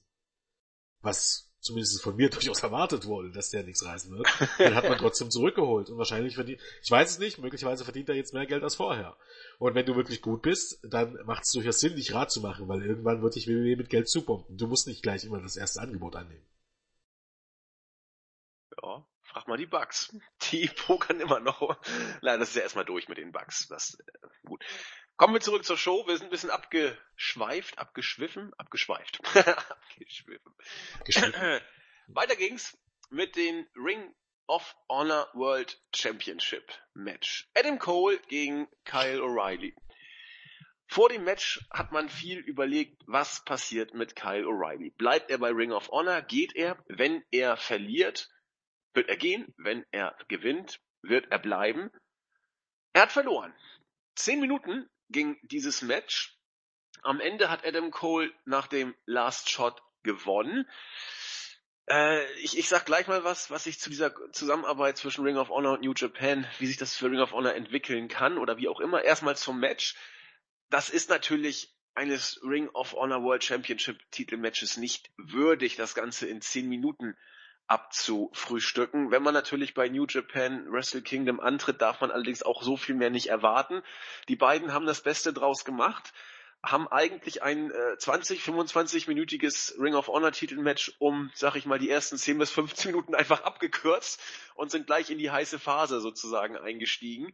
Was 1.02 1.53
zumindest 1.64 2.02
von 2.02 2.16
mir 2.16 2.30
durchaus 2.32 2.62
erwartet 2.62 3.06
wurde, 3.06 3.32
dass 3.32 3.50
der 3.50 3.64
nichts 3.64 3.86
reißen 3.86 4.16
wird, 4.16 4.28
dann 4.58 4.76
hat 4.76 4.88
man 4.88 4.98
trotzdem 4.98 5.32
zurückgeholt 5.32 5.90
und 5.90 5.98
wahrscheinlich 5.98 6.36
verdient, 6.36 6.62
ich 6.82 6.92
weiß 6.92 7.12
es 7.12 7.20
nicht, 7.20 7.40
möglicherweise 7.40 7.84
verdient 7.84 8.10
er 8.10 8.16
jetzt 8.16 8.34
mehr 8.34 8.46
Geld 8.46 8.64
als 8.64 8.76
vorher. 8.76 9.18
Und 9.60 9.76
wenn 9.76 9.86
du 9.86 9.96
wirklich 9.96 10.22
gut 10.22 10.42
bist, 10.42 10.80
dann 10.84 11.18
macht 11.26 11.44
es 11.44 11.52
durchaus 11.52 11.80
Sinn, 11.80 11.96
dich 11.96 12.14
rat 12.14 12.32
zu 12.32 12.42
machen, 12.42 12.68
weil 12.68 12.86
irgendwann 12.86 13.22
wird 13.22 13.36
dich 13.36 13.48
WWE 13.48 13.78
mit 13.78 13.90
Geld 13.90 14.10
zupumpen. 14.10 14.58
Du 14.58 14.68
musst 14.68 14.88
nicht 14.88 15.02
gleich 15.02 15.24
immer 15.24 15.42
das 15.42 15.56
erste 15.56 15.82
Angebot 15.82 16.16
annehmen. 16.16 16.46
Ja, 18.82 19.06
frag 19.22 19.48
mal 19.48 19.58
die 19.58 19.66
Bugs. 19.66 20.16
Die 20.52 20.68
pokern 20.86 21.20
immer 21.20 21.40
noch. 21.40 21.78
Nein, 22.22 22.40
das 22.40 22.50
ist 22.50 22.56
ja 22.56 22.64
erstmal 22.64 22.86
durch 22.86 23.08
mit 23.08 23.18
den 23.18 23.32
Bugs. 23.32 23.68
Das, 23.68 23.98
äh, 24.00 24.28
gut. 24.46 24.64
Kommen 25.16 25.36
wir 25.36 25.42
zurück 25.42 25.64
zur 25.64 25.78
Show. 25.78 26.08
Wir 26.08 26.18
sind 26.18 26.28
ein 26.28 26.32
bisschen 26.32 26.50
abgeschweift, 26.50 27.78
abgeschwiffen, 27.78 28.52
abgeschweift. 28.58 29.20
abgeschwiffen. 29.36 30.56
Weiter 32.08 32.36
ging's 32.36 32.76
mit 33.12 33.36
den 33.36 33.68
Ring 33.76 34.14
of 34.48 34.76
Honor 34.90 35.30
World 35.34 35.80
Championship 35.96 36.64
Match. 36.96 37.48
Adam 37.54 37.78
Cole 37.78 38.20
gegen 38.28 38.68
Kyle 38.86 39.22
O'Reilly. 39.22 39.76
Vor 40.88 41.10
dem 41.10 41.24
Match 41.24 41.64
hat 41.72 41.92
man 41.92 42.10
viel 42.10 42.40
überlegt, 42.40 43.04
was 43.06 43.46
passiert 43.46 43.94
mit 43.94 44.16
Kyle 44.16 44.46
O'Reilly. 44.46 44.96
Bleibt 44.98 45.30
er 45.30 45.38
bei 45.38 45.52
Ring 45.52 45.72
of 45.72 45.90
Honor? 45.90 46.24
Geht 46.24 46.56
er? 46.56 46.84
Wenn 46.88 47.24
er 47.30 47.56
verliert, 47.56 48.30
wird 48.94 49.10
er 49.10 49.18
gehen. 49.18 49.54
Wenn 49.58 49.86
er 49.92 50.18
gewinnt, 50.28 50.82
wird 51.04 51.32
er 51.32 51.40
bleiben. 51.40 51.92
Er 52.94 53.04
hat 53.04 53.12
verloren. 53.12 53.54
Zehn 54.16 54.40
Minuten 54.40 54.90
ging 55.14 55.40
dieses 55.44 55.82
Match. 55.82 56.38
Am 57.02 57.22
Ende 57.22 57.50
hat 57.50 57.66
Adam 57.66 57.92
Cole 57.92 58.34
nach 58.44 58.68
dem 58.68 58.94
Last 59.06 59.50
Shot 59.50 59.82
gewonnen. 60.04 60.68
Äh, 61.90 62.32
ich, 62.42 62.58
ich 62.58 62.68
sag 62.68 62.86
gleich 62.86 63.08
mal 63.08 63.24
was, 63.24 63.50
was 63.50 63.66
ich 63.66 63.80
zu 63.80 63.90
dieser 63.90 64.14
Zusammenarbeit 64.32 64.98
zwischen 64.98 65.24
Ring 65.24 65.38
of 65.38 65.50
Honor 65.50 65.74
und 65.74 65.82
New 65.82 65.94
Japan, 65.96 66.48
wie 66.60 66.68
sich 66.68 66.78
das 66.78 66.96
für 66.96 67.10
Ring 67.10 67.20
of 67.20 67.32
Honor 67.32 67.56
entwickeln 67.56 68.08
kann 68.08 68.38
oder 68.38 68.58
wie 68.58 68.68
auch 68.68 68.80
immer. 68.80 69.04
Erstmal 69.04 69.38
zum 69.38 69.60
Match. 69.60 69.96
Das 70.70 70.90
ist 70.90 71.10
natürlich 71.10 71.74
eines 71.94 72.40
Ring 72.44 72.70
of 72.70 72.94
Honor 72.94 73.22
World 73.24 73.44
Championship 73.44 74.00
Titelmatches 74.12 74.78
nicht 74.78 75.12
würdig, 75.18 75.76
das 75.76 75.94
Ganze 75.94 76.28
in 76.28 76.42
zehn 76.42 76.68
Minuten 76.68 77.16
abzufrühstücken. 77.68 79.12
Wenn 79.12 79.24
man 79.24 79.34
natürlich 79.34 79.74
bei 79.74 79.90
New 79.90 80.06
Japan 80.08 80.72
Wrestle 80.72 81.02
Kingdom 81.02 81.40
antritt, 81.40 81.82
darf 81.82 82.02
man 82.02 82.12
allerdings 82.12 82.44
auch 82.44 82.62
so 82.64 82.78
viel 82.78 82.96
mehr 82.96 83.10
nicht 83.10 83.28
erwarten. 83.28 83.82
Die 84.28 84.36
beiden 84.36 84.74
haben 84.74 84.86
das 84.86 85.02
Beste 85.02 85.34
draus 85.34 85.66
gemacht, 85.66 86.14
haben 86.62 86.88
eigentlich 86.88 87.44
ein 87.44 87.72
äh, 87.72 87.98
20, 87.98 88.42
25-minütiges 88.42 89.80
Ring 89.80 89.96
of 89.96 90.08
Honor 90.08 90.32
Titelmatch 90.32 90.94
um, 91.00 91.32
sag 91.34 91.56
ich 91.56 91.66
mal, 91.66 91.80
die 91.80 91.90
ersten 91.90 92.18
10 92.18 92.38
bis 92.38 92.52
15 92.52 92.92
Minuten 92.92 93.16
einfach 93.16 93.44
abgekürzt 93.44 94.22
und 94.56 94.72
sind 94.72 94.88
gleich 94.88 95.10
in 95.10 95.18
die 95.18 95.32
heiße 95.32 95.60
Phase 95.60 96.00
sozusagen 96.00 96.58
eingestiegen. 96.58 97.34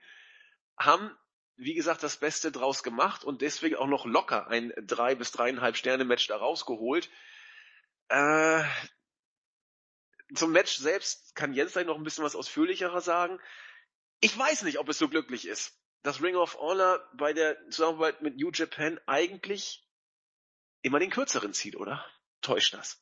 Haben 0.78 1.16
wie 1.62 1.74
gesagt, 1.74 2.04
das 2.04 2.16
Beste 2.16 2.54
draus 2.54 2.84
gemacht 2.84 3.26
und 3.26 3.42
deswegen 3.42 3.76
auch 3.76 3.88
noch 3.88 4.06
locker 4.06 4.48
ein 4.48 4.72
drei 4.78 5.14
bis 5.14 5.34
dreieinhalb 5.34 5.76
Sterne 5.76 6.06
Match 6.06 6.26
da 6.28 6.38
rausgeholt. 6.38 7.10
Äh, 8.08 8.64
zum 10.34 10.52
Match 10.52 10.78
selbst 10.78 11.36
kann 11.36 11.54
Jens 11.54 11.74
gleich 11.74 11.86
noch 11.86 11.98
ein 11.98 12.04
bisschen 12.04 12.24
was 12.24 12.36
ausführlicherer 12.36 13.02
sagen. 13.02 13.40
Ich 14.20 14.38
weiß 14.38 14.64
nicht, 14.64 14.80
ob 14.80 14.90
es 14.90 14.98
so 14.98 15.08
glücklich 15.08 15.48
ist, 15.48 15.80
dass 16.04 16.22
Ring 16.22 16.36
of 16.36 16.58
Honor 16.60 17.00
bei 17.14 17.34
der 17.34 17.58
Zusammenarbeit 17.70 18.22
mit 18.22 18.38
New 18.38 18.52
Japan 18.54 19.00
eigentlich 19.06 19.88
immer 20.82 21.00
den 21.00 21.10
kürzeren 21.10 21.54
zieht, 21.54 21.76
oder? 21.76 22.06
Täuscht 22.42 22.74
das? 22.74 23.02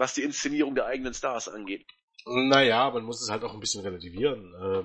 was 0.00 0.14
die 0.14 0.22
Inszenierung 0.22 0.74
der 0.74 0.86
eigenen 0.86 1.14
Stars 1.14 1.48
angeht. 1.48 1.86
Naja, 2.26 2.90
man 2.90 3.04
muss 3.04 3.22
es 3.22 3.30
halt 3.30 3.44
auch 3.44 3.54
ein 3.54 3.60
bisschen 3.60 3.84
relativieren. 3.84 4.54
Äh, 4.54 4.84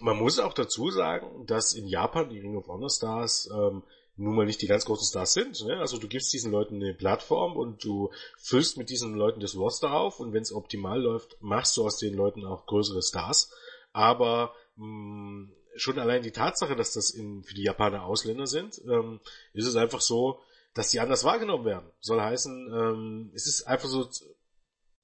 man 0.00 0.16
muss 0.16 0.38
auch 0.38 0.54
dazu 0.54 0.90
sagen, 0.90 1.46
dass 1.46 1.74
in 1.74 1.86
Japan 1.86 2.30
die 2.30 2.40
Ring 2.40 2.56
of 2.56 2.66
Honor 2.66 2.90
Stars 2.90 3.48
ähm, 3.52 3.84
nun 4.18 4.34
mal 4.34 4.46
nicht 4.46 4.60
die 4.60 4.66
ganz 4.66 4.84
großen 4.84 5.06
Stars 5.06 5.32
sind. 5.32 5.64
Ne? 5.64 5.78
Also 5.78 5.96
du 5.96 6.08
gibst 6.08 6.32
diesen 6.32 6.50
Leuten 6.50 6.76
eine 6.76 6.92
Plattform 6.92 7.56
und 7.56 7.84
du 7.84 8.10
füllst 8.36 8.76
mit 8.76 8.90
diesen 8.90 9.14
Leuten 9.14 9.40
das 9.40 9.56
Roster 9.56 9.92
auf 9.92 10.20
und 10.20 10.32
wenn 10.32 10.42
es 10.42 10.52
optimal 10.52 11.00
läuft, 11.00 11.36
machst 11.40 11.76
du 11.76 11.84
aus 11.84 11.98
den 11.98 12.14
Leuten 12.14 12.44
auch 12.44 12.66
größere 12.66 13.02
Stars. 13.02 13.52
Aber 13.92 14.52
mh, 14.76 14.86
mm, 14.86 15.52
schon 15.76 15.98
allein 15.98 16.22
die 16.22 16.32
Tatsache, 16.32 16.74
dass 16.74 16.92
das 16.92 17.10
in, 17.10 17.44
für 17.44 17.54
die 17.54 17.62
Japaner 17.62 18.04
Ausländer 18.04 18.48
sind, 18.48 18.80
ähm, 18.90 19.20
ist 19.52 19.66
es 19.66 19.76
einfach 19.76 20.00
so, 20.00 20.40
dass 20.74 20.90
die 20.90 21.00
anders 21.00 21.22
wahrgenommen 21.24 21.64
werden. 21.64 21.90
Soll 22.00 22.20
heißen, 22.20 22.72
ähm, 22.72 23.30
es 23.34 23.46
ist 23.46 23.68
einfach 23.68 23.88
so 23.88 24.08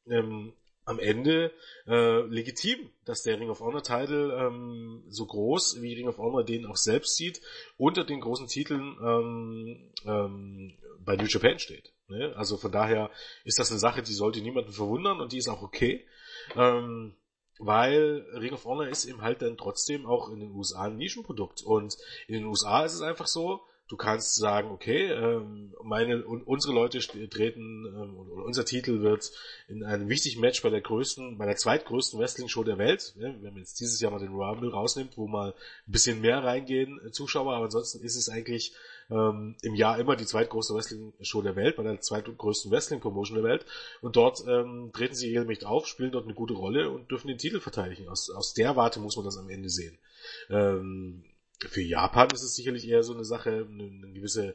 ähm, 0.09 0.53
am 0.85 0.99
Ende 0.99 1.53
äh, 1.87 2.20
legitim, 2.22 2.91
dass 3.05 3.22
der 3.22 3.41
Ring 3.41 3.51
of 3.51 3.61
Honor 3.61 3.82
Title 3.82 4.32
ähm, 4.35 5.05
so 5.09 5.26
groß 5.26 5.80
wie 5.80 5.95
Ring 5.95 6.09
of 6.09 6.18
Honor 6.18 6.45
den 6.45 6.66
auch 6.66 6.76
selbst 6.76 7.16
sieht, 7.16 7.41
unter 7.76 8.05
den 8.05 8.20
großen 8.20 8.47
Titeln 8.47 8.97
ähm, 9.03 9.93
ähm, 10.05 10.78
bei 11.01 11.16
New 11.16 11.26
Japan 11.26 11.59
steht. 11.59 11.93
Ne? 12.09 12.35
Also 12.37 12.57
von 12.57 12.72
daher 12.72 13.11
ist 13.45 13.59
das 13.59 13.70
eine 13.70 13.80
Sache, 13.80 14.03
die 14.03 14.12
sollte 14.12 14.41
niemanden 14.41 14.72
verwundern 14.72 15.20
und 15.20 15.32
die 15.32 15.39
ist 15.39 15.49
auch 15.49 15.62
okay. 15.62 16.07
Ähm, 16.55 17.14
weil 17.59 18.26
Ring 18.35 18.53
of 18.53 18.64
Honor 18.64 18.89
ist 18.89 19.05
eben 19.05 19.22
halt 19.22 19.43
dann 19.43 19.57
trotzdem 19.57 20.07
auch 20.07 20.28
in 20.30 20.41
den 20.41 20.53
USA 20.53 20.82
ein 20.82 20.97
Nischenprodukt. 20.97 21.62
Und 21.62 21.97
in 22.26 22.35
den 22.35 22.45
USA 22.45 22.85
ist 22.85 22.95
es 22.95 23.01
einfach 23.01 23.26
so, 23.26 23.62
Du 23.87 23.99
kannst 23.99 24.37
sagen, 24.37 24.70
okay, 24.70 25.11
ähm, 25.11 25.74
meine 25.82 26.24
und 26.24 26.47
unsere 26.47 26.72
Leute 26.72 27.01
treten 27.01 27.85
ähm, 27.85 28.16
oder 28.16 28.45
unser 28.45 28.64
Titel 28.64 29.03
wird 29.03 29.30
in 29.68 29.85
einem 29.85 30.09
wichtigen 30.09 30.41
Match 30.41 30.62
bei 30.62 30.70
der 30.70 30.80
größten, 30.80 31.37
bei 31.37 31.45
der 31.45 31.57
zweitgrößten 31.57 32.18
Wrestling-Show 32.18 32.64
der 32.64 32.78
Welt, 32.78 33.12
ne, 33.16 33.37
wenn 33.43 33.53
man 33.53 33.61
jetzt 33.61 33.78
dieses 33.80 34.01
Jahr 34.01 34.11
mal 34.11 34.20
den 34.20 34.35
Rumble 34.35 34.70
rausnimmt, 34.70 35.18
wo 35.18 35.26
mal 35.26 35.51
ein 35.51 35.93
bisschen 35.93 36.22
mehr 36.22 36.43
reingehen 36.43 36.99
äh, 37.05 37.11
Zuschauer, 37.11 37.55
aber 37.55 37.66
ansonsten 37.66 38.03
ist 38.03 38.16
es 38.16 38.30
eigentlich 38.30 38.74
ähm, 39.11 39.55
im 39.61 39.74
Jahr 39.74 39.99
immer 39.99 40.16
die 40.16 40.24
zweitgrößte 40.24 40.74
Wrestling-Show 40.74 41.43
der 41.43 41.57
Welt, 41.57 41.76
bei 41.76 41.82
der 41.82 42.01
zweitgrößten 42.01 42.70
Wrestling-Promotion 42.70 43.37
der 43.37 43.45
Welt. 43.45 43.66
Und 44.01 44.16
dort 44.16 44.45
ähm, 44.49 44.93
treten 44.95 45.14
sie 45.14 45.28
regelmäßig 45.28 45.66
auf, 45.66 45.87
spielen 45.87 46.12
dort 46.12 46.24
eine 46.24 46.35
gute 46.35 46.55
Rolle 46.55 46.89
und 46.89 47.11
dürfen 47.11 47.28
den 47.28 47.37
Titel 47.39 47.61
verteidigen. 47.61 48.09
Aus, 48.09 48.30
aus 48.30 48.55
der 48.55 48.76
Warte 48.76 48.99
muss 49.01 49.16
man 49.16 49.26
das 49.26 49.37
am 49.37 49.51
Ende 49.51 49.68
sehen. 49.68 49.99
Ähm, 50.49 51.24
für 51.69 51.83
Japan 51.83 52.29
ist 52.33 52.43
es 52.43 52.55
sicherlich 52.55 52.89
eher 52.89 53.03
so 53.03 53.15
eine 53.15 53.25
Sache, 53.25 53.67
eine, 53.71 54.12
gewisse 54.12 54.55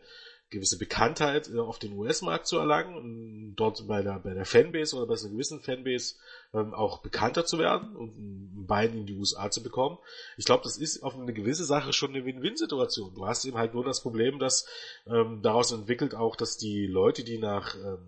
gewisse 0.49 0.77
Bekanntheit 0.77 1.49
äh, 1.53 1.59
auf 1.59 1.79
den 1.79 1.93
US-Markt 1.97 2.47
zu 2.47 2.57
erlangen 2.57 2.95
und 2.95 3.55
dort 3.55 3.87
bei 3.87 4.01
der, 4.01 4.19
bei 4.19 4.33
der 4.33 4.45
Fanbase 4.45 4.95
oder 4.95 5.05
bei 5.05 5.19
einer 5.19 5.29
gewissen 5.29 5.61
Fanbase 5.61 6.15
ähm, 6.53 6.73
auch 6.73 6.99
bekannter 6.99 7.45
zu 7.45 7.59
werden 7.59 7.95
und 7.95 8.17
ein 8.17 8.65
Bein 8.65 8.93
in 8.93 9.05
die 9.05 9.15
USA 9.15 9.49
zu 9.51 9.63
bekommen. 9.63 9.97
Ich 10.37 10.45
glaube, 10.45 10.63
das 10.63 10.77
ist 10.77 11.03
auf 11.03 11.15
eine 11.15 11.33
gewisse 11.33 11.65
Sache 11.65 11.93
schon 11.93 12.15
eine 12.15 12.25
Win-Win-Situation. 12.25 13.13
Du 13.13 13.25
hast 13.25 13.45
eben 13.45 13.57
halt 13.57 13.73
nur 13.73 13.83
das 13.83 14.01
Problem, 14.01 14.39
dass 14.39 14.65
ähm, 15.07 15.41
daraus 15.41 15.71
entwickelt 15.71 16.15
auch, 16.15 16.35
dass 16.35 16.57
die 16.57 16.87
Leute, 16.87 17.23
die 17.23 17.37
nach 17.37 17.75
ähm, 17.75 17.99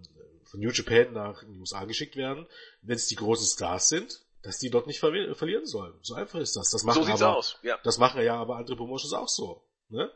von 0.44 0.60
New 0.60 0.70
Japan 0.70 1.14
nach 1.14 1.44
die 1.44 1.60
USA 1.60 1.86
geschickt 1.86 2.16
werden, 2.16 2.46
wenn 2.82 2.96
es 2.96 3.08
die 3.08 3.16
großen 3.16 3.48
Stars 3.48 3.88
sind, 3.88 4.22
dass 4.44 4.60
die 4.60 4.70
dort 4.70 4.88
nicht 4.88 5.00
ver 5.00 5.12
verlieren 5.36 5.66
sollen. 5.66 5.94
So 6.02 6.16
einfach 6.16 6.40
ist 6.40 6.56
das. 6.56 6.70
Das 6.72 6.84
machen 6.84 7.04
so 7.04 7.04
sieht's 7.04 7.22
aber, 7.22 7.38
aus, 7.38 7.58
ja. 7.64 7.80
Das 7.84 7.98
machen 7.98 8.22
ja 8.24 8.36
aber 8.36 8.58
andere 8.58 8.76
Promotions 8.76 9.14
auch 9.14 9.30
so. 9.30 9.64
Ne? 9.90 10.12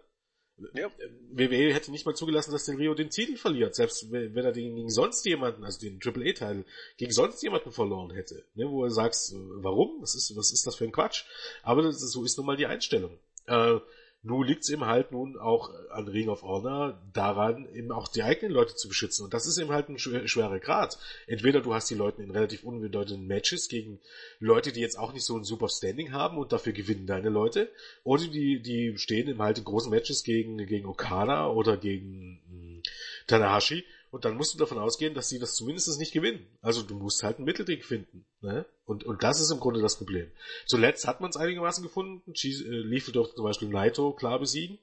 Ja. 0.74 0.90
WWE 1.32 1.74
hätte 1.74 1.92
nicht 1.92 2.06
mal 2.06 2.16
zugelassen, 2.16 2.52
dass 2.52 2.64
den 2.64 2.78
Rio 2.78 2.94
den 2.94 3.10
Titel 3.10 3.36
verliert, 3.36 3.76
selbst 3.76 4.10
wenn 4.10 4.36
er 4.38 4.54
den 4.54 4.76
gegen 4.76 4.90
sonst 4.90 5.26
jemanden, 5.26 5.66
also 5.66 5.80
den 5.82 6.00
Triple 6.00 6.30
A-Teil, 6.30 6.64
gegen 6.98 7.12
sonst 7.12 7.44
jemanden 7.44 7.74
verloren 7.74 8.12
hätte. 8.12 8.46
Ne? 8.54 8.70
Wo 8.70 8.86
er 8.86 8.92
sagt, 8.92 9.16
äh, 9.16 9.36
warum? 9.36 10.02
Was 10.02 10.16
ist, 10.16 10.36
was 10.38 10.54
ist 10.54 10.66
das 10.66 10.76
für 10.76 10.86
ein 10.86 10.94
Quatsch? 10.94 11.26
Aber 11.62 11.82
das, 11.82 12.00
so 12.00 12.24
ist 12.24 12.38
nun 12.38 12.48
mal 12.48 12.56
die 12.56 12.68
Einstellung. 12.68 13.20
Äh, 13.48 13.80
nun 14.26 14.48
liegt 14.48 14.64
es 14.64 14.70
eben 14.70 14.86
halt 14.86 15.12
nun 15.12 15.38
auch 15.38 15.70
an 15.92 16.08
Ring 16.08 16.30
of 16.30 16.42
Honor 16.42 17.00
daran, 17.14 17.68
eben 17.74 17.92
auch 17.92 18.08
die 18.08 18.24
eigenen 18.24 18.52
Leute 18.52 18.76
zu 18.76 18.88
beschützen. 18.88 19.24
Und 19.24 19.36
das 19.36 19.46
ist 19.46 19.60
eben 19.60 19.72
halt 19.72 19.88
ein 19.88 20.00
schwerer 20.00 20.60
Grad. 20.60 20.98
Entweder 21.28 21.62
du 21.62 21.76
hast 21.76 21.92
die 21.92 21.96
Leute 21.96 22.24
in 22.24 22.32
relativ 22.32 22.64
unbedeutenden 22.64 23.28
Matches 23.28 23.70
gegen 23.70 24.00
Leute, 24.40 24.72
die 24.72 24.82
jetzt 24.82 24.98
auch 24.98 25.14
nicht 25.14 25.26
so 25.26 25.38
ein 25.38 25.44
super 25.44 25.70
Standing 25.70 26.12
haben 26.12 26.40
und 26.40 26.52
dafür 26.52 26.74
gewinnen 26.74 27.06
deine 27.06 27.30
Leute. 27.30 27.72
Oder 28.04 28.26
die, 28.26 28.62
die 28.62 28.98
stehen 28.98 29.28
eben 29.28 29.42
halt 29.44 29.60
in 29.60 29.64
großen 29.64 29.92
Matches 29.92 30.24
gegen, 30.24 30.58
gegen 30.66 30.88
Okada 30.88 31.48
oder 31.48 31.78
gegen 31.78 32.42
mh, 32.50 32.76
hm, 32.76 32.84
Tanahashi 33.28 33.86
und 34.16 34.24
dann 34.24 34.38
musst 34.38 34.54
du 34.54 34.58
davon 34.58 34.78
ausgehen, 34.78 35.14
dass 35.14 35.28
sie 35.28 35.40
das 35.40 35.56
zumindest 35.56 36.00
nicht 36.00 36.14
gewinnen. 36.14 36.48
Also 36.62 36.84
du 36.84 36.96
musst 36.96 37.22
halt 37.22 37.36
einen 37.36 37.44
Mittelding 37.44 37.82
finden. 37.82 38.26
Ne? 38.40 38.66
Und, 38.86 39.04
und 39.04 39.24
das 39.24 39.42
ist 39.42 39.52
im 39.52 39.60
Grunde 39.60 39.82
das 39.82 39.98
Problem. 39.98 40.32
Zuletzt 40.66 41.06
hat 41.06 41.20
man 41.20 41.32
es 41.32 41.36
einigermaßen 41.36 41.84
gefunden. 41.84 42.24
Äh, 42.32 42.64
Leafy 42.64 43.12
durfte 43.12 43.36
zum 43.36 43.44
Beispiel 43.44 43.68
Naito 43.68 44.14
klar 44.14 44.40
besiegen. 44.40 44.80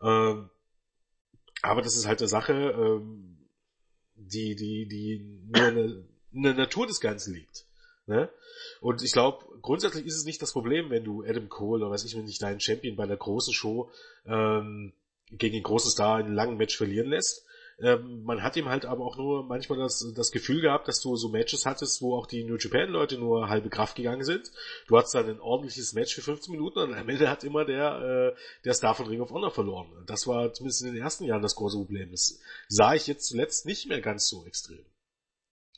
Ähm, 0.00 0.48
aber 1.60 1.82
das 1.82 1.96
ist 1.96 2.06
halt 2.06 2.20
eine 2.20 2.28
Sache, 2.28 2.54
ähm, 2.54 3.46
die, 4.14 4.56
die, 4.56 4.88
die 4.88 5.42
nur 5.48 6.06
in 6.32 6.42
der 6.42 6.54
Natur 6.54 6.86
des 6.86 7.02
Ganzen 7.02 7.34
liegt. 7.34 7.66
Ne? 8.06 8.30
Und 8.80 9.02
ich 9.02 9.12
glaube, 9.12 9.44
grundsätzlich 9.60 10.06
ist 10.06 10.16
es 10.16 10.24
nicht 10.24 10.40
das 10.40 10.52
Problem, 10.52 10.88
wenn 10.88 11.04
du 11.04 11.22
Adam 11.24 11.50
Cole 11.50 11.84
oder 11.84 11.92
weiß 11.92 12.06
ich, 12.06 12.14
dich 12.14 12.38
deinen 12.38 12.60
Champion 12.60 12.96
bei 12.96 13.02
einer 13.02 13.18
großen 13.18 13.52
Show 13.52 13.90
ähm, 14.24 14.94
gegen 15.30 15.56
den 15.56 15.62
großen 15.62 15.90
Star 15.90 16.20
in 16.20 16.24
einem 16.24 16.34
langen 16.36 16.56
Match 16.56 16.74
verlieren 16.74 17.10
lässt. 17.10 17.44
Ähm, 17.82 18.22
man 18.22 18.44
hat 18.44 18.56
ihm 18.56 18.68
halt 18.68 18.84
aber 18.84 19.04
auch 19.04 19.16
nur 19.16 19.42
manchmal 19.42 19.78
das, 19.78 20.06
das 20.14 20.30
Gefühl 20.30 20.60
gehabt, 20.60 20.86
dass 20.86 21.00
du 21.00 21.16
so 21.16 21.28
Matches 21.28 21.66
hattest, 21.66 22.00
wo 22.00 22.14
auch 22.16 22.26
die 22.26 22.44
New 22.44 22.56
Japan 22.56 22.88
Leute 22.88 23.18
nur 23.18 23.48
halbe 23.48 23.70
Kraft 23.70 23.96
gegangen 23.96 24.22
sind. 24.22 24.52
Du 24.86 24.96
hattest 24.96 25.16
dann 25.16 25.28
ein 25.28 25.40
ordentliches 25.40 25.92
Match 25.92 26.14
für 26.14 26.22
15 26.22 26.52
Minuten 26.52 26.78
und 26.78 26.94
am 26.94 27.08
Ende 27.08 27.28
hat 27.28 27.42
immer 27.42 27.64
der, 27.64 28.34
äh, 28.34 28.40
der 28.64 28.74
Star 28.74 28.94
von 28.94 29.08
Ring 29.08 29.20
of 29.20 29.32
Honor 29.32 29.50
verloren. 29.50 30.04
Das 30.06 30.28
war 30.28 30.52
zumindest 30.52 30.82
in 30.82 30.94
den 30.94 31.02
ersten 31.02 31.24
Jahren 31.24 31.42
das 31.42 31.56
große 31.56 31.76
Problem. 31.76 32.12
Das 32.12 32.38
sah 32.68 32.94
ich 32.94 33.08
jetzt 33.08 33.26
zuletzt 33.26 33.66
nicht 33.66 33.88
mehr 33.88 34.00
ganz 34.00 34.28
so 34.28 34.46
extrem. 34.46 34.84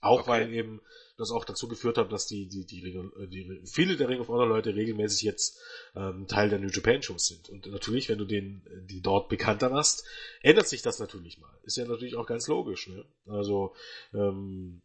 Auch 0.03 0.21
okay. 0.21 0.29
weil 0.29 0.53
eben 0.53 0.83
das 1.17 1.31
auch 1.31 1.45
dazu 1.45 1.69
geführt 1.69 1.99
hat, 1.99 2.11
dass 2.11 2.27
die, 2.27 2.49
die, 2.49 2.67
die, 2.67 2.81
die, 2.83 3.29
die 3.29 3.61
viele 3.67 3.97
der 3.97 4.09
Ring 4.09 4.21
of 4.21 4.29
Honor 4.29 4.47
Leute 4.47 4.75
regelmäßig 4.75 5.23
jetzt 5.23 5.61
ähm, 5.95 6.27
Teil 6.27 6.49
der 6.49 6.59
New 6.59 6.69
Japan 6.69 7.03
Shows 7.03 7.27
sind. 7.27 7.49
Und 7.49 7.67
natürlich, 7.67 8.09
wenn 8.09 8.19
du 8.19 8.25
den, 8.25 8.63
die 8.89 9.01
dort 9.01 9.29
bekannter 9.29 9.71
machst, 9.71 10.05
ändert 10.43 10.69
sich 10.69 10.83
das 10.83 10.99
natürlich 10.99 11.39
mal. 11.39 11.57
Ist 11.63 11.77
ja 11.77 11.85
natürlich 11.85 12.17
auch 12.17 12.27
ganz 12.27 12.49
logisch. 12.49 12.89
Ne? 12.89 13.05
Also 13.27 13.75
ähm, 14.13 14.83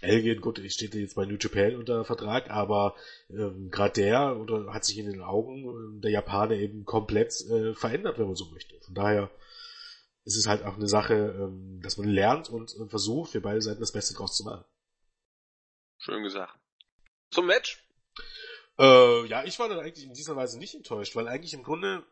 Elgin, 0.00 0.40
gut, 0.40 0.58
ich 0.58 0.72
stehe 0.72 0.90
jetzt 0.90 1.14
bei 1.14 1.24
New 1.24 1.36
Japan 1.38 1.76
unter 1.76 2.04
Vertrag, 2.04 2.50
aber 2.50 2.94
ähm, 3.30 3.70
gerade 3.70 3.94
der 3.94 4.36
oder 4.36 4.72
hat 4.72 4.84
sich 4.84 4.98
in 4.98 5.10
den 5.10 5.22
Augen 5.22 6.00
der 6.00 6.10
Japaner 6.10 6.56
eben 6.56 6.84
komplett 6.84 7.32
äh, 7.48 7.74
verändert, 7.74 8.18
wenn 8.18 8.26
man 8.26 8.36
so 8.36 8.46
möchte. 8.50 8.74
Von 8.80 8.94
daher 8.94 9.30
ist 10.24 10.36
es 10.36 10.46
halt 10.46 10.64
auch 10.64 10.76
eine 10.76 10.88
Sache, 10.88 11.14
ähm, 11.38 11.80
dass 11.82 11.96
man 11.96 12.08
lernt 12.08 12.50
und, 12.50 12.74
und 12.74 12.90
versucht, 12.90 13.32
für 13.32 13.40
beide 13.40 13.62
Seiten 13.62 13.80
das 13.80 13.92
Beste 13.92 14.14
draus 14.14 14.36
zu 14.36 14.44
machen. 14.44 14.64
Schön 16.04 16.22
gesagt. 16.22 16.54
Zum 17.30 17.46
Match? 17.46 17.82
Äh, 18.78 19.24
ja, 19.26 19.42
ich 19.44 19.58
war 19.58 19.70
dann 19.70 19.78
eigentlich 19.78 20.04
in 20.04 20.12
dieser 20.12 20.36
Weise 20.36 20.58
nicht 20.58 20.74
enttäuscht, 20.74 21.16
weil 21.16 21.28
eigentlich 21.28 21.54
im 21.54 21.62
Grunde 21.62 22.04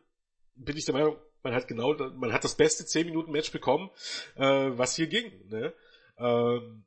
bin 0.55 0.75
ich 0.75 0.85
der 0.85 0.95
Meinung, 0.95 1.17
man 1.43 1.53
hat 1.53 1.67
genau, 1.67 1.93
man 1.93 2.33
hat 2.33 2.43
das 2.43 2.55
beste 2.55 2.87
10 2.87 3.05
Minuten 3.05 3.31
Match 3.31 3.51
bekommen, 3.51 3.91
äh, 4.35 4.71
was 4.71 4.95
hier 4.95 5.05
ging. 5.05 5.47
Ne? 5.47 5.75
Ähm, 6.17 6.85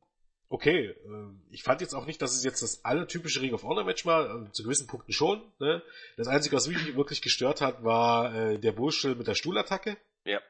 okay, 0.48 0.86
äh, 0.88 0.96
ich 1.50 1.62
fand 1.62 1.80
jetzt 1.80 1.94
auch 1.94 2.06
nicht, 2.06 2.20
dass 2.20 2.34
es 2.34 2.42
jetzt 2.42 2.62
das 2.62 2.84
allertypische 2.84 3.40
Ring 3.40 3.54
of 3.54 3.62
Honor 3.62 3.84
Match 3.84 4.04
war, 4.04 4.42
äh, 4.42 4.50
zu 4.50 4.64
gewissen 4.64 4.88
Punkten 4.88 5.12
schon. 5.12 5.40
Ne? 5.60 5.84
Das 6.16 6.26
Einzige, 6.26 6.56
was 6.56 6.66
mich 6.66 6.96
wirklich 6.96 7.22
gestört 7.22 7.60
hat, 7.60 7.84
war 7.84 8.34
äh, 8.34 8.58
der 8.58 8.72
Bullshit 8.72 9.16
mit 9.16 9.28
der 9.28 9.36
Stuhlattacke. 9.36 9.96
Ja 10.24 10.40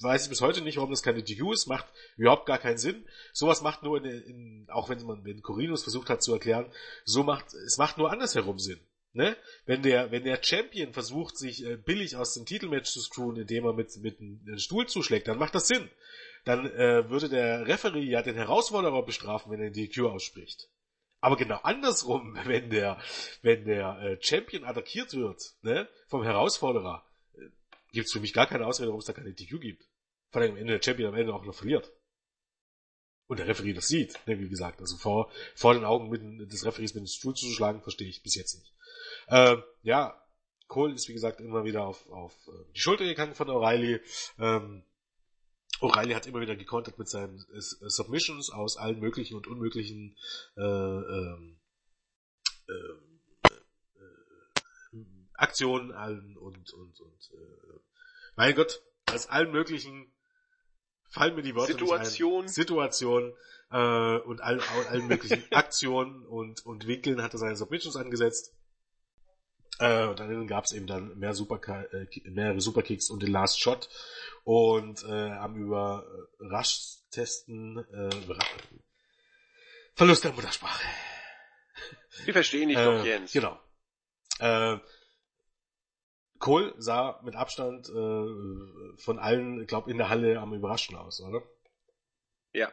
weiß 0.00 0.24
ich 0.24 0.28
bis 0.30 0.40
heute 0.40 0.62
nicht, 0.62 0.76
warum 0.76 0.90
das 0.90 1.02
keine 1.02 1.22
DQ 1.22 1.52
ist, 1.52 1.66
macht 1.66 1.86
überhaupt 2.16 2.46
gar 2.46 2.58
keinen 2.58 2.78
Sinn. 2.78 3.04
Sowas 3.32 3.62
macht 3.62 3.82
nur 3.82 3.98
in, 3.98 4.04
in 4.04 4.66
auch 4.70 4.88
wenn 4.88 5.04
man 5.04 5.24
wenn 5.24 5.42
Corinus 5.42 5.82
versucht 5.82 6.10
hat 6.10 6.22
zu 6.22 6.32
erklären, 6.32 6.70
so 7.04 7.22
macht 7.22 7.52
es 7.52 7.78
macht 7.78 7.98
nur 7.98 8.10
andersherum 8.10 8.58
Sinn. 8.58 8.80
Ne? 9.12 9.36
Wenn 9.66 9.82
der 9.82 10.10
wenn 10.10 10.24
der 10.24 10.42
Champion 10.42 10.92
versucht 10.92 11.36
sich 11.36 11.64
äh, 11.64 11.76
billig 11.76 12.16
aus 12.16 12.34
dem 12.34 12.46
Titelmatch 12.46 12.90
zu 12.90 13.00
screwen, 13.00 13.36
indem 13.36 13.64
er 13.64 13.72
mit 13.72 13.96
mit 13.98 14.18
einem 14.18 14.58
Stuhl 14.58 14.86
zuschlägt, 14.86 15.28
dann 15.28 15.38
macht 15.38 15.54
das 15.54 15.68
Sinn. 15.68 15.88
Dann 16.44 16.66
äh, 16.66 17.08
würde 17.08 17.28
der 17.28 17.66
Referee 17.66 18.04
ja 18.04 18.22
den 18.22 18.34
Herausforderer 18.34 19.04
bestrafen, 19.04 19.52
wenn 19.52 19.60
er 19.60 19.70
die 19.70 19.88
DQ 19.88 20.06
ausspricht. 20.06 20.68
Aber 21.20 21.36
genau 21.36 21.58
andersrum, 21.62 22.36
wenn 22.44 22.70
der 22.70 22.98
wenn 23.42 23.64
der 23.64 23.98
äh, 24.00 24.18
Champion 24.20 24.64
attackiert 24.64 25.14
wird, 25.14 25.42
ne, 25.62 25.88
vom 26.08 26.22
Herausforderer, 26.22 27.04
gibt 27.94 28.06
es 28.06 28.12
für 28.12 28.20
mich 28.20 28.32
gar 28.32 28.46
keine 28.46 28.66
Ausrede, 28.66 28.88
warum 28.88 29.00
es 29.00 29.06
da 29.06 29.12
keine 29.12 29.32
DQ 29.32 29.60
gibt. 29.60 29.88
Vor 30.30 30.42
allem 30.42 30.52
am 30.52 30.58
Ende 30.58 30.74
der 30.74 30.82
Champion 30.82 31.08
am 31.08 31.18
Ende 31.18 31.34
auch 31.34 31.44
noch 31.44 31.54
verliert. 31.54 31.92
Und 33.26 33.38
der 33.38 33.46
Referee 33.46 33.72
das 33.72 33.88
sieht, 33.88 34.18
ne, 34.26 34.38
wie 34.38 34.48
gesagt. 34.48 34.80
Also 34.80 34.96
vor, 34.96 35.32
vor 35.54 35.74
den 35.74 35.84
Augen 35.84 36.10
mit, 36.10 36.52
des 36.52 36.66
Referees 36.66 36.94
mit 36.94 37.04
dem 37.04 37.06
Stuhl 37.06 37.34
zu 37.34 37.46
schlagen, 37.46 37.80
verstehe 37.80 38.08
ich 38.08 38.22
bis 38.22 38.34
jetzt 38.34 38.58
nicht. 38.58 38.74
Ähm, 39.28 39.62
ja, 39.82 40.20
Cole 40.66 40.94
ist 40.94 41.08
wie 41.08 41.14
gesagt 41.14 41.40
immer 41.40 41.64
wieder 41.64 41.86
auf, 41.86 42.06
auf 42.10 42.32
äh, 42.48 42.72
die 42.74 42.80
Schulter 42.80 43.04
gegangen 43.04 43.34
von 43.34 43.48
O'Reilly. 43.48 44.00
Ähm, 44.38 44.84
O'Reilly 45.80 46.14
hat 46.14 46.26
immer 46.26 46.40
wieder 46.40 46.56
gekontert 46.56 46.98
mit 46.98 47.08
seinen 47.08 47.38
äh, 47.38 47.60
Submissions 47.60 48.50
aus 48.50 48.76
allen 48.76 49.00
möglichen 49.00 49.36
und 49.36 49.46
unmöglichen 49.46 50.16
äh, 50.56 50.62
ähm, 50.62 51.60
äh, 52.68 52.72
äh, 52.72 53.03
Aktionen 55.34 55.92
allen 55.92 56.36
und 56.36 56.72
und 56.72 57.00
und 57.00 57.30
äh, 57.32 57.78
mein 58.36 58.54
Gott, 58.54 58.82
aus 59.10 59.28
allen 59.28 59.52
möglichen 59.52 60.12
fallen 61.08 61.34
mir 61.34 61.42
die 61.42 61.54
Worte 61.54 61.72
Situation. 61.72 62.48
Situation 62.48 63.34
äh, 63.70 64.16
und 64.18 64.40
allen, 64.40 64.60
allen 64.88 65.06
möglichen 65.06 65.44
Aktionen 65.52 66.24
und 66.26 66.64
und 66.66 66.86
Winkeln 66.86 67.22
hat 67.22 67.34
er 67.34 67.38
seine 67.38 67.56
Submissions 67.56 67.96
angesetzt. 67.96 68.54
Äh, 69.78 70.06
und 70.06 70.20
dann 70.20 70.46
gab 70.46 70.64
es 70.64 70.72
eben 70.72 70.86
dann 70.86 71.18
mehr 71.18 71.34
Super 71.34 71.60
äh, 71.92 72.06
mehrere 72.30 72.60
Superkicks 72.60 73.10
und 73.10 73.22
den 73.22 73.32
Last 73.32 73.60
Shot 73.60 73.88
und 74.44 75.02
äh, 75.04 75.32
am 75.32 75.56
Überrasch-Testen 75.56 77.78
äh, 77.78 78.10
Verlust 79.94 80.24
der 80.24 80.32
Muttersprache. 80.32 80.84
Wir 82.24 82.32
verstehen 82.32 82.68
dich 82.68 82.78
doch, 82.78 83.04
äh, 83.04 83.08
Jens. 83.08 83.32
Genau. 83.32 83.60
Äh, 84.38 84.78
Cole 86.44 86.74
sah 86.76 87.18
mit 87.22 87.36
Abstand 87.36 87.88
äh, 87.88 88.98
von 88.98 89.18
allen, 89.18 89.62
ich 89.62 89.66
glaube, 89.66 89.90
in 89.90 89.96
der 89.96 90.10
Halle 90.10 90.38
am 90.38 90.52
überraschten 90.52 90.94
aus, 90.94 91.22
oder? 91.22 91.42
Ja. 92.52 92.70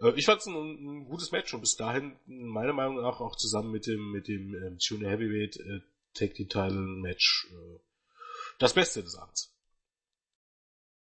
Äh, 0.00 0.12
ich 0.16 0.24
fand 0.24 0.40
es 0.40 0.46
ein, 0.46 0.54
ein, 0.54 1.04
gutes 1.04 1.30
Match 1.30 1.52
und 1.52 1.60
bis 1.60 1.76
dahin 1.76 2.18
meiner 2.24 2.72
Meinung 2.72 3.02
nach 3.02 3.20
auch 3.20 3.36
zusammen 3.36 3.70
mit 3.70 3.86
dem 3.86 4.12
mit 4.12 4.28
dem 4.28 4.54
ähm, 4.54 4.78
Junior 4.80 5.10
Heavyweight 5.10 5.58
äh, 5.58 5.80
Tag 6.14 6.32
Team 6.32 6.48
Title 6.48 6.80
Match 7.02 7.46
äh, 7.52 7.80
das 8.58 8.72
Beste 8.72 9.02
des 9.02 9.16
Abends. 9.16 9.54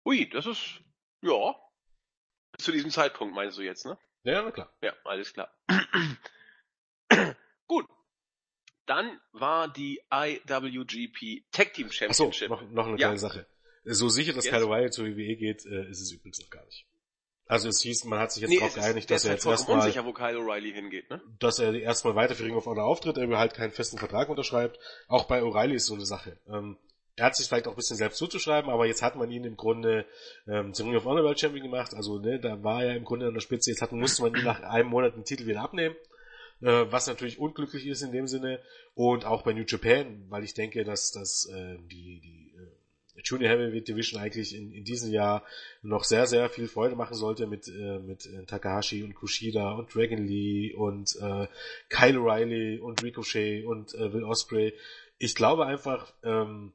Ui, 0.05 0.29
das 0.29 0.45
ist 0.45 0.83
ja 1.23 1.55
zu 2.59 2.73
diesem 2.73 2.91
Zeitpunkt 2.91 3.35
meinst 3.35 3.57
du 3.57 3.63
jetzt, 3.63 3.87
ne? 3.87 3.97
Ja, 4.25 4.43
na 4.43 4.51
klar. 4.51 4.71
Ja, 4.83 4.93
alles 5.05 5.33
klar. 5.33 5.51
Gut. 7.67 7.87
Dann 8.87 9.19
war 9.33 9.73
die 9.73 10.01
IWGP 10.13 11.45
Tag 11.53 11.75
Team 11.75 11.91
Championship. 11.91 12.51
Achso, 12.51 12.55
noch, 12.55 12.71
noch 12.71 12.87
eine 12.87 12.99
ja. 12.99 13.09
kleine 13.09 13.19
Sache. 13.19 13.47
So 13.85 14.09
sicher, 14.09 14.33
dass 14.33 14.45
Kyle 14.45 14.65
O'Reilly 14.65 14.91
zur 14.91 15.07
WWE 15.07 15.37
geht, 15.37 15.67
äh, 15.67 15.89
ist 15.91 16.01
es 16.01 16.11
übrigens 16.13 16.41
noch 16.41 16.51
gar 16.51 16.65
nicht. 16.65 16.87
Also 17.47 17.69
es 17.69 17.83
hieß, 17.83 18.05
man 18.05 18.19
hat 18.19 18.33
sich 18.33 18.41
jetzt 18.41 18.51
nee, 18.51 18.59
darauf 18.59 18.75
geeinigt, 18.75 19.11
dass 19.11 19.25
er 19.27 19.33
jetzt 19.33 19.45
erstmal 19.45 19.79
unsicher, 19.79 20.07
wo 20.07 20.13
Kyle 20.13 20.39
O'Reilly 20.39 20.73
hingeht, 20.73 21.11
ne? 21.11 21.21
Dass 21.39 21.59
er 21.59 21.75
erstmal 21.75 22.15
weiter 22.15 22.35
für 22.35 22.45
Ring 22.45 22.55
of 22.55 22.65
Honor 22.65 22.85
auftritt, 22.85 23.19
er 23.19 23.39
halt 23.39 23.53
keinen 23.53 23.73
festen 23.73 23.99
Vertrag 23.99 24.31
unterschreibt. 24.31 24.79
Auch 25.09 25.25
bei 25.27 25.43
O'Reilly 25.43 25.75
ist 25.75 25.87
so 25.87 25.95
eine 25.95 26.07
Sache. 26.07 26.39
Ähm, 26.49 26.79
er 27.17 27.27
hat 27.27 27.37
sich 27.37 27.47
vielleicht 27.47 27.69
auch 27.69 27.73
ein 27.73 27.77
bisschen 27.77 27.99
selbst 27.99 28.19
zuzuschreiben, 28.19 28.71
aber 28.71 28.87
jetzt 28.87 29.03
hat 29.03 29.15
man 29.17 29.31
ihn 29.31 29.45
im 29.45 29.57
Grunde 29.57 30.07
ähm, 30.49 30.73
zum 30.73 30.89
Ring 30.89 30.97
of 30.97 31.05
Honor 31.05 31.23
World 31.23 31.39
Champion 31.39 31.63
gemacht. 31.63 31.95
Also 31.95 32.19
ne, 32.19 32.41
da 32.41 32.63
war 32.63 32.83
er 32.83 32.97
im 32.97 33.05
Grunde 33.05 33.27
an 33.29 33.35
der 33.35 33.41
Spitze. 33.41 33.71
Jetzt 33.71 33.83
hat, 33.83 33.93
musste 33.93 34.23
man 34.23 34.35
ihn 34.35 34.45
nach 34.45 34.63
einem 34.63 34.89
Monat 34.89 35.15
den 35.15 35.25
Titel 35.25 35.47
wieder 35.47 35.61
abnehmen, 35.61 35.95
äh, 36.61 36.87
was 36.91 37.07
natürlich 37.07 37.39
unglücklich 37.39 37.87
ist 37.87 38.03
in 38.03 38.13
dem 38.13 38.27
Sinne. 38.27 38.61
Und 38.95 39.25
auch 39.25 39.43
bei 39.43 39.53
New 39.53 39.65
Japan, 39.67 40.25
weil 40.29 40.45
ich 40.45 40.55
denke, 40.55 40.85
dass, 40.85 41.13
dass 41.13 41.47
äh, 41.47 41.79
die, 41.91 42.21
die 42.21 42.55
äh, 42.57 43.21
Junior 43.23 43.51
Heavyweight 43.51 43.89
Division 43.89 44.21
eigentlich 44.21 44.55
in, 44.55 44.73
in 44.73 44.85
diesem 44.85 45.11
Jahr 45.11 45.45
noch 45.83 46.05
sehr, 46.05 46.27
sehr 46.27 46.49
viel 46.49 46.69
Freude 46.69 46.97
machen 46.97 47.15
sollte 47.15 47.47
mit, 47.47 47.69
äh, 47.69 47.99
mit 47.99 48.27
äh, 48.27 48.45
Takahashi 48.45 49.03
und 49.03 49.15
Kushida 49.15 49.73
und 49.73 49.95
Dragon 49.95 50.25
Lee 50.25 50.75
und 50.75 51.17
äh, 51.17 51.47
Kyle 51.89 52.19
O'Reilly 52.19 52.81
und 52.81 53.03
Ricochet 53.03 53.65
und 53.65 53.95
äh, 53.95 54.13
Will 54.13 54.25
Osprey. 54.25 54.75
Ich 55.19 55.35
glaube 55.35 55.67
einfach, 55.67 56.13
ähm, 56.23 56.73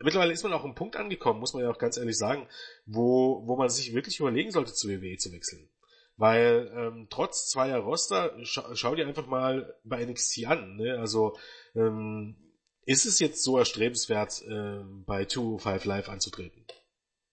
mittlerweile 0.00 0.32
ist 0.32 0.42
man 0.42 0.52
auch 0.52 0.64
am 0.64 0.74
Punkt 0.74 0.96
angekommen, 0.96 1.40
muss 1.40 1.54
man 1.54 1.62
ja 1.62 1.70
auch 1.70 1.78
ganz 1.78 1.96
ehrlich 1.96 2.16
sagen, 2.16 2.48
wo, 2.86 3.46
wo 3.46 3.56
man 3.56 3.68
sich 3.68 3.94
wirklich 3.94 4.18
überlegen 4.20 4.50
sollte, 4.50 4.72
zu 4.72 4.88
WWE 4.88 5.16
zu 5.16 5.32
wechseln. 5.32 5.68
Weil 6.18 6.70
ähm, 6.74 7.06
trotz 7.10 7.48
zweier 7.48 7.78
Roster, 7.78 8.34
scha 8.44 8.74
schau 8.74 8.94
dir 8.96 9.06
einfach 9.06 9.26
mal 9.26 9.74
bei 9.84 10.04
NXT 10.04 10.46
an. 10.46 10.76
Ne? 10.76 10.98
Also 10.98 11.36
ähm, 11.76 12.36
ist 12.84 13.06
es 13.06 13.20
jetzt 13.20 13.44
so 13.44 13.56
erstrebenswert, 13.56 14.42
äh, 14.42 14.80
bei 15.06 15.26
205 15.26 15.84
Live 15.84 16.08
anzutreten? 16.08 16.66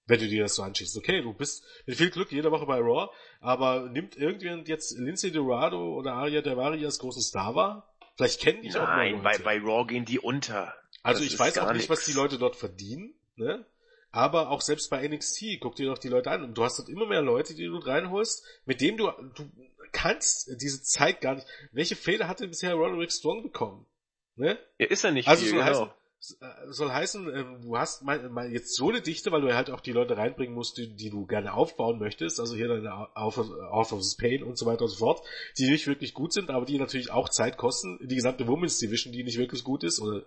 Wenn 0.05 0.19
du 0.19 0.27
dir 0.27 0.43
das 0.43 0.53
so 0.53 0.61
anschickst. 0.61 0.95
Okay, 0.97 1.23
du 1.23 1.33
bist 1.33 1.63
mit 1.87 1.97
viel 1.97 2.11
Glück 2.11 2.31
jede 2.31 2.51
Woche 2.51 2.67
bei 2.67 2.77
Raw, 2.77 3.09
aber 3.41 3.89
nimmt 3.89 4.15
irgendjemand 4.17 4.67
jetzt 4.67 4.95
Lindsay 4.99 5.31
Dorado 5.31 5.95
oder 5.95 6.13
Aria 6.13 6.41
Davari 6.43 6.85
als 6.85 6.99
großen 6.99 7.23
Star 7.23 7.55
wahr? 7.55 7.95
Vielleicht 8.15 8.39
kennen 8.39 8.61
die 8.61 8.69
Nein, 8.69 8.81
auch 8.81 8.87
Nein, 8.87 9.23
bei, 9.23 9.37
bei 9.39 9.59
Raw 9.59 9.87
gehen 9.87 10.05
die 10.05 10.19
unter. 10.19 10.75
Also 11.01 11.23
das 11.23 11.33
ich 11.33 11.39
weiß 11.39 11.57
auch 11.57 11.71
nicht, 11.73 11.89
nix. 11.89 11.89
was 11.89 12.05
die 12.05 12.13
Leute 12.13 12.37
dort 12.37 12.55
verdienen, 12.55 13.15
ne? 13.35 13.65
Aber 14.15 14.49
auch 14.49 14.61
selbst 14.61 14.89
bei 14.89 15.05
NXT, 15.05 15.59
guck 15.59 15.75
dir 15.75 15.87
doch 15.87 15.97
die 15.97 16.07
Leute 16.07 16.31
an. 16.31 16.41
Und 16.41 16.57
du 16.57 16.63
hast 16.63 16.79
dort 16.79 16.87
immer 16.87 17.05
mehr 17.05 17.21
Leute, 17.21 17.53
die 17.53 17.65
du 17.65 17.75
reinholst, 17.75 18.45
mit 18.63 18.79
denen 18.79 18.97
du, 18.97 19.11
du 19.35 19.51
kannst 19.91 20.49
diese 20.61 20.81
Zeit 20.81 21.19
gar 21.19 21.35
nicht. 21.35 21.45
Welche 21.73 21.97
Fehler 21.97 22.29
hatte 22.29 22.47
bisher 22.47 22.75
Roderick 22.75 23.11
Strong 23.11 23.43
bekommen? 23.43 23.85
Ne? 24.37 24.57
Ja, 24.77 24.87
ist 24.87 25.03
er 25.03 25.11
nicht 25.11 25.27
also 25.27 25.43
viel, 25.43 25.49
soll 25.49 25.59
genau. 25.65 25.69
heißen, 25.69 26.37
äh, 26.39 26.71
soll 26.71 26.91
heißen, 26.91 27.35
ähm, 27.35 27.61
du 27.61 27.77
hast 27.77 28.03
mal, 28.03 28.29
mal 28.29 28.49
jetzt 28.49 28.73
so 28.77 28.87
eine 28.87 29.01
Dichte, 29.01 29.33
weil 29.33 29.41
du 29.41 29.53
halt 29.53 29.69
auch 29.69 29.81
die 29.81 29.91
Leute 29.91 30.15
reinbringen 30.15 30.55
musst, 30.55 30.77
die, 30.77 30.95
die 30.95 31.09
du 31.09 31.25
gerne 31.25 31.53
aufbauen 31.53 31.99
möchtest, 31.99 32.39
also 32.39 32.55
hier 32.55 32.69
deine 32.69 32.93
Out 33.17 33.37
of 33.91 34.17
Pain 34.17 34.43
und 34.43 34.57
so 34.57 34.65
weiter 34.65 34.83
und 34.83 34.91
so 34.91 34.97
fort, 34.97 35.27
die 35.57 35.69
nicht 35.69 35.87
wirklich 35.87 36.13
gut 36.13 36.31
sind, 36.31 36.51
aber 36.51 36.65
die 36.65 36.79
natürlich 36.79 37.11
auch 37.11 37.27
Zeit 37.27 37.57
kosten. 37.57 37.99
Die 38.01 38.15
gesamte 38.15 38.47
Women's 38.47 38.79
Division, 38.79 39.11
die 39.11 39.25
nicht 39.25 39.37
wirklich 39.37 39.65
gut 39.65 39.83
ist, 39.83 39.99
oder 39.99 40.25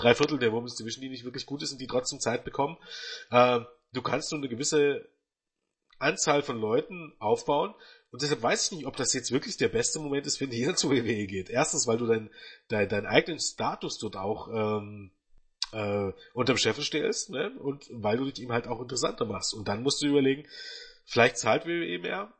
drei 0.00 0.14
Viertel 0.14 0.38
der 0.38 0.52
Women's 0.52 0.76
Division, 0.76 1.02
die 1.02 1.08
nicht 1.08 1.24
wirklich 1.24 1.46
gut 1.46 1.62
ist 1.62 1.72
und 1.72 1.80
die 1.80 1.86
trotzdem 1.86 2.20
Zeit 2.20 2.44
bekommen. 2.44 2.76
Äh, 3.30 3.60
du 3.92 4.02
kannst 4.02 4.32
nur 4.32 4.40
eine 4.40 4.48
gewisse 4.48 5.08
Anzahl 5.98 6.42
von 6.42 6.58
Leuten 6.58 7.12
aufbauen 7.18 7.74
und 8.10 8.22
deshalb 8.22 8.42
weiß 8.42 8.66
ich 8.66 8.78
nicht, 8.78 8.86
ob 8.86 8.96
das 8.96 9.12
jetzt 9.12 9.30
wirklich 9.30 9.56
der 9.56 9.68
beste 9.68 10.00
Moment 10.00 10.26
ist, 10.26 10.40
wenn 10.40 10.50
jeder 10.50 10.74
zu 10.76 10.90
WWE 10.90 11.26
geht. 11.26 11.50
Erstens, 11.50 11.86
weil 11.86 11.98
du 11.98 12.06
deinen 12.06 12.30
dein, 12.68 12.88
dein 12.88 13.06
eigenen 13.06 13.40
Status 13.40 13.98
dort 13.98 14.16
auch 14.16 14.48
ähm, 14.48 15.12
äh, 15.72 16.12
unterm 16.32 16.56
Chef 16.56 16.82
stellst, 16.82 17.30
ne? 17.30 17.52
Und 17.58 17.86
weil 17.90 18.16
du 18.16 18.24
dich 18.24 18.42
ihm 18.42 18.52
halt 18.52 18.66
auch 18.66 18.80
interessanter 18.80 19.24
machst. 19.24 19.54
Und 19.54 19.68
dann 19.68 19.82
musst 19.82 20.02
du 20.02 20.06
überlegen, 20.06 20.46
vielleicht 21.04 21.38
zahlt 21.38 21.66
WWE 21.66 21.98
mehr. 21.98 22.32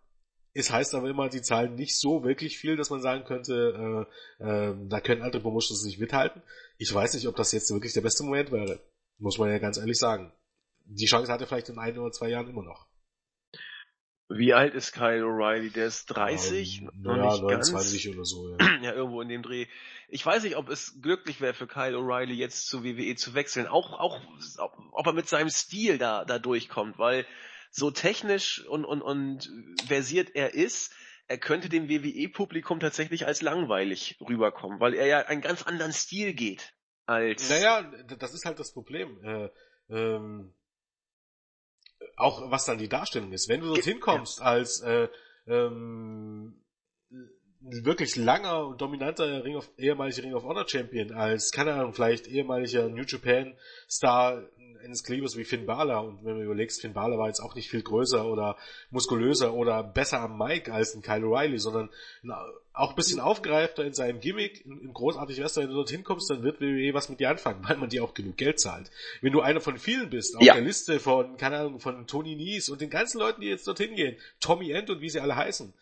Es 0.52 0.70
heißt 0.70 0.94
aber 0.94 1.08
immer, 1.08 1.28
die 1.28 1.42
zahlen 1.42 1.76
nicht 1.76 1.98
so 1.98 2.24
wirklich 2.24 2.58
viel, 2.58 2.76
dass 2.76 2.90
man 2.90 3.00
sagen 3.00 3.24
könnte, 3.24 4.06
äh, 4.40 4.44
äh, 4.44 4.74
da 4.88 5.00
können 5.00 5.22
andere 5.22 5.42
Promotions 5.42 5.84
nicht 5.84 6.00
mithalten. 6.00 6.42
Ich 6.76 6.92
weiß 6.92 7.14
nicht, 7.14 7.28
ob 7.28 7.36
das 7.36 7.52
jetzt 7.52 7.70
wirklich 7.70 7.92
der 7.92 8.00
beste 8.00 8.24
Moment 8.24 8.50
wäre. 8.50 8.80
Muss 9.18 9.38
man 9.38 9.50
ja 9.50 9.58
ganz 9.58 9.78
ehrlich 9.78 9.98
sagen. 9.98 10.32
Die 10.86 11.06
Chance 11.06 11.30
hat 11.30 11.40
er 11.40 11.46
vielleicht 11.46 11.68
in 11.68 11.78
ein 11.78 11.96
oder 11.96 12.10
zwei 12.10 12.30
Jahren 12.30 12.48
immer 12.48 12.62
noch. 12.62 12.88
Wie 14.32 14.54
alt 14.54 14.74
ist 14.74 14.92
Kyle 14.92 15.24
O'Reilly? 15.24 15.72
Der 15.72 15.86
ist 15.86 16.06
30? 16.06 16.82
Ähm, 16.82 16.90
noch 17.02 17.16
ja, 17.16 17.32
nicht 17.32 17.42
29 17.42 18.04
ganz. 18.04 18.16
oder 18.16 18.24
so, 18.24 18.48
ja. 18.48 18.56
ja, 18.82 18.92
irgendwo 18.92 19.20
in 19.20 19.28
dem 19.28 19.42
Dreh. 19.42 19.66
Ich 20.08 20.24
weiß 20.24 20.44
nicht, 20.44 20.56
ob 20.56 20.68
es 20.68 21.00
glücklich 21.02 21.40
wäre 21.40 21.52
für 21.52 21.66
Kyle 21.66 21.96
O'Reilly 21.96 22.34
jetzt 22.34 22.68
zu 22.68 22.84
WWE 22.84 23.16
zu 23.16 23.34
wechseln. 23.34 23.66
Auch, 23.66 23.92
auch, 23.92 24.20
ob 24.92 25.06
er 25.06 25.12
mit 25.12 25.28
seinem 25.28 25.50
Stil 25.50 25.98
da, 25.98 26.24
da 26.24 26.38
durchkommt, 26.38 26.96
weil 26.98 27.26
so 27.70 27.90
technisch 27.90 28.66
und, 28.66 28.84
und, 28.84 29.02
und 29.02 29.50
versiert 29.86 30.34
er 30.34 30.54
ist, 30.54 30.92
er 31.28 31.38
könnte 31.38 31.68
dem 31.68 31.88
WWE-Publikum 31.88 32.80
tatsächlich 32.80 33.26
als 33.26 33.40
langweilig 33.40 34.18
rüberkommen, 34.20 34.80
weil 34.80 34.94
er 34.94 35.06
ja 35.06 35.18
einen 35.20 35.40
ganz 35.40 35.62
anderen 35.62 35.92
Stil 35.92 36.34
geht 36.34 36.74
als. 37.06 37.48
Naja, 37.48 37.82
das 38.18 38.34
ist 38.34 38.44
halt 38.44 38.58
das 38.58 38.72
Problem. 38.72 39.22
Äh, 39.22 39.48
ähm, 39.90 40.52
auch 42.16 42.50
was 42.50 42.64
dann 42.64 42.78
die 42.78 42.88
Darstellung 42.88 43.32
ist. 43.32 43.48
Wenn 43.48 43.60
du 43.60 43.68
dorthin 43.68 44.00
kommst 44.00 44.40
ja. 44.40 44.46
als 44.46 44.80
äh, 44.80 45.08
ähm, 45.46 46.64
wirklich 47.60 48.16
langer 48.16 48.66
und 48.66 48.80
dominanter 48.80 49.44
Ring 49.44 49.56
of, 49.56 49.70
ehemaliger 49.76 50.22
Ring 50.22 50.34
of 50.34 50.44
Honor 50.44 50.66
Champion, 50.68 51.12
als, 51.12 51.50
keine 51.50 51.74
Ahnung, 51.74 51.92
vielleicht 51.92 52.26
ehemaliger 52.26 52.88
New 52.88 53.04
Japan 53.04 53.56
Star 53.88 54.42
eines 54.84 55.04
Klebers 55.04 55.36
wie 55.36 55.44
Finn 55.44 55.66
Balor 55.66 56.04
und 56.04 56.24
wenn 56.24 56.36
du 56.36 56.42
überlegst, 56.42 56.80
Finn 56.80 56.92
Balor 56.92 57.18
war 57.18 57.28
jetzt 57.28 57.40
auch 57.40 57.54
nicht 57.54 57.70
viel 57.70 57.82
größer 57.82 58.24
oder 58.24 58.56
muskulöser 58.90 59.54
oder 59.54 59.82
besser 59.82 60.20
am 60.20 60.38
Mic 60.38 60.70
als 60.70 60.94
ein 60.94 61.02
Kyle 61.02 61.24
O'Reilly, 61.24 61.58
sondern 61.58 61.90
auch 62.72 62.90
ein 62.90 62.96
bisschen 62.96 63.20
aufgereifter 63.20 63.84
in 63.84 63.92
seinem 63.92 64.20
Gimmick, 64.20 64.64
in 64.64 64.92
großartig 64.92 65.38
wärst 65.38 65.56
wenn 65.56 65.68
du 65.68 65.74
dorthin 65.74 66.04
kommst, 66.04 66.30
dann 66.30 66.42
wird 66.42 66.60
WWE 66.60 66.94
was 66.94 67.08
mit 67.08 67.20
dir 67.20 67.30
anfangen, 67.30 67.62
weil 67.68 67.76
man 67.76 67.88
dir 67.88 68.04
auch 68.04 68.14
genug 68.14 68.36
Geld 68.36 68.60
zahlt. 68.60 68.90
Wenn 69.20 69.32
du 69.32 69.40
einer 69.40 69.60
von 69.60 69.78
vielen 69.78 70.10
bist, 70.10 70.36
auf 70.36 70.42
ja. 70.42 70.54
der 70.54 70.62
Liste 70.62 71.00
von, 71.00 71.36
keine 71.36 71.58
Ahnung, 71.58 71.80
von 71.80 72.06
Tony 72.06 72.36
Nies 72.36 72.68
und 72.68 72.80
den 72.80 72.90
ganzen 72.90 73.18
Leuten, 73.18 73.40
die 73.40 73.48
jetzt 73.48 73.66
dorthin 73.66 73.94
gehen, 73.94 74.16
Tommy 74.40 74.70
End 74.70 74.90
und 74.90 75.00
wie 75.00 75.10
sie 75.10 75.20
alle 75.20 75.36
heißen, 75.36 75.72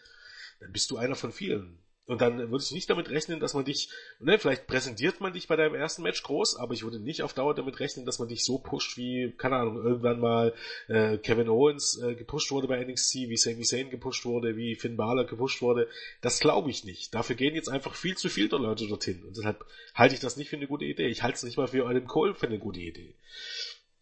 dann 0.60 0.72
bist 0.72 0.90
du 0.90 0.96
einer 0.96 1.14
von 1.14 1.32
vielen. 1.32 1.78
Und 2.08 2.22
dann 2.22 2.50
würde 2.50 2.64
ich 2.64 2.72
nicht 2.72 2.88
damit 2.88 3.10
rechnen, 3.10 3.38
dass 3.38 3.52
man 3.52 3.66
dich, 3.66 3.90
ne, 4.18 4.38
vielleicht 4.38 4.66
präsentiert 4.66 5.20
man 5.20 5.34
dich 5.34 5.46
bei 5.46 5.56
deinem 5.56 5.74
ersten 5.74 6.02
Match 6.02 6.22
groß, 6.22 6.56
aber 6.56 6.72
ich 6.72 6.82
würde 6.82 6.98
nicht 6.98 7.22
auf 7.22 7.34
Dauer 7.34 7.54
damit 7.54 7.80
rechnen, 7.80 8.06
dass 8.06 8.18
man 8.18 8.28
dich 8.28 8.46
so 8.46 8.56
pusht, 8.56 8.96
wie, 8.96 9.34
keine 9.36 9.56
Ahnung, 9.56 9.76
irgendwann 9.76 10.18
mal 10.18 10.54
äh, 10.88 11.18
Kevin 11.18 11.50
Owens 11.50 12.00
äh, 12.02 12.14
gepusht 12.14 12.50
wurde 12.50 12.66
bei 12.66 12.82
NXT, 12.82 13.28
wie 13.28 13.36
Sami 13.36 13.62
Zayn 13.62 13.90
gepusht 13.90 14.24
wurde, 14.24 14.56
wie 14.56 14.74
Finn 14.74 14.96
Balor 14.96 15.26
gepusht 15.26 15.60
wurde. 15.60 15.86
Das 16.22 16.40
glaube 16.40 16.70
ich 16.70 16.82
nicht. 16.82 17.14
Dafür 17.14 17.36
gehen 17.36 17.54
jetzt 17.54 17.68
einfach 17.68 17.94
viel 17.94 18.16
zu 18.16 18.30
viele 18.30 18.56
Leute 18.56 18.86
dorthin. 18.86 19.22
Und 19.24 19.36
deshalb 19.36 19.66
halte 19.94 20.14
ich 20.14 20.20
das 20.20 20.38
nicht 20.38 20.48
für 20.48 20.56
eine 20.56 20.66
gute 20.66 20.86
Idee. 20.86 21.08
Ich 21.08 21.22
halte 21.22 21.36
es 21.36 21.42
nicht 21.42 21.58
mal 21.58 21.68
für 21.68 21.86
Adam 21.86 22.06
Cole 22.06 22.34
für 22.34 22.46
eine 22.46 22.58
gute 22.58 22.80
Idee. 22.80 23.12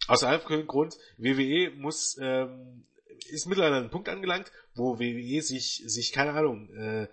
Aus 0.06 0.22
einem 0.22 0.68
Grund, 0.68 0.96
WWE 1.18 1.72
muss, 1.72 2.16
ähm, 2.20 2.84
ist 3.30 3.46
mittlerweile 3.46 3.74
an 3.74 3.82
einem 3.82 3.90
Punkt 3.90 4.08
angelangt, 4.08 4.52
wo 4.76 5.00
WWE 5.00 5.42
sich, 5.42 5.82
sich, 5.86 6.12
keine 6.12 6.34
Ahnung, 6.34 6.72
äh, 6.76 7.08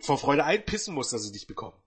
vor 0.00 0.18
Freude 0.18 0.44
einpissen 0.44 0.94
muss, 0.94 1.10
dass 1.10 1.22
sie 1.22 1.32
dich 1.32 1.46
bekommen. 1.46 1.80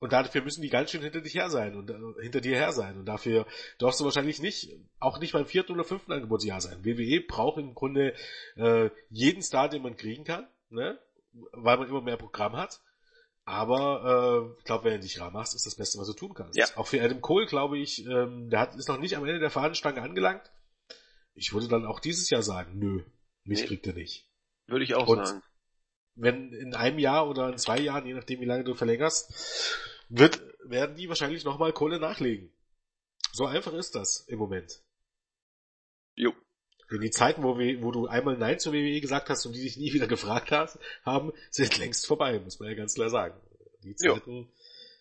Und 0.00 0.12
dafür 0.12 0.42
müssen 0.42 0.60
die 0.60 0.68
ganz 0.68 0.90
schön 0.90 1.02
hinter 1.02 1.22
dich 1.22 1.34
her 1.34 1.48
sein 1.48 1.74
und 1.76 1.90
äh, 1.90 2.22
hinter 2.22 2.42
dir 2.42 2.56
her 2.56 2.72
sein. 2.72 2.98
Und 2.98 3.06
dafür 3.06 3.46
darfst 3.78 4.00
du 4.00 4.04
wahrscheinlich 4.04 4.40
nicht, 4.40 4.70
auch 4.98 5.18
nicht 5.18 5.32
beim 5.32 5.46
vierten 5.46 5.72
oder 5.72 5.84
fünften 5.84 6.12
Angebotsjahr 6.12 6.60
sein. 6.60 6.84
WWE 6.84 7.22
braucht 7.26 7.58
im 7.58 7.74
Grunde 7.74 8.14
äh, 8.56 8.90
jeden 9.08 9.42
Star, 9.42 9.68
den 9.68 9.82
man 9.82 9.96
kriegen 9.96 10.24
kann, 10.24 10.46
ne? 10.68 10.98
weil 11.52 11.78
man 11.78 11.88
immer 11.88 12.02
mehr 12.02 12.18
Programm 12.18 12.54
hat. 12.54 12.80
Aber 13.46 14.50
äh, 14.52 14.58
ich 14.58 14.64
glaube, 14.64 14.84
wenn 14.84 14.94
du 14.94 15.00
dich 15.00 15.20
rar 15.20 15.30
machst, 15.30 15.54
ist 15.54 15.66
das 15.66 15.76
Beste, 15.76 15.98
was 15.98 16.06
du 16.06 16.12
tun 16.12 16.34
kannst. 16.34 16.58
Ja. 16.58 16.66
Auch 16.76 16.86
für 16.86 17.02
Adam 17.02 17.20
Cole, 17.20 17.46
glaube 17.46 17.78
ich, 17.78 18.04
ähm, 18.06 18.50
der 18.50 18.60
hat, 18.60 18.74
ist 18.74 18.88
noch 18.88 18.98
nicht 18.98 19.16
am 19.16 19.24
Ende 19.24 19.38
der 19.38 19.50
Fahnenstange 19.50 20.02
angelangt. 20.02 20.50
Ich 21.34 21.52
würde 21.52 21.68
dann 21.68 21.86
auch 21.86 22.00
dieses 22.00 22.30
Jahr 22.30 22.42
sagen, 22.42 22.78
nö, 22.78 23.04
mich 23.44 23.60
nee. 23.60 23.66
kriegt 23.66 23.86
er 23.86 23.94
nicht. 23.94 24.30
Würde 24.66 24.84
ich 24.84 24.94
auch 24.94 25.08
Und 25.08 25.26
sagen. 25.26 25.42
Wenn 26.16 26.52
in 26.52 26.74
einem 26.74 26.98
Jahr 26.98 27.28
oder 27.28 27.48
in 27.48 27.58
zwei 27.58 27.78
Jahren, 27.78 28.06
je 28.06 28.14
nachdem 28.14 28.40
wie 28.40 28.46
lange 28.46 28.64
du 28.64 28.74
verlängerst, 28.74 29.78
wird, 30.08 30.40
werden 30.64 30.96
die 30.96 31.08
wahrscheinlich 31.08 31.44
nochmal 31.44 31.72
Kohle 31.72 31.98
nachlegen. 31.98 32.52
So 33.32 33.46
einfach 33.46 33.72
ist 33.72 33.94
das 33.94 34.20
im 34.28 34.38
Moment. 34.38 34.80
Jo. 36.14 36.32
Denn 36.90 37.00
die 37.00 37.10
Zeiten, 37.10 37.42
wo, 37.42 37.58
wir, 37.58 37.82
wo 37.82 37.90
du 37.90 38.06
einmal 38.06 38.36
Nein 38.36 38.60
zur 38.60 38.72
WWE 38.72 39.00
gesagt 39.00 39.28
hast 39.28 39.44
und 39.46 39.54
die 39.54 39.62
dich 39.62 39.76
nie 39.76 39.92
wieder 39.92 40.06
gefragt 40.08 40.52
hast, 40.52 40.78
haben, 41.04 41.32
sind 41.50 41.78
längst 41.78 42.06
vorbei, 42.06 42.38
muss 42.38 42.60
man 42.60 42.68
ja 42.68 42.76
ganz 42.76 42.94
klar 42.94 43.10
sagen. 43.10 43.40
Die 43.82 43.96
Zeiten 43.96 44.32
jo. 44.32 44.48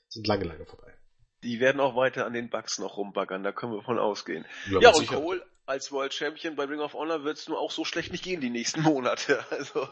sind 0.07 0.28
lange, 0.28 0.45
lange 0.45 0.66
vorbei. 0.66 0.93
Die 1.43 1.59
werden 1.59 1.82
auch 1.82 1.95
weiter 1.95 2.26
an 2.26 2.34
den 2.34 2.49
Bugs 2.49 2.80
noch 2.80 2.97
rumbaggern, 2.97 3.43
da 3.43 3.51
können 3.51 3.74
wir 3.74 3.84
von 3.84 3.99
ausgehen. 3.99 4.45
Ja, 4.72 4.80
ja 4.80 4.89
und. 4.91 5.07
Cole 5.07 5.45
als 5.66 5.91
World 5.91 6.14
Champion 6.14 6.55
bei 6.55 6.66
Ring 6.66 6.80
of 6.80 6.93
Honor 6.93 7.24
wird 7.24 7.38
es 7.38 7.47
nur 7.47 7.59
auch 7.59 7.72
so 7.72 7.86
schlecht 7.86 8.11
nicht 8.11 8.24
gehen 8.24 8.41
die 8.41 8.49
nächsten 8.49 8.82
Monate. 8.82 9.45
Also 9.51 9.88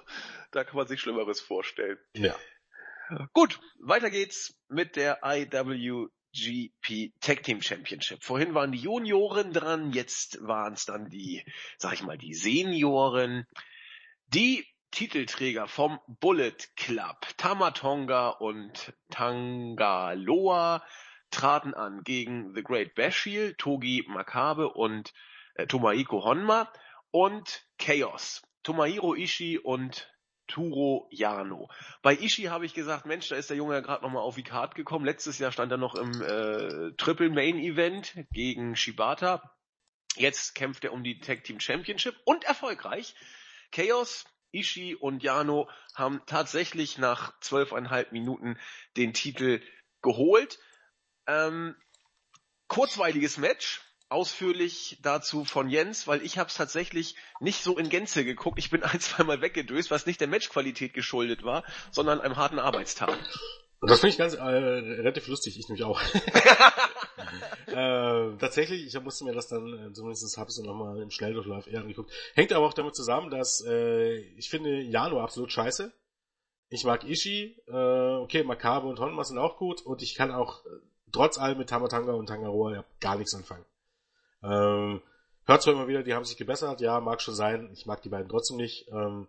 da 0.51 0.63
kann 0.63 0.75
man 0.75 0.87
sich 0.87 0.99
Schlimmeres 0.99 1.39
vorstellen. 1.39 1.97
Ja. 2.13 2.35
Gut, 3.33 3.59
weiter 3.79 4.09
geht's 4.09 4.57
mit 4.69 4.95
der 4.95 5.19
IWGP 5.23 7.13
Tag 7.19 7.43
Team 7.43 7.61
Championship. 7.61 8.23
Vorhin 8.23 8.53
waren 8.53 8.71
die 8.71 8.79
Junioren 8.79 9.53
dran, 9.53 9.91
jetzt 9.91 10.39
waren 10.41 10.73
es 10.73 10.85
dann 10.85 11.09
die, 11.09 11.43
sag 11.77 11.93
ich 11.93 12.03
mal, 12.03 12.17
die 12.17 12.33
Senioren. 12.33 13.45
Die 14.27 14.65
Titelträger 14.91 15.67
vom 15.67 15.99
Bullet 16.07 16.57
Club, 16.75 17.27
Tamatonga 17.37 18.29
und 18.29 18.93
Tangaloa, 19.09 20.83
traten 21.31 21.73
an 21.73 22.03
gegen 22.03 22.53
The 22.53 22.63
Great 22.63 22.93
Bashil, 22.93 23.55
Togi 23.55 24.05
Makabe 24.07 24.69
und 24.69 25.13
äh, 25.55 25.67
Tomohiko 25.67 26.23
Honma 26.23 26.71
und 27.11 27.65
Chaos. 27.77 28.41
Tomohiro 28.63 29.15
Ishii 29.15 29.57
und 29.57 30.07
Turo 30.47 31.07
Yano. 31.11 31.69
Bei 32.01 32.13
Ishii 32.13 32.45
habe 32.45 32.65
ich 32.65 32.73
gesagt, 32.73 33.05
Mensch, 33.05 33.29
da 33.29 33.35
ist 33.37 33.49
der 33.49 33.57
Junge 33.57 33.75
ja 33.75 33.79
gerade 33.79 34.03
nochmal 34.03 34.21
auf 34.21 34.35
die 34.35 34.43
Card 34.43 34.75
gekommen. 34.75 35.05
Letztes 35.05 35.39
Jahr 35.39 35.51
stand 35.51 35.71
er 35.71 35.77
noch 35.77 35.95
im 35.95 36.21
äh, 36.21 36.91
Triple 36.97 37.29
Main 37.29 37.57
Event 37.57 38.13
gegen 38.31 38.75
Shibata. 38.75 39.55
Jetzt 40.15 40.55
kämpft 40.55 40.83
er 40.83 40.91
um 40.91 41.03
die 41.03 41.19
Tag 41.19 41.45
Team 41.45 41.59
Championship 41.59 42.15
und 42.25 42.43
erfolgreich. 42.43 43.15
Chaos, 43.71 44.25
Ishii 44.51 44.95
und 44.95 45.23
Yano 45.23 45.69
haben 45.95 46.21
tatsächlich 46.25 46.97
nach 46.97 47.39
zwölfeinhalb 47.39 48.11
Minuten 48.11 48.59
den 48.97 49.13
Titel 49.13 49.61
geholt. 50.01 50.59
Ähm, 51.27 51.75
kurzweiliges 52.67 53.37
Match, 53.37 53.81
ausführlich 54.11 54.97
dazu 55.01 55.45
von 55.45 55.69
Jens, 55.69 56.07
weil 56.07 56.21
ich 56.21 56.37
habe 56.37 56.49
es 56.49 56.55
tatsächlich 56.55 57.15
nicht 57.39 57.63
so 57.63 57.77
in 57.77 57.89
Gänze 57.89 58.25
geguckt. 58.25 58.59
Ich 58.59 58.69
bin 58.69 58.83
ein, 58.83 58.99
zweimal 58.99 59.41
weggedöst, 59.41 59.89
was 59.91 60.05
nicht 60.05 60.19
der 60.21 60.27
Matchqualität 60.27 60.93
geschuldet 60.93 61.43
war, 61.43 61.63
sondern 61.91 62.21
einem 62.21 62.35
harten 62.35 62.59
Arbeitstag. 62.59 63.17
Und 63.79 63.89
das 63.89 63.99
finde 63.99 64.11
ich 64.11 64.19
ganz 64.19 64.35
äh, 64.35 64.41
relativ 64.41 65.27
lustig, 65.27 65.57
ich 65.57 65.67
nämlich 65.67 65.83
auch. 65.83 65.99
äh, 67.67 68.37
tatsächlich, 68.37 68.85
ich 68.85 69.01
musste 69.01 69.23
mir 69.23 69.33
das 69.33 69.47
dann, 69.47 69.65
äh, 69.73 69.91
zumindest 69.93 70.37
habe 70.37 70.51
ich 70.51 70.57
es 70.57 70.63
nochmal 70.63 71.01
im 71.01 71.09
Schnelldurchlauf 71.09 71.65
eher 71.65 71.81
angeguckt. 71.81 72.11
Hängt 72.35 72.53
aber 72.53 72.67
auch 72.67 72.73
damit 72.73 72.95
zusammen, 72.95 73.31
dass 73.31 73.65
äh, 73.65 74.17
ich 74.37 74.49
finde 74.51 74.81
Jano 74.81 75.19
absolut 75.19 75.51
scheiße. 75.51 75.91
Ich 76.69 76.83
mag 76.83 77.03
Ishi, 77.05 77.59
äh, 77.67 77.71
okay, 77.73 78.43
Makabe 78.43 78.87
und 78.87 78.99
Honma 78.99 79.23
sind 79.23 79.39
auch 79.39 79.57
gut 79.57 79.81
und 79.81 80.03
ich 80.03 80.13
kann 80.13 80.31
auch 80.31 80.63
äh, 80.65 80.69
trotz 81.11 81.39
allem 81.39 81.57
mit 81.57 81.69
Tamatanga 81.69 82.13
und 82.13 82.27
Tangaroa 82.27 82.73
ja 82.75 82.85
gar 82.99 83.17
nichts 83.17 83.33
anfangen. 83.33 83.65
Ähm, 84.43 85.01
hört 85.45 85.61
zwar 85.61 85.73
immer 85.73 85.87
wieder, 85.87 86.03
die 86.03 86.13
haben 86.13 86.25
sich 86.25 86.37
gebessert, 86.37 86.81
ja, 86.81 86.99
mag 86.99 87.21
schon 87.21 87.35
sein, 87.35 87.69
ich 87.73 87.85
mag 87.85 88.01
die 88.01 88.09
beiden 88.09 88.29
trotzdem 88.29 88.57
nicht. 88.57 88.87
Ähm, 88.91 89.27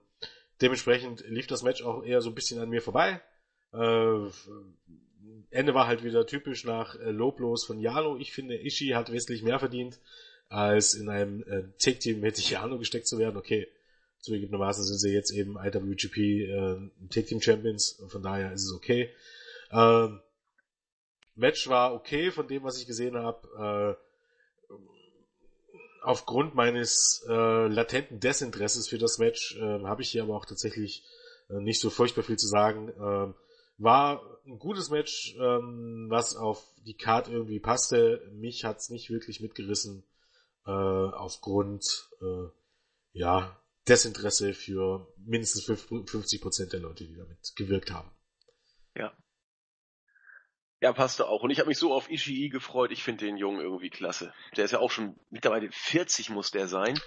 dementsprechend 0.61 1.25
lief 1.29 1.47
das 1.47 1.63
Match 1.63 1.83
auch 1.83 2.05
eher 2.05 2.21
so 2.21 2.31
ein 2.31 2.35
bisschen 2.35 2.61
an 2.61 2.69
mir 2.69 2.83
vorbei. 2.83 3.21
Äh, 3.73 4.29
Ende 5.51 5.75
war 5.75 5.87
halt 5.87 6.03
wieder 6.03 6.27
typisch 6.27 6.65
nach 6.65 6.99
äh, 6.99 7.11
Loblos 7.11 7.65
von 7.65 7.79
Jano. 7.79 8.17
Ich 8.17 8.33
finde, 8.33 8.57
Ishii 8.57 8.91
hat 8.91 9.13
wesentlich 9.13 9.43
mehr 9.43 9.59
verdient, 9.59 9.99
als 10.49 10.95
in 10.95 11.09
einem 11.09 11.43
äh, 11.43 11.65
Take-Team 11.79 12.21
mit 12.21 12.39
Jano 12.39 12.79
gesteckt 12.79 13.07
zu 13.07 13.19
werden. 13.19 13.37
Okay, 13.37 13.69
zugegebenermaßen 14.21 14.85
sind 14.85 14.99
sie 14.99 15.13
jetzt 15.13 15.31
eben 15.31 15.57
IWGP 15.57 16.17
äh, 16.19 16.91
Take-Team 17.11 17.41
Champions, 17.41 18.03
von 18.09 18.23
daher 18.23 18.53
ist 18.53 18.65
es 18.65 18.73
okay. 18.73 19.11
Ähm, 19.71 20.21
Match 21.35 21.69
war 21.69 21.95
okay 21.95 22.31
von 22.31 22.47
dem, 22.47 22.63
was 22.63 22.79
ich 22.79 22.87
gesehen 22.87 23.17
habe. 23.17 23.97
Äh, 23.99 24.12
aufgrund 26.03 26.55
meines 26.55 27.25
äh, 27.29 27.67
latenten 27.69 28.21
Desinteresses 28.21 28.89
für 28.89 28.99
das 28.99 29.19
Match 29.19 29.57
äh, 29.57 29.85
habe 29.85 30.03
ich 30.03 30.11
hier 30.11 30.23
aber 30.23 30.37
auch 30.37 30.47
tatsächlich 30.47 31.05
äh, 31.49 31.61
nicht 31.61 31.81
so 31.81 31.91
furchtbar 31.91 32.23
viel 32.23 32.39
zu 32.39 32.49
sagen. 32.49 32.93
Ähm, 32.99 33.35
war 33.79 34.23
ein 34.47 34.59
gutes 34.59 34.91
Match, 34.91 35.35
ähm, 35.39 36.07
was 36.09 36.37
auf 36.37 36.65
die 36.85 36.97
Card 36.97 37.29
irgendwie 37.29 37.61
passte. 37.61 38.29
Mich 38.33 38.65
hat's 38.65 38.91
nicht 38.91 39.11
wirklich 39.11 39.41
mitgerissen 39.41 40.05
äh, 40.67 40.71
aufgrund 40.71 42.11
äh, 42.21 42.49
ja 43.13 43.59
Desinteresse 43.89 44.55
für 44.55 45.13
mindestens 45.17 45.69
50% 45.69 46.71
der 46.71 46.81
Leute, 46.81 47.05
die 47.05 47.17
damit 47.17 47.55
gewirkt 47.57 47.91
haben. 47.91 48.11
Ja. 48.95 49.13
Ja, 50.83 50.93
passte 50.93 51.29
auch. 51.29 51.45
Und 51.45 51.51
ich 51.51 51.61
habe 51.61 51.69
mich 51.69 51.79
so 51.79 51.95
auf 51.95 52.11
Ishii 52.11 52.49
gefreut. 52.49 52.91
Ich 52.91 53.05
finde 53.05 53.25
den 53.25 53.37
Jungen 53.37 53.61
irgendwie 53.61 53.89
klasse. 53.89 54.35
Der 54.57 54.65
ist 54.65 54.73
ja 54.73 54.81
auch 54.81 54.91
schon 54.91 55.15
mittlerweile 55.31 55.71
40 55.71 56.31
muss 56.31 56.51
der 56.51 56.67
sein. 56.67 56.99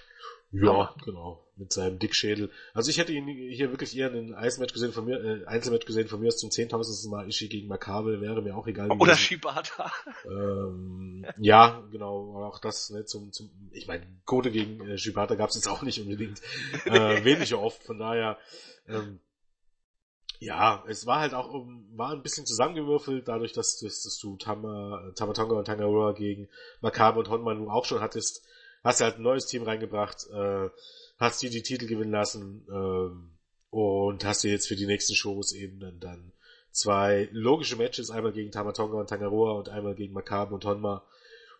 Ja, 0.53 0.69
Aber 0.69 0.95
genau. 1.03 1.45
Mit 1.57 1.73
seinem 1.73 1.99
Dickschädel. 1.99 2.51
Also 2.73 2.89
ich 2.89 2.97
hätte 2.97 3.11
ihn 3.11 3.27
hier 3.27 3.71
wirklich 3.71 3.97
eher 3.97 4.11
ein 4.11 4.33
Eismatch 4.33 4.71
gesehen 4.71 4.93
von 4.93 5.03
mir, 5.03 5.21
äh, 5.21 5.45
Einzelmatch 5.45 5.85
gesehen 5.85 6.07
von 6.07 6.21
mir 6.21 6.27
aus 6.27 6.37
zum 6.37 6.51
zehntausendsten 6.51 7.11
Mal 7.11 7.27
Ishii 7.27 7.49
gegen 7.49 7.67
Makabe, 7.67 8.21
wäre 8.21 8.41
mir 8.41 8.55
auch 8.55 8.65
egal. 8.65 8.89
Oder 8.91 9.17
Shibata. 9.17 9.91
Ähm, 10.25 11.25
ja, 11.37 11.83
genau. 11.91 12.45
Auch 12.45 12.59
das, 12.59 12.91
ne, 12.91 13.03
zum, 13.03 13.33
zum, 13.33 13.49
ich 13.71 13.87
meine, 13.87 14.07
Code 14.23 14.51
gegen 14.51 14.79
äh, 14.87 14.97
Shibata 14.97 15.35
gab 15.35 15.49
es 15.49 15.55
jetzt 15.55 15.67
auch 15.67 15.81
nicht 15.81 15.99
unbedingt 15.99 16.41
äh, 16.85 17.23
weniger 17.25 17.59
oft. 17.59 17.83
Von 17.83 17.99
daher, 17.99 18.37
ähm, 18.87 19.19
ja, 20.39 20.83
es 20.87 21.05
war 21.05 21.19
halt 21.19 21.33
auch 21.33 21.53
war 21.95 22.11
ein 22.11 22.21
bisschen 22.21 22.45
zusammengewürfelt, 22.45 23.27
dadurch, 23.27 23.53
dass, 23.53 23.79
dass, 23.79 24.03
dass 24.03 24.17
du 24.19 24.37
Tama, 24.37 25.11
Tamatonga 25.15 25.55
und 25.55 25.65
Tangaroa 25.65 26.13
gegen 26.13 26.49
Makabe 26.81 27.19
und 27.19 27.29
Honma 27.29 27.53
nun 27.53 27.69
auch 27.69 27.85
schon 27.85 28.01
hattest, 28.01 28.43
hast 28.83 28.99
du 28.99 29.05
halt 29.05 29.17
ein 29.17 29.23
neues 29.23 29.45
Team 29.45 29.63
reingebracht, 29.63 30.27
äh, 30.31 30.69
hast 31.17 31.41
die 31.41 31.49
die 31.49 31.63
Titel 31.63 31.87
gewinnen 31.87 32.11
lassen 32.11 32.65
äh, 32.69 33.75
und 33.75 34.25
hast 34.25 34.43
dir 34.43 34.51
jetzt 34.51 34.67
für 34.67 34.75
die 34.75 34.87
nächsten 34.87 35.15
Shows 35.15 35.53
eben 35.53 35.79
dann, 35.79 35.99
dann 35.99 36.31
zwei 36.71 37.29
logische 37.31 37.77
Matches, 37.77 38.11
einmal 38.11 38.33
gegen 38.33 38.51
Tamatonga 38.51 38.99
und 38.99 39.09
Tangaroa 39.09 39.53
und 39.53 39.69
einmal 39.69 39.95
gegen 39.95 40.13
Makabe 40.13 40.53
und 40.53 40.65
Honma. 40.65 41.03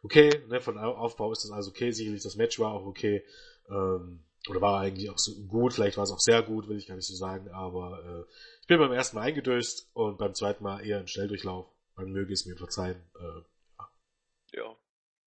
Okay, 0.04 0.30
ne, 0.50 0.62
von 0.62 0.78
Aufbau 0.78 1.32
ist 1.32 1.44
das 1.46 1.52
also 1.52 1.72
okay, 1.72 1.92
sicherlich 1.92 2.22
das 2.22 2.36
Match 2.36 2.60
war 2.60 2.74
auch 2.74 2.86
okay. 2.86 3.24
Ähm, 3.70 4.25
oder 4.50 4.62
war 4.62 4.80
eigentlich 4.80 5.10
auch 5.10 5.18
so 5.18 5.34
gut, 5.48 5.74
vielleicht 5.74 5.98
war 5.98 6.04
es 6.04 6.12
auch 6.12 6.20
sehr 6.20 6.42
gut, 6.44 6.68
will 6.68 6.78
ich 6.78 6.88
gar 6.88 6.96
nicht 6.96 7.08
so 7.08 7.16
sagen, 7.16 7.50
aber 7.50 8.04
äh, 8.04 8.32
ich 8.62 8.68
bin 8.68 8.80
beim 8.80 8.92
ersten 8.92 9.18
Mal 9.18 9.24
eingedöst 9.24 9.90
und 9.94 10.18
beim 10.18 10.34
zweiten 10.34 10.64
Mal 10.64 10.86
eher 10.86 11.00
ein 11.00 11.08
Schnelldurchlauf. 11.08 11.68
Man 11.96 12.12
möge 12.12 12.34
es 12.34 12.46
mir 12.46 12.58
verzeihen. 12.58 13.02
Äh, 13.20 13.42
ja. 13.80 13.92
ja. 14.54 14.76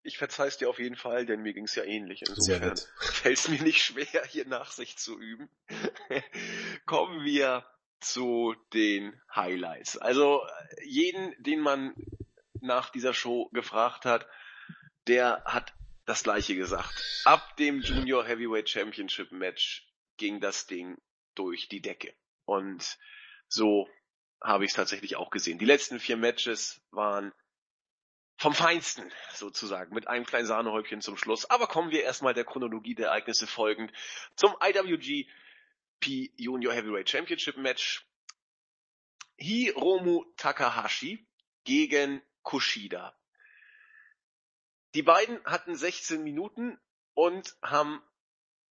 Ich 0.03 0.19
verzeih's 0.19 0.59
dir 0.59 0.69
auf 0.69 0.79
jeden 0.79 0.97
Fall, 0.97 1.27
denn 1.27 1.43
mir 1.43 1.53
ging's 1.53 1.75
ja 1.75 1.85
ähnlich. 1.85 2.23
Insofern 2.27 2.77
fällt 3.01 3.39
es 3.39 3.49
mir 3.49 3.63
nicht 3.63 3.83
schwer, 3.83 4.25
hier 4.29 4.47
Nachsicht 4.47 4.99
zu 4.99 5.19
üben. 5.19 5.49
Kommen 6.87 7.25
wir 7.25 7.65
zu 8.01 8.55
den 8.73 9.21
Highlights. 9.35 9.99
Also 9.99 10.43
jeden, 10.85 11.35
den 11.43 11.61
man 11.61 11.95
nach 12.61 12.91
dieser 12.91 13.15
Show 13.15 13.49
gefragt 13.53 14.05
hat, 14.05 14.27
der 15.07 15.43
hat 15.45 15.75
das 16.09 16.23
gleiche 16.23 16.57
gesagt. 16.57 17.23
Ab 17.27 17.57
dem 17.59 17.81
Junior 17.81 18.25
Heavyweight 18.25 18.71
Championship 18.71 19.31
Match 19.31 19.87
ging 20.17 20.41
das 20.41 20.67
Ding 20.67 20.97
durch 21.35 21.69
die 21.69 21.83
Decke. 21.83 22.15
Und 22.47 22.99
so 23.47 23.87
habe 24.43 24.65
ich 24.65 24.71
es 24.71 24.75
tatsächlich 24.75 25.17
auch 25.17 25.29
gesehen. 25.29 25.59
Die 25.59 25.67
letzten 25.67 26.01
vier 26.01 26.17
Matches 26.17 26.81
waren 26.93 27.35
vom 28.39 28.55
Feinsten 28.55 29.13
sozusagen, 29.35 29.95
mit 29.95 30.09
einem 30.09 30.25
kleinen 30.25 30.47
Sahnehäubchen 30.47 31.03
zum 31.03 31.19
Schluss. 31.19 31.45
Aber 31.51 31.67
kommen 31.67 31.91
wir 31.91 32.05
erstmal 32.05 32.33
der 32.33 32.45
Chronologie 32.45 32.95
der 32.95 33.09
Ereignisse 33.09 33.47
folgend 33.47 33.93
zum 34.35 34.57
IWGP 34.63 36.33
Junior 36.37 36.73
Heavyweight 36.73 37.11
Championship 37.11 37.59
Match. 37.59 38.07
Hiromu 39.37 40.25
Takahashi 40.37 41.29
gegen 41.65 42.23
Kushida. 42.43 43.15
Die 44.99 45.05
beiden 45.05 45.41
hatten 45.45 45.77
16 45.77 46.25
Minuten 46.25 46.77
und 47.15 47.55
haben, 47.63 48.03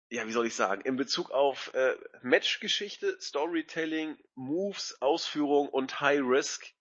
ja, 0.10 0.28
wie 0.28 0.34
soll 0.34 0.48
ich 0.48 0.54
sagen, 0.54 0.82
in 0.82 0.98
Bezug 0.98 1.32
auf 1.32 1.74
äh, 1.74 1.96
Matchgeschichte, 2.22 3.18
Storytelling, 3.22 4.18
Moves, 4.36 5.02
Ausführung 5.02 5.70
und 5.70 6.02
High 6.02 6.20
Risk 6.20 6.74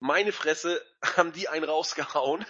meine 0.00 0.32
Fresse, 0.32 0.84
haben 1.16 1.32
die 1.32 1.48
einen 1.48 1.64
rausgehauen. 1.64 2.44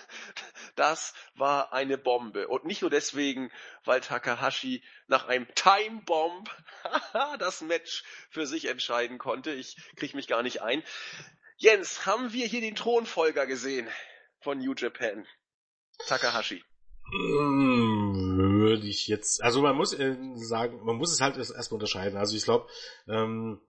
Das 0.76 1.12
war 1.34 1.74
eine 1.74 1.98
Bombe. 1.98 2.48
Und 2.48 2.64
nicht 2.64 2.80
nur 2.80 2.90
deswegen, 2.90 3.52
weil 3.84 4.00
Takahashi 4.00 4.82
nach 5.08 5.28
einem 5.28 5.46
Time 5.54 6.00
Bomb 6.06 6.48
das 7.38 7.60
Match 7.60 8.02
für 8.30 8.46
sich 8.46 8.64
entscheiden 8.64 9.18
konnte. 9.18 9.50
Ich 9.52 9.76
krieg 9.96 10.14
mich 10.14 10.26
gar 10.26 10.42
nicht 10.42 10.62
ein. 10.62 10.82
Jens, 11.58 12.06
haben 12.06 12.32
wir 12.32 12.46
hier 12.46 12.62
den 12.62 12.76
Thronfolger 12.76 13.46
gesehen 13.46 13.90
von 14.40 14.56
New 14.56 14.72
Japan? 14.72 15.26
Takahashi. 16.06 16.62
Hm, 17.12 18.36
würde 18.38 18.86
ich 18.86 19.08
jetzt, 19.08 19.42
also 19.42 19.62
man 19.62 19.76
muss 19.76 19.92
äh, 19.92 20.16
sagen, 20.34 20.84
man 20.84 20.96
muss 20.96 21.12
es 21.12 21.20
halt 21.20 21.36
erstmal 21.36 21.76
unterscheiden. 21.76 22.18
Also 22.18 22.36
ich 22.36 22.44
glaube, 22.44 22.66
ähm, 23.08 23.60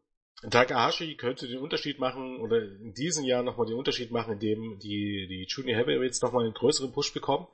Takahashi 0.50 1.16
könnte 1.16 1.48
den 1.48 1.60
Unterschied 1.60 2.00
machen 2.00 2.40
oder 2.40 2.62
in 2.62 2.94
diesem 2.94 3.24
Jahr 3.24 3.42
nochmal 3.42 3.68
den 3.68 3.78
Unterschied 3.78 4.12
machen, 4.12 4.34
indem 4.34 4.80
die, 4.80 5.28
die 5.28 5.46
Junior 5.48 5.78
Heavyweights 5.78 6.22
nochmal 6.22 6.44
einen 6.44 6.54
größeren 6.54 6.92
Push 6.92 7.14
bekommen. 7.14 7.48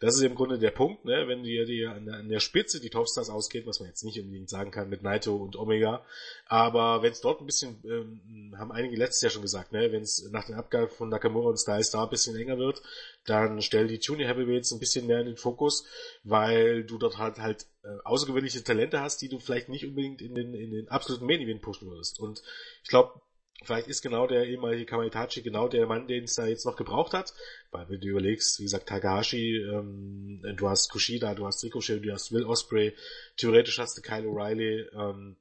Das 0.00 0.14
ist 0.14 0.22
im 0.22 0.36
Grunde 0.36 0.58
der 0.58 0.70
Punkt, 0.70 1.04
ne? 1.04 1.26
wenn 1.26 1.42
dir 1.42 1.66
die 1.66 1.84
an 1.84 2.28
der, 2.28 2.40
Spitze 2.40 2.80
die 2.80 2.90
Topstars 2.90 3.28
ausgeht, 3.28 3.66
was 3.66 3.80
man 3.80 3.88
jetzt 3.88 4.04
nicht 4.04 4.20
unbedingt 4.20 4.48
sagen 4.48 4.70
kann 4.70 4.88
mit 4.88 5.02
Naito 5.02 5.34
und 5.34 5.56
Omega, 5.56 6.04
aber 6.46 7.02
wenn 7.02 7.12
es 7.12 7.20
dort 7.20 7.40
ein 7.40 7.46
bisschen, 7.46 7.82
ähm, 7.84 8.54
haben 8.56 8.70
einige 8.70 8.96
letztes 8.96 9.22
Jahr 9.22 9.30
schon 9.30 9.42
gesagt, 9.42 9.72
ne? 9.72 9.90
wenn 9.90 10.02
es 10.02 10.30
nach 10.30 10.46
dem 10.46 10.54
Abgang 10.54 10.88
von 10.88 11.08
Nakamura 11.08 11.50
und 11.50 11.58
Styles 11.58 11.90
da 11.90 12.04
ein 12.04 12.10
bisschen 12.10 12.36
enger 12.36 12.58
wird, 12.58 12.82
dann 13.28 13.62
stell 13.62 13.88
die 13.88 14.00
Junior 14.00 14.28
Heavyweights 14.28 14.72
ein 14.72 14.78
bisschen 14.78 15.06
mehr 15.06 15.20
in 15.20 15.26
den 15.26 15.36
Fokus, 15.36 15.84
weil 16.22 16.84
du 16.84 16.98
dort 16.98 17.18
halt 17.18 17.38
halt 17.38 17.66
äh, 17.82 17.88
außergewöhnliche 18.04 18.64
Talente 18.64 19.00
hast, 19.00 19.20
die 19.22 19.28
du 19.28 19.38
vielleicht 19.38 19.68
nicht 19.68 19.86
unbedingt 19.86 20.22
in 20.22 20.34
den, 20.34 20.54
in 20.54 20.70
den 20.70 20.88
absoluten 20.88 21.26
Main 21.26 21.40
Event 21.40 21.62
pushen 21.62 21.88
würdest. 21.88 22.20
Und 22.20 22.42
ich 22.82 22.88
glaube, 22.88 23.20
vielleicht 23.64 23.88
ist 23.88 24.02
genau 24.02 24.26
der 24.26 24.46
ehemalige 24.46 24.86
Kamaitachi 24.86 25.42
genau 25.42 25.68
der 25.68 25.86
Mann, 25.86 26.06
den 26.06 26.24
es 26.24 26.34
da 26.34 26.46
jetzt 26.46 26.66
noch 26.66 26.76
gebraucht 26.76 27.12
hat. 27.12 27.34
Weil 27.70 27.88
wenn 27.88 28.00
du 28.00 28.08
überlegst, 28.08 28.58
wie 28.58 28.64
gesagt, 28.64 28.88
Takahashi, 28.88 29.56
ähm, 29.56 30.42
du 30.56 30.68
hast 30.68 30.90
Kushida, 30.90 31.34
du 31.34 31.46
hast 31.46 31.64
Ricochet, 31.64 32.04
du 32.04 32.12
hast 32.12 32.32
Will 32.32 32.44
Osprey, 32.44 32.94
theoretisch 33.36 33.78
hast 33.78 33.96
du 33.98 34.02
Kyle 34.02 34.26
O'Reilly, 34.26 34.86
ähm, 34.94 35.36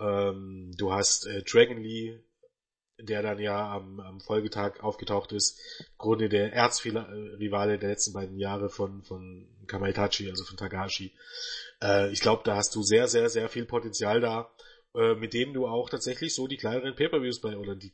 ähm, 0.00 0.72
du 0.76 0.92
hast 0.92 1.26
äh, 1.26 1.42
Dragon 1.42 1.78
Lee, 1.78 2.18
der 2.98 3.22
dann 3.22 3.38
ja 3.38 3.74
am, 3.74 4.00
am 4.00 4.20
Folgetag 4.20 4.82
aufgetaucht 4.82 5.32
ist, 5.32 5.60
im 5.80 5.98
Grunde 5.98 6.28
der 6.28 6.52
Erzrivale 6.52 7.78
der 7.78 7.88
letzten 7.88 8.12
beiden 8.12 8.38
Jahre 8.38 8.70
von, 8.70 9.02
von 9.02 9.48
Kamaitachi, 9.66 10.30
also 10.30 10.44
von 10.44 10.56
Takahashi. 10.56 11.12
Äh, 11.82 12.10
ich 12.12 12.20
glaube, 12.20 12.42
da 12.44 12.56
hast 12.56 12.74
du 12.74 12.82
sehr, 12.82 13.08
sehr, 13.08 13.28
sehr 13.28 13.48
viel 13.48 13.64
Potenzial 13.64 14.20
da, 14.20 14.50
äh, 14.94 15.14
mit 15.14 15.34
dem 15.34 15.52
du 15.52 15.66
auch 15.66 15.90
tatsächlich 15.90 16.34
so 16.34 16.46
die 16.46 16.56
kleineren 16.56 16.94
Pay-Per-Views 16.94 17.40
bei, 17.40 17.56
oder 17.56 17.74
die 17.74 17.92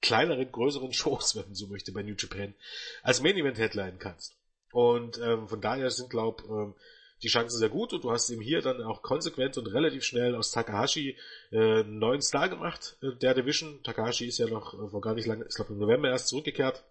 kleineren, 0.00 0.50
größeren 0.50 0.92
Shows, 0.92 1.34
wenn 1.34 1.44
man 1.44 1.54
so 1.54 1.66
möchte, 1.66 1.92
bei 1.92 2.02
New 2.02 2.14
Japan, 2.16 2.54
als 3.02 3.22
Main-Event-Headline 3.22 3.98
kannst. 3.98 4.36
Und 4.72 5.18
ähm, 5.18 5.48
von 5.48 5.60
daher 5.60 5.90
sind, 5.90 6.10
glaub, 6.10 6.44
ähm, 6.48 6.74
die 7.22 7.28
Chancen 7.28 7.58
sehr 7.58 7.68
gut 7.68 7.92
und 7.92 8.04
du 8.04 8.10
hast 8.10 8.28
ihm 8.30 8.40
hier 8.40 8.62
dann 8.62 8.82
auch 8.82 9.02
konsequent 9.02 9.56
und 9.58 9.66
relativ 9.66 10.04
schnell 10.04 10.34
aus 10.34 10.50
Takahashi 10.50 11.16
äh, 11.50 11.80
einen 11.80 11.98
neuen 11.98 12.20
Star 12.20 12.48
gemacht, 12.48 12.96
äh, 13.02 13.14
der 13.16 13.34
Division. 13.34 13.82
Takahashi 13.82 14.26
ist 14.26 14.38
ja 14.38 14.48
noch 14.48 14.74
äh, 14.74 14.88
vor 14.88 15.00
gar 15.00 15.14
nicht 15.14 15.26
lange, 15.26 15.46
ich 15.48 15.54
glaube 15.54 15.72
im 15.72 15.78
November 15.78 16.08
erst 16.08 16.28
zurückgekehrt, 16.28 16.84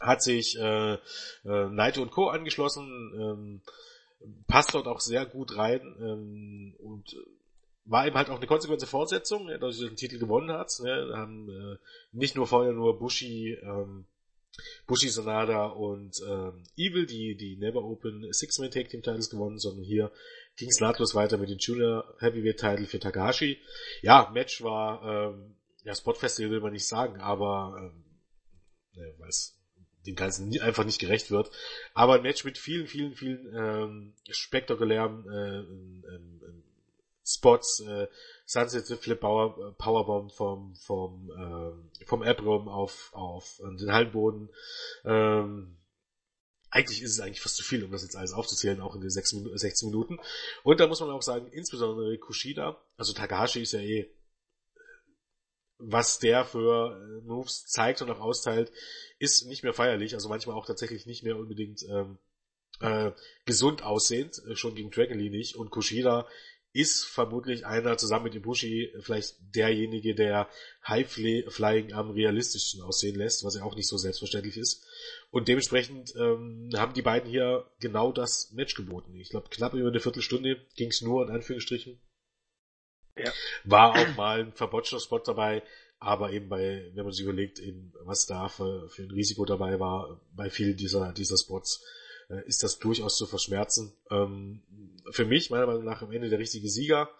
hat 0.00 0.22
sich 0.22 0.58
äh, 0.58 0.94
äh, 0.94 0.98
Naito 1.44 2.02
und 2.02 2.10
Co. 2.10 2.28
angeschlossen, 2.28 3.12
ähm, 3.14 3.62
passt 4.46 4.74
dort 4.74 4.86
auch 4.86 5.00
sehr 5.00 5.26
gut 5.26 5.56
rein 5.56 5.80
ähm, 6.00 6.74
und 6.78 7.16
war 7.84 8.06
eben 8.06 8.16
halt 8.16 8.30
auch 8.30 8.38
eine 8.38 8.46
konsequente 8.46 8.86
Fortsetzung, 8.86 9.48
ja, 9.48 9.58
dass 9.58 9.80
er 9.80 9.88
den 9.88 9.96
Titel 9.96 10.18
gewonnen 10.18 10.50
hat. 10.50 10.72
Ne, 10.82 11.12
haben 11.14 11.48
äh, 11.50 11.76
nicht 12.12 12.34
nur 12.34 12.46
vorher 12.46 12.72
nur 12.72 12.98
Bushi, 12.98 13.58
ähm, 13.62 14.06
Bushi 14.86 15.08
Sonada 15.08 15.66
und 15.66 16.20
ähm, 16.28 16.62
Evil, 16.76 17.06
die 17.06 17.36
die 17.36 17.56
Never 17.56 17.82
Open 17.82 18.32
Six-Man 18.32 18.70
Tag 18.70 18.88
Team 18.88 19.02
Titles 19.02 19.30
gewonnen, 19.30 19.58
sondern 19.58 19.84
hier 19.84 20.12
ging 20.56 20.68
es 20.68 20.80
nahtlos 20.80 21.14
weiter 21.14 21.38
mit 21.38 21.50
den 21.50 21.58
Junior 21.58 22.14
Heavyweight 22.20 22.60
Title 22.60 22.86
für 22.86 22.98
Takahashi. 22.98 23.58
Ja, 24.02 24.30
Match 24.32 24.62
war, 24.62 25.32
ähm, 25.32 25.56
ja, 25.82 25.94
Spot 25.94 26.14
Festival 26.14 26.50
will 26.50 26.60
man 26.60 26.72
nicht 26.72 26.86
sagen, 26.86 27.20
aber 27.20 27.76
ähm, 27.78 28.04
ne, 28.94 29.14
weil 29.18 29.28
es 29.28 29.58
dem 30.06 30.16
Ganzen 30.16 30.60
einfach 30.60 30.84
nicht 30.84 31.00
gerecht 31.00 31.30
wird. 31.30 31.50
Aber 31.94 32.14
ein 32.14 32.22
Match 32.22 32.44
mit 32.44 32.58
vielen, 32.58 32.86
vielen, 32.86 33.14
vielen 33.14 33.54
ähm, 33.54 34.14
spektakulären 34.28 35.24
äh, 35.26 35.58
ähm, 35.58 36.04
ähm, 36.08 36.62
Spots, 37.26 37.80
äh, 37.80 38.06
Sunset 38.46 38.86
Flip 39.00 39.18
Power, 39.18 39.74
Powerbomb 39.78 40.32
vom 40.32 40.74
vom 40.76 41.30
äh, 41.30 42.04
vom 42.06 42.22
App-Room 42.22 42.68
auf 42.68 43.10
auf 43.14 43.60
den 43.80 43.92
Hallenboden. 43.92 44.50
Ähm, 45.04 45.78
eigentlich 46.74 47.02
ist 47.02 47.12
es 47.12 47.20
eigentlich 47.20 47.40
fast 47.40 47.56
zu 47.56 47.62
viel, 47.62 47.84
um 47.84 47.92
das 47.92 48.02
jetzt 48.02 48.16
alles 48.16 48.32
aufzuzählen, 48.32 48.80
auch 48.80 48.96
in 48.96 49.00
den 49.00 49.10
6, 49.10 49.36
16 49.54 49.90
Minuten. 49.90 50.18
Und 50.64 50.80
da 50.80 50.88
muss 50.88 51.00
man 51.00 51.10
auch 51.10 51.22
sagen, 51.22 51.46
insbesondere 51.52 52.18
Kushida, 52.18 52.82
also 52.96 53.12
Takahashi 53.12 53.62
ist 53.62 53.72
ja 53.72 53.80
eh, 53.80 54.10
was 55.78 56.18
der 56.18 56.44
für 56.44 56.96
äh, 56.96 57.24
Moves 57.24 57.66
zeigt 57.66 58.02
und 58.02 58.10
auch 58.10 58.20
austeilt, 58.20 58.72
ist 59.20 59.46
nicht 59.46 59.62
mehr 59.62 59.72
feierlich, 59.72 60.14
also 60.14 60.28
manchmal 60.28 60.56
auch 60.56 60.66
tatsächlich 60.66 61.06
nicht 61.06 61.22
mehr 61.22 61.36
unbedingt 61.36 61.84
ähm, 61.88 62.18
äh, 62.80 63.12
gesund 63.44 63.84
aussehend, 63.84 64.42
äh, 64.46 64.56
schon 64.56 64.74
gegen 64.74 64.90
Dragon 64.90 65.18
Lee 65.18 65.30
nicht. 65.30 65.54
Und 65.54 65.70
Kushida 65.70 66.26
ist 66.74 67.04
vermutlich 67.04 67.64
einer 67.64 67.96
zusammen 67.96 68.24
mit 68.24 68.34
Ibushi 68.34 68.92
vielleicht 69.00 69.36
derjenige, 69.54 70.16
der 70.16 70.48
High-Flying 70.86 71.92
am 71.92 72.10
realistischsten 72.10 72.82
aussehen 72.82 73.14
lässt, 73.14 73.44
was 73.44 73.54
ja 73.54 73.62
auch 73.62 73.76
nicht 73.76 73.86
so 73.88 73.96
selbstverständlich 73.96 74.56
ist. 74.56 74.84
Und 75.30 75.46
dementsprechend 75.46 76.12
ähm, 76.16 76.70
haben 76.74 76.92
die 76.92 77.02
beiden 77.02 77.30
hier 77.30 77.70
genau 77.78 78.10
das 78.10 78.50
Match 78.52 78.74
geboten. 78.74 79.14
Ich 79.14 79.30
glaube, 79.30 79.50
knapp 79.50 79.74
über 79.74 79.88
eine 79.88 80.00
Viertelstunde 80.00 80.66
ging 80.74 80.88
es 80.88 81.00
nur 81.00 81.22
in 81.22 81.30
Anführungsstrichen. 81.32 82.00
Ja. 83.16 83.32
War 83.62 83.92
auch 83.94 84.16
mal 84.16 84.40
ein 84.40 84.52
verbotschter 84.52 84.98
Spot 84.98 85.20
dabei, 85.20 85.62
aber 86.00 86.32
eben 86.32 86.48
bei, 86.48 86.90
wenn 86.94 87.04
man 87.04 87.12
sich 87.12 87.22
überlegt, 87.22 87.60
eben, 87.60 87.92
was 88.00 88.26
da 88.26 88.48
für, 88.48 88.88
für 88.88 89.04
ein 89.04 89.12
Risiko 89.12 89.44
dabei 89.44 89.78
war, 89.78 90.20
bei 90.34 90.50
vielen 90.50 90.76
dieser, 90.76 91.12
dieser 91.12 91.36
Spots, 91.36 91.84
äh, 91.84 92.03
ist 92.46 92.62
das 92.62 92.78
durchaus 92.78 93.16
zu 93.16 93.26
verschmerzen. 93.26 93.92
Ähm, 94.10 94.62
für 95.10 95.24
mich, 95.24 95.50
meiner 95.50 95.66
Meinung 95.66 95.84
nach, 95.84 96.02
am 96.02 96.12
Ende 96.12 96.28
der 96.28 96.38
richtige 96.38 96.68
Sieger. 96.68 97.10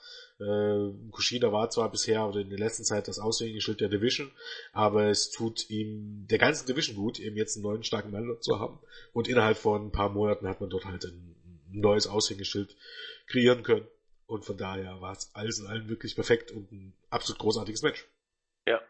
Äh, 0.41 0.91
Kushida 1.11 1.53
war 1.53 1.71
zwar 1.71 1.91
bisher 1.91 2.27
oder 2.27 2.41
in 2.41 2.51
der 2.51 2.59
letzten 2.59 2.85
Zeit 2.85 3.07
das 3.07 3.19
Aushängeschild 3.19 3.81
der 3.81 3.89
Division, 3.89 4.33
aber 4.73 5.07
es 5.07 5.31
tut 5.31 5.71
ihm 5.71 6.27
der 6.29 6.39
ganzen 6.39 6.67
Division 6.67 6.97
gut, 6.97 7.21
eben 7.21 7.37
jetzt 7.37 7.57
einen 7.57 7.65
neuen 7.65 7.85
starken 7.85 8.11
Mann 8.11 8.37
zu 8.41 8.59
haben. 8.59 8.81
Und 9.13 9.29
innerhalb 9.29 9.57
von 9.57 9.87
ein 9.87 9.93
paar 9.93 10.09
Monaten 10.09 10.49
hat 10.49 10.61
man 10.61 10.71
dort 10.71 10.87
halt 10.87 11.05
ein 11.05 11.37
neues 11.71 12.07
Aushängeschild 12.07 12.77
kreieren 13.27 13.63
können. 13.63 13.87
Und 14.27 14.45
von 14.45 14.57
daher 14.57 15.01
war 15.01 15.13
es 15.13 15.31
alles 15.35 15.59
in 15.59 15.67
allem 15.67 15.89
wirklich 15.89 16.15
perfekt 16.15 16.51
und 16.51 16.73
ein 16.73 16.97
absolut 17.11 17.39
großartiges 17.39 17.83
Match. 17.83 18.09
Ja. 18.67 18.81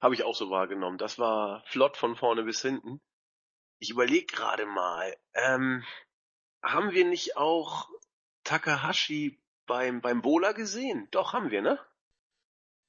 Habe 0.00 0.14
ich 0.14 0.24
auch 0.24 0.34
so 0.34 0.50
wahrgenommen. 0.50 0.98
Das 0.98 1.18
war 1.18 1.64
flott 1.66 1.96
von 1.96 2.16
vorne 2.16 2.42
bis 2.42 2.60
hinten. 2.60 3.00
Ich 3.78 3.90
überlege 3.90 4.26
gerade 4.26 4.66
mal, 4.66 5.16
ähm, 5.34 5.84
haben 6.62 6.92
wir 6.92 7.04
nicht 7.04 7.36
auch 7.36 7.88
Takahashi 8.44 9.38
beim, 9.66 10.00
beim 10.00 10.22
Bola 10.22 10.52
gesehen? 10.52 11.08
Doch, 11.10 11.32
haben 11.32 11.50
wir, 11.50 11.62
ne? 11.62 11.78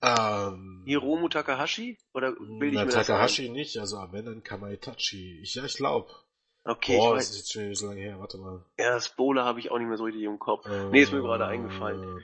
Ähm, 0.02 0.84
Hiromu 0.86 1.28
Takahashi? 1.28 1.98
Oder 2.14 2.32
bilde 2.32 2.78
ich 2.78 2.86
mir 2.86 2.90
Takahashi 2.90 3.48
das 3.48 3.54
nicht, 3.54 3.78
also 3.78 3.98
wenn 4.12 4.26
dann 4.26 4.44
Kamaitachi. 4.44 5.42
Ich, 5.42 5.56
ja, 5.56 5.66
ich 5.66 5.76
glaube. 5.76 6.10
Okay, 6.64 6.98
Boah, 6.98 7.16
das 7.16 7.32
ist 7.32 7.38
jetzt 7.38 7.54
schon 7.54 7.76
so 7.76 7.88
lange 7.88 8.02
her, 8.02 8.20
warte 8.20 8.38
mal. 8.38 8.66
Ja, 8.78 8.92
das 8.92 9.16
Bola 9.16 9.44
habe 9.44 9.60
ich 9.60 9.72
auch 9.72 9.78
nicht 9.78 9.88
mehr 9.88 9.98
so 9.98 10.06
richtig 10.06 10.24
im 10.24 10.40
Kopf. 10.40 10.66
Äh, 10.66 10.90
nee, 10.90 11.02
ist 11.02 11.12
mir 11.12 11.22
gerade 11.22 11.46
eingefallen. 11.46 12.24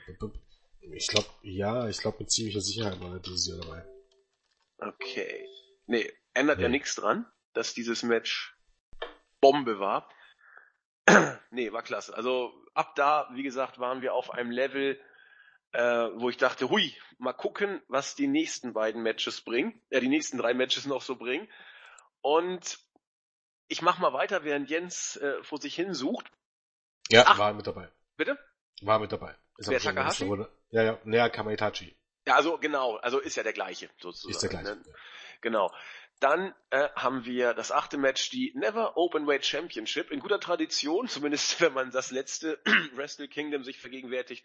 Ich 0.92 1.08
glaube, 1.08 1.28
ja, 1.42 1.88
ich 1.88 1.98
glaube 1.98 2.18
mit 2.20 2.30
ziemlicher 2.30 2.60
Sicherheit 2.60 3.00
war 3.00 3.18
dieses 3.18 3.48
Jahr 3.48 3.58
dabei. 3.58 3.84
Okay. 4.78 5.46
Nee, 5.86 6.10
ändert 6.32 6.58
nee. 6.58 6.64
ja 6.64 6.68
nichts 6.68 6.94
dran, 6.94 7.26
dass 7.54 7.74
dieses 7.74 8.02
Match 8.02 8.55
Bombe 9.40 9.78
war. 9.78 10.08
nee, 11.50 11.72
war 11.72 11.82
klasse. 11.82 12.16
Also 12.16 12.52
ab 12.74 12.94
da, 12.96 13.28
wie 13.32 13.42
gesagt, 13.42 13.78
waren 13.78 14.02
wir 14.02 14.14
auf 14.14 14.30
einem 14.32 14.50
Level, 14.50 15.00
äh, 15.72 16.08
wo 16.14 16.28
ich 16.28 16.36
dachte, 16.36 16.70
hui, 16.70 16.96
mal 17.18 17.32
gucken, 17.32 17.82
was 17.88 18.14
die 18.14 18.28
nächsten 18.28 18.72
beiden 18.72 19.02
Matches 19.02 19.42
bringen, 19.42 19.80
äh, 19.90 20.00
die 20.00 20.08
nächsten 20.08 20.38
drei 20.38 20.54
Matches 20.54 20.86
noch 20.86 21.02
so 21.02 21.16
bringen. 21.16 21.48
Und 22.20 22.78
ich 23.68 23.82
mach 23.82 23.98
mal 23.98 24.12
weiter, 24.12 24.44
während 24.44 24.70
Jens 24.70 25.16
äh, 25.16 25.42
vor 25.42 25.60
sich 25.60 25.74
hin 25.74 25.94
sucht. 25.94 26.30
Ja, 27.08 27.24
Ach, 27.26 27.38
war 27.38 27.52
mit 27.54 27.66
dabei. 27.66 27.90
Bitte? 28.16 28.38
War 28.82 28.98
mit 28.98 29.12
dabei. 29.12 29.36
Ist 29.58 29.70
Wer 29.70 29.80
Takahashi? 29.80 30.30
Ja, 30.70 30.82
ja, 30.82 30.98
naja, 31.04 31.28
Kamaitachi. 31.28 31.96
Ja, 32.26 32.34
also 32.34 32.58
genau, 32.58 32.96
also 32.96 33.20
ist 33.20 33.36
ja 33.36 33.42
der 33.42 33.52
gleiche 33.52 33.88
sozusagen. 33.98 34.30
Ist 34.32 34.42
der 34.42 34.50
gleiche. 34.50 34.76
Ne? 34.76 34.82
Genau. 35.40 35.72
Dann 36.20 36.54
äh, 36.70 36.88
haben 36.96 37.26
wir 37.26 37.52
das 37.52 37.70
achte 37.70 37.98
Match, 37.98 38.30
die 38.30 38.52
Never 38.54 38.96
Openweight 38.96 39.44
Championship. 39.44 40.10
In 40.10 40.20
guter 40.20 40.40
Tradition, 40.40 41.08
zumindest 41.08 41.60
wenn 41.60 41.74
man 41.74 41.90
das 41.90 42.10
letzte 42.10 42.60
Wrestle 42.94 43.28
Kingdom 43.28 43.64
sich 43.64 43.78
vergegenwärtigt, 43.78 44.44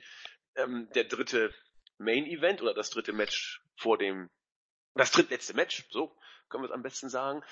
ähm, 0.55 0.89
der 0.95 1.05
dritte 1.05 1.53
Main 1.97 2.25
Event 2.25 2.61
oder 2.61 2.73
das 2.73 2.89
dritte 2.89 3.13
Match 3.13 3.61
vor 3.77 3.97
dem, 3.97 4.29
das 4.95 5.11
drittletzte 5.11 5.53
Match, 5.53 5.85
so 5.91 6.15
können 6.49 6.63
wir 6.63 6.69
es 6.69 6.75
am 6.75 6.83
besten 6.83 7.09
sagen. 7.09 7.43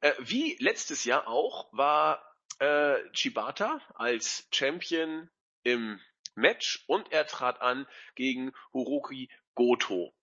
Äh, 0.00 0.14
wie 0.18 0.56
letztes 0.60 1.04
Jahr 1.04 1.28
auch 1.28 1.68
war 1.72 2.24
äh, 2.58 2.96
Chibata 3.12 3.80
als 3.94 4.48
Champion 4.52 5.28
im 5.62 6.00
Match 6.34 6.84
und 6.86 7.12
er 7.12 7.26
trat 7.26 7.60
an 7.60 7.86
gegen 8.14 8.52
Hiroki 8.72 9.28
Goto. 9.54 10.14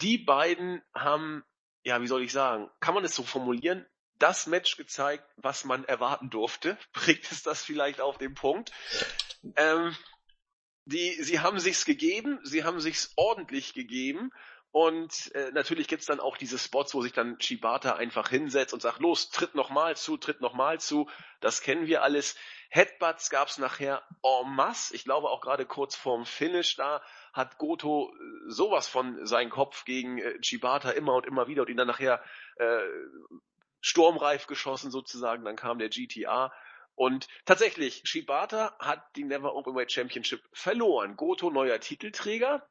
Die 0.00 0.18
beiden 0.18 0.82
haben 0.92 1.44
ja, 1.84 2.00
wie 2.00 2.06
soll 2.06 2.22
ich 2.22 2.32
sagen, 2.32 2.70
kann 2.80 2.94
man 2.94 3.04
es 3.04 3.14
so 3.14 3.22
formulieren, 3.22 3.86
das 4.18 4.46
Match 4.46 4.76
gezeigt, 4.76 5.24
was 5.36 5.64
man 5.64 5.84
erwarten 5.84 6.30
durfte. 6.30 6.78
Bringt 6.92 7.30
es 7.30 7.42
das 7.42 7.62
vielleicht 7.62 8.00
auf 8.00 8.18
den 8.18 8.34
Punkt? 8.34 8.72
Ähm, 9.56 9.96
die, 10.86 11.22
sie 11.22 11.40
haben 11.40 11.58
sich's 11.60 11.84
gegeben, 11.84 12.40
sie 12.42 12.64
haben 12.64 12.80
sich's 12.80 13.12
ordentlich 13.16 13.74
gegeben 13.74 14.30
und 14.74 15.32
äh, 15.36 15.52
natürlich 15.52 15.86
gibt's 15.86 16.06
dann 16.06 16.18
auch 16.18 16.36
diese 16.36 16.58
Spots, 16.58 16.94
wo 16.94 17.02
sich 17.02 17.12
dann 17.12 17.40
Shibata 17.40 17.94
einfach 17.94 18.28
hinsetzt 18.28 18.74
und 18.74 18.82
sagt, 18.82 18.98
los, 18.98 19.30
tritt 19.30 19.54
nochmal 19.54 19.96
zu, 19.96 20.16
tritt 20.16 20.40
nochmal 20.40 20.80
zu. 20.80 21.08
Das 21.38 21.62
kennen 21.62 21.86
wir 21.86 22.02
alles. 22.02 22.34
Headbutts 22.70 23.30
gab's 23.30 23.58
nachher 23.58 24.02
en 24.24 24.50
masse. 24.52 24.92
Ich 24.96 25.04
glaube 25.04 25.30
auch 25.30 25.40
gerade 25.40 25.64
kurz 25.64 25.94
vorm 25.94 26.26
Finish 26.26 26.74
da 26.74 27.02
hat 27.34 27.58
Goto 27.58 28.14
äh, 28.14 28.50
sowas 28.50 28.88
von 28.88 29.26
seinen 29.26 29.50
Kopf 29.50 29.84
gegen 29.84 30.18
äh, 30.18 30.40
Chibata 30.40 30.90
immer 30.90 31.14
und 31.14 31.26
immer 31.26 31.48
wieder 31.48 31.62
und 31.62 31.68
ihn 31.68 31.76
dann 31.76 31.88
nachher 31.88 32.24
äh, 32.56 32.80
sturmreif 33.80 34.46
geschossen 34.46 34.90
sozusagen. 34.90 35.44
Dann 35.44 35.56
kam 35.56 35.78
der 35.78 35.90
GTA. 35.90 36.54
Und 36.94 37.26
tatsächlich, 37.44 38.02
Shibata 38.04 38.76
hat 38.78 39.04
die 39.16 39.24
Never 39.24 39.54
Openweight 39.54 39.90
Championship 39.90 40.42
verloren. 40.52 41.16
Goto 41.16 41.50
neuer 41.50 41.80
Titelträger. 41.80 42.66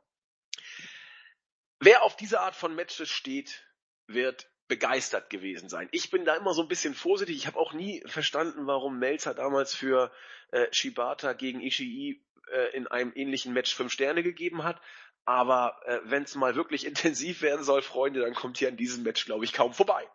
Wer 1.80 2.04
auf 2.04 2.16
diese 2.16 2.40
Art 2.40 2.56
von 2.56 2.74
Matches 2.74 3.10
steht, 3.10 3.68
wird 4.08 4.50
begeistert 4.70 5.30
gewesen 5.30 5.68
sein. 5.68 5.90
Ich 5.92 6.10
bin 6.10 6.24
da 6.24 6.36
immer 6.36 6.54
so 6.54 6.62
ein 6.62 6.70
bisschen 6.70 6.94
vorsichtig. 6.94 7.36
Ich 7.36 7.48
habe 7.48 7.60
auch 7.60 7.74
nie 7.74 8.02
verstanden, 8.06 8.66
warum 8.66 8.98
Melzer 8.98 9.34
damals 9.34 9.76
für 9.76 10.10
äh, 10.52 10.68
Shibata 10.72 11.34
gegen 11.34 11.60
Ishii 11.60 12.24
äh, 12.54 12.76
in 12.76 12.88
einem 12.88 13.12
ähnlichen 13.16 13.54
Match 13.54 13.74
fünf 13.76 13.92
Sterne 13.92 14.24
gegeben 14.24 14.64
hat. 14.64 14.80
Aber 15.26 15.78
äh, 15.86 16.00
wenn 16.06 16.24
es 16.24 16.36
mal 16.36 16.56
wirklich 16.56 16.86
intensiv 16.88 17.42
werden 17.42 17.64
soll, 17.64 17.82
Freunde, 17.82 18.22
dann 18.22 18.34
kommt 18.34 18.58
hier 18.58 18.68
an 18.68 18.78
diesem 18.78 19.04
Match, 19.04 19.26
glaube 19.26 19.46
ich, 19.46 19.54
kaum 19.54 19.74
vorbei. 19.74 20.08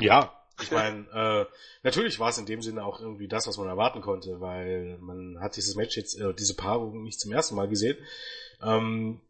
Ja, 0.00 0.44
ich 0.60 0.70
meine, 0.70 1.06
äh, 1.12 1.46
natürlich 1.82 2.18
war 2.18 2.30
es 2.30 2.38
in 2.38 2.46
dem 2.46 2.62
Sinne 2.62 2.84
auch 2.84 3.00
irgendwie 3.00 3.28
das, 3.28 3.46
was 3.46 3.58
man 3.58 3.68
erwarten 3.68 4.00
konnte, 4.00 4.40
weil 4.40 4.98
man 4.98 5.38
hat 5.40 5.56
dieses 5.56 5.74
Match 5.74 5.96
jetzt, 5.96 6.18
äh, 6.20 6.32
diese 6.34 6.54
Paarung 6.54 7.02
nicht 7.02 7.20
zum 7.20 7.32
ersten 7.32 7.54
Mal 7.54 7.68
gesehen. 7.68 7.96
Ähm, 8.62 9.20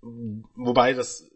wobei 0.00 0.94
das 0.94 1.30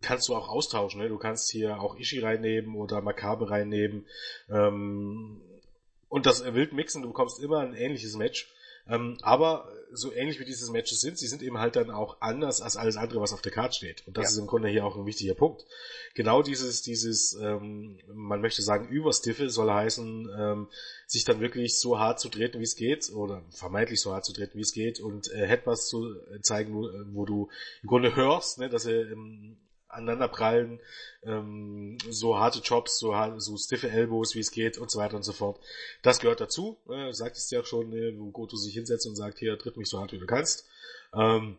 kannst 0.00 0.28
du 0.28 0.34
auch 0.34 0.48
austauschen, 0.48 1.00
ne? 1.00 1.08
Du 1.08 1.18
kannst 1.18 1.50
hier 1.50 1.80
auch 1.80 1.96
Ishi 1.96 2.18
reinnehmen 2.18 2.74
oder 2.74 3.00
Makabe 3.02 3.50
reinnehmen. 3.50 4.06
Ähm, 4.50 5.40
und 6.12 6.26
das 6.26 6.44
wild 6.44 6.74
mixen, 6.74 7.00
du 7.00 7.08
bekommst 7.08 7.40
immer 7.40 7.60
ein 7.60 7.72
ähnliches 7.72 8.16
Match. 8.16 8.52
Ähm, 8.86 9.16
aber 9.22 9.72
so 9.92 10.12
ähnlich 10.12 10.40
wie 10.40 10.44
diese 10.44 10.70
Matches 10.70 11.00
sind, 11.00 11.16
sie 11.16 11.26
sind 11.26 11.42
eben 11.42 11.56
halt 11.56 11.74
dann 11.74 11.90
auch 11.90 12.20
anders 12.20 12.60
als 12.60 12.76
alles 12.76 12.98
andere, 12.98 13.22
was 13.22 13.32
auf 13.32 13.40
der 13.40 13.50
Karte 13.50 13.76
steht. 13.76 14.06
Und 14.06 14.18
das 14.18 14.24
ja. 14.24 14.30
ist 14.32 14.36
im 14.36 14.46
Grunde 14.46 14.68
hier 14.68 14.84
auch 14.84 14.94
ein 14.94 15.06
wichtiger 15.06 15.32
Punkt. 15.32 15.64
Genau 16.14 16.42
dieses, 16.42 16.82
dieses, 16.82 17.32
ähm, 17.40 17.98
man 18.12 18.42
möchte 18.42 18.60
sagen, 18.60 18.88
Überstiffe 18.88 19.48
soll 19.48 19.70
heißen, 19.70 20.28
ähm, 20.38 20.68
sich 21.06 21.24
dann 21.24 21.40
wirklich 21.40 21.78
so 21.78 21.98
hart 21.98 22.20
zu 22.20 22.28
treten, 22.28 22.58
wie 22.58 22.64
es 22.64 22.76
geht, 22.76 23.10
oder 23.10 23.42
vermeintlich 23.48 24.02
so 24.02 24.12
hart 24.12 24.26
zu 24.26 24.34
treten, 24.34 24.58
wie 24.58 24.62
es 24.62 24.74
geht, 24.74 25.00
und 25.00 25.32
äh, 25.32 25.46
Headbutts 25.46 25.88
zu 25.88 26.14
zeigen, 26.42 26.74
wo, 26.74 26.90
wo 27.14 27.24
du 27.24 27.48
im 27.82 27.88
Grunde 27.88 28.14
hörst, 28.16 28.58
ne, 28.58 28.68
dass 28.68 28.84
er 28.84 29.10
ähm, 29.10 29.56
aneinanderprallen, 29.92 30.80
ähm, 31.22 31.98
so 32.10 32.38
harte 32.38 32.60
Jobs, 32.60 32.98
so, 32.98 33.14
so 33.38 33.56
stiffe 33.56 33.90
Elbows, 33.90 34.34
wie 34.34 34.40
es 34.40 34.50
geht 34.50 34.78
und 34.78 34.90
so 34.90 34.98
weiter 34.98 35.16
und 35.16 35.22
so 35.22 35.32
fort. 35.32 35.60
Das 36.02 36.18
gehört 36.18 36.40
dazu, 36.40 36.78
äh, 36.88 37.12
sagt 37.12 37.36
es 37.36 37.50
ja 37.50 37.60
auch 37.60 37.66
schon, 37.66 37.92
äh, 37.92 38.18
wo 38.18 38.30
Goto 38.30 38.56
sich 38.56 38.74
hinsetzt 38.74 39.06
und 39.06 39.16
sagt, 39.16 39.38
hier, 39.38 39.58
tritt 39.58 39.76
mich 39.76 39.88
so 39.88 40.00
hart 40.00 40.12
wie 40.12 40.18
du 40.18 40.26
kannst. 40.26 40.66
Ähm, 41.14 41.58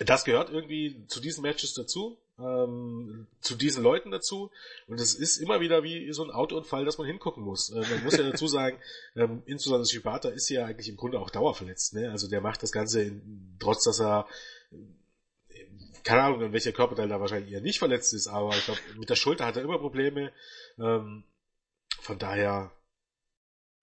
das 0.00 0.24
gehört 0.24 0.50
irgendwie 0.50 1.06
zu 1.06 1.20
diesen 1.20 1.42
Matches 1.42 1.72
dazu, 1.72 2.18
ähm, 2.38 3.26
zu 3.40 3.54
diesen 3.54 3.82
Leuten 3.82 4.10
dazu. 4.10 4.50
Und 4.86 5.00
es 5.00 5.14
ist 5.14 5.38
immer 5.38 5.60
wieder 5.60 5.82
wie 5.82 6.12
so 6.12 6.22
ein 6.22 6.30
Autounfall, 6.30 6.84
dass 6.84 6.98
man 6.98 7.06
hingucken 7.06 7.42
muss. 7.42 7.70
Äh, 7.70 7.80
man 7.80 8.04
muss 8.04 8.16
ja 8.16 8.24
dazu 8.30 8.46
sagen, 8.46 8.78
ähm, 9.14 9.42
insbesondere 9.46 9.88
Shibata 9.88 10.28
ist 10.28 10.48
ja 10.50 10.66
eigentlich 10.66 10.88
im 10.88 10.96
Grunde 10.96 11.18
auch 11.18 11.30
dauerverletzt. 11.30 11.94
Ne? 11.94 12.10
Also 12.10 12.28
der 12.28 12.40
macht 12.40 12.62
das 12.62 12.72
Ganze, 12.72 13.02
in, 13.02 13.56
trotz 13.58 13.84
dass 13.84 14.00
er 14.00 14.26
keine 16.06 16.22
Ahnung, 16.22 16.52
welcher 16.52 16.70
Körperteil 16.70 17.08
da 17.08 17.20
wahrscheinlich 17.20 17.52
eher 17.52 17.60
nicht 17.60 17.80
verletzt 17.80 18.14
ist, 18.14 18.28
aber 18.28 18.50
ich 18.50 18.64
glaube, 18.64 18.80
mit 18.96 19.10
der 19.10 19.16
Schulter 19.16 19.44
hat 19.44 19.56
er 19.56 19.64
immer 19.64 19.78
Probleme. 19.78 20.32
Ähm, 20.78 21.24
von 22.00 22.18
daher 22.18 22.70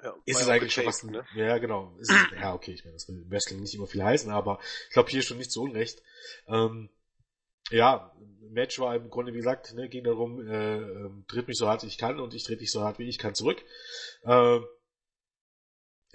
ja, 0.02 0.16
ist 0.24 0.40
es 0.40 0.48
eigentlich 0.48 0.74
schon 0.74 0.86
fast, 0.86 1.04
ne? 1.04 1.26
ja 1.36 1.58
genau, 1.58 1.98
ist 2.00 2.14
ja 2.40 2.54
okay, 2.54 2.72
ich 2.72 2.86
meine, 2.86 2.94
das 2.94 3.10
will 3.10 3.26
Wrestling 3.30 3.60
nicht 3.60 3.76
immer 3.76 3.88
viel 3.88 4.04
heißen, 4.04 4.32
aber 4.32 4.60
ich 4.88 4.94
glaube 4.94 5.10
hier 5.10 5.22
schon 5.22 5.38
nicht 5.38 5.52
so 5.52 5.64
unrecht. 5.64 6.02
Ähm, 6.48 6.90
ja, 7.72 8.16
Match 8.40 8.80
war 8.80 8.95
im 8.95 9.10
Grunde, 9.10 9.34
wie 9.34 9.38
gesagt, 9.38 9.74
ne, 9.74 9.90
ging 9.90 10.06
darum, 10.06 10.48
äh, 10.48 10.78
äh, 10.78 11.10
tritt 11.28 11.50
mich 11.50 11.58
so 11.58 11.68
hart 11.68 11.84
wie 11.84 11.88
ich 11.88 11.98
kann 11.98 12.22
und 12.22 12.34
ich 12.34 12.45
tritt 12.45 12.62
dich 12.62 12.72
so 12.72 12.84
hart 12.84 13.00
wie 13.00 13.10
ich 13.10 13.18
kann 13.18 13.36
zurück. 13.36 13.62
Äh, 14.24 14.60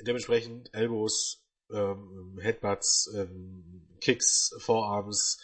dementsprechend 0.01 0.73
Elbows, 0.73 1.45
ähm, 1.73 2.39
Headbutts, 2.41 3.13
ähm, 3.15 3.83
Kicks, 4.01 4.55
Vorarms, 4.59 5.39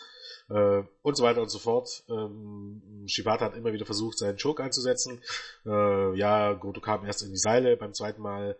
äh, 0.48 0.82
und 1.02 1.16
so 1.16 1.22
weiter 1.22 1.42
und 1.42 1.50
so 1.50 1.58
fort. 1.58 2.04
Ähm, 2.08 3.04
Shibata 3.06 3.46
hat 3.46 3.56
immer 3.56 3.72
wieder 3.72 3.86
versucht, 3.86 4.18
seinen 4.18 4.38
Choke 4.38 4.62
einzusetzen. 4.62 5.22
Äh, 5.64 6.16
ja, 6.16 6.52
Goto 6.52 6.80
kam 6.80 7.04
erst 7.04 7.22
in 7.22 7.30
die 7.30 7.38
Seile, 7.38 7.76
beim 7.76 7.94
zweiten 7.94 8.22
Mal 8.22 8.56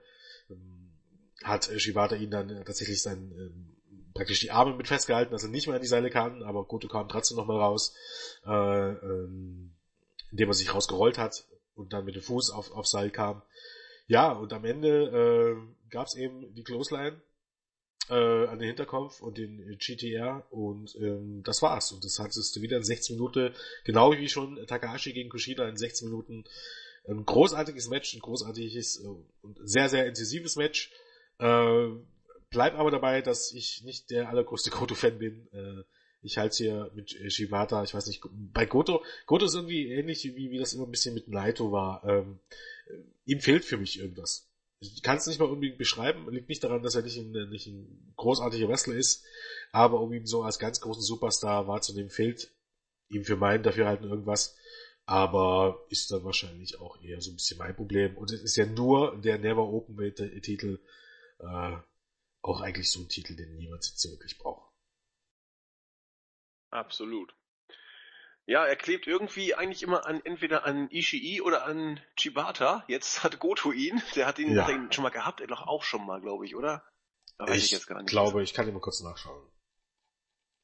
ähm, 0.50 0.92
hat 1.42 1.70
Shibata 1.76 2.16
ihn 2.16 2.30
dann 2.30 2.48
tatsächlich 2.64 3.02
sein, 3.02 3.32
ähm, 3.36 3.76
praktisch 4.14 4.40
die 4.40 4.50
Arme 4.50 4.74
mit 4.76 4.88
festgehalten, 4.88 5.32
dass 5.32 5.42
er 5.42 5.50
nicht 5.50 5.66
mehr 5.66 5.76
in 5.76 5.82
die 5.82 5.88
Seile 5.88 6.08
kann, 6.08 6.42
aber 6.42 6.64
Goto 6.64 6.88
kam 6.88 7.08
trotzdem 7.08 7.36
nochmal 7.36 7.60
raus, 7.60 7.94
äh, 8.46 8.50
ähm, 8.50 9.74
indem 10.30 10.48
er 10.48 10.54
sich 10.54 10.72
rausgerollt 10.72 11.18
hat 11.18 11.44
und 11.74 11.92
dann 11.92 12.04
mit 12.04 12.14
dem 12.14 12.22
Fuß 12.22 12.50
auf, 12.50 12.70
auf 12.72 12.86
Seil 12.86 13.10
kam. 13.10 13.42
Ja, 14.06 14.32
und 14.32 14.52
am 14.52 14.64
Ende 14.64 14.88
äh, 14.88 15.90
gab 15.90 16.06
es 16.06 16.14
eben 16.14 16.54
die 16.54 16.62
Clothesline 16.62 17.20
äh, 18.10 18.46
an 18.46 18.58
den 18.58 18.68
Hinterkopf 18.68 19.20
und 19.20 19.38
den 19.38 19.78
GTR 19.78 20.46
und 20.50 20.94
ähm, 20.96 21.42
das 21.44 21.62
war's. 21.62 21.92
Und 21.92 22.04
das 22.04 22.18
hattest 22.18 22.54
du 22.54 22.60
wieder 22.60 22.76
in 22.76 22.84
16 22.84 23.16
Minuten, 23.16 23.54
genau 23.84 24.12
wie 24.12 24.28
schon 24.28 24.64
Takahashi 24.66 25.12
gegen 25.12 25.30
Kushida 25.30 25.68
in 25.68 25.76
16 25.76 26.08
Minuten. 26.08 26.44
Ein 27.06 27.24
großartiges 27.24 27.88
Match, 27.88 28.14
ein 28.14 28.20
großartiges 28.20 29.04
äh, 29.04 29.08
und 29.42 29.58
sehr, 29.62 29.88
sehr 29.88 30.06
intensives 30.06 30.56
Match. 30.56 30.92
Äh, 31.38 31.88
bleib 32.50 32.74
aber 32.74 32.90
dabei, 32.90 33.22
dass 33.22 33.52
ich 33.52 33.82
nicht 33.84 34.10
der 34.10 34.28
allergrößte 34.28 34.70
Goto-Fan 34.70 35.18
bin. 35.18 35.48
Äh, 35.52 35.84
ich 36.22 36.38
halte 36.38 36.56
hier 36.56 36.90
mit 36.94 37.10
Shibata, 37.30 37.84
ich 37.84 37.92
weiß 37.92 38.06
nicht, 38.06 38.22
bei 38.32 38.64
Goto, 38.64 39.04
Goto 39.26 39.44
ist 39.44 39.54
irgendwie 39.54 39.88
ähnlich 39.88 40.24
wie, 40.24 40.50
wie 40.50 40.58
das 40.58 40.72
immer 40.72 40.84
ein 40.84 40.90
bisschen 40.90 41.14
mit 41.14 41.28
Naito 41.28 41.70
war. 41.70 42.02
Ähm, 42.04 42.38
ihm 43.26 43.40
fehlt 43.40 43.64
für 43.64 43.76
mich 43.76 43.98
irgendwas 43.98 44.48
ich 44.94 45.02
kann 45.02 45.16
es 45.16 45.26
nicht 45.26 45.38
mal 45.38 45.48
unbedingt 45.48 45.78
beschreiben, 45.78 46.30
liegt 46.30 46.48
nicht 46.48 46.62
daran, 46.62 46.82
dass 46.82 46.94
er 46.94 47.02
nicht 47.02 47.18
ein, 47.18 47.32
nicht 47.50 47.66
ein 47.66 48.12
großartiger 48.16 48.68
Wrestler 48.68 48.94
ist, 48.94 49.24
aber 49.72 50.00
um 50.00 50.12
ihn 50.12 50.26
so 50.26 50.42
als 50.42 50.58
ganz 50.58 50.80
großen 50.80 51.02
Superstar 51.02 51.66
wahrzunehmen, 51.66 52.10
fehlt 52.10 52.52
ihm 53.08 53.24
für 53.24 53.36
meinen 53.36 53.62
Dafürhalten 53.62 54.08
irgendwas. 54.08 54.56
Aber 55.06 55.84
ist 55.90 56.10
dann 56.10 56.24
wahrscheinlich 56.24 56.80
auch 56.80 57.00
eher 57.02 57.20
so 57.20 57.30
ein 57.30 57.36
bisschen 57.36 57.58
mein 57.58 57.76
Problem. 57.76 58.16
Und 58.16 58.32
es 58.32 58.40
ist 58.42 58.56
ja 58.56 58.64
nur 58.64 59.20
der 59.20 59.38
Never 59.38 59.62
Open 59.62 59.96
Titel, 60.40 60.80
äh, 61.40 61.76
auch 62.40 62.60
eigentlich 62.60 62.90
so 62.90 63.00
ein 63.00 63.08
Titel, 63.08 63.36
den 63.36 63.56
niemand 63.56 63.86
jetzt 63.86 64.08
wirklich 64.10 64.38
braucht. 64.38 64.72
Absolut. 66.70 67.34
Ja, 68.46 68.66
er 68.66 68.76
klebt 68.76 69.06
irgendwie 69.06 69.54
eigentlich 69.54 69.82
immer 69.82 70.06
an 70.06 70.20
entweder 70.24 70.64
an 70.64 70.90
Ishii 70.90 71.40
oder 71.40 71.64
an 71.64 72.00
Chibata. 72.16 72.84
Jetzt 72.88 73.22
hat 73.24 73.38
Goto 73.38 73.72
ihn. 73.72 74.02
Der 74.14 74.26
hat 74.26 74.38
ihn, 74.38 74.54
ja. 74.54 74.66
hat 74.66 74.70
ihn 74.70 74.92
schon 74.92 75.02
mal 75.02 75.10
gehabt, 75.10 75.40
er 75.40 75.46
doch 75.46 75.66
auch 75.66 75.82
schon 75.82 76.04
mal, 76.04 76.20
glaube 76.20 76.44
ich, 76.44 76.54
oder? 76.54 76.86
ich, 77.48 77.72
ich 77.72 77.86
glaube, 78.06 78.42
ich 78.42 78.54
kann 78.54 78.68
ihn 78.68 78.74
mal 78.74 78.80
kurz 78.80 79.00
nachschauen. 79.00 79.50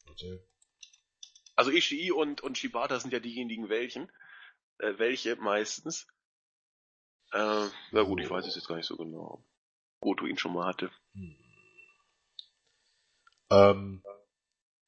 Okay. 0.08 0.40
Also 1.56 1.70
Ishii 1.70 2.12
und, 2.12 2.40
und 2.42 2.58
Shibata 2.58 3.00
sind 3.00 3.12
ja 3.12 3.20
diejenigen 3.20 3.68
welchen. 3.68 4.10
äh, 4.80 4.98
welche 4.98 5.36
meistens. 5.36 6.06
Äh, 7.32 7.68
na 7.92 8.02
gut, 8.02 8.20
ich 8.20 8.30
weiß 8.30 8.46
es 8.46 8.56
jetzt 8.56 8.66
gar 8.66 8.76
nicht 8.76 8.86
so 8.86 8.96
genau. 8.96 9.44
Goto 10.00 10.26
ihn 10.26 10.38
schon 10.38 10.52
mal 10.52 10.66
hatte. 10.66 10.90
Hm. 11.12 11.36
Ähm, 13.50 14.04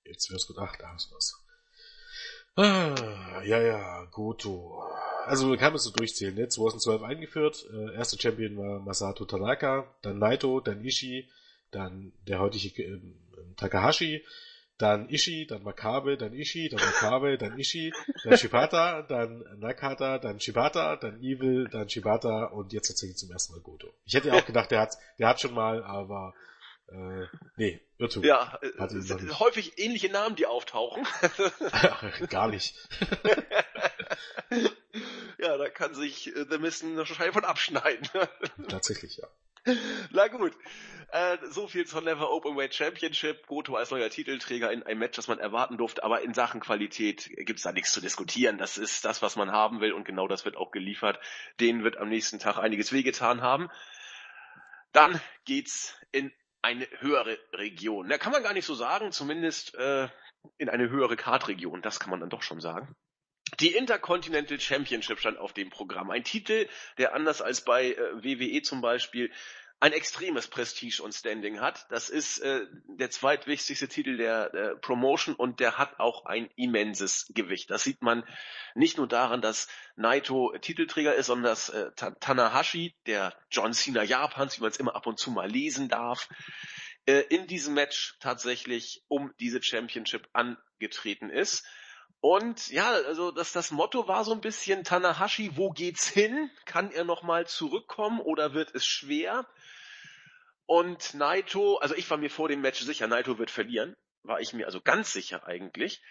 jetzt 0.04 0.30
wär's 0.30 0.46
gut, 0.46 0.58
ach, 0.58 0.76
da 0.76 0.94
ist 0.94 1.10
was. 1.12 1.41
Ah, 2.56 3.42
ja, 3.44 3.60
ja, 3.60 4.04
Goto. 4.10 4.82
Also 5.26 5.46
man 5.46 5.58
kann 5.58 5.74
es 5.74 5.84
so 5.84 5.90
durchzählen, 5.90 6.34
ne? 6.34 6.48
2012 6.48 7.02
eingeführt, 7.02 7.64
äh, 7.72 7.94
erster 7.94 8.18
Champion 8.20 8.56
war 8.56 8.80
Masato 8.80 9.24
Tanaka, 9.24 9.94
dann 10.02 10.18
Naito, 10.18 10.60
dann 10.60 10.84
Ishii, 10.84 11.28
dann 11.70 12.12
der 12.26 12.40
heutige 12.40 12.82
äh, 12.82 13.00
Takahashi, 13.56 14.24
dann 14.78 15.08
Ishii, 15.08 15.46
dann 15.46 15.62
Makabe, 15.62 16.16
dann 16.16 16.34
Ishii, 16.34 16.68
dann 16.68 16.80
Makabe, 16.80 17.38
dann 17.38 17.58
Ishii, 17.58 17.92
dann 18.24 18.36
Shibata, 18.36 19.02
dann 19.02 19.44
Nakata, 19.58 20.18
dann 20.18 20.40
Shibata, 20.40 20.96
dann 20.96 21.22
Evil, 21.22 21.68
dann 21.68 21.88
Shibata 21.88 22.46
und 22.46 22.72
jetzt 22.72 22.88
tatsächlich 22.88 23.16
zum 23.16 23.30
ersten 23.30 23.54
Mal 23.54 23.62
Goto. 23.62 23.94
Ich 24.04 24.14
hätte 24.14 24.34
auch 24.34 24.44
gedacht, 24.44 24.70
der 24.70 24.80
hat, 24.80 24.98
der 25.18 25.28
hat 25.28 25.40
schon 25.40 25.54
mal, 25.54 25.84
aber 25.84 26.34
äh, 26.92 27.26
nee, 27.56 27.80
Irrtum. 27.98 28.24
Ja, 28.24 28.58
es 28.62 28.92
sind 28.92 29.38
häufig 29.40 29.78
ähnliche 29.78 30.10
Namen, 30.10 30.36
die 30.36 30.46
auftauchen. 30.46 31.06
Gar 32.28 32.48
nicht. 32.48 32.74
ja, 35.38 35.56
da 35.56 35.68
kann 35.70 35.94
sich 35.94 36.34
äh, 36.34 36.44
The 36.48 36.58
Mist 36.58 36.84
eine 36.84 37.06
Scheibe 37.06 37.32
von 37.32 37.44
abschneiden. 37.44 38.08
Tatsächlich, 38.68 39.16
ja. 39.16 39.28
Na 40.10 40.28
gut. 40.28 40.52
Äh, 41.12 41.38
so 41.50 41.68
viel 41.68 41.86
zur 41.86 42.00
Never 42.00 42.30
Openweight 42.30 42.74
Championship. 42.74 43.46
Goto 43.46 43.76
als 43.76 43.90
neuer 43.90 44.08
Titelträger 44.10 44.72
in 44.72 44.82
ein 44.82 44.98
Match, 44.98 45.16
das 45.16 45.28
man 45.28 45.38
erwarten 45.38 45.76
durfte, 45.76 46.02
aber 46.04 46.22
in 46.22 46.34
Sachen 46.34 46.60
Qualität 46.60 47.30
gibt's 47.36 47.62
da 47.62 47.72
nichts 47.72 47.92
zu 47.92 48.00
diskutieren. 48.00 48.58
Das 48.58 48.78
ist 48.78 49.04
das, 49.04 49.22
was 49.22 49.36
man 49.36 49.52
haben 49.52 49.80
will 49.80 49.92
und 49.92 50.04
genau 50.04 50.26
das 50.26 50.44
wird 50.44 50.56
auch 50.56 50.70
geliefert. 50.70 51.20
Denen 51.60 51.84
wird 51.84 51.98
am 51.98 52.08
nächsten 52.08 52.38
Tag 52.38 52.58
einiges 52.58 52.92
wehgetan 52.92 53.42
haben. 53.42 53.70
Dann 54.92 55.20
geht's 55.44 55.94
in 56.12 56.32
eine 56.62 56.86
höhere 57.00 57.38
Region. 57.52 58.08
Da 58.08 58.18
kann 58.18 58.32
man 58.32 58.42
gar 58.42 58.54
nicht 58.54 58.66
so 58.66 58.74
sagen, 58.74 59.12
zumindest 59.12 59.74
äh, 59.74 60.08
in 60.58 60.68
eine 60.68 60.88
höhere 60.88 61.16
Kartregion. 61.16 61.82
Das 61.82 62.00
kann 62.00 62.10
man 62.10 62.20
dann 62.20 62.30
doch 62.30 62.42
schon 62.42 62.60
sagen. 62.60 62.94
Die 63.60 63.74
Intercontinental 63.74 64.58
Championship 64.58 65.18
stand 65.18 65.38
auf 65.38 65.52
dem 65.52 65.68
Programm. 65.68 66.10
Ein 66.10 66.24
Titel, 66.24 66.68
der 66.96 67.14
anders 67.14 67.42
als 67.42 67.64
bei 67.64 67.92
äh, 67.92 68.24
WWE 68.24 68.62
zum 68.62 68.80
Beispiel 68.80 69.30
ein 69.82 69.92
extremes 69.92 70.46
Prestige 70.46 71.02
und 71.02 71.12
Standing 71.12 71.60
hat. 71.60 71.86
Das 71.90 72.08
ist 72.08 72.38
äh, 72.38 72.66
der 72.86 73.10
zweitwichtigste 73.10 73.88
Titel 73.88 74.16
der, 74.16 74.48
der 74.50 74.76
Promotion 74.76 75.34
und 75.34 75.58
der 75.58 75.76
hat 75.76 75.98
auch 75.98 76.24
ein 76.24 76.48
immenses 76.54 77.26
Gewicht. 77.34 77.68
Das 77.68 77.82
sieht 77.82 78.00
man 78.00 78.22
nicht 78.76 78.96
nur 78.96 79.08
daran, 79.08 79.40
dass 79.40 79.66
Naito 79.96 80.56
Titelträger 80.60 81.16
ist, 81.16 81.26
sondern 81.26 81.50
dass 81.50 81.68
äh, 81.70 81.90
Tanahashi, 81.96 82.94
der 83.06 83.34
John 83.50 83.72
Cena 83.72 84.04
Japans, 84.04 84.56
wie 84.56 84.62
man 84.62 84.70
es 84.70 84.76
immer 84.76 84.94
ab 84.94 85.08
und 85.08 85.18
zu 85.18 85.32
mal 85.32 85.50
lesen 85.50 85.88
darf, 85.88 86.28
äh, 87.06 87.22
in 87.22 87.48
diesem 87.48 87.74
Match 87.74 88.16
tatsächlich 88.20 89.02
um 89.08 89.34
diese 89.40 89.60
Championship 89.64 90.28
angetreten 90.32 91.28
ist. 91.28 91.66
Und 92.20 92.70
ja, 92.70 92.88
also 92.92 93.32
das, 93.32 93.50
das 93.50 93.72
Motto 93.72 94.06
war 94.06 94.24
so 94.24 94.30
ein 94.30 94.40
bisschen 94.40 94.84
Tanahashi, 94.84 95.56
wo 95.56 95.70
geht's 95.70 96.06
hin? 96.06 96.52
Kann 96.66 96.92
er 96.92 97.02
nochmal 97.02 97.48
zurückkommen 97.48 98.20
oder 98.20 98.54
wird 98.54 98.76
es 98.76 98.86
schwer? 98.86 99.44
Und 100.72 101.12
Naito, 101.12 101.76
also 101.76 101.94
ich 101.94 102.08
war 102.08 102.16
mir 102.16 102.30
vor 102.30 102.48
dem 102.48 102.62
Match 102.62 102.80
sicher, 102.80 103.06
Naito 103.06 103.36
wird 103.36 103.50
verlieren. 103.50 103.94
War 104.22 104.40
ich 104.40 104.54
mir 104.54 104.64
also 104.64 104.80
ganz 104.80 105.12
sicher 105.12 105.46
eigentlich. 105.46 106.02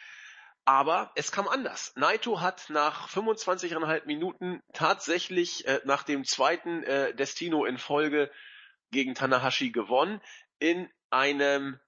Aber 0.66 1.12
es 1.16 1.32
kam 1.32 1.48
anders. 1.48 1.94
Naito 1.96 2.42
hat 2.42 2.70
nach 2.70 3.10
25,5 3.10 4.06
Minuten 4.06 4.62
tatsächlich 4.72 5.66
äh, 5.66 5.82
nach 5.86 6.04
dem 6.04 6.26
zweiten 6.26 6.84
äh, 6.84 7.16
Destino 7.16 7.66
in 7.66 7.80
Folge 7.80 8.30
gegen 8.92 9.16
Tanahashi 9.16 9.72
gewonnen 9.72 10.22
in 10.60 10.88
einem 11.10 11.80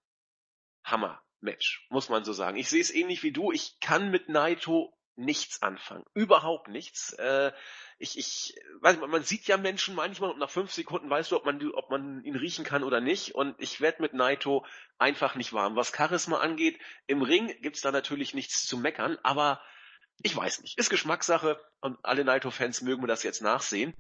Hammer. 0.84 1.22
Match, 1.42 1.86
muss 1.92 2.10
man 2.10 2.24
so 2.24 2.34
sagen. 2.34 2.58
Ich 2.58 2.70
sehe 2.70 2.82
es 2.82 2.90
ähnlich 2.90 3.22
wie 3.22 3.34
du. 3.34 3.52
Ich 3.52 3.80
kann 3.82 4.10
mit 4.10 4.30
Naito 4.30 4.98
nichts 5.16 5.62
anfangen. 5.62 6.06
Überhaupt 6.14 6.68
nichts. 6.68 7.14
Äh, 7.14 7.52
ich, 8.00 8.18
ich, 8.18 8.56
weiß 8.82 8.98
nicht, 8.98 9.08
man 9.08 9.24
sieht 9.24 9.48
ja 9.48 9.58
Menschen 9.58 9.96
manchmal 9.96 10.32
und 10.32 10.40
nach 10.40 10.50
fünf 10.50 10.72
Sekunden 10.72 11.10
weißt 11.10 11.32
du, 11.32 11.38
ob 11.38 11.46
man, 11.46 11.62
ob 11.72 11.90
man 11.90 12.24
ihn 12.24 12.36
riechen 12.36 12.66
kann 12.66 12.84
oder 12.84 13.02
nicht. 13.02 13.36
Und 13.36 13.56
ich 13.60 13.82
werde 13.82 14.02
mit 14.02 14.14
Naito 14.14 14.66
einfach 14.98 15.36
nicht 15.36 15.54
warm. 15.54 15.76
Was 15.76 15.96
Charisma 15.96 16.40
angeht, 16.40 16.80
im 17.08 17.22
Ring 17.22 17.54
gibt's 17.62 17.82
da 17.82 17.92
natürlich 17.92 18.34
nichts 18.34 18.66
zu 18.66 18.78
meckern, 18.78 19.18
aber 19.24 19.62
ich 20.22 20.36
weiß 20.36 20.62
nicht. 20.62 20.78
Ist 20.78 20.90
Geschmackssache 20.90 21.60
und 21.82 21.98
alle 22.04 22.24
Naito-Fans 22.24 22.82
mögen 22.82 23.02
mir 23.02 23.08
das 23.08 23.24
jetzt 23.24 23.42
nachsehen. 23.42 23.94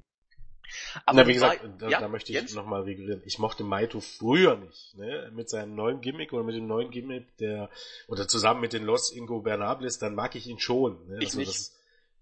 Aber 1.05 1.21
Na, 1.21 1.27
wie 1.27 1.33
gesagt, 1.33 1.61
da, 1.79 1.89
ja, 1.89 1.99
da 1.99 2.07
möchte 2.07 2.31
ich 2.31 2.53
nochmal 2.53 2.83
regulieren. 2.83 3.21
Ich 3.25 3.39
mochte 3.39 3.63
Maito 3.63 3.99
früher 3.99 4.57
nicht, 4.57 4.95
ne? 4.95 5.31
Mit 5.33 5.49
seinem 5.49 5.75
neuen 5.75 6.01
Gimmick 6.01 6.33
oder 6.33 6.43
mit 6.43 6.55
dem 6.55 6.67
neuen 6.67 6.89
Gimmick 6.91 7.37
der, 7.37 7.69
oder 8.07 8.27
zusammen 8.27 8.61
mit 8.61 8.73
den 8.73 8.83
Los 8.83 9.11
Ingobernables, 9.11 9.99
dann 9.99 10.15
mag 10.15 10.35
ich 10.35 10.47
ihn 10.47 10.59
schon. 10.59 11.07
Ne? 11.07 11.17
Ich 11.19 11.27
also, 11.27 11.39
nicht. 11.39 11.49
Das, 11.49 11.79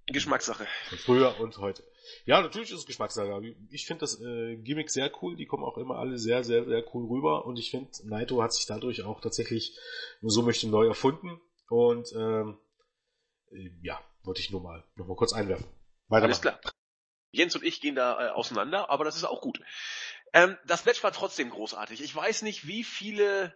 Geschmackssache. 0.07 0.67
Von 0.89 0.97
früher 0.97 1.39
und 1.39 1.57
heute. 1.57 1.83
Ja, 2.25 2.41
natürlich 2.41 2.71
ist 2.71 2.79
es 2.79 2.85
Geschmackssache. 2.85 3.55
Ich 3.69 3.85
finde 3.85 4.01
das 4.01 4.19
äh, 4.19 4.57
Gimmick 4.57 4.89
sehr 4.89 5.11
cool. 5.21 5.35
Die 5.35 5.45
kommen 5.45 5.63
auch 5.63 5.77
immer 5.77 5.97
alle 5.97 6.17
sehr, 6.17 6.43
sehr, 6.43 6.65
sehr 6.65 6.83
cool 6.93 7.07
rüber. 7.07 7.45
Und 7.45 7.57
ich 7.57 7.71
finde, 7.71 7.89
Naito 8.03 8.41
hat 8.41 8.53
sich 8.53 8.65
dadurch 8.65 9.03
auch 9.03 9.21
tatsächlich, 9.21 9.77
so 10.21 10.41
möchte 10.41 10.67
neu 10.67 10.87
erfunden. 10.87 11.39
Und 11.69 12.11
ähm, 12.13 12.57
ja, 13.81 13.99
wollte 14.23 14.41
ich 14.41 14.51
nur 14.51 14.61
mal, 14.61 14.83
noch 14.95 15.07
mal 15.07 15.15
kurz 15.15 15.33
einwerfen. 15.33 15.67
Weiter 16.07 16.25
Alles 16.25 16.41
klar. 16.41 16.59
Jens 17.31 17.55
und 17.55 17.63
ich 17.63 17.81
gehen 17.81 17.95
da 17.95 18.27
äh, 18.27 18.29
auseinander, 18.29 18.89
aber 18.89 19.05
das 19.05 19.15
ist 19.15 19.23
auch 19.23 19.41
gut. 19.41 19.59
Ähm, 20.33 20.57
das 20.65 20.85
Match 20.85 21.03
war 21.03 21.11
trotzdem 21.11 21.49
großartig. 21.49 22.01
Ich 22.01 22.15
weiß 22.15 22.41
nicht, 22.43 22.67
wie 22.67 22.83
viele 22.83 23.53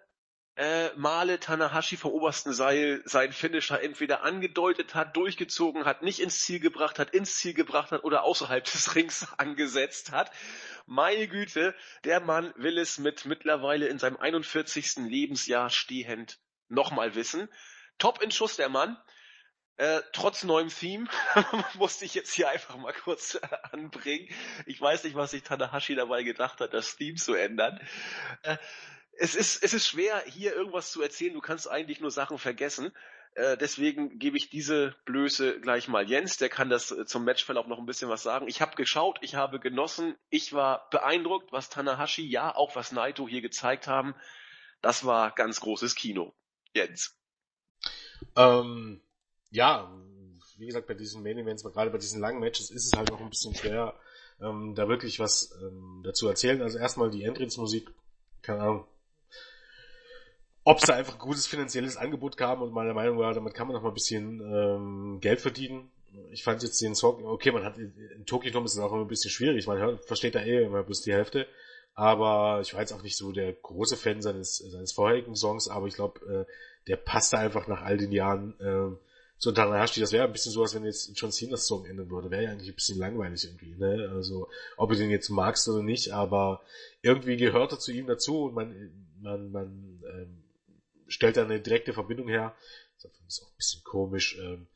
äh, 0.56 0.94
Male 0.96 1.40
Tanahashi 1.40 1.98
vom 1.98 2.12
obersten 2.12 2.54
Seil 2.54 3.02
seinen 3.06 3.34
Finisher 3.34 3.82
entweder 3.82 4.24
angedeutet 4.24 4.96
hat, 4.96 5.16
durchgezogen 5.18 5.86
hat, 5.86 6.02
nicht 6.02 6.20
ins 6.20 6.40
Ziel 6.40 6.60
gebracht 6.60 6.98
hat, 6.98 7.10
ins 7.12 7.38
Ziel 7.38 7.54
gebracht 7.54 7.92
hat 7.92 8.04
oder 8.04 8.24
außerhalb 8.24 8.64
des 8.72 8.96
Rings 8.96 9.28
angesetzt 9.38 10.12
hat. 10.12 10.32
Meine 10.86 11.28
Güte, 11.28 11.76
der 12.04 12.22
Mann 12.22 12.54
will 12.56 12.78
es 12.78 12.98
mit 13.00 13.26
mittlerweile 13.26 13.88
in 13.88 14.00
seinem 14.00 14.18
41. 14.18 14.98
Lebensjahr 14.98 15.70
stehend 15.70 16.40
nochmal 16.70 17.16
wissen. 17.16 17.50
Top 17.98 18.22
in 18.22 18.32
Schuss 18.32 18.56
der 18.56 18.70
Mann. 18.70 18.98
Äh, 19.78 20.02
trotz 20.14 20.44
neuem 20.44 20.70
Theme 20.70 21.08
musste 21.74 22.06
ich 22.06 22.14
jetzt 22.14 22.34
hier 22.34 22.50
einfach 22.50 22.78
mal 22.78 22.94
kurz 22.94 23.36
äh, 23.36 23.40
anbringen. 23.72 24.30
Ich 24.66 24.80
weiß 24.80 25.04
nicht, 25.04 25.16
was 25.16 25.32
sich 25.32 25.44
Tanahashi 25.44 25.96
dabei 25.96 26.24
gedacht 26.24 26.62
hat, 26.62 26.74
das 26.74 26.96
Theme 26.96 27.18
zu 27.18 27.34
ändern. 27.34 27.80
Äh, 28.44 28.58
es 29.18 29.36
ist, 29.36 29.64
es 29.64 29.74
ist 29.74 29.88
schwer, 29.88 30.24
hier 30.28 30.54
irgendwas 30.54 30.92
zu 30.92 31.02
erzählen. 31.02 31.34
Du 31.34 31.42
kannst 31.42 31.70
eigentlich 31.70 32.00
nur 32.00 32.12
Sachen 32.12 32.38
vergessen. 32.38 32.92
Äh, 33.34 33.58
deswegen 33.58 34.18
gebe 34.18 34.38
ich 34.38 34.50
diese 34.50 34.96
Blöße 35.04 35.60
gleich 35.60 35.90
mal 35.90 36.10
Jens. 36.10 36.38
Der 36.38 36.48
kann 36.48 36.70
das 36.70 36.92
äh, 36.92 37.06
zum 37.06 37.26
Matchverlauf 37.26 37.68
noch 37.68 37.78
ein 37.78 37.86
bisschen 37.86 38.10
was 38.10 38.24
sagen. 38.24 38.48
Ich 38.48 38.62
habe 38.62 38.78
geschaut, 38.78 39.20
ich 39.22 39.36
habe 39.36 39.60
genossen. 39.60 40.16
Ich 40.30 40.54
war 40.54 40.90
beeindruckt, 40.90 41.52
was 41.52 41.70
Tanahashi, 41.70 42.26
ja, 42.26 42.56
auch 42.56 42.78
was 42.78 42.94
Naito 42.94 43.28
hier 43.28 43.42
gezeigt 43.42 43.88
haben. 43.88 44.16
Das 44.82 45.06
war 45.06 45.32
ganz 45.32 45.60
großes 45.60 45.96
Kino. 45.96 46.34
Jens. 46.74 47.18
Ähm, 48.38 49.02
ja, 49.52 49.92
wie 50.58 50.66
gesagt, 50.66 50.88
bei 50.88 50.94
diesen 50.94 51.24
Main 51.24 51.38
Events, 51.38 51.64
gerade 51.64 51.92
bei 51.92 51.98
diesen 51.98 52.22
langen 52.22 52.40
Matches 52.40 52.72
ist 52.72 52.86
es 52.86 52.98
halt 52.98 53.12
auch 53.12 53.20
ein 53.20 53.30
bisschen 53.30 53.56
schwer, 53.56 53.94
ähm, 54.42 54.74
da 54.76 54.88
wirklich 54.88 55.20
was 55.20 55.54
ähm, 55.62 56.02
dazu 56.04 56.28
erzählen. 56.28 56.62
Also 56.62 56.78
erstmal 56.78 57.10
die 57.10 57.24
Entrance-Musik, 57.24 57.92
keine 58.42 58.62
Ahnung, 58.62 58.88
ob 60.64 60.80
es 60.80 60.86
da 60.86 60.96
einfach 60.96 61.14
ein 61.14 61.20
gutes 61.20 61.46
finanzielles 61.46 61.96
Angebot 61.96 62.38
gab 62.38 62.60
und 62.60 62.74
meiner 62.74 62.94
Meinung 62.94 63.20
war, 63.20 63.34
damit 63.34 63.54
kann 63.54 63.68
man 63.68 63.76
noch 63.76 63.84
mal 63.84 63.90
ein 63.90 63.94
bisschen 63.94 64.42
ähm, 64.42 65.20
Geld 65.22 65.40
verdienen. 65.40 65.92
Ich 66.32 66.44
fand 66.44 66.64
jetzt 66.64 66.82
den 66.82 66.96
Song, 66.96 67.24
okay, 67.26 67.52
man 67.52 67.64
hat 67.64 67.78
in 67.78 68.26
Tokyo 68.26 68.52
Tom 68.52 68.66
ist 68.66 68.74
es 68.74 68.80
auch 68.80 68.92
immer 68.92 69.02
ein 69.02 69.08
bisschen 69.08 69.30
schwierig, 69.30 69.68
man 69.68 69.78
hört, 69.78 70.06
versteht 70.06 70.34
da 70.34 70.42
eh 70.42 70.64
immer 70.64 70.84
bloß 70.84 71.02
die 71.02 71.14
Hälfte. 71.14 71.48
Aber 71.94 72.60
ich 72.62 72.74
war 72.74 72.82
jetzt 72.82 72.94
auch 72.94 73.04
nicht 73.04 73.16
so 73.16 73.32
der 73.32 73.54
große 73.54 73.96
Fan 73.96 74.22
seines, 74.22 74.58
seines 74.58 74.92
vorherigen 74.92 75.36
Songs, 75.36 75.70
aber 75.70 75.88
ich 75.88 75.96
glaube, 75.96 76.46
äh, 76.48 76.52
der 76.88 76.98
passte 76.98 77.38
einfach 77.38 77.68
nach 77.68 77.82
all 77.82 77.98
den 77.98 78.12
Jahren 78.12 78.60
äh, 78.60 78.98
so 79.38 79.52
Tanahashi, 79.52 79.99
das 79.99 80.12
wäre 80.12 80.26
ein 80.26 80.32
bisschen 80.32 80.52
so, 80.52 80.62
als 80.62 80.74
wenn 80.76 80.86
jetzt 80.86 81.12
John 81.16 81.32
Cena's 81.32 81.68
Song 81.68 81.86
enden 81.86 82.10
würde. 82.10 82.32
Wäre 82.32 82.44
ja 82.44 82.52
eigentlich 82.52 82.70
ein 82.70 82.76
bisschen 82.76 82.98
langweilig 82.98 83.44
irgendwie, 83.44 83.76
ne? 83.76 84.10
Also, 84.14 84.48
ob 84.78 84.90
du 84.90 84.95
den 84.95 85.10
jetzt 85.10 85.30
magst 85.30 85.68
oder 85.68 85.84
nicht, 85.84 86.14
aber 86.14 86.62
irgendwie 87.02 87.38
gehört 87.38 87.74
er 87.74 87.80
zu 87.80 87.91
ihm 87.91 88.07
dazu 88.07 88.45
und 88.45 88.53
man, 88.56 88.91
man, 89.20 89.52
man 89.52 90.03
ähm, 90.14 90.44
stellt 91.07 91.38
da 91.38 91.44
eine 91.44 91.60
direkte 91.60 91.94
Verbindung 91.94 92.28
her. 92.28 92.56
Das 93.02 93.12
ist 93.28 93.44
auch 93.44 93.52
ein 93.52 93.57
bisschen 93.57 93.84
komisch, 93.84 94.38
ähm, 94.40 94.68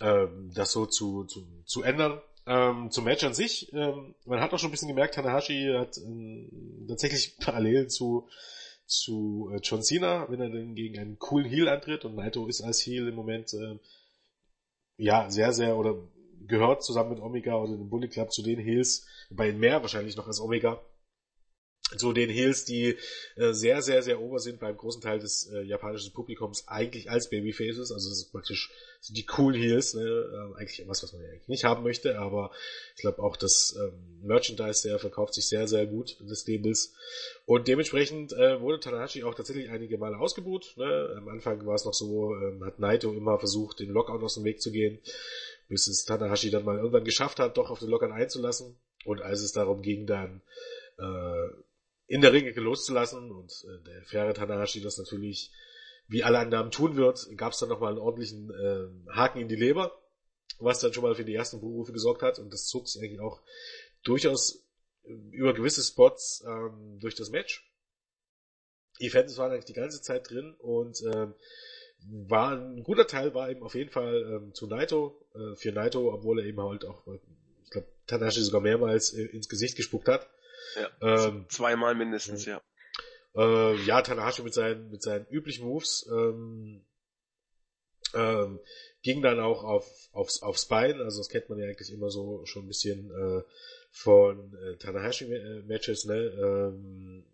ähm, 0.00 0.52
das 0.54 0.72
so 0.72 0.86
zu, 0.86 1.24
zu, 1.24 1.46
zu 1.66 1.82
ändern. 1.82 2.20
Ähm, 2.46 2.90
zum 2.90 3.04
Match 3.04 3.24
an 3.24 3.32
sich, 3.32 3.72
ähm, 3.72 4.14
man 4.26 4.40
hat 4.40 4.52
auch 4.52 4.58
schon 4.58 4.68
ein 4.68 4.72
bisschen 4.72 4.88
gemerkt, 4.88 5.14
Tanahashi 5.14 5.74
hat 5.78 5.96
ähm, 5.96 6.86
tatsächlich 6.86 7.36
parallel 7.40 7.88
zu 7.88 8.28
zu 8.86 9.50
äh, 9.52 9.60
John 9.62 9.82
Cena, 9.82 10.26
wenn 10.28 10.40
er 10.40 10.50
dann 10.50 10.74
gegen 10.74 10.98
einen 10.98 11.18
coolen 11.18 11.48
Heel 11.48 11.68
antritt. 11.68 12.04
Und 12.04 12.16
Naito 12.16 12.46
ist 12.46 12.62
als 12.62 12.80
Heel 12.80 13.08
im 13.08 13.14
Moment 13.14 13.52
äh, 13.54 13.78
ja, 14.96 15.30
sehr, 15.30 15.52
sehr, 15.52 15.76
oder 15.76 15.96
gehört 16.46 16.84
zusammen 16.84 17.10
mit 17.10 17.20
Omega 17.20 17.56
oder 17.56 17.76
dem 17.76 17.88
Bully 17.88 18.08
Club 18.08 18.32
zu 18.32 18.42
den 18.42 18.58
Heels, 18.58 19.06
bei 19.30 19.52
mehr 19.52 19.82
wahrscheinlich 19.82 20.16
noch 20.16 20.26
als 20.26 20.40
Omega, 20.40 20.80
zu 21.96 22.12
den 22.12 22.30
Heels, 22.30 22.64
die 22.64 22.96
äh, 23.36 23.52
sehr, 23.52 23.82
sehr, 23.82 24.02
sehr 24.02 24.20
ober 24.20 24.38
sind 24.38 24.58
beim 24.58 24.76
großen 24.76 25.02
Teil 25.02 25.18
des 25.18 25.50
äh, 25.52 25.62
japanischen 25.62 26.12
Publikums, 26.12 26.66
eigentlich 26.66 27.10
als 27.10 27.28
Babyfaces, 27.28 27.92
also 27.92 28.08
das 28.08 28.18
ist 28.18 28.32
praktisch 28.32 28.70
sind 29.00 29.18
die 29.18 29.26
cool 29.36 29.54
Heels, 29.54 29.92
ne? 29.92 30.02
ähm, 30.02 30.54
eigentlich 30.54 30.82
was, 30.88 31.02
was 31.02 31.12
man 31.12 31.22
ja 31.22 31.28
eigentlich 31.28 31.48
nicht 31.48 31.64
haben 31.64 31.82
möchte, 31.82 32.18
aber 32.18 32.50
ich 32.96 33.02
glaube 33.02 33.22
auch 33.22 33.36
das 33.36 33.76
ähm, 33.78 34.20
Merchandise, 34.22 34.88
der 34.88 34.98
verkauft 34.98 35.34
sich 35.34 35.46
sehr, 35.46 35.68
sehr 35.68 35.86
gut 35.86 36.16
des 36.20 36.46
Labels 36.46 36.94
und 37.44 37.68
dementsprechend 37.68 38.32
äh, 38.32 38.60
wurde 38.62 38.80
Tanahashi 38.80 39.22
auch 39.22 39.34
tatsächlich 39.34 39.68
einige 39.68 39.98
Male 39.98 40.18
ausgebucht, 40.18 40.78
ne? 40.78 41.14
am 41.18 41.28
Anfang 41.28 41.66
war 41.66 41.74
es 41.74 41.84
noch 41.84 41.94
so, 41.94 42.34
ähm, 42.34 42.64
hat 42.64 42.78
Naito 42.78 43.12
immer 43.12 43.38
versucht, 43.38 43.80
den 43.80 43.90
Lockout 43.90 44.22
aus 44.22 44.34
dem 44.34 44.44
Weg 44.44 44.62
zu 44.62 44.72
gehen, 44.72 45.00
bis 45.68 45.86
es 45.86 46.06
Tanahashi 46.06 46.50
dann 46.50 46.64
mal 46.64 46.78
irgendwann 46.78 47.04
geschafft 47.04 47.38
hat, 47.40 47.58
doch 47.58 47.70
auf 47.70 47.80
den 47.80 47.90
Lockout 47.90 48.12
einzulassen 48.12 48.78
und 49.04 49.20
als 49.20 49.42
es 49.42 49.52
darum 49.52 49.82
ging, 49.82 50.06
dann 50.06 50.40
äh, 50.98 51.48
in 52.06 52.20
der 52.20 52.32
Ringecke 52.32 52.60
loszulassen 52.60 53.30
und 53.30 53.52
äh, 53.64 53.84
der 53.84 54.02
faire 54.04 54.34
Tanahashi 54.34 54.80
das 54.80 54.98
natürlich 54.98 55.50
wie 56.06 56.22
alle 56.22 56.38
anderen 56.38 56.70
tun 56.70 56.96
wird, 56.96 57.26
gab 57.36 57.52
es 57.52 57.58
dann 57.58 57.70
nochmal 57.70 57.92
einen 57.92 58.00
ordentlichen 58.00 58.50
äh, 58.50 59.10
Haken 59.10 59.40
in 59.40 59.48
die 59.48 59.56
Leber, 59.56 59.98
was 60.58 60.80
dann 60.80 60.92
schon 60.92 61.02
mal 61.02 61.14
für 61.14 61.24
die 61.24 61.34
ersten 61.34 61.60
Buchrufe 61.60 61.92
gesorgt 61.92 62.22
hat 62.22 62.38
und 62.38 62.52
das 62.52 62.66
zog 62.66 62.88
sich 62.88 63.02
eigentlich 63.02 63.20
auch 63.20 63.40
durchaus 64.02 64.66
äh, 65.04 65.12
über 65.30 65.54
gewisse 65.54 65.82
Spots 65.82 66.44
ähm, 66.46 66.98
durch 67.00 67.14
das 67.14 67.30
Match. 67.30 67.70
Die 69.00 69.10
Fans 69.10 69.36
waren 69.38 69.50
eigentlich 69.50 69.64
die 69.64 69.72
ganze 69.72 70.02
Zeit 70.02 70.30
drin 70.30 70.54
und 70.58 71.02
ähm, 71.14 71.34
war 72.06 72.52
ein 72.52 72.82
guter 72.82 73.06
Teil 73.06 73.34
war 73.34 73.50
eben 73.50 73.62
auf 73.62 73.74
jeden 73.74 73.90
Fall 73.90 74.22
ähm, 74.30 74.54
zu 74.54 74.66
Naito, 74.66 75.26
äh, 75.34 75.56
für 75.56 75.72
Naito, 75.72 76.12
obwohl 76.12 76.40
er 76.40 76.46
eben 76.46 76.60
halt 76.60 76.84
auch, 76.84 77.06
ich 77.64 77.70
glaube, 77.70 77.88
Tanahashi 78.06 78.42
sogar 78.42 78.60
mehrmals 78.60 79.14
äh, 79.14 79.24
ins 79.24 79.48
Gesicht 79.48 79.76
gespuckt 79.76 80.08
hat. 80.08 80.28
Ja, 80.76 81.26
ähm, 81.26 81.46
zweimal 81.48 81.94
mindestens, 81.94 82.44
ja. 82.44 82.62
Äh, 83.36 83.76
ja, 83.84 84.02
Tanahashi 84.02 84.42
mit 84.42 84.54
seinen, 84.54 84.90
mit 84.90 85.02
seinen 85.02 85.26
üblichen 85.26 85.66
Moves 85.66 86.06
ähm, 86.10 86.84
ähm, 88.14 88.60
ging 89.02 89.22
dann 89.22 89.40
auch 89.40 89.64
auf, 89.64 90.08
aufs, 90.12 90.42
aufs 90.42 90.66
Bein, 90.66 91.00
also 91.00 91.18
das 91.18 91.28
kennt 91.28 91.48
man 91.48 91.58
ja 91.58 91.66
eigentlich 91.66 91.92
immer 91.92 92.10
so 92.10 92.44
schon 92.46 92.64
ein 92.64 92.68
bisschen 92.68 93.10
äh, 93.10 93.42
von 93.90 94.54
äh, 94.54 94.76
Tanahashi-Matches, 94.76 96.04
ne? 96.06 96.16
Ähm, 96.16 97.24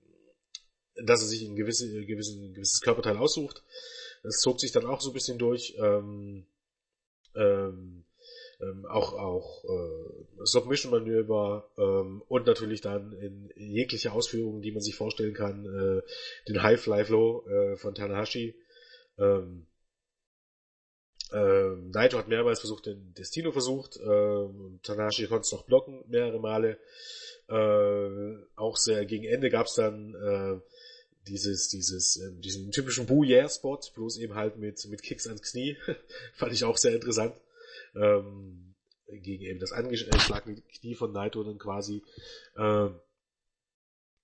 dass 1.06 1.22
er 1.22 1.28
sich 1.28 1.42
ein, 1.42 1.56
gewisse, 1.56 1.88
gewissen, 2.04 2.52
gewisses 2.52 2.80
Körperteil 2.80 3.16
aussucht. 3.16 3.62
Das 4.22 4.40
zog 4.40 4.60
sich 4.60 4.72
dann 4.72 4.84
auch 4.84 5.00
so 5.00 5.10
ein 5.10 5.14
bisschen 5.14 5.38
durch. 5.38 5.74
Ähm, 5.78 6.46
ähm, 7.34 8.04
ähm, 8.60 8.84
auch 8.86 9.14
auch 9.14 9.64
äh, 9.64 10.44
Submission-Manöver 10.44 11.70
ähm, 11.78 12.22
und 12.28 12.46
natürlich 12.46 12.80
dann 12.80 13.12
in 13.12 13.50
jegliche 13.56 14.12
Ausführungen, 14.12 14.62
die 14.62 14.72
man 14.72 14.82
sich 14.82 14.94
vorstellen 14.94 15.34
kann, 15.34 15.64
äh, 15.64 16.02
den 16.48 16.62
High 16.62 16.80
Fly 16.80 17.04
Flow 17.04 17.46
äh, 17.46 17.76
von 17.76 17.94
Tanahashi. 17.94 18.54
Ähm, 19.18 19.66
äh, 21.32 21.76
Naito 21.92 22.18
hat 22.18 22.28
mehrmals 22.28 22.60
versucht, 22.60 22.86
den 22.86 23.14
Destino 23.14 23.52
versucht. 23.52 23.96
Äh, 23.96 24.48
Tanahashi 24.82 25.26
konnte 25.26 25.42
es 25.42 25.52
noch 25.52 25.64
blocken, 25.64 26.04
mehrere 26.08 26.40
Male. 26.40 26.78
Äh, 27.48 28.46
auch 28.56 28.76
sehr 28.76 29.06
gegen 29.06 29.24
Ende 29.24 29.50
gab 29.50 29.66
es 29.66 29.74
dann 29.74 30.14
äh, 30.14 30.60
dieses, 31.28 31.68
dieses, 31.68 32.16
äh, 32.16 32.32
diesen 32.40 32.72
typischen 32.72 33.06
Boo-Yeah-Spot, 33.06 33.80
bloß 33.94 34.18
eben 34.18 34.34
halt 34.34 34.56
mit, 34.56 34.84
mit 34.88 35.02
Kicks 35.02 35.26
ans 35.26 35.42
Knie. 35.42 35.76
Fand 36.34 36.52
ich 36.52 36.64
auch 36.64 36.76
sehr 36.76 36.94
interessant 36.94 37.34
ähm, 37.94 38.74
gegen 39.06 39.44
eben 39.44 39.58
das 39.58 39.72
angeschlagene 39.72 40.60
Knie 40.60 40.94
von 40.94 41.12
Naito 41.12 41.42
dann 41.42 41.58
quasi. 41.58 42.02
Ähm, 42.56 43.00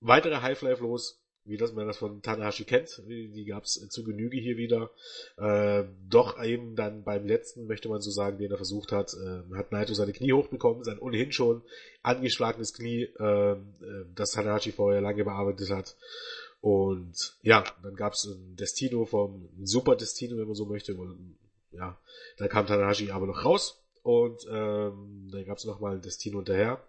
weitere 0.01 0.37
High-Fly-Flows, 0.37 1.23
wie 1.45 1.57
das 1.57 1.73
man 1.73 1.87
das 1.87 1.99
von 1.99 2.23
Tanahashi 2.23 2.65
kennt, 2.65 3.03
die, 3.09 3.31
die 3.31 3.45
gab 3.45 3.65
es 3.65 3.75
zu 3.89 4.05
Genüge 4.05 4.37
hier 4.37 4.57
wieder. 4.57 4.91
Äh, 5.37 5.85
doch 6.09 6.43
eben 6.43 6.75
dann 6.75 7.05
beim 7.05 7.27
letzten, 7.27 7.67
möchte 7.67 7.89
man 7.89 8.01
so 8.01 8.11
sagen, 8.11 8.39
den 8.39 8.51
er 8.51 8.57
versucht 8.57 8.93
hat, 8.93 9.15
äh, 9.15 9.55
hat 9.57 9.73
Naito 9.73 9.95
seine 9.95 10.13
Knie 10.13 10.33
hochbekommen, 10.33 10.85
sein 10.85 10.99
ohnehin 10.99 11.33
schon 11.33 11.63
angeschlagenes 12.03 12.73
Knie, 12.73 13.03
äh, 13.03 13.57
das 14.15 14.33
Tanahashi 14.33 14.73
vorher 14.73 15.01
lange 15.01 15.25
bearbeitet 15.25 15.71
hat. 15.71 15.97
Und 16.61 17.39
ja, 17.43 17.65
dann 17.83 17.95
gab 17.95 18.15
es 18.15 18.25
ein 18.25 18.57
Destino 18.57 19.05
vom 19.05 19.49
Super 19.63 19.95
Destino, 19.95 20.37
wenn 20.37 20.47
man 20.47 20.57
so 20.57 20.67
möchte, 20.67 20.97
ja, 21.77 21.99
da 22.39 22.49
kam 22.49 22.67
Tanahashi 22.67 23.11
aber 23.11 23.27
noch 23.27 23.45
raus 23.45 23.83
und 24.03 24.47
ähm, 24.51 25.29
dann 25.33 25.45
gab 25.45 25.59
es 25.59 25.65
nochmal 25.65 25.97
ein 25.97 26.03
Destino 26.03 26.39
hinterher. 26.39 26.87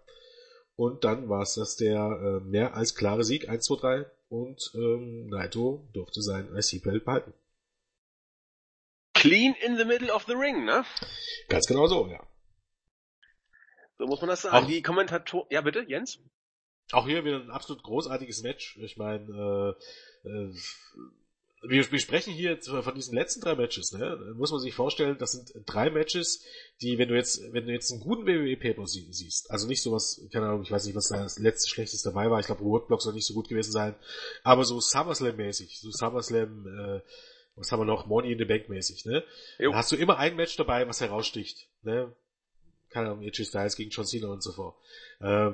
Und 0.76 1.02
dann 1.02 1.28
war 1.28 1.42
es 1.42 1.54
das 1.54 1.74
der 1.74 1.98
äh, 1.98 2.40
mehr 2.44 2.74
als 2.74 2.94
klare 2.94 3.24
Sieg, 3.24 3.48
1, 3.48 3.64
2, 3.64 3.76
3. 3.80 4.06
Und 4.28 4.70
ähm, 4.74 5.26
Naito 5.26 5.88
durfte 5.92 6.22
sein 6.22 6.54
IC-Belt 6.54 7.04
behalten. 7.04 7.32
Clean 9.14 9.56
in 9.66 9.76
the 9.76 9.84
middle 9.84 10.12
of 10.12 10.26
the 10.28 10.34
ring, 10.34 10.64
ne? 10.64 10.84
Ganz 11.48 11.66
genau 11.66 11.88
so, 11.88 12.06
ja. 12.06 12.24
So 13.98 14.06
muss 14.06 14.20
man 14.20 14.28
das 14.28 14.42
sagen. 14.42 14.64
Auch, 14.64 14.68
Die 14.68 14.80
Kommentator, 14.82 15.48
ja 15.50 15.60
bitte, 15.60 15.84
Jens? 15.88 16.20
Auch 16.92 17.06
hier 17.08 17.24
wieder 17.24 17.40
ein 17.40 17.50
absolut 17.50 17.82
großartiges 17.82 18.42
Match. 18.42 18.78
Ich 18.78 18.96
meine, 18.96 19.74
äh, 20.24 20.28
äh, 20.28 20.54
wir, 21.62 21.90
wir 21.90 21.98
sprechen 21.98 22.32
hier 22.32 22.56
von 22.60 22.94
diesen 22.94 23.14
letzten 23.14 23.40
drei 23.40 23.54
Matches, 23.54 23.92
ne? 23.92 24.34
Muss 24.36 24.52
man 24.52 24.60
sich 24.60 24.74
vorstellen, 24.74 25.16
das 25.18 25.32
sind 25.32 25.52
drei 25.66 25.90
Matches, 25.90 26.44
die, 26.80 26.98
wenn 26.98 27.08
du 27.08 27.16
jetzt, 27.16 27.40
wenn 27.52 27.66
du 27.66 27.72
jetzt 27.72 27.90
einen 27.90 28.00
guten 28.00 28.26
WWE 28.26 28.56
Paper 28.56 28.86
sie, 28.86 29.12
siehst, 29.12 29.50
also 29.50 29.66
nicht 29.66 29.82
sowas, 29.82 30.20
keine 30.32 30.46
Ahnung, 30.46 30.62
ich 30.62 30.70
weiß 30.70 30.86
nicht, 30.86 30.94
was 30.94 31.08
da 31.08 31.22
das 31.22 31.38
letzte 31.38 31.68
schlechteste 31.68 32.10
dabei 32.10 32.30
war, 32.30 32.38
ich 32.38 32.46
glaube 32.46 32.62
Roadblock 32.62 33.02
soll 33.02 33.14
nicht 33.14 33.26
so 33.26 33.34
gut 33.34 33.48
gewesen 33.48 33.72
sein, 33.72 33.96
aber 34.44 34.64
so 34.64 34.78
SummerSlam-mäßig, 34.78 35.80
so 35.80 35.90
SummerSlam, 35.90 36.66
äh, 36.66 37.00
was 37.56 37.72
haben 37.72 37.80
wir 37.80 37.86
noch, 37.86 38.06
Money 38.06 38.32
in 38.32 38.38
the 38.38 38.44
Bank 38.44 38.68
mäßig, 38.68 39.04
ne? 39.04 39.24
Jo. 39.58 39.72
Da 39.72 39.78
hast 39.78 39.90
du 39.90 39.96
immer 39.96 40.18
ein 40.18 40.36
Match 40.36 40.56
dabei, 40.56 40.86
was 40.86 41.00
heraussticht, 41.00 41.68
ne? 41.82 42.14
Keine 42.90 43.10
Ahnung, 43.10 43.24
AJ 43.24 43.44
Styles 43.44 43.76
gegen 43.76 43.90
John 43.90 44.06
Cena 44.06 44.28
und 44.28 44.42
so 44.42 44.52
fort. 44.52 44.76
Äh, 45.20 45.52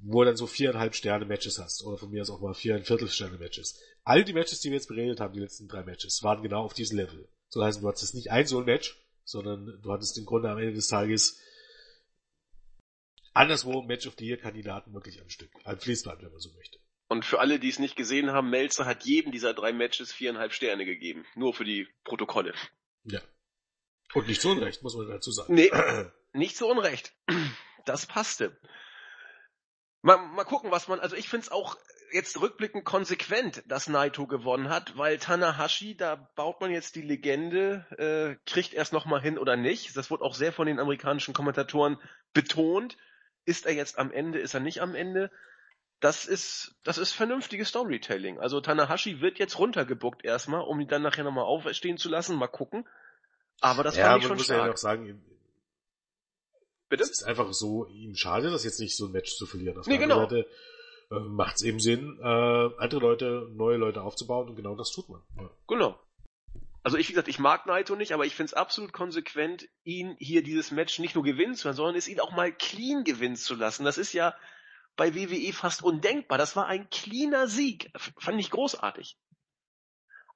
wo 0.00 0.20
du 0.20 0.26
dann 0.26 0.36
so 0.36 0.46
viereinhalb 0.46 0.94
Sterne 0.94 1.24
Matches 1.24 1.58
hast, 1.58 1.84
oder 1.84 1.98
von 1.98 2.10
mir 2.10 2.22
aus 2.22 2.30
auch 2.30 2.40
mal 2.40 2.54
viereinviertel 2.54 3.08
Sterne 3.08 3.38
Matches. 3.38 3.80
All 4.02 4.24
die 4.24 4.32
Matches, 4.32 4.60
die 4.60 4.68
wir 4.68 4.76
jetzt 4.76 4.88
beredet 4.88 5.20
haben, 5.20 5.32
die 5.32 5.40
letzten 5.40 5.68
drei 5.68 5.82
Matches, 5.82 6.22
waren 6.22 6.42
genau 6.42 6.64
auf 6.64 6.74
diesem 6.74 6.98
Level. 6.98 7.28
So 7.48 7.64
heißt, 7.64 7.82
du 7.82 7.88
hattest 7.88 8.14
nicht 8.14 8.30
ein 8.30 8.46
so 8.46 8.58
ein 8.58 8.64
Match, 8.64 9.00
sondern 9.24 9.80
du 9.82 9.92
hattest 9.92 10.18
im 10.18 10.26
Grunde 10.26 10.50
am 10.50 10.58
Ende 10.58 10.74
des 10.74 10.88
Tages 10.88 11.40
anderswo 13.32 13.82
Match 13.82 14.06
of 14.06 14.14
the 14.18 14.26
Year 14.26 14.36
Kandidaten 14.36 14.92
wirklich 14.94 15.20
am 15.20 15.28
Stück. 15.28 15.50
Ein 15.64 15.78
Fließband, 15.78 16.22
wenn 16.22 16.30
man 16.30 16.40
so 16.40 16.52
möchte. 16.54 16.78
Und 17.08 17.24
für 17.24 17.40
alle, 17.40 17.58
die 17.58 17.68
es 17.68 17.78
nicht 17.78 17.96
gesehen 17.96 18.30
haben, 18.30 18.50
Melzer 18.50 18.86
hat 18.86 19.04
jedem 19.04 19.30
dieser 19.30 19.54
drei 19.54 19.72
Matches 19.72 20.12
viereinhalb 20.12 20.52
Sterne 20.52 20.84
gegeben. 20.84 21.26
Nur 21.34 21.52
für 21.52 21.64
die 21.64 21.86
Protokolle. 22.04 22.54
Ja. 23.04 23.20
Und 24.14 24.28
nicht 24.28 24.40
zu 24.40 24.50
Unrecht, 24.50 24.82
muss 24.82 24.96
man 24.96 25.08
dazu 25.08 25.30
sagen. 25.30 25.54
Nee, 25.54 25.70
nicht 26.32 26.56
zu 26.56 26.66
Unrecht. 26.66 27.12
Das 27.84 28.06
passte. 28.06 28.58
Mal, 30.04 30.18
mal 30.18 30.44
gucken, 30.44 30.70
was 30.70 30.86
man, 30.86 31.00
also 31.00 31.16
ich 31.16 31.30
finde 31.30 31.46
es 31.46 31.50
auch 31.50 31.78
jetzt 32.12 32.38
rückblickend 32.38 32.84
konsequent, 32.84 33.62
dass 33.68 33.88
Naito 33.88 34.26
gewonnen 34.26 34.68
hat, 34.68 34.98
weil 34.98 35.16
Tanahashi, 35.16 35.96
da 35.96 36.16
baut 36.36 36.60
man 36.60 36.70
jetzt 36.70 36.96
die 36.96 37.00
Legende, 37.00 37.86
äh, 37.96 38.36
kriegt 38.44 38.74
er 38.74 38.82
es 38.82 38.92
nochmal 38.92 39.22
hin 39.22 39.38
oder 39.38 39.56
nicht. 39.56 39.96
Das 39.96 40.10
wurde 40.10 40.22
auch 40.22 40.34
sehr 40.34 40.52
von 40.52 40.66
den 40.66 40.78
amerikanischen 40.78 41.32
Kommentatoren 41.32 41.96
betont. 42.34 42.98
Ist 43.46 43.64
er 43.64 43.72
jetzt 43.72 43.98
am 43.98 44.12
Ende, 44.12 44.40
ist 44.40 44.52
er 44.52 44.60
nicht 44.60 44.82
am 44.82 44.94
Ende? 44.94 45.30
Das 46.00 46.26
ist, 46.26 46.74
das 46.84 46.98
ist 46.98 47.12
vernünftiges 47.12 47.70
Storytelling. 47.70 48.38
Also 48.38 48.60
Tanahashi 48.60 49.22
wird 49.22 49.38
jetzt 49.38 49.58
runtergebuckt 49.58 50.22
erstmal, 50.22 50.60
um 50.60 50.78
ihn 50.80 50.88
dann 50.88 51.00
nachher 51.00 51.24
nochmal 51.24 51.44
aufstehen 51.44 51.96
zu 51.96 52.10
lassen. 52.10 52.36
Mal 52.36 52.48
gucken. 52.48 52.86
Aber 53.62 53.82
das 53.82 53.96
ja, 53.96 54.10
fand 54.10 54.20
ich 54.20 54.28
schon 54.28 54.36
muss 54.36 54.44
stark. 54.44 54.60
Ja 54.60 54.66
noch 54.66 54.76
sagen, 54.76 55.24
Bitte? 56.96 57.10
Es 57.10 57.10
ist 57.10 57.24
einfach 57.24 57.52
so, 57.52 57.86
ihm 57.86 58.14
schade, 58.14 58.50
das 58.50 58.62
jetzt 58.62 58.78
nicht 58.78 58.96
so 58.96 59.06
ein 59.06 59.12
Match 59.12 59.36
zu 59.36 59.46
verlieren. 59.46 59.78
Auf 59.78 59.86
nee, 59.88 59.98
genau. 59.98 60.20
Seite 60.20 60.46
äh, 61.10 61.18
macht 61.18 61.56
es 61.56 61.62
eben 61.62 61.80
Sinn, 61.80 62.18
äh, 62.20 62.24
andere 62.24 63.00
Leute, 63.00 63.50
neue 63.52 63.78
Leute 63.78 64.02
aufzubauen 64.02 64.48
und 64.48 64.54
genau 64.54 64.76
das 64.76 64.92
tut 64.92 65.08
man. 65.08 65.20
Ja. 65.36 65.50
Genau. 65.66 65.98
Also 66.84 66.96
ich, 66.96 67.08
wie 67.08 67.14
gesagt, 67.14 67.26
ich 67.26 67.40
mag 67.40 67.66
Naito 67.66 67.96
nicht, 67.96 68.12
aber 68.12 68.26
ich 68.26 68.36
finde 68.36 68.50
es 68.50 68.54
absolut 68.54 68.92
konsequent, 68.92 69.66
ihn 69.82 70.14
hier 70.20 70.44
dieses 70.44 70.70
Match 70.70 71.00
nicht 71.00 71.16
nur 71.16 71.24
gewinnen 71.24 71.56
zu 71.56 71.66
lassen, 71.66 71.78
sondern 71.78 71.96
es 71.96 72.06
ihn 72.06 72.20
auch 72.20 72.30
mal 72.30 72.52
clean 72.52 73.02
gewinnen 73.02 73.36
zu 73.36 73.56
lassen. 73.56 73.84
Das 73.84 73.98
ist 73.98 74.12
ja 74.12 74.36
bei 74.94 75.16
WWE 75.16 75.52
fast 75.52 75.82
undenkbar. 75.82 76.38
Das 76.38 76.54
war 76.54 76.66
ein 76.66 76.88
cleaner 76.90 77.48
Sieg. 77.48 77.90
Fand 78.18 78.38
ich 78.38 78.50
großartig. 78.50 79.18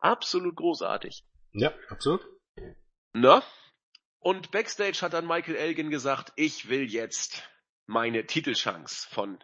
Absolut 0.00 0.56
großartig. 0.56 1.24
Ja, 1.52 1.72
absolut. 1.88 2.26
Na? 3.12 3.44
Und 4.20 4.50
backstage 4.50 4.98
hat 5.02 5.12
dann 5.12 5.26
Michael 5.26 5.56
Elgin 5.56 5.90
gesagt, 5.90 6.32
ich 6.36 6.68
will 6.68 6.90
jetzt 6.90 7.48
meine 7.86 8.26
Titelchance 8.26 9.08
von 9.10 9.38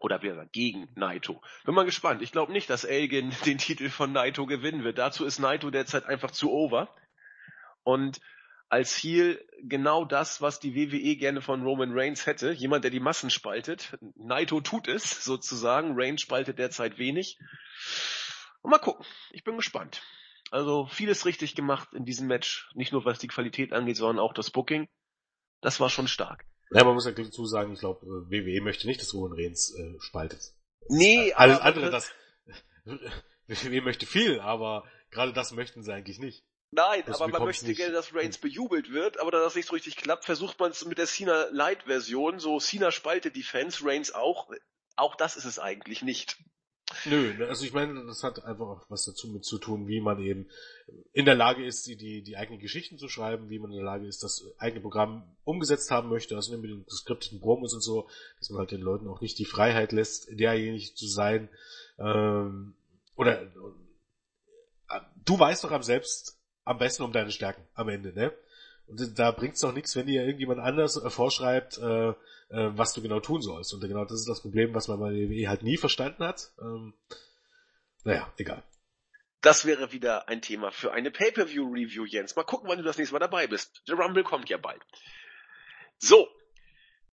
oder 0.00 0.22
wer 0.22 0.46
gegen 0.52 0.88
Naito. 0.94 1.40
Bin 1.64 1.74
mal 1.74 1.86
gespannt. 1.86 2.20
Ich 2.20 2.30
glaube 2.30 2.52
nicht, 2.52 2.68
dass 2.68 2.84
Elgin 2.84 3.34
den 3.46 3.58
Titel 3.58 3.88
von 3.88 4.12
Naito 4.12 4.46
gewinnen 4.46 4.84
wird. 4.84 4.98
Dazu 4.98 5.24
ist 5.24 5.38
Naito 5.38 5.70
derzeit 5.70 6.04
einfach 6.04 6.30
zu 6.30 6.52
over. 6.52 6.94
Und 7.82 8.20
als 8.68 8.96
Heel 8.96 9.42
genau 9.62 10.04
das, 10.04 10.42
was 10.42 10.60
die 10.60 10.74
WWE 10.74 11.16
gerne 11.16 11.40
von 11.40 11.62
Roman 11.62 11.92
Reigns 11.92 12.26
hätte. 12.26 12.52
Jemand, 12.52 12.84
der 12.84 12.90
die 12.90 13.00
Massen 13.00 13.30
spaltet. 13.30 13.96
Naito 14.16 14.60
tut 14.60 14.88
es 14.88 15.24
sozusagen. 15.24 15.92
Reigns 15.94 16.20
spaltet 16.20 16.58
derzeit 16.58 16.98
wenig. 16.98 17.38
Und 18.62 18.70
mal 18.70 18.78
gucken. 18.78 19.06
Ich 19.30 19.44
bin 19.44 19.56
gespannt. 19.56 20.02
Also 20.50 20.86
vieles 20.86 21.26
richtig 21.26 21.54
gemacht 21.54 21.88
in 21.92 22.04
diesem 22.04 22.26
Match. 22.26 22.70
Nicht 22.74 22.92
nur 22.92 23.04
was 23.04 23.18
die 23.18 23.28
Qualität 23.28 23.72
angeht, 23.72 23.96
sondern 23.96 24.24
auch 24.24 24.34
das 24.34 24.50
Booking. 24.50 24.88
Das 25.60 25.80
war 25.80 25.90
schon 25.90 26.08
stark. 26.08 26.44
Ja, 26.70 26.84
man 26.84 26.94
muss 26.94 27.06
ja 27.06 27.12
dazu 27.12 27.46
sagen, 27.46 27.72
ich 27.72 27.80
glaube, 27.80 28.06
WWE 28.06 28.60
möchte 28.60 28.86
nicht, 28.86 29.00
dass 29.00 29.14
Roman 29.14 29.38
Reigns 29.38 29.74
äh, 29.74 30.00
spaltet. 30.00 30.52
Nee, 30.88 31.32
alles 31.32 31.60
andere, 31.60 31.90
das 31.90 32.12
WWE 33.46 33.80
möchte 33.82 34.06
viel, 34.06 34.40
aber 34.40 34.84
gerade 35.10 35.32
das 35.32 35.52
möchten 35.52 35.82
sie 35.82 35.92
eigentlich 35.92 36.18
nicht. 36.18 36.44
Nein, 36.70 37.04
das 37.06 37.20
aber 37.20 37.30
man 37.30 37.44
möchte 37.44 37.72
gerne, 37.72 37.92
dass 37.92 38.14
Reigns 38.14 38.38
bejubelt 38.38 38.90
wird, 38.90 39.20
aber 39.20 39.30
da 39.30 39.38
das 39.38 39.54
nicht 39.54 39.68
so 39.68 39.74
richtig 39.74 39.96
klappt, 39.96 40.24
versucht 40.24 40.58
man 40.58 40.72
es 40.72 40.84
mit 40.84 40.98
der 40.98 41.06
Cena 41.06 41.46
Light 41.52 41.84
Version, 41.84 42.40
so 42.40 42.58
Cena 42.58 42.90
spaltet 42.90 43.36
die 43.36 43.44
Fans, 43.44 43.84
Reigns 43.84 44.12
auch. 44.12 44.50
Auch 44.96 45.14
das 45.14 45.36
ist 45.36 45.44
es 45.44 45.58
eigentlich 45.58 46.02
nicht. 46.02 46.38
Nö, 47.06 47.34
ne, 47.34 47.46
also 47.48 47.64
ich 47.64 47.72
meine, 47.72 48.04
das 48.06 48.22
hat 48.22 48.44
einfach 48.44 48.66
auch 48.66 48.86
was 48.88 49.04
dazu 49.04 49.28
mit 49.28 49.44
zu 49.44 49.58
tun, 49.58 49.88
wie 49.88 50.00
man 50.00 50.18
eben 50.20 50.48
in 51.12 51.24
der 51.24 51.34
Lage 51.34 51.64
ist, 51.64 51.86
die, 51.86 51.96
die, 51.96 52.22
die 52.22 52.36
eigenen 52.36 52.60
Geschichten 52.60 52.98
zu 52.98 53.08
schreiben, 53.08 53.50
wie 53.50 53.58
man 53.58 53.70
in 53.70 53.76
der 53.76 53.84
Lage 53.84 54.06
ist, 54.06 54.22
das 54.22 54.44
eigene 54.58 54.80
Programm 54.80 55.36
umgesetzt 55.44 55.90
haben 55.90 56.08
möchte, 56.08 56.36
also 56.36 56.56
mit 56.56 56.70
den 56.70 56.84
geskripteten 56.84 57.40
Promos 57.40 57.74
und 57.74 57.82
so, 57.82 58.08
dass 58.38 58.50
man 58.50 58.60
halt 58.60 58.70
den 58.70 58.80
Leuten 58.80 59.08
auch 59.08 59.20
nicht 59.20 59.38
die 59.38 59.44
Freiheit 59.44 59.92
lässt, 59.92 60.28
derjenige 60.30 60.94
zu 60.94 61.06
sein, 61.06 61.48
ähm, 61.98 62.74
oder 63.16 63.42
äh, 63.42 65.00
du 65.24 65.38
weißt 65.38 65.64
doch 65.64 65.70
am 65.70 65.82
selbst 65.82 66.38
am 66.64 66.78
besten 66.78 67.02
um 67.02 67.12
deine 67.12 67.30
Stärken 67.30 67.62
am 67.74 67.88
Ende, 67.88 68.12
ne? 68.12 68.32
Und 68.86 69.18
da 69.18 69.30
bringt's 69.30 69.60
doch 69.60 69.72
nichts, 69.72 69.96
wenn 69.96 70.06
dir 70.06 70.24
irgendjemand 70.24 70.60
anders 70.60 71.02
äh, 71.02 71.08
vorschreibt, 71.08 71.78
äh, 71.78 72.08
äh, 72.08 72.14
was 72.48 72.92
du 72.92 73.02
genau 73.02 73.20
tun 73.20 73.40
sollst. 73.40 73.72
Und 73.72 73.80
genau 73.80 74.04
das 74.04 74.20
ist 74.20 74.28
das 74.28 74.42
Problem, 74.42 74.74
was 74.74 74.88
man 74.88 75.00
bei 75.00 75.10
WWE 75.10 75.48
halt 75.48 75.62
nie 75.62 75.76
verstanden 75.76 76.24
hat. 76.24 76.52
Ähm, 76.60 76.94
naja, 78.04 78.32
egal. 78.36 78.62
Das 79.40 79.64
wäre 79.66 79.92
wieder 79.92 80.28
ein 80.28 80.42
Thema 80.42 80.70
für 80.70 80.92
eine 80.92 81.10
Pay-Per-View-Review, 81.10 82.04
Jens. 82.04 82.36
Mal 82.36 82.44
gucken, 82.44 82.68
wann 82.68 82.78
du 82.78 82.84
das 82.84 82.96
nächste 82.96 83.14
Mal 83.14 83.18
dabei 83.18 83.46
bist. 83.46 83.82
Der 83.88 83.96
Rumble 83.96 84.24
kommt 84.24 84.48
ja 84.48 84.56
bald. 84.56 84.82
So. 85.98 86.28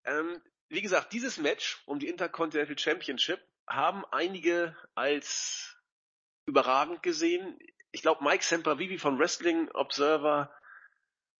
Ähm, 0.05 0.41
wie 0.69 0.81
gesagt, 0.81 1.13
dieses 1.13 1.37
Match 1.37 1.81
um 1.85 1.99
die 1.99 2.07
Intercontinental 2.07 2.77
Championship 2.77 3.41
haben 3.67 4.05
einige 4.11 4.75
als 4.95 5.75
überragend 6.45 7.03
gesehen. 7.03 7.59
Ich 7.91 8.01
glaube, 8.01 8.23
Mike 8.23 8.43
Sempervivi 8.43 8.97
von 8.97 9.19
Wrestling 9.19 9.69
Observer 9.73 10.53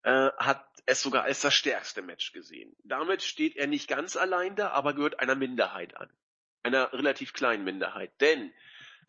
äh, 0.03 0.31
hat 0.37 0.65
es 0.85 1.01
sogar 1.01 1.23
als 1.23 1.41
das 1.41 1.53
stärkste 1.53 2.01
Match 2.01 2.31
gesehen. 2.31 2.75
Damit 2.83 3.23
steht 3.23 3.55
er 3.55 3.67
nicht 3.67 3.87
ganz 3.87 4.15
allein 4.15 4.55
da, 4.55 4.69
aber 4.71 4.93
gehört 4.93 5.19
einer 5.19 5.35
Minderheit 5.35 5.95
an. 5.95 6.09
Einer 6.63 6.91
relativ 6.93 7.33
kleinen 7.33 7.63
Minderheit. 7.63 8.11
Denn 8.19 8.53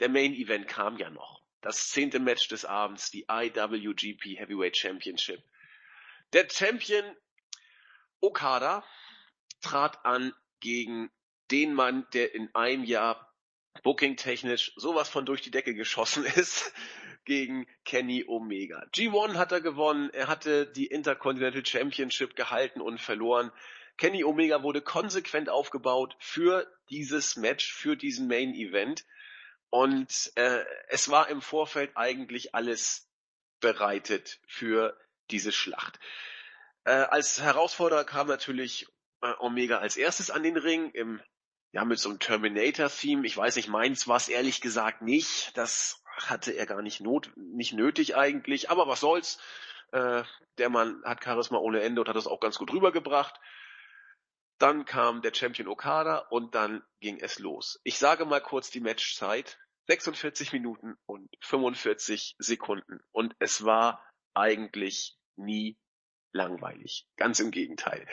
der 0.00 0.08
Main 0.08 0.34
Event 0.34 0.68
kam 0.68 0.96
ja 0.98 1.10
noch. 1.10 1.42
Das 1.60 1.90
zehnte 1.90 2.18
Match 2.18 2.48
des 2.48 2.64
Abends, 2.64 3.10
die 3.10 3.26
IWGP 3.30 4.38
Heavyweight 4.38 4.76
Championship. 4.76 5.42
Der 6.32 6.48
Champion 6.48 7.04
Okada 8.20 8.84
trat 9.60 10.04
an 10.04 10.34
gegen 10.60 11.10
den 11.50 11.74
Mann, 11.74 12.06
der 12.14 12.34
in 12.34 12.52
einem 12.54 12.84
Jahr 12.84 13.32
booking-technisch 13.82 14.72
sowas 14.76 15.08
von 15.08 15.24
durch 15.26 15.42
die 15.42 15.50
Decke 15.50 15.74
geschossen 15.74 16.24
ist, 16.36 16.72
gegen 17.24 17.66
Kenny 17.84 18.24
Omega. 18.26 18.84
G1 18.94 19.34
hat 19.34 19.52
er 19.52 19.60
gewonnen, 19.60 20.10
er 20.10 20.28
hatte 20.28 20.66
die 20.66 20.86
Intercontinental 20.86 21.64
Championship 21.64 22.36
gehalten 22.36 22.80
und 22.80 23.00
verloren. 23.00 23.52
Kenny 23.96 24.24
Omega 24.24 24.62
wurde 24.62 24.82
konsequent 24.82 25.48
aufgebaut 25.48 26.16
für 26.18 26.66
dieses 26.90 27.36
Match, 27.36 27.72
für 27.72 27.96
diesen 27.96 28.26
Main 28.26 28.54
Event. 28.54 29.04
Und 29.70 30.32
äh, 30.34 30.64
es 30.88 31.08
war 31.08 31.28
im 31.28 31.40
Vorfeld 31.40 31.92
eigentlich 31.96 32.54
alles 32.54 33.08
bereitet 33.60 34.40
für 34.46 34.98
diese 35.30 35.52
Schlacht. 35.52 35.98
Äh, 36.84 36.92
als 36.92 37.40
Herausforderer 37.40 38.04
kam 38.04 38.26
natürlich 38.26 38.86
äh, 39.22 39.32
Omega 39.38 39.78
als 39.78 39.96
erstes 39.96 40.30
an 40.30 40.42
den 40.42 40.56
Ring 40.56 40.90
im 40.90 41.20
ja 41.72 41.84
mit 41.84 41.98
so 41.98 42.10
einem 42.10 42.18
Terminator-Theme. 42.18 43.26
Ich 43.26 43.36
weiß 43.36 43.56
nicht, 43.56 43.68
meins 43.68 44.06
war 44.06 44.16
es 44.16 44.28
ehrlich 44.28 44.60
gesagt 44.60 45.02
nicht. 45.02 45.56
Das 45.56 46.01
hatte 46.30 46.52
er 46.52 46.66
gar 46.66 46.82
nicht, 46.82 47.00
not, 47.00 47.30
nicht 47.36 47.72
nötig 47.72 48.16
eigentlich, 48.16 48.70
aber 48.70 48.88
was 48.88 49.00
soll's. 49.00 49.38
Äh, 49.92 50.24
der 50.58 50.68
Mann 50.68 51.02
hat 51.04 51.22
Charisma 51.22 51.58
ohne 51.58 51.80
Ende 51.82 52.00
und 52.00 52.08
hat 52.08 52.16
das 52.16 52.26
auch 52.26 52.40
ganz 52.40 52.58
gut 52.58 52.72
rübergebracht. 52.72 53.38
Dann 54.58 54.84
kam 54.84 55.22
der 55.22 55.34
Champion 55.34 55.68
Okada 55.68 56.18
und 56.30 56.54
dann 56.54 56.82
ging 57.00 57.18
es 57.20 57.38
los. 57.38 57.80
Ich 57.84 57.98
sage 57.98 58.24
mal 58.24 58.40
kurz 58.40 58.70
die 58.70 58.80
Matchzeit. 58.80 59.58
46 59.88 60.52
Minuten 60.52 60.96
und 61.06 61.28
45 61.40 62.36
Sekunden. 62.38 63.00
Und 63.10 63.34
es 63.40 63.64
war 63.64 64.04
eigentlich 64.32 65.18
nie 65.36 65.76
langweilig. 66.32 67.06
Ganz 67.16 67.40
im 67.40 67.50
Gegenteil. 67.50 68.06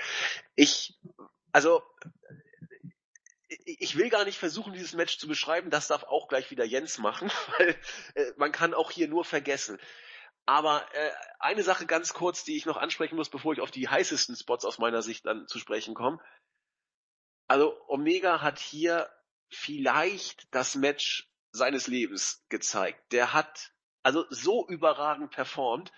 Ich, 0.55 0.97
also, 1.51 1.83
ich 3.65 3.97
will 3.97 4.09
gar 4.09 4.25
nicht 4.25 4.37
versuchen, 4.37 4.73
dieses 4.73 4.93
Match 4.93 5.17
zu 5.17 5.27
beschreiben. 5.27 5.69
Das 5.69 5.87
darf 5.87 6.03
auch 6.03 6.27
gleich 6.27 6.51
wieder 6.51 6.65
Jens 6.65 6.97
machen, 6.97 7.31
weil 7.57 7.75
äh, 8.15 8.31
man 8.37 8.51
kann 8.51 8.73
auch 8.73 8.91
hier 8.91 9.07
nur 9.07 9.25
vergessen. 9.25 9.79
Aber 10.45 10.87
äh, 10.93 11.11
eine 11.39 11.63
Sache 11.63 11.85
ganz 11.85 12.13
kurz, 12.13 12.43
die 12.43 12.57
ich 12.57 12.65
noch 12.65 12.77
ansprechen 12.77 13.15
muss, 13.15 13.29
bevor 13.29 13.53
ich 13.53 13.61
auf 13.61 13.71
die 13.71 13.87
heißesten 13.87 14.35
Spots 14.35 14.65
aus 14.65 14.79
meiner 14.79 15.01
Sicht 15.01 15.25
dann 15.25 15.47
zu 15.47 15.59
sprechen 15.59 15.93
komme. 15.93 16.19
Also 17.47 17.75
Omega 17.87 18.41
hat 18.41 18.59
hier 18.59 19.09
vielleicht 19.49 20.47
das 20.51 20.75
Match 20.75 21.27
seines 21.51 21.87
Lebens 21.87 22.45
gezeigt. 22.49 23.11
Der 23.11 23.33
hat 23.33 23.71
also 24.03 24.25
so 24.29 24.67
überragend 24.67 25.31
performt, 25.31 25.91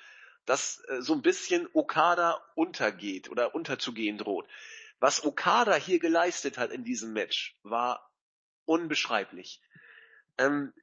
dass 0.45 0.83
äh, 0.87 1.01
so 1.01 1.13
ein 1.13 1.21
bisschen 1.21 1.69
Okada 1.73 2.41
untergeht 2.55 3.29
oder 3.29 3.53
unterzugehen 3.53 4.17
droht. 4.17 4.47
Was 5.01 5.25
Okada 5.25 5.73
hier 5.75 5.97
geleistet 5.97 6.59
hat 6.59 6.71
in 6.71 6.83
diesem 6.83 7.11
Match, 7.11 7.57
war 7.63 8.07
unbeschreiblich. 8.65 9.59
Ähm, 10.37 10.73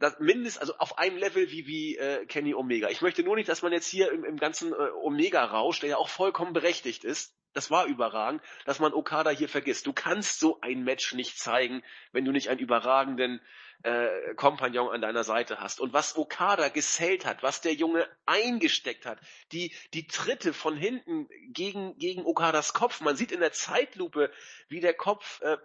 das 0.00 0.18
mindest, 0.18 0.60
also 0.60 0.76
auf 0.78 0.98
einem 0.98 1.16
Level 1.16 1.50
wie, 1.52 1.66
wie 1.68 1.96
äh, 1.96 2.26
Kenny 2.26 2.52
Omega. 2.52 2.90
Ich 2.90 3.00
möchte 3.00 3.22
nur 3.22 3.36
nicht, 3.36 3.48
dass 3.48 3.62
man 3.62 3.72
jetzt 3.72 3.86
hier 3.86 4.10
im, 4.10 4.24
im 4.24 4.38
ganzen 4.38 4.72
äh, 4.72 4.90
Omega-Rausch, 5.02 5.78
der 5.78 5.90
ja 5.90 5.96
auch 5.98 6.08
vollkommen 6.08 6.52
berechtigt 6.52 7.04
ist, 7.04 7.32
das 7.52 7.70
war 7.70 7.86
überragend, 7.86 8.42
dass 8.64 8.78
man 8.78 8.92
Okada 8.92 9.30
hier 9.30 9.48
vergisst. 9.48 9.86
Du 9.86 9.92
kannst 9.92 10.38
so 10.38 10.60
ein 10.60 10.84
Match 10.84 11.14
nicht 11.14 11.38
zeigen, 11.38 11.82
wenn 12.12 12.24
du 12.24 12.32
nicht 12.32 12.48
einen 12.48 12.60
überragenden 12.60 13.40
äh, 13.82 14.34
Kompagnon 14.34 14.90
an 14.90 15.00
deiner 15.00 15.24
Seite 15.24 15.60
hast. 15.60 15.80
Und 15.80 15.92
was 15.92 16.16
Okada 16.16 16.68
gesellt 16.68 17.24
hat, 17.24 17.42
was 17.42 17.60
der 17.60 17.74
Junge 17.74 18.06
eingesteckt 18.26 19.06
hat, 19.06 19.18
die, 19.52 19.74
die 19.94 20.06
Tritte 20.06 20.52
von 20.52 20.76
hinten 20.76 21.28
gegen, 21.52 21.96
gegen 21.98 22.24
Okadas 22.24 22.72
Kopf, 22.72 23.00
man 23.00 23.16
sieht 23.16 23.32
in 23.32 23.40
der 23.40 23.52
Zeitlupe, 23.52 24.30
wie 24.68 24.80
der 24.80 24.94
Kopf 24.94 25.40
äh, 25.40 25.56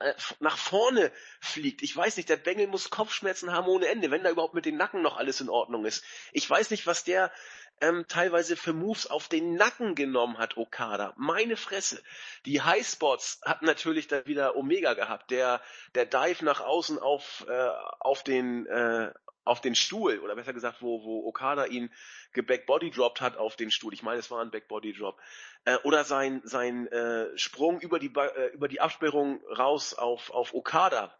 äh 0.00 0.14
nach 0.40 0.58
vorne 0.58 1.12
fliegt. 1.40 1.82
Ich 1.82 1.96
weiß 1.96 2.16
nicht, 2.16 2.28
der 2.28 2.36
Bengel 2.36 2.66
muss 2.66 2.90
Kopfschmerzen 2.90 3.52
haben 3.52 3.68
ohne 3.68 3.86
Ende, 3.86 4.10
wenn 4.10 4.24
da 4.24 4.30
überhaupt 4.30 4.54
mit 4.54 4.66
den 4.66 4.76
Nacken 4.76 5.02
noch 5.02 5.16
alles 5.16 5.40
in 5.40 5.48
Ordnung 5.48 5.84
ist. 5.84 6.04
Ich 6.32 6.48
weiß 6.50 6.70
nicht, 6.70 6.86
was 6.86 7.04
der 7.04 7.32
ähm, 7.80 8.04
teilweise 8.08 8.56
für 8.56 8.72
Moves 8.72 9.06
auf 9.06 9.28
den 9.28 9.54
Nacken 9.54 9.94
genommen 9.94 10.38
hat, 10.38 10.56
Okada. 10.56 11.12
Meine 11.16 11.56
Fresse. 11.56 12.02
Die 12.46 12.62
Highspots 12.62 13.40
hat 13.44 13.62
natürlich 13.62 14.08
da 14.08 14.26
wieder 14.26 14.56
Omega 14.56 14.94
gehabt. 14.94 15.30
Der, 15.30 15.60
der 15.94 16.06
Dive 16.06 16.44
nach 16.44 16.60
außen 16.60 16.98
auf, 16.98 17.44
äh, 17.48 17.70
auf 18.00 18.22
den, 18.22 18.66
äh, 18.66 19.12
auf 19.44 19.60
den 19.60 19.74
Stuhl, 19.74 20.20
oder 20.20 20.34
besser 20.34 20.54
gesagt, 20.54 20.80
wo, 20.80 21.04
wo 21.04 21.26
Okada 21.26 21.66
ihn 21.66 21.92
gebackbody 22.32 22.90
droppt 22.90 23.20
hat 23.20 23.36
auf 23.36 23.56
den 23.56 23.70
Stuhl. 23.70 23.92
Ich 23.92 24.02
meine, 24.02 24.18
es 24.18 24.30
war 24.30 24.40
ein 24.40 24.50
Backbody 24.50 24.92
Drop. 24.92 25.20
Äh, 25.64 25.76
oder 25.84 26.04
sein, 26.04 26.40
sein 26.44 26.86
äh, 26.88 27.36
Sprung 27.36 27.80
über 27.80 27.98
die, 27.98 28.12
äh, 28.14 28.48
über 28.54 28.68
die 28.68 28.80
Absperrung 28.80 29.42
raus 29.46 29.94
auf, 29.94 30.30
auf 30.30 30.54
Okada 30.54 31.14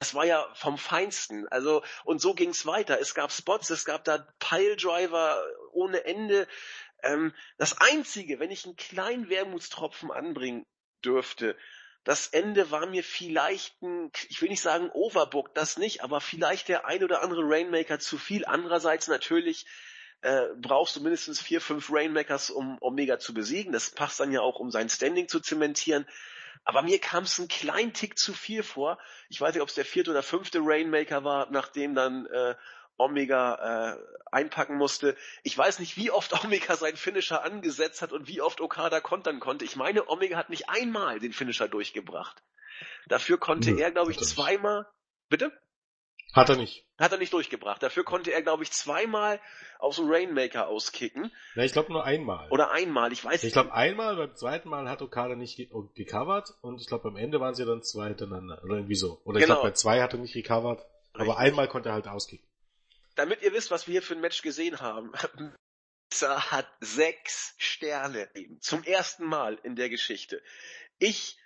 das 0.00 0.14
war 0.14 0.24
ja 0.24 0.48
vom 0.54 0.78
Feinsten. 0.78 1.46
Also, 1.48 1.82
und 2.04 2.22
so 2.22 2.32
ging's 2.32 2.64
weiter. 2.64 2.98
Es 3.00 3.14
gab 3.14 3.30
Spots, 3.30 3.68
es 3.68 3.84
gab 3.84 4.02
da 4.04 4.26
Piledriver 4.38 5.44
ohne 5.72 6.04
Ende. 6.04 6.46
Ähm, 7.02 7.32
das 7.58 7.80
Einzige, 7.80 8.38
wenn 8.38 8.50
ich 8.50 8.64
einen 8.64 8.76
kleinen 8.76 9.28
Wermutstropfen 9.28 10.10
anbringen 10.10 10.66
dürfte, 11.04 11.56
das 12.04 12.28
Ende 12.28 12.70
war 12.70 12.86
mir 12.86 13.04
vielleicht 13.04 13.80
ein, 13.82 14.10
ich 14.28 14.40
will 14.40 14.48
nicht 14.48 14.62
sagen 14.62 14.90
overbooked, 14.90 15.56
das 15.56 15.76
nicht, 15.76 16.02
aber 16.02 16.20
vielleicht 16.20 16.68
der 16.68 16.86
ein 16.86 17.04
oder 17.04 17.22
andere 17.22 17.42
Rainmaker 17.44 17.98
zu 17.98 18.16
viel. 18.16 18.46
Andererseits 18.46 19.06
natürlich 19.08 19.66
äh, 20.22 20.46
brauchst 20.56 20.96
du 20.96 21.00
mindestens 21.00 21.40
vier, 21.40 21.60
fünf 21.60 21.90
Rainmakers, 21.90 22.50
um 22.50 22.78
Omega 22.80 23.18
zu 23.18 23.34
besiegen. 23.34 23.72
Das 23.72 23.90
passt 23.90 24.18
dann 24.20 24.32
ja 24.32 24.40
auch, 24.40 24.60
um 24.60 24.70
sein 24.70 24.88
Standing 24.88 25.28
zu 25.28 25.40
zementieren. 25.40 26.06
Aber 26.64 26.82
mir 26.82 26.98
kam 26.98 27.24
es 27.24 27.38
einen 27.38 27.48
kleinen 27.48 27.92
Tick 27.92 28.18
zu 28.18 28.32
viel 28.32 28.62
vor. 28.62 28.98
Ich 29.28 29.40
weiß 29.40 29.54
nicht, 29.54 29.62
ob 29.62 29.68
es 29.68 29.74
der 29.74 29.84
vierte 29.84 30.10
oder 30.10 30.22
fünfte 30.22 30.60
Rainmaker 30.62 31.24
war, 31.24 31.50
nachdem 31.50 31.94
dann 31.94 32.26
äh, 32.26 32.54
Omega 33.00 33.94
äh, 33.94 33.98
einpacken 34.30 34.76
musste. 34.76 35.16
Ich 35.42 35.56
weiß 35.56 35.78
nicht, 35.78 35.96
wie 35.96 36.10
oft 36.10 36.32
Omega 36.44 36.76
seinen 36.76 36.96
Finisher 36.96 37.42
angesetzt 37.42 38.02
hat 38.02 38.12
und 38.12 38.28
wie 38.28 38.40
oft 38.40 38.60
Okada 38.60 39.00
kontern 39.00 39.40
konnte. 39.40 39.64
Ich 39.64 39.76
meine, 39.76 40.08
Omega 40.08 40.36
hat 40.36 40.50
nicht 40.50 40.68
einmal 40.68 41.18
den 41.18 41.32
Finisher 41.32 41.68
durchgebracht. 41.68 42.42
Dafür 43.08 43.38
konnte 43.38 43.70
hm, 43.70 43.78
er, 43.78 43.90
glaube 43.90 44.12
ich, 44.12 44.18
zweimal. 44.18 44.86
Bitte? 45.28 45.52
Hat 46.32 46.48
er 46.48 46.56
nicht. 46.56 46.86
Hat 46.98 47.10
er 47.10 47.18
nicht 47.18 47.32
durchgebracht. 47.32 47.82
Dafür 47.82 48.04
konnte 48.04 48.32
er, 48.32 48.42
glaube 48.42 48.62
ich, 48.62 48.70
zweimal 48.70 49.40
aus 49.78 49.96
dem 49.96 50.08
Rainmaker 50.08 50.68
auskicken. 50.68 51.32
Ja, 51.56 51.64
ich 51.64 51.72
glaube 51.72 51.92
nur 51.92 52.04
einmal. 52.04 52.48
Oder 52.50 52.70
einmal, 52.70 53.12
ich 53.12 53.24
weiß 53.24 53.42
nicht. 53.42 53.44
Ich 53.44 53.52
glaube 53.52 53.72
einmal, 53.72 54.16
beim 54.16 54.34
zweiten 54.36 54.68
Mal 54.68 54.88
hat 54.88 55.02
Okada 55.02 55.34
nicht 55.34 55.56
ge 55.56 55.68
gecovert 55.94 56.54
und 56.60 56.80
ich 56.80 56.86
glaube 56.86 57.10
beim 57.10 57.16
Ende 57.16 57.40
waren 57.40 57.54
sie 57.54 57.64
dann 57.64 57.82
zwei 57.82 58.08
hintereinander. 58.08 58.62
Oder 58.62 58.76
irgendwie 58.76 58.94
so. 58.94 59.20
Oder 59.24 59.40
genau. 59.40 59.40
ich 59.40 59.46
glaube 59.46 59.62
bei 59.62 59.72
zwei 59.72 60.02
hat 60.02 60.12
er 60.12 60.20
nicht 60.20 60.34
gecovert. 60.34 60.84
Aber 61.14 61.38
einmal 61.38 61.66
konnte 61.66 61.88
er 61.88 61.94
halt 61.94 62.06
auskicken. 62.06 62.46
Damit 63.14 63.42
ihr 63.42 63.52
wisst, 63.52 63.70
was 63.70 63.86
wir 63.86 63.92
hier 63.92 64.02
für 64.02 64.14
ein 64.14 64.20
Match 64.20 64.42
gesehen 64.42 64.80
haben. 64.80 65.12
Pizza 66.10 66.50
hat 66.50 66.68
sechs 66.80 67.54
Sterne. 67.58 68.28
Zum 68.60 68.82
ersten 68.82 69.24
Mal 69.24 69.58
in 69.62 69.76
der 69.76 69.88
Geschichte. 69.88 70.42
Ich 70.98 71.38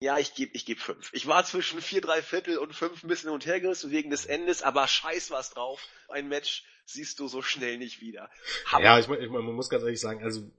ja, 0.00 0.18
ich 0.18 0.34
gebe 0.34 0.50
ich 0.54 0.66
geb 0.66 0.80
fünf. 0.80 1.12
Ich 1.12 1.28
war 1.28 1.44
zwischen 1.44 1.80
vier, 1.80 2.00
drei 2.00 2.22
Viertel 2.22 2.58
und 2.58 2.74
fünf 2.74 3.04
ein 3.04 3.08
bisschen 3.08 3.28
hin 3.28 3.34
und 3.34 3.46
her 3.46 3.60
gerissen 3.60 3.92
wegen 3.92 4.10
des 4.10 4.26
Endes, 4.26 4.62
aber 4.62 4.88
scheiß 4.88 5.30
was 5.30 5.50
drauf. 5.50 5.80
Ein 6.08 6.28
Match 6.28 6.64
siehst 6.86 7.20
du 7.20 7.28
so 7.28 7.40
schnell 7.40 7.78
nicht 7.78 8.00
wieder. 8.00 8.28
Hammer. 8.66 8.84
Ja, 8.84 8.98
ich, 8.98 9.08
ich, 9.08 9.30
man 9.30 9.44
muss 9.44 9.68
ganz 9.68 9.84
ehrlich 9.84 10.00
sagen, 10.00 10.24
also 10.24 10.50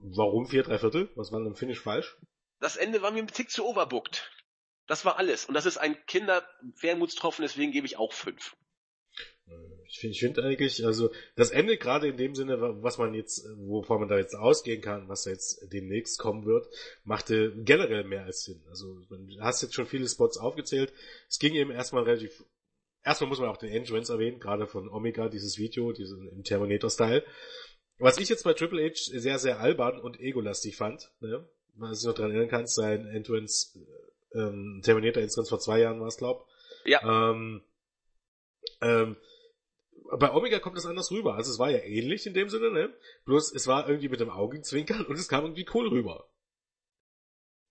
warum 0.00 0.46
vier, 0.46 0.62
drei 0.62 0.78
Viertel? 0.78 1.10
Was 1.16 1.32
war 1.32 1.40
denn 1.40 1.48
im 1.48 1.54
Finish 1.54 1.80
falsch? 1.80 2.16
Das 2.60 2.76
Ende 2.76 3.02
war 3.02 3.10
mir 3.10 3.18
ein 3.18 3.28
Tick 3.28 3.50
zu 3.50 3.66
overbooked. 3.66 4.30
Das 4.86 5.04
war 5.04 5.18
alles. 5.18 5.44
Und 5.44 5.54
das 5.54 5.66
ist 5.66 5.76
ein 5.76 5.96
Kinder-Wermutstropfen, 6.06 7.42
deswegen 7.42 7.72
gebe 7.72 7.86
ich 7.86 7.98
auch 7.98 8.14
fünf. 8.14 8.56
Ich 9.92 9.98
finde 9.98 10.14
ich 10.14 10.20
find 10.20 10.38
eigentlich, 10.38 10.86
also 10.86 11.10
das 11.36 11.50
Ende 11.50 11.76
gerade 11.76 12.08
in 12.08 12.16
dem 12.16 12.34
Sinne, 12.34 12.58
was 12.82 12.96
man 12.96 13.12
jetzt, 13.12 13.46
wovon 13.56 14.00
man 14.00 14.08
da 14.08 14.16
jetzt 14.16 14.34
ausgehen 14.34 14.80
kann, 14.80 15.06
was 15.08 15.24
da 15.24 15.30
jetzt 15.30 15.70
demnächst 15.70 16.18
kommen 16.18 16.46
wird, 16.46 16.66
machte 17.04 17.52
generell 17.56 18.04
mehr 18.04 18.24
als 18.24 18.44
Sinn. 18.44 18.62
Also 18.70 19.00
du 19.10 19.40
hast 19.40 19.60
jetzt 19.60 19.74
schon 19.74 19.84
viele 19.84 20.08
Spots 20.08 20.38
aufgezählt. 20.38 20.94
Es 21.28 21.38
ging 21.38 21.54
eben 21.54 21.70
erstmal 21.70 22.04
relativ, 22.04 22.42
erstmal 23.04 23.28
muss 23.28 23.38
man 23.38 23.50
auch 23.50 23.58
den 23.58 23.68
Entrance 23.68 24.10
erwähnen, 24.10 24.40
gerade 24.40 24.66
von 24.66 24.88
Omega, 24.88 25.28
dieses 25.28 25.58
Video, 25.58 25.92
diesen 25.92 26.26
im 26.26 26.42
Terminator-Style. 26.42 27.22
Was 27.98 28.16
ich 28.16 28.30
jetzt 28.30 28.44
bei 28.44 28.54
Triple 28.54 28.82
H 28.88 28.94
sehr, 28.94 29.38
sehr 29.38 29.60
albern 29.60 30.00
und 30.00 30.18
egolastig 30.18 30.76
fand, 30.76 31.10
ne? 31.20 31.46
was 31.74 32.00
du 32.00 32.08
noch 32.08 32.14
dran 32.14 32.30
erinnern 32.30 32.48
kannst, 32.48 32.76
sein 32.76 33.06
Entrance, 33.06 33.78
ähm, 34.34 34.80
Terminator 34.82 35.22
Entrance 35.22 35.50
vor 35.50 35.60
zwei 35.60 35.80
Jahren 35.80 36.00
war 36.00 36.08
es, 36.08 36.16
glaub. 36.16 36.46
Ja. 36.86 37.30
Ähm, 37.30 37.62
ähm, 38.80 39.16
bei 40.18 40.32
Omega 40.32 40.58
kommt 40.58 40.76
das 40.76 40.86
anders 40.86 41.10
rüber. 41.10 41.34
Also 41.34 41.50
es 41.50 41.58
war 41.58 41.70
ja 41.70 41.78
ähnlich 41.78 42.26
in 42.26 42.34
dem 42.34 42.48
Sinne, 42.48 42.70
ne? 42.70 42.94
Bloß 43.24 43.52
es 43.52 43.66
war 43.66 43.88
irgendwie 43.88 44.08
mit 44.08 44.20
dem 44.20 44.30
Augenzwinkern 44.30 45.06
und 45.06 45.18
es 45.18 45.28
kam 45.28 45.44
irgendwie 45.44 45.66
cool 45.74 45.88
rüber. 45.88 46.28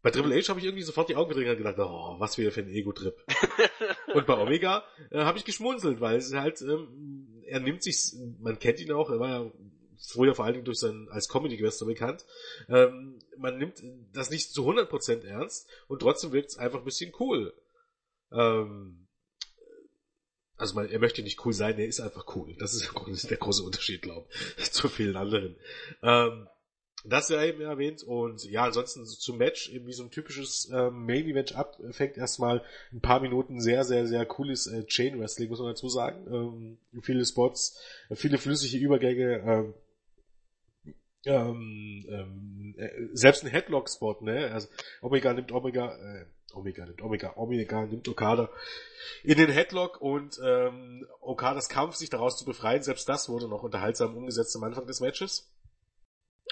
Bei 0.02 0.10
Triple 0.10 0.36
H 0.36 0.50
habe 0.50 0.60
ich 0.60 0.66
irgendwie 0.66 0.84
sofort 0.84 1.10
die 1.10 1.16
Augen 1.16 1.30
gedreht 1.30 1.50
und 1.50 1.58
gedacht, 1.58 1.78
oh, 1.78 2.16
was 2.18 2.38
wieder 2.40 2.52
für 2.52 2.62
ein 2.62 2.70
Ego-Trip. 2.70 3.16
und 4.16 4.26
bei 4.26 4.36
Omega 4.36 4.84
äh, 5.12 5.20
habe 5.20 5.38
ich 5.38 5.46
geschmunzelt, 5.46 6.02
weil 6.02 6.18
es 6.18 6.34
halt, 6.34 6.60
ähm, 6.62 7.44
er 7.46 7.60
nimmt 7.60 7.84
sich, 7.84 8.16
man 8.40 8.58
kennt 8.58 8.80
ihn 8.80 8.92
auch, 8.92 9.12
er 9.12 9.20
war 9.20 9.30
ja 9.30 9.52
früher 10.00 10.34
vor 10.34 10.46
allen 10.46 10.56
Dingen 10.56 10.66
durch 10.66 10.80
sein, 10.80 11.08
als 11.12 11.30
Comedy-Wrestler 11.30 11.86
bekannt, 11.86 12.26
ähm, 12.68 13.20
man 13.38 13.60
nimmt 13.60 13.84
das 14.12 14.32
nicht 14.32 14.52
zu 14.52 14.68
100% 14.68 15.24
ernst 15.24 15.70
und 15.88 16.00
trotzdem 16.00 16.32
wirkt 16.32 16.50
es 16.50 16.58
einfach 16.58 16.80
ein 16.80 16.86
bisschen 16.86 17.14
cool. 17.20 17.54
Ähm, 18.32 19.01
also 20.62 20.76
man, 20.76 20.90
er 20.90 21.00
möchte 21.00 21.24
nicht 21.24 21.44
cool 21.44 21.54
sein, 21.54 21.78
er 21.80 21.88
ist 21.88 22.00
einfach 22.00 22.36
cool. 22.36 22.56
Das 22.60 22.74
ist, 22.74 23.30
der 23.30 23.38
große 23.38 23.64
Unterschied, 23.64 24.04
glaube 24.04 24.28
ich, 24.58 24.72
zu 24.72 24.88
vielen 24.88 25.16
anderen. 25.16 25.56
Ähm, 26.04 26.48
das 27.04 27.30
ja 27.30 27.44
eben 27.44 27.62
erwähnt 27.62 28.04
und 28.04 28.44
ja, 28.46 28.66
ansonsten 28.66 29.08
zum 29.08 29.40
Match, 29.40 29.70
eben 29.70 29.88
wie 29.88 29.94
so 29.94 30.04
ein 30.04 30.12
typisches 30.12 30.70
ähm, 30.72 31.08
Main-Event 31.08 31.56
ab, 31.56 31.80
fängt 31.90 32.16
erstmal 32.16 32.64
ein 32.94 33.02
paar 33.02 33.22
Minuten 33.22 33.60
sehr, 33.60 33.84
sehr, 33.86 34.06
sehr 34.06 34.24
cooles 34.28 34.68
äh, 34.68 34.86
Chain-Wrestling, 34.86 35.50
muss 35.50 35.58
man 35.58 35.70
dazu 35.70 35.90
sagen. 35.90 36.28
Ähm, 36.32 37.02
viele 37.02 37.26
Spots, 37.26 37.82
äh, 38.10 38.16
viele 38.16 38.38
flüssige 38.38 38.78
Übergänge, 38.78 39.40
ähm, 39.40 39.74
ähm, 41.26 42.06
ähm, 42.08 42.76
äh, 42.78 42.90
selbst 43.14 43.44
ein 43.44 43.50
Headlock-Spot, 43.50 44.18
ne? 44.22 44.52
Also 44.52 44.68
Omega 45.02 45.34
nimmt 45.34 45.52
Omega, 45.52 45.96
äh, 45.96 46.26
Omega 46.54 46.86
nimmt 46.86 47.02
Omega, 47.02 47.34
Omega 47.36 47.86
nimmt 47.86 48.08
Okada 48.08 48.50
in 49.24 49.38
den 49.38 49.50
Headlock 49.50 50.02
und 50.02 50.40
ähm, 50.44 51.06
Okadas 51.20 51.70
Kampf, 51.70 51.96
sich 51.96 52.10
daraus 52.10 52.38
zu 52.38 52.46
befreien, 52.46 52.84
selbst 52.84 53.08
das 53.10 53.30
wurde 53.30 53.48
noch 53.48 53.64
unterhaltsam 53.64 54.16
umgesetzt 54.16 54.56
am 54.56 54.64
Anfang 54.64 54.88
des 54.88 55.00
Matches. 55.00 55.52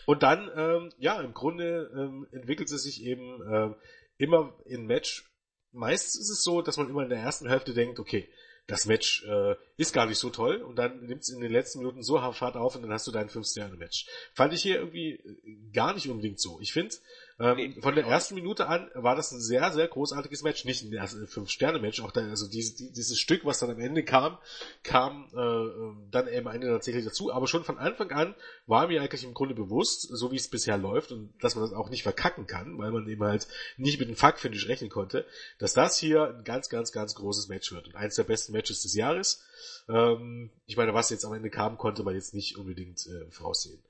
Und 0.06 0.24
dann, 0.24 0.50
ähm, 0.56 0.92
ja, 0.98 1.22
im 1.22 1.34
Grunde 1.34 1.92
ähm, 1.96 2.28
entwickelt 2.32 2.72
es 2.72 2.84
sich 2.84 3.04
eben 3.04 3.42
ähm, 3.52 3.76
immer 4.18 4.56
in 4.66 4.86
Match. 4.86 5.32
Meistens 5.72 6.20
ist 6.20 6.30
es 6.30 6.44
so, 6.44 6.62
dass 6.62 6.78
man 6.78 6.90
immer 6.90 7.04
in 7.04 7.10
der 7.10 7.20
ersten 7.20 7.48
Hälfte 7.48 7.74
denkt, 7.74 8.00
okay, 8.00 8.30
das 8.68 8.86
Match 8.86 9.26
äh, 9.26 9.56
ist 9.80 9.94
gar 9.94 10.06
nicht 10.06 10.20
so 10.20 10.30
toll 10.30 10.58
und 10.58 10.76
dann 10.76 11.06
nimmt 11.06 11.22
es 11.22 11.30
in 11.30 11.40
den 11.40 11.54
letzten 11.54 11.80
Minuten 11.80 12.04
so 12.04 12.22
hart 12.22 12.58
auf 12.58 12.76
und 12.76 12.82
dann 12.82 12.92
hast 12.92 13.08
du 13.08 13.12
dein 13.12 13.30
5-Sterne-Match. 13.30 14.08
Fand 14.34 14.54
ich 14.54 14.62
hier 14.62 14.76
irgendwie 14.76 15.12
äh, 15.12 15.72
gar 15.74 15.94
nicht 15.94 16.10
unbedingt 16.10 16.42
so. 16.42 16.60
Ich 16.60 16.74
finde, 16.74 16.96
ähm, 17.40 17.56
nee, 17.56 17.82
von 17.82 17.96
der 17.96 18.06
ersten 18.06 18.36
Minute 18.36 18.68
an 18.68 18.92
war 18.94 19.16
das 19.16 19.32
ein 19.32 19.40
sehr, 19.40 19.72
sehr 19.72 19.88
großartiges 19.88 20.44
Match. 20.44 20.66
Nicht 20.66 20.84
ein 20.84 21.28
Fünf-Sterne-Match, 21.28 22.02
auch 22.02 22.12
da, 22.12 22.28
also 22.28 22.50
dieses, 22.50 22.76
dieses 22.76 23.18
Stück, 23.18 23.46
was 23.46 23.60
dann 23.60 23.70
am 23.70 23.80
Ende 23.80 24.04
kam, 24.04 24.38
kam 24.84 25.30
äh, 25.34 25.40
ähm, 25.40 26.10
dann 26.12 26.28
am 26.28 26.48
Ende 26.48 26.68
tatsächlich 26.68 27.06
dazu. 27.06 27.32
Aber 27.32 27.48
schon 27.48 27.64
von 27.64 27.78
Anfang 27.78 28.12
an 28.12 28.36
war 28.68 28.88
mir 28.88 29.02
eigentlich 29.02 29.24
im 29.24 29.34
Grunde 29.34 29.56
bewusst, 29.56 30.10
so 30.12 30.34
wie 30.34 30.36
es 30.36 30.50
bisher 30.50 30.78
läuft 30.78 31.14
und 31.14 31.34
dass 31.42 31.56
man 31.56 31.64
das 31.64 31.74
auch 31.74 31.90
nicht 31.90 32.04
verkacken 32.04 32.48
kann, 32.48 32.78
weil 32.78 32.92
man 32.92 33.08
eben 33.08 33.24
halt 33.24 33.48
nicht 33.78 33.98
mit 33.98 34.10
dem 34.10 34.18
Fuck-Finish 34.18 34.68
rechnen 34.68 34.90
konnte, 34.90 35.26
dass 35.58 35.72
das 35.72 35.98
hier 35.98 36.36
ein 36.36 36.44
ganz, 36.44 36.68
ganz, 36.68 36.92
ganz 36.92 37.16
großes 37.16 37.48
Match 37.48 37.72
wird 37.72 37.88
und 37.88 37.96
eins 37.96 38.16
der 38.16 38.26
besten 38.26 38.52
Matches 38.52 38.82
des 38.82 38.94
Jahres. 38.94 39.42
Ähm, 39.88 40.52
ich 40.66 40.78
meine, 40.78 40.94
was 40.94 41.10
jetzt 41.10 41.26
am 41.26 41.34
Ende 41.34 41.50
kam, 41.50 41.78
konnte 41.78 42.04
man 42.04 42.16
jetzt 42.16 42.34
nicht 42.34 42.58
unbedingt 42.58 43.06
äh, 43.08 43.30
voraussehen 43.32 43.82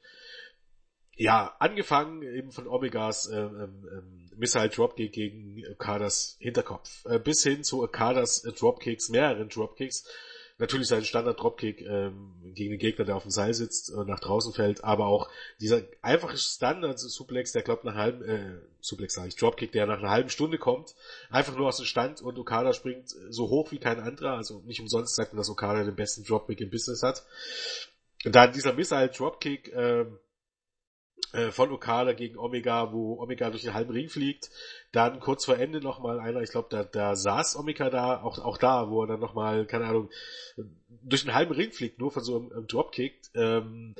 ja, 1.20 1.54
angefangen 1.60 2.22
eben 2.24 2.54
von 2.54 2.66
Omegas 2.66 3.30
ähm, 3.30 3.86
ähm, 3.92 4.32
Missile 4.38 4.70
Dropkick 4.70 5.12
gegen 5.12 5.62
Okadas 5.74 6.38
Hinterkopf, 6.40 7.06
äh, 7.06 7.20
bis 7.20 7.44
hin 7.44 7.66
zu 7.66 7.84
Okadas 7.84 8.46
äh, 8.46 8.54
Dropkicks, 8.54 9.10
mehreren 9.10 9.50
Dropkicks. 9.50 10.06
Natürlich 10.60 10.88
sein 10.88 11.06
Standard 11.06 11.40
Dropkick 11.40 11.82
ähm, 11.82 12.34
gegen 12.54 12.72
den 12.72 12.80
Gegner, 12.80 13.06
der 13.06 13.16
auf 13.16 13.24
dem 13.24 13.32
Seil 13.32 13.54
sitzt, 13.54 13.92
äh, 13.92 14.04
nach 14.04 14.20
draußen 14.20 14.54
fällt, 14.54 14.84
aber 14.84 15.08
auch 15.08 15.30
dieser 15.62 15.84
einfache 16.02 16.38
Standard 16.38 17.00
Suplex, 17.00 17.54
der 17.54 17.62
glaubt 17.62 17.86
nach 17.86 17.96
halben, 17.96 18.22
äh, 18.24 18.60
Suplex 18.82 19.14
sage 19.14 19.30
ich, 19.30 19.38
Dropkick, 19.38 19.72
der 19.72 19.88
nach 19.88 20.00
einer 20.00 20.10
halben 20.10 20.30
Stunde 20.30 20.58
kommt, 20.58 20.96
einfach 21.30 21.56
nur 21.56 21.68
aus 21.68 21.78
dem 21.78 21.86
Stand 21.86 22.22
und 22.22 22.38
Okada 22.38 22.74
springt 22.74 23.10
so 23.30 23.50
hoch 23.50 23.72
wie 23.72 23.80
kein 23.80 24.02
anderer, 24.02 24.34
also 24.34 24.62
nicht 24.66 24.82
umsonst 24.82 25.16
sagt 25.16 25.32
man, 25.32 25.38
dass 25.38 25.50
Okada 25.50 25.86
den 25.86 25.96
besten 25.96 26.26
Dropkick 26.26 26.60
im 26.60 26.70
Business 26.70 27.04
hat. 27.04 27.26
Und 28.26 28.36
dann 28.36 28.52
dieser 28.52 28.74
Missile 28.74 29.08
Dropkick, 29.08 29.72
ähm, 29.74 30.20
äh, 31.34 31.52
von 31.52 31.72
Okada 31.72 32.14
gegen 32.14 32.38
Omega, 32.38 32.92
wo 32.92 33.22
Omega 33.22 33.50
durch 33.50 33.64
den 33.64 33.74
halben 33.74 33.92
Ring 33.92 34.10
fliegt. 34.10 34.50
Dann 34.92 35.20
kurz 35.20 35.46
vor 35.46 35.58
Ende 35.58 35.80
nochmal 35.80 36.20
einer, 36.20 36.42
ich 36.42 36.52
glaube, 36.52 36.68
da, 36.72 36.84
da 36.84 37.16
saß 37.16 37.56
Omega 37.56 37.90
da, 37.90 38.22
auch, 38.22 38.40
auch 38.40 38.58
da, 38.58 38.90
wo 38.90 39.04
er 39.04 39.08
dann 39.08 39.20
nochmal, 39.20 39.66
keine 39.66 39.86
Ahnung, 39.86 40.10
durch 41.04 41.24
den 41.24 41.34
halben 41.34 41.54
Ring 41.54 41.72
fliegt, 41.72 42.00
nur 42.00 42.12
von 42.12 42.24
so 42.24 42.38
einem, 42.38 42.52
einem 42.52 42.68
Dropkick. 42.68 43.22
Ähm, 43.36 43.96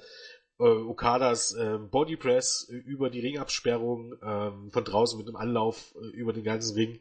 äh, 0.60 0.64
Okadas 0.64 1.54
äh, 1.54 1.78
Bodypress 1.78 2.68
über 2.70 3.10
die 3.10 3.22
Ringabsperrung, 3.22 4.16
ähm, 4.22 4.72
von 4.72 4.84
draußen 4.84 5.18
mit 5.18 5.28
einem 5.28 5.38
Anlauf 5.38 5.96
äh, 5.96 6.08
über 6.16 6.34
den 6.34 6.44
ganzen 6.44 6.76
Ring. 6.76 7.00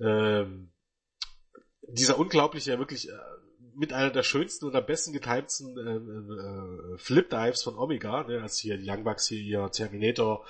Ähm, 0.00 0.70
dieser 1.88 2.18
unglaubliche, 2.18 2.78
wirklich 2.78 3.08
äh, 3.08 3.12
mit 3.76 3.92
einer 3.92 4.10
der 4.10 4.22
schönsten 4.22 4.66
oder 4.66 4.80
besten 4.80 5.12
getimten 5.12 5.78
äh, 5.78 6.94
äh, 6.94 6.98
Flip 6.98 7.28
Dives 7.28 7.62
von 7.62 7.76
Omega, 7.76 8.24
ne, 8.24 8.42
als 8.42 8.58
hier 8.58 8.76
die 8.76 8.88
Young 8.88 9.04
Bucks 9.04 9.26
hier 9.26 9.40
ihr 9.40 9.70
Terminator 9.70 10.44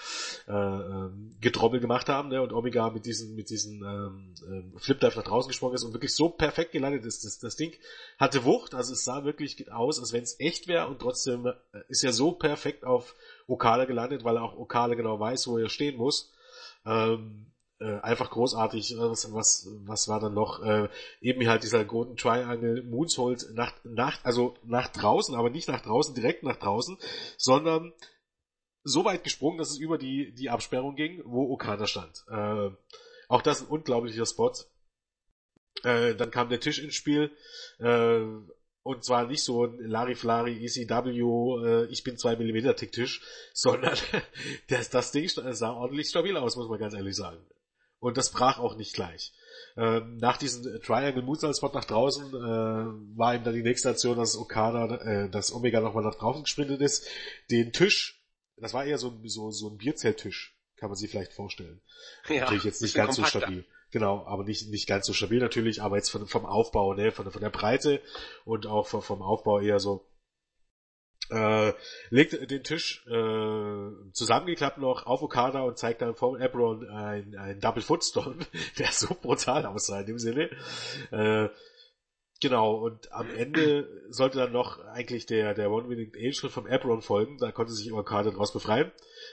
äh, 0.48 0.52
äh, 0.52 1.10
Getrommel 1.40 1.80
gemacht 1.80 2.08
haben, 2.08 2.28
ne, 2.28 2.42
und 2.42 2.52
Omega 2.52 2.90
mit 2.90 3.06
diesen 3.06 3.34
mit 3.34 3.50
diesen 3.50 3.82
ähm, 3.82 4.34
äh, 4.74 4.78
Flip 4.78 4.98
Dive 5.00 5.16
nach 5.16 5.24
draußen 5.24 5.48
gesprungen 5.48 5.74
ist 5.74 5.84
und 5.84 5.92
wirklich 5.92 6.14
so 6.14 6.28
perfekt 6.28 6.72
gelandet 6.72 7.04
ist. 7.04 7.24
Das, 7.24 7.38
das 7.38 7.56
Ding 7.56 7.72
hatte 8.18 8.44
Wucht, 8.44 8.74
also 8.74 8.92
es 8.92 9.04
sah 9.04 9.24
wirklich 9.24 9.70
aus, 9.72 9.98
als 9.98 10.12
wenn 10.12 10.22
es 10.22 10.38
echt 10.40 10.68
wäre 10.68 10.88
und 10.88 11.00
trotzdem 11.00 11.46
äh, 11.46 11.52
ist 11.88 12.04
er 12.04 12.12
so 12.12 12.32
perfekt 12.32 12.84
auf 12.84 13.14
Okada 13.46 13.84
gelandet, 13.84 14.24
weil 14.24 14.36
er 14.36 14.42
auch 14.42 14.56
Okada 14.56 14.94
genau 14.94 15.18
weiß, 15.18 15.46
wo 15.48 15.58
er 15.58 15.68
stehen 15.68 15.96
muss. 15.96 16.32
Ähm, 16.86 17.46
äh, 17.84 18.00
einfach 18.00 18.30
großartig. 18.30 18.94
Was, 18.98 19.32
was, 19.32 19.68
was 19.84 20.08
war 20.08 20.20
dann 20.20 20.34
noch? 20.34 20.62
Äh, 20.62 20.88
eben 21.20 21.46
halt 21.48 21.62
dieser 21.62 21.84
Golden 21.84 22.16
Triangle 22.16 22.82
Moonsault 22.82 23.46
nach, 23.54 23.72
nach, 23.84 24.24
also 24.24 24.54
nach 24.64 24.88
draußen, 24.88 25.34
aber 25.34 25.50
nicht 25.50 25.68
nach 25.68 25.82
draußen, 25.82 26.14
direkt 26.14 26.42
nach 26.42 26.56
draußen, 26.56 26.96
sondern 27.36 27.92
so 28.82 29.04
weit 29.04 29.24
gesprungen, 29.24 29.58
dass 29.58 29.70
es 29.70 29.78
über 29.78 29.98
die, 29.98 30.34
die 30.34 30.50
Absperrung 30.50 30.94
ging, 30.96 31.22
wo 31.24 31.52
Okada 31.52 31.86
stand. 31.86 32.24
Äh, 32.28 32.70
auch 33.28 33.42
das 33.42 33.62
ein 33.62 33.68
unglaublicher 33.68 34.26
Spot. 34.26 34.52
Äh, 35.82 36.14
dann 36.14 36.30
kam 36.30 36.48
der 36.48 36.60
Tisch 36.60 36.78
ins 36.78 36.94
Spiel. 36.94 37.30
Äh, 37.78 38.20
Und 38.86 39.02
zwar 39.02 39.26
nicht 39.26 39.42
so 39.42 39.64
ein 39.64 39.78
Lariflari 39.78 40.62
ECW, 40.62 41.08
äh, 41.64 41.86
ich 41.90 42.04
bin 42.04 42.18
zwei 42.18 42.36
Millimeter 42.36 42.76
Ticktisch, 42.76 43.22
sondern 43.54 43.96
das, 44.68 44.90
das 44.90 45.10
Ding 45.10 45.26
sah 45.28 45.72
ordentlich 45.72 46.08
stabil 46.10 46.36
aus, 46.36 46.56
muss 46.56 46.68
man 46.68 46.78
ganz 46.78 46.92
ehrlich 46.92 47.16
sagen. 47.16 47.38
Und 48.04 48.18
das 48.18 48.30
brach 48.30 48.58
auch 48.58 48.76
nicht 48.76 48.92
gleich. 48.92 49.32
Ähm, 49.78 50.18
nach 50.18 50.36
diesem 50.36 50.78
Triangle 50.82 51.22
Moonsault 51.22 51.56
Spot 51.56 51.70
nach 51.72 51.86
draußen 51.86 52.34
äh, 52.34 53.16
war 53.16 53.34
ihm 53.34 53.44
dann 53.44 53.54
die 53.54 53.62
nächste 53.62 53.88
Aktion, 53.88 54.18
dass 54.18 54.36
Okada, 54.36 54.96
äh, 54.96 55.30
dass 55.30 55.54
Omega 55.54 55.80
nochmal 55.80 56.04
nach 56.04 56.16
draußen 56.16 56.42
gesprintet 56.42 56.82
ist, 56.82 57.08
den 57.50 57.72
Tisch, 57.72 58.22
das 58.58 58.74
war 58.74 58.84
eher 58.84 58.98
so, 58.98 59.18
so, 59.24 59.50
so 59.50 59.70
ein 59.70 59.78
Bierzelttisch, 59.78 60.54
kann 60.76 60.90
man 60.90 60.98
sich 60.98 61.10
vielleicht 61.10 61.32
vorstellen. 61.32 61.80
Ja, 62.28 62.42
Natürlich 62.42 62.64
jetzt 62.64 62.82
nicht 62.82 62.94
ganz 62.94 63.16
kompakter. 63.16 63.38
so 63.38 63.46
stabil. 63.46 63.64
Genau, 63.90 64.26
aber 64.26 64.44
nicht, 64.44 64.68
nicht 64.68 64.86
ganz 64.86 65.06
so 65.06 65.14
stabil 65.14 65.40
natürlich, 65.40 65.80
aber 65.80 65.96
jetzt 65.96 66.10
von, 66.10 66.26
vom 66.26 66.44
Aufbau, 66.44 66.92
ne, 66.92 67.10
von, 67.10 67.30
von 67.30 67.40
der 67.40 67.48
Breite 67.48 68.02
und 68.44 68.66
auch 68.66 68.86
vom, 68.86 69.00
vom 69.00 69.22
Aufbau 69.22 69.60
eher 69.60 69.80
so, 69.80 70.04
äh, 71.30 71.72
legt 72.10 72.50
den 72.50 72.62
Tisch 72.62 73.04
äh, 73.06 74.12
zusammengeklappt 74.12 74.78
noch 74.78 75.06
auf 75.06 75.22
Okada 75.22 75.62
und 75.62 75.78
zeigt 75.78 76.02
dann 76.02 76.14
vom 76.14 76.40
Ebron 76.40 76.88
ein, 76.88 77.34
ein 77.36 77.60
Double 77.60 77.82
Footstone, 77.82 78.38
der 78.78 78.92
so 78.92 79.14
brutal 79.14 79.66
aussah 79.66 80.00
in 80.00 80.06
dem 80.06 80.18
Sinne. 80.18 80.50
Äh, 81.10 81.48
genau, 82.40 82.74
und 82.74 83.10
am 83.12 83.30
Ende 83.30 83.88
sollte 84.10 84.38
dann 84.38 84.52
noch 84.52 84.84
eigentlich 84.84 85.26
der, 85.26 85.54
der 85.54 85.70
One-Winning 85.70 86.12
Angel 86.14 86.50
vom 86.50 86.66
Ebron 86.66 87.00
folgen, 87.00 87.38
da 87.38 87.52
konnte 87.52 87.72
sich 87.72 87.92
Okada 87.92 88.30
daraus 88.30 88.52
befreien. 88.52 88.92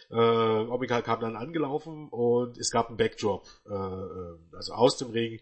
Äh, 0.09 0.15
Omega 0.15 1.01
kam 1.01 1.19
dann 1.19 1.35
angelaufen 1.35 2.07
und 2.09 2.57
es 2.57 2.71
gab 2.71 2.87
einen 2.87 2.97
Backdrop, 2.97 3.47
äh, 3.69 3.73
äh 3.73 4.37
also 4.55 4.73
aus 4.73 4.97
dem 4.97 5.09
Ring 5.09 5.41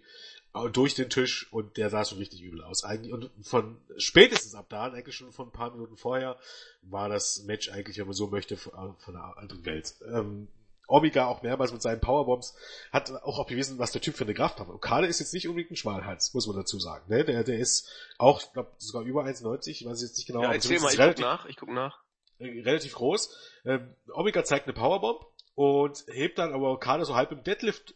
durch 0.74 0.96
den 0.96 1.10
Tisch 1.10 1.52
und 1.52 1.78
der 1.78 1.90
sah 1.90 2.04
schon 2.06 2.18
richtig 2.18 2.42
übel 2.42 2.64
aus. 2.64 2.84
Eigentlich, 2.84 3.14
und 3.14 3.30
von 3.42 3.78
spätestens 3.98 4.56
ab 4.56 4.68
da, 4.70 4.86
eigentlich 4.86 5.16
schon 5.16 5.32
von 5.32 5.48
ein 5.48 5.52
paar 5.52 5.72
Minuten 5.72 5.96
vorher, 5.96 6.38
war 6.82 7.08
das 7.08 7.44
Match 7.44 7.70
eigentlich, 7.70 7.98
wenn 7.98 8.08
man 8.08 8.16
so 8.16 8.28
möchte, 8.28 8.58
von, 8.58 8.96
von 8.98 9.16
einer 9.16 9.38
anderen 9.38 9.66
Welt. 9.66 9.96
Ähm, 10.12 10.48
Omega 10.88 11.28
auch 11.28 11.44
mehrmals 11.44 11.72
mit 11.72 11.84
seinen 11.84 12.02
Powerbombs 12.02 12.56
hat 12.92 13.12
auch, 13.12 13.38
auch 13.38 13.46
bewiesen, 13.46 13.78
was 13.78 13.92
der 13.92 14.02
Typ 14.02 14.16
für 14.16 14.24
eine 14.24 14.34
Kraft 14.34 14.60
hat. 14.60 14.70
Okada 14.70 15.06
ist 15.06 15.20
jetzt 15.20 15.34
nicht 15.36 15.48
unbedingt 15.48 15.72
ein 15.72 15.76
Schmalhals, 15.76 16.34
muss 16.34 16.48
man 16.48 16.56
dazu 16.56 16.80
sagen. 16.80 17.06
Ne? 17.10 17.24
Der, 17.24 17.44
der 17.44 17.60
ist 17.60 17.88
auch, 18.18 18.42
ich 18.42 18.52
glaube, 18.52 18.72
sogar 18.78 19.04
über 19.04 19.24
1,90, 19.24 19.70
ich 19.70 19.86
weiß 19.86 20.02
jetzt 20.02 20.18
nicht 20.18 20.26
genau. 20.26 20.42
Ja, 20.42 20.52
erzähl 20.52 20.80
mal, 20.80 20.92
ich 20.92 20.98
relativ, 20.98 21.24
guck 21.24 21.32
nach, 21.32 21.46
ich 21.46 21.58
guck 21.58 21.70
nach. 21.70 22.00
Äh, 22.40 22.62
relativ 22.62 22.96
groß. 22.96 23.36
Ähm, 23.66 23.96
Omega 24.12 24.44
zeigt 24.44 24.66
eine 24.66 24.74
Powerbomb 24.74 25.24
und 25.54 26.06
hebt 26.08 26.40
dann 26.40 26.54
aber 26.54 26.72
Okada 26.72 27.06
so 27.06 27.16
halb 27.16 27.32
im 27.32 27.44
Deadlift, 27.44 27.94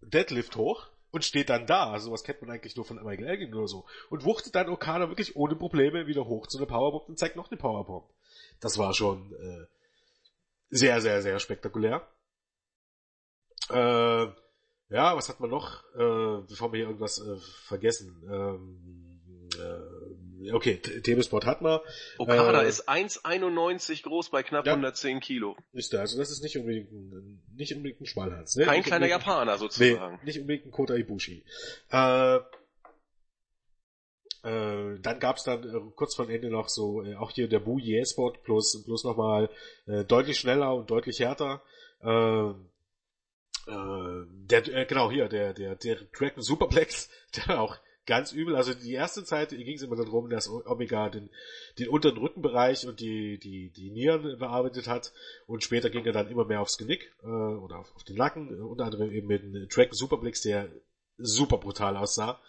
Deadlift 0.00 0.56
hoch 0.56 0.88
und 1.10 1.24
steht 1.24 1.50
dann 1.50 1.66
da. 1.66 1.90
Also 1.90 2.10
was 2.12 2.24
kennt 2.24 2.40
man 2.42 2.50
eigentlich 2.50 2.76
nur 2.76 2.84
von 2.84 3.02
Michael 3.02 3.26
Elgin 3.26 3.54
oder 3.54 3.68
so. 3.68 3.86
Und 4.08 4.24
wuchtet 4.24 4.54
dann 4.54 4.68
Okada 4.68 5.08
wirklich 5.08 5.36
ohne 5.36 5.56
Probleme 5.56 6.06
wieder 6.06 6.26
hoch 6.26 6.46
zu 6.46 6.58
einer 6.58 6.66
Powerbomb 6.66 7.08
und 7.08 7.18
zeigt 7.18 7.36
noch 7.36 7.50
eine 7.50 7.58
Powerbomb. 7.58 8.08
Das 8.60 8.78
war 8.78 8.94
schon 8.94 9.32
äh, 9.34 9.66
sehr, 10.70 11.00
sehr, 11.00 11.22
sehr 11.22 11.38
spektakulär. 11.40 12.06
Äh, 13.70 14.26
ja, 14.92 15.16
was 15.16 15.28
hat 15.28 15.40
man 15.40 15.50
noch, 15.50 15.84
äh, 15.94 16.42
bevor 16.48 16.72
wir 16.72 16.78
hier 16.78 16.86
irgendwas 16.86 17.20
äh, 17.20 17.36
vergessen? 17.66 18.22
Ähm, 18.28 19.50
äh, 19.54 19.99
okay, 20.52 20.76
Telesport 20.76 21.46
hat 21.46 21.62
man. 21.62 21.80
Okada 22.18 22.62
äh, 22.62 22.68
ist 22.68 22.88
1,91 22.88 24.02
groß 24.02 24.30
bei 24.30 24.42
knapp 24.42 24.66
ja, 24.66 24.72
110 24.72 25.20
Kilo. 25.20 25.56
Ist 25.72 25.92
der, 25.92 26.00
also 26.00 26.18
das 26.18 26.30
ist 26.30 26.42
nicht 26.42 26.56
unbedingt 26.56 26.90
ein, 26.90 27.42
nicht 27.54 27.74
unbedingt 27.74 28.00
ein 28.00 28.06
Schmalhals. 28.06 28.56
Ne? 28.56 28.64
Kein 28.64 28.78
nicht 28.78 28.86
kleiner 28.86 29.06
Japaner 29.06 29.58
sozusagen. 29.58 30.14
Nee, 30.14 30.24
nicht 30.24 30.40
unbedingt 30.40 30.66
ein 30.66 30.70
Kota 30.70 30.94
Ibushi. 30.94 31.44
Äh, 31.90 32.38
äh, 34.42 34.98
dann 35.00 35.20
gab's 35.20 35.44
dann 35.44 35.62
äh, 35.64 35.90
kurz 35.94 36.14
vor 36.14 36.28
Ende 36.30 36.48
noch 36.48 36.68
so, 36.68 37.02
äh, 37.02 37.14
auch 37.16 37.30
hier 37.30 37.48
der 37.48 37.60
Bu 37.60 37.78
Spot 38.04 38.32
plus, 38.42 38.82
plus 38.84 39.04
nochmal 39.04 39.50
äh, 39.86 40.04
deutlich 40.04 40.38
schneller 40.38 40.74
und 40.74 40.90
deutlich 40.90 41.20
härter. 41.20 41.62
Äh, 42.02 42.50
äh, 43.66 44.24
der, 44.26 44.68
äh, 44.68 44.86
genau 44.86 45.10
hier, 45.10 45.28
der, 45.28 45.52
der, 45.52 45.76
der 45.76 45.96
Dragon 46.16 46.42
Superplex, 46.42 47.10
der 47.36 47.60
auch 47.60 47.76
ganz 48.10 48.32
übel. 48.32 48.56
Also 48.56 48.74
die 48.74 48.92
erste 48.92 49.22
Zeit 49.22 49.50
ging 49.50 49.76
es 49.76 49.82
immer 49.82 49.94
darum, 49.94 50.28
dass 50.28 50.48
Omega 50.48 51.08
den, 51.08 51.30
den 51.78 51.88
unteren 51.88 52.18
Rückenbereich 52.18 52.84
und 52.88 52.98
die, 52.98 53.38
die, 53.38 53.70
die 53.70 53.92
Nieren 53.92 54.36
bearbeitet 54.36 54.88
hat 54.88 55.12
und 55.46 55.62
später 55.62 55.90
ging 55.90 56.04
er 56.04 56.12
dann 56.12 56.28
immer 56.28 56.44
mehr 56.44 56.60
aufs 56.60 56.76
Genick 56.76 57.12
äh, 57.22 57.26
oder 57.26 57.78
auf, 57.78 57.94
auf 57.94 58.02
den 58.02 58.16
Nacken, 58.16 58.48
äh, 58.48 58.60
unter 58.60 58.86
anderem 58.86 59.12
eben 59.12 59.28
mit 59.28 59.44
einem 59.44 59.68
Track 59.68 59.94
Superblix, 59.94 60.42
der 60.42 60.68
super 61.18 61.58
brutal 61.58 61.96
aussah 61.96 62.42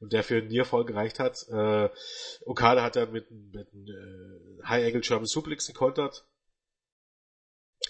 und 0.00 0.12
der 0.12 0.22
für 0.22 0.36
einen 0.36 0.48
Nierfall 0.48 0.84
gereicht 0.84 1.18
hat. 1.18 1.46
Äh, 1.48 1.88
Okada 2.44 2.82
hat 2.82 2.96
dann 2.96 3.10
mit, 3.10 3.30
mit 3.30 3.68
einem 3.72 3.86
äh, 3.86 4.66
High 4.66 4.86
Angle 4.86 5.00
German 5.00 5.24
Suplex 5.24 5.66
gekontert 5.66 6.26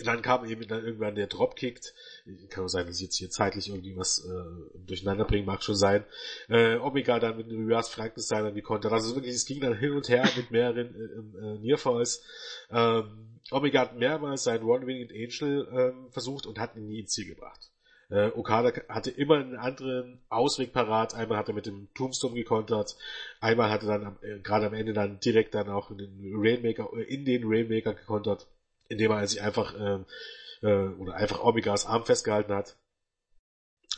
dann 0.05 0.23
kam 0.23 0.44
eben 0.44 0.66
dann 0.68 0.85
irgendwann 0.85 1.14
der 1.14 1.27
Dropkick. 1.27 1.81
Kann 2.51 2.64
auch 2.64 2.68
sein, 2.68 2.86
dass 2.86 2.97
ich 2.97 3.02
jetzt 3.02 3.16
hier 3.16 3.31
zeitlich 3.31 3.68
irgendwie 3.68 3.97
was 3.97 4.24
äh, 4.24 4.78
durcheinander 4.86 5.24
bringen, 5.24 5.47
mag 5.47 5.62
schon 5.62 5.77
sein. 5.77 6.05
Äh, 6.48 6.77
Omega 6.77 7.18
dann 7.18 7.36
mit 7.36 7.47
einem 7.47 7.64
Reverse 7.64 7.90
Frankenstein 7.90 8.44
dann 8.44 8.55
die 8.55 8.62
Konter. 8.62 8.93
Also 8.93 9.14
wirklich, 9.14 9.35
es 9.35 9.47
ging 9.47 9.60
dann 9.60 9.77
hin 9.77 9.93
und 9.93 10.09
her 10.09 10.28
mit 10.36 10.51
mehreren 10.51 10.94
äh, 10.94 11.47
äh, 11.47 11.59
Nearfalls. 11.59 12.23
Ähm, 12.70 13.40
Omega 13.51 13.81
hat 13.81 13.97
mehrmals 13.97 14.44
seinen 14.44 14.64
One-Winged 14.64 15.12
Angel 15.12 15.68
ähm, 15.73 16.10
versucht 16.10 16.47
und 16.47 16.59
hat 16.59 16.77
ihn 16.77 16.89
nie 16.89 17.01
ins 17.01 17.12
Ziel 17.12 17.27
gebracht. 17.27 17.70
Äh, 18.09 18.31
Okada 18.35 18.73
hatte 18.89 19.10
immer 19.10 19.36
einen 19.36 19.56
anderen 19.56 20.20
Ausweg 20.28 20.73
parat. 20.73 21.14
Einmal 21.14 21.39
hat 21.39 21.48
er 21.48 21.55
mit 21.55 21.66
dem 21.66 21.89
Tombstone 21.94 22.35
gekontert, 22.35 22.97
einmal 23.40 23.70
hat 23.70 23.82
er 23.82 23.98
dann 23.98 24.16
äh, 24.23 24.39
gerade 24.40 24.66
am 24.66 24.74
Ende 24.74 24.93
dann 24.93 25.18
direkt 25.18 25.55
dann 25.55 25.68
auch 25.68 25.90
in 25.90 25.98
den 25.98 26.32
Rainmaker, 26.36 26.89
äh, 26.97 27.02
in 27.02 27.24
den 27.24 27.43
Rainmaker 27.44 27.94
gekontert 27.94 28.47
indem 28.89 29.11
er 29.11 29.27
sich 29.27 29.43
einfach 29.43 29.75
ähm, 29.79 30.07
äh, 30.63 30.89
oder 30.99 31.15
einfach 31.15 31.43
Omegas 31.43 31.87
Arm 31.87 32.05
festgehalten 32.05 32.53
hat. 32.55 32.77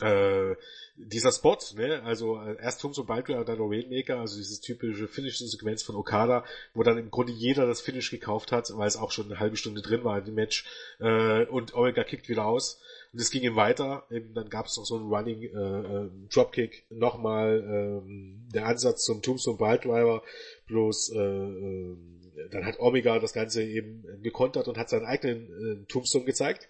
Äh, 0.01 0.55
dieser 0.95 1.31
Spot, 1.31 1.57
ne, 1.75 2.03
also 2.03 2.41
äh, 2.41 2.57
erst 2.61 2.83
und 2.83 3.07
Baldur, 3.07 3.43
dann 3.45 3.57
Rainmaker, 3.59 4.19
also 4.19 4.37
dieses 4.37 4.59
typische 4.59 5.07
Finish-Sequenz 5.07 5.81
von 5.81 5.95
Okada, 5.95 6.43
wo 6.73 6.83
dann 6.83 6.97
im 6.97 7.09
Grunde 7.09 7.31
jeder 7.31 7.65
das 7.65 7.81
Finish 7.81 8.11
gekauft 8.11 8.51
hat, 8.51 8.69
weil 8.75 8.87
es 8.87 8.97
auch 8.97 9.11
schon 9.11 9.25
eine 9.25 9.39
halbe 9.39 9.55
Stunde 9.55 9.81
drin 9.81 10.03
war 10.03 10.19
in 10.19 10.25
dem 10.25 10.35
Match, 10.35 10.65
äh, 10.99 11.45
und 11.45 11.73
Omega 11.73 12.03
kickt 12.03 12.27
wieder 12.27 12.45
aus. 12.45 12.81
Und 13.11 13.19
es 13.19 13.31
ging 13.31 13.43
ihm 13.43 13.55
weiter, 13.55 14.03
eben, 14.11 14.33
dann 14.33 14.49
gab 14.49 14.67
es 14.67 14.77
noch 14.77 14.85
so 14.85 14.97
einen 14.97 15.07
Running 15.07 15.41
äh, 15.41 15.47
äh, 15.47 16.09
Dropkick, 16.31 16.85
nochmal 16.89 17.63
ähm, 17.65 18.47
der 18.53 18.67
Ansatz 18.67 19.05
zum 19.05 19.21
Tombstone 19.21 19.57
Driver, 19.57 20.21
bloß 20.67 21.13
äh, 21.13 21.17
äh, 21.17 21.97
dann 22.51 22.65
hat 22.65 22.79
Omega 22.79 23.19
das 23.19 23.33
Ganze 23.33 23.63
eben 23.63 24.03
gekontert 24.21 24.67
und 24.67 24.77
hat 24.77 24.89
seinen 24.89 25.05
eigenen 25.05 25.83
äh, 25.83 25.85
Tombstone 25.87 26.25
gezeigt. 26.25 26.69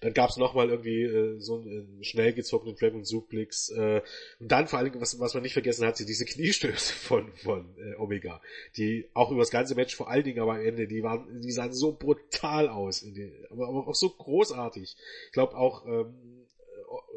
Dann 0.00 0.12
gab 0.12 0.30
es 0.30 0.36
nochmal 0.36 0.70
irgendwie 0.70 1.02
äh, 1.02 1.38
so 1.38 1.56
einen 1.56 2.00
äh, 2.00 2.04
schnell 2.04 2.32
gezogenen 2.32 2.76
Dragon 2.76 3.04
Suplex. 3.04 3.70
Äh, 3.70 4.02
und 4.40 4.50
dann 4.50 4.66
vor 4.66 4.78
allem, 4.78 5.00
was, 5.00 5.18
was 5.18 5.34
man 5.34 5.42
nicht 5.42 5.52
vergessen 5.52 5.86
hat, 5.86 5.98
diese 5.98 6.24
Kniestöße 6.24 6.92
von, 6.94 7.32
von 7.36 7.74
äh, 7.78 7.94
Omega, 7.96 8.40
die 8.76 9.08
auch 9.14 9.30
über 9.30 9.40
das 9.40 9.50
ganze 9.50 9.74
Match 9.74 9.94
vor 9.94 10.10
allen 10.10 10.24
Dingen 10.24 10.40
aber 10.40 10.54
am 10.54 10.60
Ende, 10.60 10.86
die 10.86 11.02
waren, 11.02 11.40
die 11.40 11.52
sahen 11.52 11.72
so 11.72 11.92
brutal 11.92 12.68
aus, 12.68 13.00
die, 13.00 13.32
aber, 13.50 13.68
aber 13.68 13.88
auch 13.88 13.94
so 13.94 14.10
großartig. 14.10 14.96
Ich 15.26 15.32
glaube 15.32 15.56
auch, 15.56 15.86
ähm, 15.86 16.46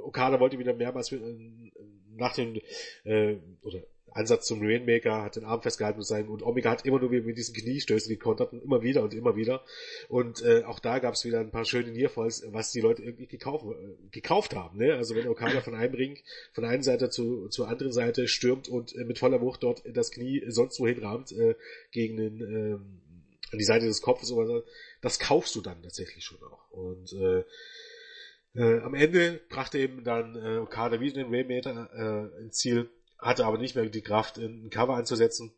Okada 0.03 0.39
wollte 0.39 0.60
wieder 0.60 0.73
mehrmals 0.73 1.11
äh, 1.11 1.19
nach 2.15 2.34
dem, 2.35 2.60
äh, 3.03 3.38
oder 3.61 3.84
Ansatz 4.18 4.48
zum 4.48 4.61
Rainmaker, 4.61 5.22
hat 5.22 5.35
den 5.35 5.45
Arm 5.45 5.61
festgehalten 5.61 5.99
und, 5.99 6.06
sein, 6.06 6.27
und 6.27 6.41
Omega 6.41 6.72
hat 6.72 6.85
immer 6.85 6.99
nur 6.99 7.10
mit 7.10 7.38
diesen 7.38 7.53
Kniestößen 7.53 8.10
gekontert 8.10 8.52
und 8.52 8.64
immer 8.64 8.81
wieder 8.81 9.03
und 9.03 9.14
immer 9.14 9.35
wieder. 9.35 9.64
Und 10.10 10.41
äh, 10.41 10.64
auch 10.64 10.80
da 10.80 10.99
gab 10.99 11.14
es 11.14 11.23
wieder 11.23 11.39
ein 11.39 11.52
paar 11.52 11.65
schöne 11.65 11.91
Nearfalls, 11.91 12.44
was 12.48 12.72
die 12.72 12.81
Leute 12.81 13.03
irgendwie 13.03 13.27
gekauft, 13.27 13.65
äh, 13.65 14.10
gekauft 14.11 14.56
haben. 14.56 14.80
Ne? 14.80 14.95
Also 14.95 15.15
wenn 15.15 15.27
Okada 15.27 15.61
von 15.61 15.76
einem 15.76 15.94
Ring, 15.94 16.18
von 16.53 16.65
einer 16.65 16.84
Seite 16.84 17.10
zu, 17.10 17.48
zur 17.49 17.68
anderen 17.68 17.94
Seite 17.94 18.27
stürmt 18.27 18.68
und 18.68 18.95
äh, 18.95 19.03
mit 19.03 19.19
voller 19.19 19.39
Wucht 19.41 19.61
dort 19.61 19.84
das 19.85 20.11
Knie 20.11 20.44
sonst 20.48 20.80
wohin 20.80 20.99
rahmt, 20.99 21.31
äh, 21.31 21.56
gegen 21.91 22.18
den, 22.18 22.41
äh, 22.41 22.73
an 23.52 23.60
die 23.60 23.64
Seite 23.64 23.85
des 23.85 24.02
Kopfes 24.02 24.31
oder 24.31 24.48
so, 24.48 24.64
das 25.02 25.19
kaufst 25.19 25.56
du 25.56 25.61
dann 25.61 25.81
tatsächlich 25.84 26.23
schon 26.23 26.39
auch. 26.44 26.72
Und 26.72 27.14
äh, 27.14 27.44
äh, 28.56 28.80
am 28.81 28.95
Ende 28.95 29.39
brachte 29.49 29.77
eben 29.77 30.03
dann 30.03 30.35
äh, 30.35 30.57
Okada 30.57 30.99
wieder 30.99 31.23
den 31.23 31.34
Rainmaker 31.34 32.31
äh, 32.35 32.41
ins 32.41 32.57
Ziel 32.57 32.89
hatte 33.19 33.45
aber 33.45 33.57
nicht 33.57 33.76
mehr 33.76 33.85
die 33.85 34.02
Kraft, 34.02 34.38
ein 34.38 34.69
Cover 34.69 34.95
anzusetzen. 34.95 35.53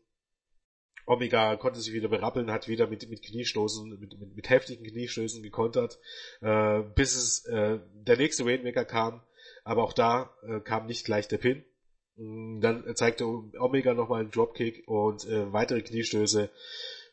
Omega 1.06 1.56
konnte 1.56 1.80
sich 1.80 1.92
wieder 1.92 2.08
berappeln, 2.08 2.50
hat 2.50 2.68
wieder 2.68 2.86
mit, 2.86 3.08
mit 3.08 3.22
Kniestoßen, 3.22 3.98
mit, 3.98 4.18
mit, 4.18 4.36
mit 4.36 4.48
heftigen 4.48 4.84
Kniestößen 4.84 5.42
gekontert, 5.42 5.98
äh, 6.40 6.82
bis 6.94 7.16
es 7.16 7.44
äh, 7.46 7.80
der 7.94 8.16
nächste 8.16 8.44
Rainmaker 8.44 8.84
kam, 8.84 9.22
aber 9.64 9.82
auch 9.82 9.92
da 9.92 10.34
äh, 10.42 10.60
kam 10.60 10.86
nicht 10.86 11.04
gleich 11.04 11.26
der 11.26 11.38
Pin. 11.38 11.64
Mm, 12.16 12.60
dann 12.60 12.94
zeigte 12.94 13.24
Omega 13.26 13.94
nochmal 13.94 14.20
einen 14.20 14.30
Dropkick 14.30 14.86
und 14.86 15.24
äh, 15.26 15.52
weitere 15.52 15.82
Kniestöße. 15.82 16.50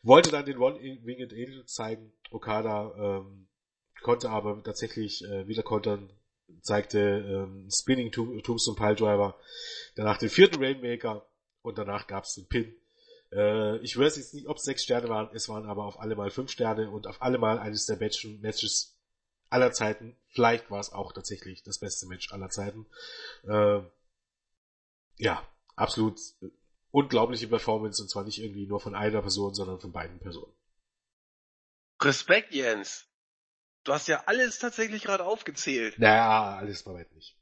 Wollte 0.02 0.30
dann 0.30 0.46
den 0.46 0.58
One-Winged 0.58 1.32
Angel 1.32 1.64
zeigen. 1.66 2.12
Okada 2.30 2.94
ähm, 3.20 3.48
konnte 4.02 4.30
aber 4.30 4.62
tatsächlich 4.62 5.24
äh, 5.24 5.48
wieder 5.48 5.62
kontern, 5.62 6.12
zeigte 6.60 6.98
ähm, 6.98 7.68
Spinning 7.70 8.12
Tombstone 8.12 8.76
Piledriver. 8.76 9.38
Danach 9.94 10.18
den 10.18 10.30
vierten 10.30 10.62
Rainmaker 10.62 11.26
und 11.62 11.78
danach 11.78 12.06
gab 12.06 12.24
es 12.24 12.34
den 12.34 12.46
Pin. 12.46 12.74
Äh, 13.32 13.78
ich 13.78 13.96
weiß 13.96 14.16
jetzt 14.16 14.34
nicht, 14.34 14.48
ob 14.48 14.56
es 14.56 14.64
sechs 14.64 14.82
Sterne 14.82 15.08
waren, 15.08 15.30
es 15.34 15.48
waren 15.48 15.66
aber 15.66 15.84
auf 15.84 16.00
alle 16.00 16.16
Mal 16.16 16.30
fünf 16.30 16.50
Sterne 16.50 16.90
und 16.90 17.06
auf 17.06 17.22
alle 17.22 17.38
Mal 17.38 17.58
eines 17.58 17.86
der 17.86 17.98
Matches 17.98 18.98
aller 19.50 19.72
Zeiten. 19.72 20.16
Vielleicht 20.28 20.70
war 20.70 20.80
es 20.80 20.92
auch 20.92 21.12
tatsächlich 21.12 21.62
das 21.62 21.78
beste 21.78 22.06
Match 22.06 22.32
aller 22.32 22.50
Zeiten. 22.50 22.86
Äh, 23.44 23.80
ja, 25.16 25.46
absolut 25.74 26.18
unglaubliche 26.90 27.48
Performance 27.48 28.02
und 28.02 28.08
zwar 28.08 28.24
nicht 28.24 28.40
irgendwie 28.40 28.66
nur 28.66 28.80
von 28.80 28.94
einer 28.94 29.20
Person, 29.20 29.54
sondern 29.54 29.80
von 29.80 29.92
beiden 29.92 30.18
Personen. 30.20 30.52
Respekt, 32.00 32.54
Jens. 32.54 33.07
Du 33.88 33.94
hast 33.94 34.06
ja 34.06 34.22
alles 34.26 34.58
tatsächlich 34.58 35.02
gerade 35.02 35.24
aufgezählt. 35.24 35.98
Naja, 35.98 36.58
alles 36.58 36.82
bei 36.82 36.92
weitem 36.92 37.16
nicht. 37.16 37.34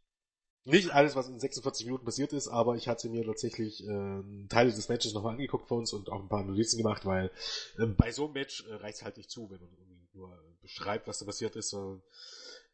Nicht 0.63 0.91
alles, 0.91 1.17
was 1.17 1.27
in 1.27 1.41
46 1.41 1.87
Minuten 1.87 2.05
passiert 2.05 2.33
ist, 2.33 2.47
aber 2.47 2.77
ich 2.77 2.87
hatte 2.87 3.09
mir 3.09 3.25
tatsächlich 3.25 3.85
äh, 3.85 4.23
Teile 4.49 4.73
des 4.73 4.89
Matches 4.89 5.13
nochmal 5.13 5.33
angeguckt 5.33 5.67
für 5.67 5.75
uns 5.75 5.93
und 5.93 6.09
auch 6.09 6.21
ein 6.21 6.29
paar 6.29 6.45
Notizen 6.45 6.77
gemacht, 6.77 7.05
weil 7.05 7.33
äh, 7.79 7.87
bei 7.87 8.13
so 8.13 8.27
einem 8.27 8.35
Match 8.35 8.65
äh, 8.69 8.75
reicht 8.75 9.03
halt 9.03 9.17
nicht 9.17 9.29
zu, 9.29 9.51
wenn 9.51 9.61
man 9.61 9.71
irgendwie 9.77 10.09
nur 10.13 10.41
beschreibt, 10.63 11.09
was 11.09 11.19
da 11.19 11.27
passiert 11.27 11.57
ist, 11.57 11.71
sondern 11.71 12.01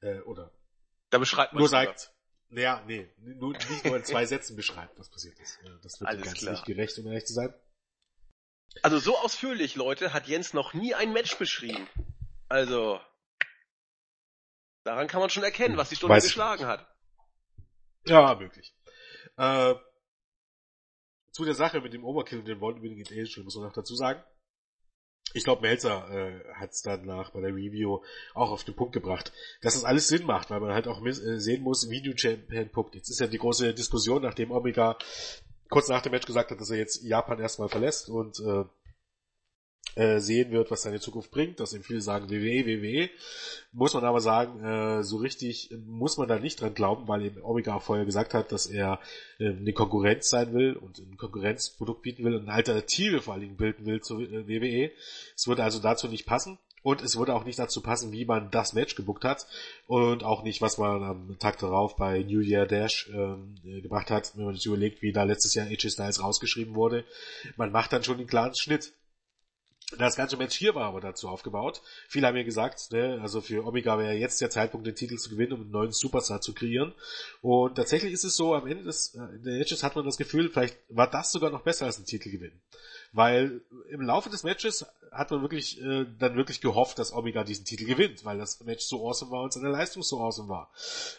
äh, 0.03 0.21
oder 0.21 0.53
da 1.09 1.17
beschreibt 1.17 1.55
man 1.55 1.61
nur 1.61 1.69
sagt, 1.71 2.13
naja, 2.51 2.85
nee, 2.87 3.09
nur, 3.17 3.53
nicht 3.55 3.87
nur 3.87 3.97
in 3.97 4.05
zwei 4.05 4.27
Sätzen 4.27 4.55
beschreibt, 4.55 4.99
was 4.99 5.09
passiert 5.09 5.39
ist. 5.41 5.59
Das 5.83 5.99
wird 5.99 6.11
Alles 6.11 6.27
ganz 6.27 6.43
nicht 6.43 6.67
gerecht, 6.67 6.99
um 6.99 7.07
ehrlich 7.07 7.25
zu 7.25 7.33
sein. 7.33 7.55
Also 8.83 8.99
so 8.99 9.17
ausführlich, 9.17 9.77
Leute, 9.77 10.13
hat 10.13 10.29
Jens 10.29 10.53
noch 10.53 10.75
nie 10.75 10.95
ein 10.95 11.15
Match 11.15 11.39
beschrieben. 11.39 11.89
Also, 12.49 13.01
daran 14.85 15.09
kann 15.09 15.21
man 15.21 15.31
schon 15.31 15.45
erkennen, 15.45 15.77
was 15.77 15.89
die 15.89 15.97
Stunde 15.97 16.17
Weiß 16.17 16.25
geschlagen 16.25 16.67
hat. 16.67 16.87
Ja, 18.07 18.35
möglich. 18.35 18.75
Äh, 19.37 19.75
zu 21.31 21.45
der 21.45 21.55
Sache 21.55 21.81
mit 21.81 21.93
dem 21.93 22.05
Overkill 22.05 22.41
und 22.41 22.49
dem 22.49 22.63
One-Winning 22.63 22.99
in 22.99 23.19
Angel 23.19 23.45
muss 23.45 23.57
man 23.57 23.65
noch 23.65 23.73
dazu 23.73 23.95
sagen. 23.95 24.23
Ich 25.35 25.45
glaube, 25.45 25.63
Melzer 25.63 26.11
äh, 26.11 26.55
hat 26.55 26.73
es 26.73 26.83
dann 26.83 27.07
nach 27.07 27.31
bei 27.31 27.41
der 27.41 27.55
Review 27.55 28.01
auch 28.35 28.51
auf 28.51 28.65
den 28.65 28.77
Punkt 28.77 28.93
gebracht, 28.93 29.33
dass 29.63 29.75
das 29.75 29.85
alles 29.85 30.09
Sinn 30.09 30.27
macht, 30.27 30.51
weil 30.51 30.61
man 30.61 30.75
halt 30.75 30.89
auch 30.89 31.03
äh, 31.05 31.13
sehen 31.13 31.63
muss, 31.63 31.89
wie 31.89 32.03
New 32.03 32.13
Japan 32.15 32.71
guckt. 32.71 32.95
Jetzt 32.95 33.09
ist 33.09 33.21
ja 33.21 33.27
die 33.27 33.39
große 33.39 33.73
Diskussion, 33.73 34.23
nachdem 34.23 34.51
Omega 34.51 34.99
kurz 35.71 35.89
nach 35.89 36.03
dem 36.03 36.13
Match 36.13 36.27
gesagt 36.27 36.51
hat, 36.51 36.61
dass 36.61 36.71
er 36.71 36.77
jetzt 36.77 37.03
Japan 37.03 37.41
erstmal 37.41 37.71
verlässt 37.71 38.11
und 38.11 38.39
äh, 38.41 38.65
äh, 39.95 40.19
sehen 40.19 40.51
wird, 40.51 40.71
was 40.71 40.83
seine 40.83 41.01
Zukunft 41.01 41.31
bringt, 41.31 41.61
dass 41.61 41.75
eben 41.75 41.85
viele 41.85 42.01
sagen 42.01 42.31
WWE, 42.31 42.67
WWE, 42.67 43.11
muss 43.73 43.95
man 43.95 44.05
aber 44.05 44.21
sagen, 44.21 44.65
äh, 44.65 45.03
so 45.03 45.17
richtig 45.19 45.71
muss 45.87 46.17
man 46.17 46.29
da 46.29 46.39
nicht 46.39 46.61
dran 46.61 46.75
glauben, 46.75 47.09
weil 47.09 47.23
eben 47.25 47.43
Omega 47.43 47.79
vorher 47.79 48.05
gesagt 48.05 48.35
hat, 48.35 48.53
dass 48.53 48.67
er 48.67 49.01
äh, 49.39 49.49
eine 49.49 49.73
Konkurrenz 49.73 50.29
sein 50.29 50.53
will 50.55 50.75
und 50.75 50.99
ein 50.99 51.17
Konkurrenzprodukt 51.17 52.03
bieten 52.03 52.25
will 52.25 52.35
und 52.35 52.43
eine 52.43 52.53
Alternative 52.53 53.21
vor 53.21 53.35
allen 53.35 53.43
Dingen 53.43 53.57
bilden 53.57 53.87
will 53.87 54.01
zur 54.01 54.21
äh, 54.21 54.49
WWE. 54.49 54.91
Es 55.37 55.47
würde 55.47 55.65
also 55.65 55.79
dazu 55.79 56.09
nicht 56.09 56.27
passen. 56.27 56.59
Und 56.83 57.01
es 57.01 57.17
würde 57.17 57.35
auch 57.35 57.45
nicht 57.45 57.61
dazu 57.61 57.81
passen, 57.81 58.11
wie 58.11 58.25
man 58.25 58.51
das 58.51 58.73
Match 58.73 58.97
gebuckt 58.97 59.25
hat. 59.25 59.47
Und 59.87 60.25
auch 60.25 60.43
nicht, 60.43 60.61
was 60.61 60.79
man 60.79 61.03
am 61.05 61.39
Tag 61.39 61.59
darauf 61.59 61.95
bei 61.97 62.23
New 62.25 62.41
Year 62.41 62.67
Dash 62.67 63.09
ähm, 63.15 63.55
gebracht 63.63 64.11
hat, 64.11 64.37
wenn 64.37 64.47
man 64.47 64.57
sich 64.57 64.67
überlegt, 64.67 65.01
wie 65.01 65.13
da 65.13 65.23
letztes 65.23 65.55
Jahr 65.55 65.67
AJ 65.67 65.91
Styles 65.91 66.23
rausgeschrieben 66.23 66.75
wurde. 66.75 67.05
Man 67.57 67.71
macht 67.71 67.93
dann 67.93 68.03
schon 68.03 68.19
den 68.19 68.27
klaren 68.27 68.55
Schnitt. 68.57 68.93
Das 69.99 70.17
ganze 70.17 70.37
Match 70.37 70.57
hier 70.57 70.75
war 70.75 70.87
aber 70.87 71.01
dazu 71.01 71.29
aufgebaut. 71.29 71.83
Viele 72.09 72.27
haben 72.27 72.37
ja 72.37 72.43
gesagt, 72.43 72.93
ne, 72.93 73.19
also 73.23 73.41
für 73.41 73.67
Omega 73.67 73.99
wäre 73.99 74.15
jetzt 74.15 74.41
der 74.41 74.51
Zeitpunkt, 74.51 74.87
den 74.87 74.95
Titel 74.95 75.17
zu 75.17 75.31
gewinnen, 75.31 75.53
um 75.53 75.61
einen 75.63 75.71
neuen 75.71 75.93
Superstar 75.93 76.41
zu 76.41 76.55
kreieren. 76.55 76.95
Und 77.41 77.75
tatsächlich 77.75 78.13
ist 78.13 78.25
es 78.25 78.37
so, 78.37 78.55
am 78.55 78.67
Ende 78.67 78.85
des 78.85 79.15
äh, 79.15 79.39
der 79.39 79.59
Matches 79.59 79.83
hat 79.83 79.97
man 79.97 80.05
das 80.05 80.17
Gefühl, 80.17 80.51
vielleicht 80.51 80.79
war 80.89 81.11
das 81.11 81.33
sogar 81.33 81.51
noch 81.51 81.63
besser 81.63 81.87
als 81.87 81.99
ein 81.99 82.07
Titelgewinn. 82.07 82.61
Weil 83.13 83.61
im 83.91 84.01
Laufe 84.01 84.31
des 84.31 84.43
Matches 84.43 84.87
hat 85.11 85.31
man 85.31 85.43
wirklich 85.43 85.81
äh, 85.83 86.07
dann 86.19 86.37
wirklich 86.37 86.61
gehofft, 86.61 86.99
dass 86.99 87.13
Omega 87.13 87.45
diesen 87.45 87.65
Titel 87.65 87.85
gewinnt, 87.85 88.25
weil 88.25 88.39
das 88.39 88.61
Match 88.65 88.85
so 88.85 89.07
awesome 89.07 89.31
war 89.31 89.43
und 89.43 89.53
seine 89.53 89.69
Leistung 89.69 90.03
so 90.03 90.21
awesome 90.21 90.49
war. 90.49 90.71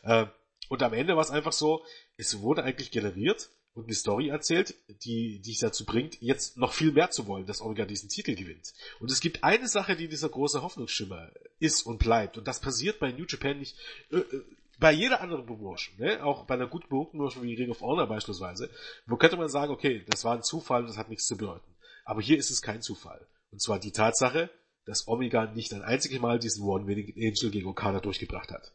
Äh, 0.04 0.26
und 0.70 0.82
am 0.82 0.94
Ende 0.94 1.16
war 1.16 1.22
es 1.22 1.30
einfach 1.30 1.52
so, 1.52 1.86
es 2.18 2.40
wurde 2.42 2.64
eigentlich 2.64 2.90
generiert, 2.90 3.50
und 3.74 3.86
eine 3.86 3.96
Story 3.96 4.30
erzählt, 4.30 4.76
die 5.04 5.40
dich 5.40 5.60
dazu 5.60 5.86
bringt, 5.86 6.22
jetzt 6.22 6.58
noch 6.58 6.74
viel 6.74 6.92
mehr 6.92 7.10
zu 7.10 7.28
wollen, 7.28 7.46
dass 7.46 7.62
Omega 7.62 7.86
diesen 7.86 8.10
Titel 8.10 8.36
gewinnt. 8.36 8.74
Und 9.00 9.12
es 9.12 9.20
gibt 9.20 9.44
eine 9.44 9.68
Sache, 9.68 9.96
die 9.96 10.08
dieser 10.08 10.30
große 10.30 10.62
Hoffnungsschimmer 10.62 11.32
ist 11.60 11.84
und 11.84 11.98
bleibt. 11.98 12.38
Und 12.38 12.48
das 12.48 12.60
passiert 12.62 13.00
bei 13.00 13.12
New 13.12 13.26
Japan 13.28 13.60
nicht, 13.60 13.76
äh, 14.12 14.18
äh, 14.18 14.44
bei 14.80 14.92
jeder 14.92 15.22
anderen 15.22 15.46
Promotion, 15.46 15.96
ne? 15.98 16.24
auch 16.24 16.46
bei 16.46 16.56
einer 16.56 16.68
guten 16.68 16.88
Promotion 16.88 17.44
wie 17.44 17.56
Ring 17.56 17.72
of 17.72 17.82
Honor 17.82 18.08
beispielsweise, 18.08 18.70
wo 19.06 19.18
könnte 19.18 19.38
man 19.38 19.50
sagen, 19.50 19.72
okay, 19.72 20.04
das 20.10 20.24
war 20.24 20.36
ein 20.36 20.44
Zufall, 20.44 20.86
das 20.86 20.98
hat 20.98 21.10
nichts 21.10 21.26
zu 21.26 21.38
bedeuten. 21.38 21.74
Aber 22.06 22.22
hier 22.22 22.38
ist 22.38 22.50
es 22.50 22.62
kein 22.62 22.82
Zufall. 22.82 23.26
Und 23.52 23.62
zwar 23.62 23.80
die 23.80 23.92
Tatsache, 23.92 24.50
dass 24.86 25.08
Omega 25.08 25.46
nicht 25.46 25.74
ein 25.74 25.84
einziges 25.84 26.20
Mal 26.20 26.40
diesen 26.40 26.64
One-Winning 26.66 27.14
Angel 27.16 27.52
gegen 27.52 27.68
Okada 27.68 28.00
durchgebracht 28.00 28.52
hat. 28.52 28.74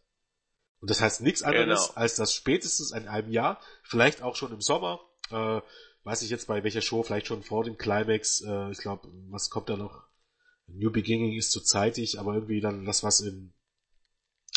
Und 0.80 0.90
das 0.90 1.00
heißt 1.00 1.22
nichts 1.22 1.42
anderes, 1.42 1.88
genau. 1.88 2.00
als 2.00 2.16
dass 2.16 2.32
spätestens 2.32 2.92
in 2.92 3.08
einem 3.08 3.30
Jahr, 3.32 3.60
vielleicht 3.82 4.22
auch 4.22 4.36
schon 4.36 4.52
im 4.52 4.60
Sommer, 4.60 5.00
äh, 5.30 5.60
weiß 6.04 6.22
ich 6.22 6.30
jetzt 6.30 6.46
bei 6.46 6.62
welcher 6.62 6.82
Show, 6.82 7.02
vielleicht 7.02 7.26
schon 7.26 7.42
vor 7.42 7.64
dem 7.64 7.76
Climax, 7.76 8.42
äh, 8.42 8.70
ich 8.70 8.78
glaube, 8.78 9.08
was 9.28 9.50
kommt 9.50 9.68
da 9.68 9.76
noch? 9.76 10.04
New 10.68 10.90
Beginning 10.90 11.36
ist 11.36 11.50
zu 11.50 11.60
zeitig, 11.60 12.18
aber 12.18 12.34
irgendwie 12.34 12.60
dann 12.60 12.84
das, 12.84 13.02
was 13.02 13.20
in, 13.20 13.52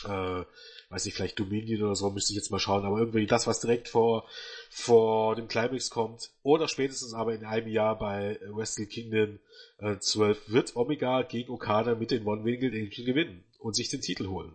äh, 0.04 0.44
weiß 0.90 1.06
ich, 1.06 1.14
vielleicht 1.14 1.40
Dominion 1.40 1.84
oder 1.84 1.96
so, 1.96 2.10
müsste 2.12 2.34
ich 2.34 2.38
jetzt 2.38 2.52
mal 2.52 2.60
schauen, 2.60 2.86
aber 2.86 3.00
irgendwie 3.00 3.26
das, 3.26 3.48
was 3.48 3.62
direkt 3.62 3.88
vor, 3.88 4.28
vor 4.70 5.36
dem 5.36 5.48
Climax 5.48 5.90
kommt, 5.90 6.32
oder 6.44 6.68
spätestens 6.68 7.14
aber 7.14 7.34
in 7.34 7.46
einem 7.46 7.68
Jahr 7.68 7.98
bei 7.98 8.40
Wrestle 8.50 8.86
Kingdom 8.86 9.40
äh, 9.80 9.98
12 9.98 10.50
wird 10.52 10.76
Omega 10.76 11.24
gegen 11.24 11.52
Okada 11.52 11.96
mit 11.96 12.12
den 12.12 12.26
One-Winged 12.26 12.74
Angel 12.74 13.06
gewinnen 13.06 13.44
und 13.60 13.76
sich 13.76 13.90
den 13.90 14.02
Titel 14.02 14.28
holen. 14.28 14.54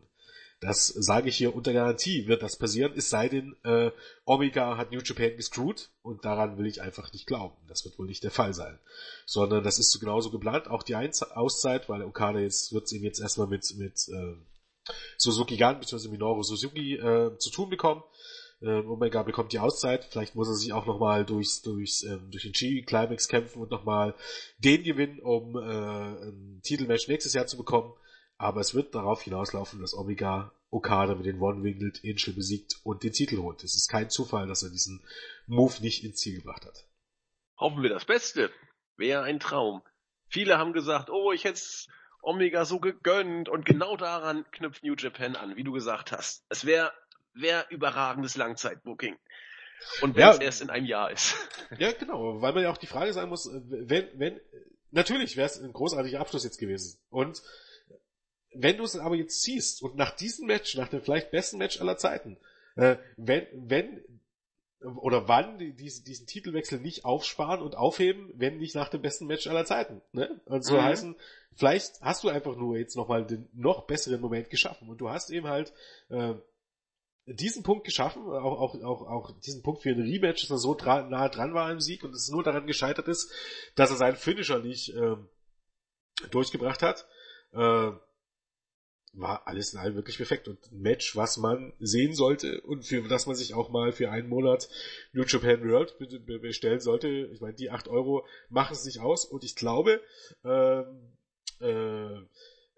Das 0.60 0.86
sage 0.86 1.28
ich 1.28 1.36
hier 1.36 1.54
unter 1.54 1.74
Garantie, 1.74 2.26
wird 2.26 2.42
das 2.42 2.56
passieren, 2.56 2.94
es 2.96 3.10
sei 3.10 3.28
denn, 3.28 3.56
äh, 3.62 3.90
Omega 4.24 4.78
hat 4.78 4.90
New 4.90 5.00
Japan 5.00 5.36
gescrewt 5.36 5.90
und 6.00 6.24
daran 6.24 6.56
will 6.56 6.66
ich 6.66 6.80
einfach 6.80 7.12
nicht 7.12 7.26
glauben. 7.26 7.56
Das 7.68 7.84
wird 7.84 7.98
wohl 7.98 8.06
nicht 8.06 8.24
der 8.24 8.30
Fall 8.30 8.54
sein. 8.54 8.78
Sondern 9.26 9.64
das 9.64 9.78
ist 9.78 9.92
so 9.92 9.98
genauso 9.98 10.30
geplant, 10.30 10.68
auch 10.68 10.82
die 10.82 10.96
Auszeit, 10.96 11.90
weil 11.90 12.02
Okada 12.02 12.38
jetzt 12.38 12.72
wird 12.72 12.84
es 12.84 12.92
ihm 12.92 13.04
jetzt 13.04 13.20
erstmal 13.20 13.48
mit, 13.48 13.70
mit 13.76 14.08
äh, 14.08 14.92
Suzuki 15.18 15.58
Gun 15.58 15.78
bzw. 15.78 16.08
Minoru 16.08 16.42
Suzuki 16.42 16.94
äh, 16.94 17.36
zu 17.36 17.50
tun 17.50 17.68
bekommen. 17.68 18.02
Äh, 18.62 18.80
Omega 18.80 19.22
bekommt 19.22 19.52
die 19.52 19.58
Auszeit, 19.58 20.04
vielleicht 20.04 20.34
muss 20.34 20.48
er 20.48 20.54
sich 20.54 20.72
auch 20.72 20.86
nochmal 20.86 21.26
durchs, 21.26 21.60
durchs, 21.60 22.02
ähm, 22.02 22.30
durch 22.30 22.44
den 22.44 22.52
G-Climax 22.52 23.28
kämpfen 23.28 23.60
und 23.60 23.70
nochmal 23.70 24.14
den 24.58 24.82
gewinnen, 24.82 25.20
um 25.20 25.56
äh, 25.56 25.60
ein 25.60 26.60
Titelmatch 26.62 27.08
nächstes 27.08 27.34
Jahr 27.34 27.46
zu 27.46 27.58
bekommen. 27.58 27.92
Aber 28.38 28.60
es 28.60 28.74
wird 28.74 28.94
darauf 28.94 29.22
hinauslaufen, 29.22 29.80
dass 29.80 29.94
Omega 29.94 30.52
Okada 30.70 31.14
mit 31.14 31.26
den 31.26 31.40
One-Winged 31.40 32.02
Angel 32.04 32.34
besiegt 32.34 32.80
und 32.82 33.02
den 33.02 33.12
Titel 33.12 33.38
holt. 33.38 33.64
Es 33.64 33.76
ist 33.76 33.88
kein 33.88 34.10
Zufall, 34.10 34.46
dass 34.46 34.62
er 34.62 34.70
diesen 34.70 35.02
Move 35.46 35.80
nicht 35.80 36.04
ins 36.04 36.16
Ziel 36.16 36.36
gebracht 36.36 36.66
hat. 36.66 36.84
Hoffen 37.58 37.82
wir 37.82 37.90
das 37.90 38.04
Beste. 38.04 38.50
Wäre 38.96 39.22
ein 39.22 39.40
Traum. 39.40 39.82
Viele 40.28 40.58
haben 40.58 40.72
gesagt, 40.72 41.08
oh, 41.08 41.32
ich 41.32 41.44
hätte 41.44 41.60
Omega 42.20 42.64
so 42.64 42.80
gegönnt 42.80 43.48
und 43.48 43.64
genau 43.64 43.96
daran 43.96 44.44
knüpft 44.50 44.82
New 44.82 44.94
Japan 44.96 45.36
an, 45.36 45.56
wie 45.56 45.64
du 45.64 45.72
gesagt 45.72 46.12
hast. 46.12 46.44
Es 46.48 46.64
wäre 46.64 46.92
wär 47.34 47.66
überragendes 47.70 48.36
Langzeitbooking. 48.36 49.16
Und 50.00 50.16
wenn 50.16 50.22
ja, 50.22 50.32
es 50.32 50.38
erst 50.40 50.62
in 50.62 50.70
einem 50.70 50.86
Jahr 50.86 51.10
ist. 51.10 51.36
Ja, 51.78 51.92
genau, 51.92 52.40
weil 52.40 52.52
man 52.52 52.62
ja 52.62 52.70
auch 52.70 52.76
die 52.76 52.86
Frage 52.86 53.12
sagen 53.12 53.28
muss, 53.28 53.50
wenn, 53.52 54.08
wenn, 54.18 54.40
natürlich 54.90 55.36
wäre 55.36 55.46
es 55.46 55.60
ein 55.60 55.72
großartiger 55.72 56.20
Abschluss 56.20 56.44
jetzt 56.44 56.58
gewesen. 56.58 56.98
Und 57.10 57.42
wenn 58.58 58.76
du 58.76 58.84
es 58.84 58.96
aber 58.96 59.16
jetzt 59.16 59.42
ziehst 59.42 59.82
und 59.82 59.96
nach 59.96 60.14
diesem 60.14 60.46
Match, 60.46 60.76
nach 60.76 60.88
dem 60.88 61.02
vielleicht 61.02 61.30
besten 61.30 61.58
Match 61.58 61.80
aller 61.80 61.96
Zeiten, 61.96 62.38
äh, 62.76 62.96
wenn, 63.16 63.46
wenn 63.54 64.02
oder 64.80 65.26
wann 65.26 65.58
die, 65.58 65.74
diesen, 65.74 66.04
diesen 66.04 66.26
Titelwechsel 66.26 66.78
nicht 66.78 67.04
aufsparen 67.04 67.62
und 67.62 67.76
aufheben, 67.76 68.30
wenn 68.34 68.58
nicht 68.58 68.74
nach 68.74 68.88
dem 68.88 69.02
besten 69.02 69.26
Match 69.26 69.46
aller 69.46 69.64
Zeiten. 69.64 70.02
Ne? 70.12 70.40
Und 70.44 70.64
so 70.64 70.74
mhm. 70.74 70.82
heißen, 70.82 71.16
vielleicht 71.54 72.00
hast 72.02 72.24
du 72.24 72.28
einfach 72.28 72.56
nur 72.56 72.76
jetzt 72.76 72.96
nochmal 72.96 73.26
den 73.26 73.48
noch 73.52 73.86
besseren 73.86 74.20
Moment 74.20 74.50
geschaffen 74.50 74.88
und 74.88 75.00
du 75.00 75.08
hast 75.08 75.30
eben 75.30 75.48
halt 75.48 75.72
äh, 76.08 76.34
diesen 77.26 77.64
Punkt 77.64 77.84
geschaffen, 77.84 78.22
auch, 78.22 78.60
auch, 78.60 78.74
auch, 78.82 79.02
auch 79.02 79.40
diesen 79.40 79.62
Punkt 79.62 79.82
für 79.82 79.90
ein 79.90 80.00
Rematch, 80.00 80.42
dass 80.42 80.50
er 80.50 80.58
so 80.58 80.74
dra 80.74 81.02
nahe 81.02 81.30
dran 81.30 81.54
war 81.54 81.70
im 81.72 81.80
Sieg 81.80 82.04
und 82.04 82.14
es 82.14 82.28
nur 82.28 82.44
daran 82.44 82.66
gescheitert 82.66 83.08
ist, 83.08 83.32
dass 83.74 83.90
er 83.90 83.96
seinen 83.96 84.16
Finisher 84.16 84.60
nicht 84.60 84.90
äh, 84.90 85.16
durchgebracht 86.30 86.82
hat. 86.82 87.08
Äh, 87.52 87.90
war 89.16 89.46
alles 89.46 89.72
in 89.72 89.78
allem 89.78 89.94
wirklich 89.94 90.18
perfekt 90.18 90.46
und 90.46 90.58
ein 90.70 90.80
Match, 90.80 91.16
was 91.16 91.38
man 91.38 91.72
sehen 91.78 92.14
sollte 92.14 92.60
und 92.60 92.84
für 92.84 93.02
das 93.08 93.26
man 93.26 93.34
sich 93.34 93.54
auch 93.54 93.70
mal 93.70 93.92
für 93.92 94.10
einen 94.10 94.28
Monat 94.28 94.68
New 95.12 95.24
Japan 95.24 95.68
World 95.68 95.96
bestellen 96.42 96.80
sollte. 96.80 97.08
Ich 97.08 97.40
meine, 97.40 97.54
die 97.54 97.70
acht 97.70 97.88
Euro 97.88 98.26
machen 98.50 98.74
es 98.74 98.84
nicht 98.84 99.00
aus 99.00 99.24
und 99.24 99.42
ich 99.42 99.56
glaube, 99.56 100.00
ähm, 100.44 101.12
äh, 101.60 102.20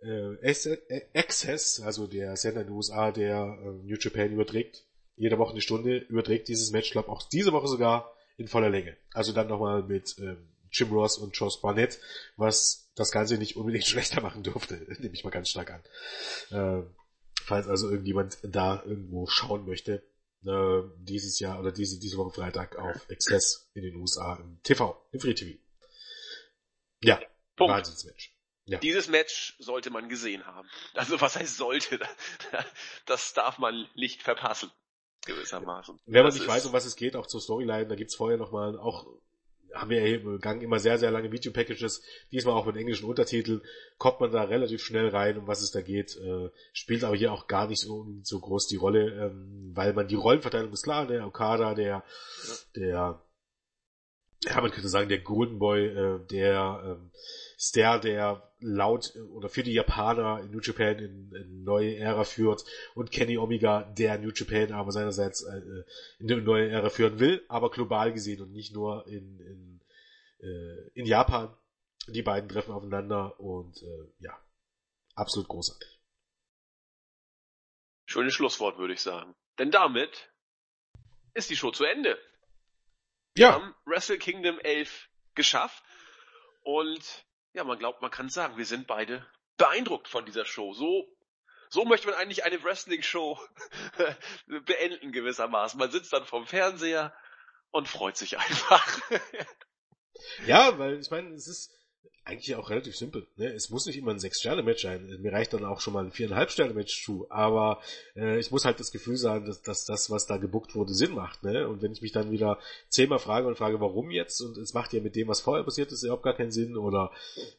äh, 0.00 1.02
Access, 1.14 1.80
also 1.80 2.06
der 2.06 2.36
Sender 2.36 2.60
in 2.60 2.68
den 2.68 2.76
USA, 2.76 3.10
der 3.10 3.58
äh, 3.60 3.84
New 3.84 3.96
Japan 3.98 4.32
überträgt, 4.32 4.84
jede 5.16 5.38
Woche 5.38 5.52
eine 5.52 5.60
Stunde, 5.60 5.98
überträgt 5.98 6.48
dieses 6.48 6.70
Match, 6.70 6.92
glaube 6.92 7.08
auch 7.08 7.22
diese 7.24 7.52
Woche 7.52 7.66
sogar 7.66 8.14
in 8.36 8.46
voller 8.46 8.70
Länge. 8.70 8.96
Also 9.12 9.32
dann 9.32 9.48
nochmal 9.48 9.82
mit 9.82 10.16
ähm, 10.20 10.48
Jim 10.70 10.92
Ross 10.92 11.18
und 11.18 11.36
Josh 11.36 11.60
Barnett, 11.60 11.98
was 12.36 12.87
das 12.98 13.10
Ganze 13.10 13.38
nicht 13.38 13.56
unbedingt 13.56 13.86
schlechter 13.86 14.20
machen 14.20 14.42
dürfte, 14.42 14.74
nehme 14.98 15.14
ich 15.14 15.24
mal 15.24 15.30
ganz 15.30 15.50
stark 15.50 15.70
an. 15.70 15.82
Äh, 16.50 16.86
falls 17.42 17.68
also 17.68 17.90
irgendjemand 17.90 18.38
da 18.42 18.82
irgendwo 18.84 19.26
schauen 19.26 19.66
möchte, 19.66 20.02
äh, 20.44 20.82
dieses 20.98 21.40
Jahr 21.40 21.58
oder 21.58 21.72
diese, 21.72 21.98
diese 21.98 22.16
Woche 22.16 22.34
Freitag 22.34 22.76
auf 22.76 23.06
Access 23.10 23.70
in 23.74 23.82
den 23.82 23.96
USA 23.96 24.36
im 24.36 24.60
TV, 24.62 25.08
im 25.12 25.20
Free 25.20 25.34
TV. 25.34 25.58
Ja, 27.00 27.20
Punkt. 27.56 27.74
Wahnsinnsmatch. 27.74 28.34
Ja. 28.64 28.78
Dieses 28.78 29.08
Match 29.08 29.56
sollte 29.58 29.90
man 29.90 30.10
gesehen 30.10 30.44
haben. 30.44 30.68
Also 30.92 31.20
was 31.20 31.36
heißt 31.36 31.56
sollte? 31.56 31.98
Das 33.06 33.32
darf 33.32 33.58
man 33.58 33.88
nicht 33.94 34.22
verpassen. 34.22 34.70
Gewissermaßen. 35.24 35.98
Wenn 36.06 36.22
man 36.22 36.32
nicht 36.32 36.46
weiß, 36.46 36.66
um 36.66 36.72
was 36.72 36.84
es 36.84 36.94
geht, 36.94 37.16
auch 37.16 37.26
zur 37.26 37.40
Storyline, 37.40 37.86
da 37.86 37.94
gibt's 37.94 38.14
vorher 38.14 38.36
nochmal 38.36 38.78
auch 38.78 39.06
haben 39.78 39.90
wir 39.90 40.04
im 40.04 40.40
Gang 40.40 40.62
immer 40.62 40.78
sehr, 40.78 40.98
sehr 40.98 41.10
lange 41.10 41.30
Video-Packages, 41.32 42.02
diesmal 42.32 42.54
auch 42.54 42.66
mit 42.66 42.76
englischen 42.76 43.08
Untertiteln, 43.08 43.62
kommt 43.96 44.20
man 44.20 44.32
da 44.32 44.42
relativ 44.42 44.82
schnell 44.82 45.08
rein, 45.08 45.38
um 45.38 45.46
was 45.46 45.62
es 45.62 45.70
da 45.70 45.80
geht, 45.80 46.16
äh, 46.16 46.50
spielt 46.72 47.04
aber 47.04 47.16
hier 47.16 47.32
auch 47.32 47.46
gar 47.46 47.68
nicht 47.68 47.80
so, 47.80 48.06
so 48.22 48.40
groß 48.40 48.66
die 48.66 48.76
Rolle, 48.76 49.26
ähm, 49.26 49.70
weil 49.74 49.92
man 49.92 50.08
die 50.08 50.16
Rollenverteilung 50.16 50.72
ist 50.72 50.82
klar, 50.82 51.06
der 51.06 51.26
Okada, 51.26 51.74
der, 51.74 52.04
der, 52.76 53.22
ja, 54.44 54.60
man 54.60 54.70
könnte 54.70 54.88
sagen, 54.88 55.08
der 55.08 55.20
Golden 55.20 55.58
Boy, 55.58 55.86
äh, 55.86 56.26
der, 56.26 56.82
ähm, 56.84 57.10
ist 57.58 57.74
der, 57.74 57.98
der 57.98 58.54
laut 58.60 59.14
äh, 59.16 59.20
oder 59.20 59.48
für 59.48 59.64
die 59.64 59.72
Japaner 59.72 60.40
in 60.40 60.52
New 60.52 60.60
Japan 60.60 60.98
in, 60.98 61.32
in 61.34 61.64
neue 61.64 61.96
Ära 61.96 62.24
führt 62.24 62.64
und 62.94 63.10
Kenny 63.10 63.36
Omega, 63.36 63.82
der 63.82 64.18
New 64.18 64.30
Japan 64.30 64.72
aber 64.72 64.92
seinerseits 64.92 65.42
äh, 65.42 65.84
in 66.20 66.30
eine 66.30 66.42
neue 66.42 66.70
Ära 66.70 66.88
führen 66.88 67.18
will, 67.18 67.44
aber 67.48 67.70
global 67.70 68.12
gesehen 68.12 68.40
und 68.42 68.52
nicht 68.52 68.72
nur 68.72 69.06
in, 69.08 69.40
in, 69.40 69.80
äh, 70.40 70.88
in 70.94 71.04
Japan. 71.04 71.54
Die 72.06 72.22
beiden 72.22 72.48
treffen 72.48 72.72
aufeinander 72.72 73.38
und 73.38 73.82
äh, 73.82 74.12
ja, 74.20 74.40
absolut 75.14 75.48
großartig. 75.48 76.00
Schönes 78.06 78.32
Schlusswort, 78.32 78.78
würde 78.78 78.94
ich 78.94 79.02
sagen. 79.02 79.34
Denn 79.58 79.70
damit 79.70 80.30
ist 81.34 81.50
die 81.50 81.56
Show 81.56 81.72
zu 81.72 81.84
Ende. 81.84 82.18
Wir 83.34 83.48
ja. 83.48 83.52
haben 83.52 83.74
Wrestle 83.84 84.16
Kingdom 84.16 84.58
11 84.60 85.10
geschafft 85.34 85.84
und 86.62 87.27
ja, 87.52 87.64
man 87.64 87.78
glaubt, 87.78 88.02
man 88.02 88.10
kann 88.10 88.28
sagen, 88.28 88.56
wir 88.56 88.66
sind 88.66 88.86
beide 88.86 89.26
beeindruckt 89.56 90.08
von 90.08 90.24
dieser 90.24 90.44
Show. 90.44 90.72
So, 90.74 91.06
so 91.70 91.84
möchte 91.84 92.06
man 92.06 92.16
eigentlich 92.16 92.44
eine 92.44 92.62
Wrestling-Show 92.62 93.38
beenden 94.46 95.12
gewissermaßen. 95.12 95.78
Man 95.78 95.90
sitzt 95.90 96.12
dann 96.12 96.24
vorm 96.24 96.46
Fernseher 96.46 97.14
und 97.70 97.88
freut 97.88 98.16
sich 98.16 98.38
einfach. 98.38 99.00
ja, 100.46 100.78
weil 100.78 100.98
ich 101.00 101.10
meine, 101.10 101.34
es 101.34 101.46
ist, 101.48 101.72
eigentlich 102.28 102.54
auch 102.56 102.70
relativ 102.70 102.96
simpel. 102.96 103.26
Ne? 103.36 103.46
Es 103.46 103.70
muss 103.70 103.86
nicht 103.86 103.96
immer 103.96 104.10
ein 104.10 104.18
Sechs-Sterne-Match 104.18 104.82
sein. 104.82 105.18
Mir 105.20 105.32
reicht 105.32 105.52
dann 105.54 105.64
auch 105.64 105.80
schon 105.80 105.94
mal 105.94 106.04
ein 106.04 106.12
Viereinhalb-Sterne-Match 106.12 107.04
zu. 107.04 107.26
Aber 107.30 107.80
äh, 108.16 108.38
ich 108.38 108.50
muss 108.50 108.64
halt 108.64 108.78
das 108.80 108.92
Gefühl 108.92 109.16
sagen, 109.16 109.46
dass, 109.46 109.62
dass 109.62 109.84
das, 109.84 110.10
was 110.10 110.26
da 110.26 110.36
gebuckt 110.36 110.74
wurde, 110.74 110.92
Sinn 110.92 111.14
macht. 111.14 111.42
Ne? 111.42 111.66
Und 111.66 111.82
wenn 111.82 111.92
ich 111.92 112.02
mich 112.02 112.12
dann 112.12 112.30
wieder 112.30 112.58
zehnmal 112.88 113.18
frage 113.18 113.48
und 113.48 113.56
frage, 113.56 113.80
warum 113.80 114.10
jetzt? 114.10 114.40
Und 114.40 114.58
es 114.58 114.74
macht 114.74 114.92
ja 114.92 115.00
mit 115.00 115.16
dem, 115.16 115.28
was 115.28 115.40
vorher 115.40 115.64
passiert 115.64 115.90
ist, 115.90 116.02
überhaupt 116.02 116.22
gar 116.24 116.36
keinen 116.36 116.52
Sinn. 116.52 116.76
Oder 116.76 117.10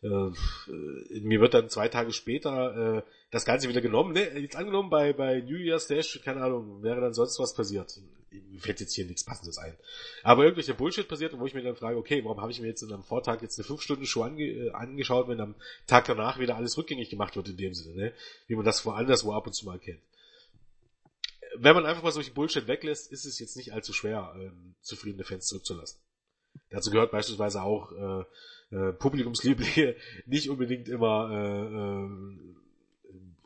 äh, 0.03 0.07
äh 0.07 0.31
mir 1.21 1.41
wird 1.41 1.53
dann 1.53 1.69
zwei 1.69 1.87
Tage 1.87 2.13
später 2.13 2.97
äh, 2.97 3.01
das 3.31 3.45
Ganze 3.45 3.69
wieder 3.69 3.81
genommen. 3.81 4.13
Ne? 4.13 4.39
Jetzt 4.39 4.55
angenommen 4.55 4.89
bei, 4.89 5.13
bei 5.13 5.41
New 5.41 5.57
Year's 5.57 5.87
Dash, 5.87 6.21
keine 6.23 6.41
Ahnung, 6.41 6.83
wäre 6.83 7.01
dann 7.01 7.13
sonst 7.13 7.39
was 7.39 7.53
passiert 7.53 7.99
fällt 8.59 8.79
jetzt 8.79 8.93
hier 8.93 9.05
nichts 9.05 9.23
Passendes 9.23 9.57
ein. 9.57 9.75
Aber 10.23 10.43
irgendwelche 10.43 10.73
Bullshit 10.73 11.07
passiert, 11.07 11.37
wo 11.37 11.45
ich 11.45 11.53
mir 11.53 11.63
dann 11.63 11.75
frage, 11.75 11.97
okay, 11.97 12.23
warum 12.23 12.41
habe 12.41 12.51
ich 12.51 12.61
mir 12.61 12.67
jetzt 12.67 12.81
in 12.81 12.91
einem 12.91 13.03
Vortag 13.03 13.41
jetzt 13.41 13.59
eine 13.59 13.67
5-Stunden-Show 13.67 14.23
ange 14.23 14.43
äh, 14.43 14.71
angeschaut, 14.71 15.27
wenn 15.27 15.39
am 15.39 15.55
Tag 15.87 16.05
danach 16.05 16.39
wieder 16.39 16.55
alles 16.55 16.77
rückgängig 16.77 17.09
gemacht 17.09 17.35
wird 17.35 17.49
in 17.49 17.57
dem 17.57 17.73
Sinne, 17.73 17.95
ne? 17.95 18.13
Wie 18.47 18.55
man 18.55 18.65
das 18.65 18.85
woanders 18.85 19.23
wo 19.25 19.33
ab 19.33 19.47
und 19.47 19.53
zu 19.53 19.65
mal 19.65 19.79
kennt. 19.79 20.01
Wenn 21.55 21.75
man 21.75 21.85
einfach 21.85 22.03
mal 22.03 22.11
solche 22.11 22.31
Bullshit 22.31 22.67
weglässt, 22.67 23.11
ist 23.11 23.25
es 23.25 23.39
jetzt 23.39 23.57
nicht 23.57 23.73
allzu 23.73 23.93
schwer, 23.93 24.33
ähm, 24.37 24.75
zufriedene 24.81 25.23
Fans 25.23 25.47
zurückzulassen. 25.47 25.99
Dazu 26.69 26.91
gehört 26.91 27.11
beispielsweise 27.11 27.63
auch 27.63 27.91
äh, 27.91 28.75
äh, 28.75 28.93
Publikumslieblinge 28.93 29.95
nicht 30.25 30.49
unbedingt 30.49 30.87
immer 30.87 31.29
äh, 31.31 31.65
äh, 31.65 32.55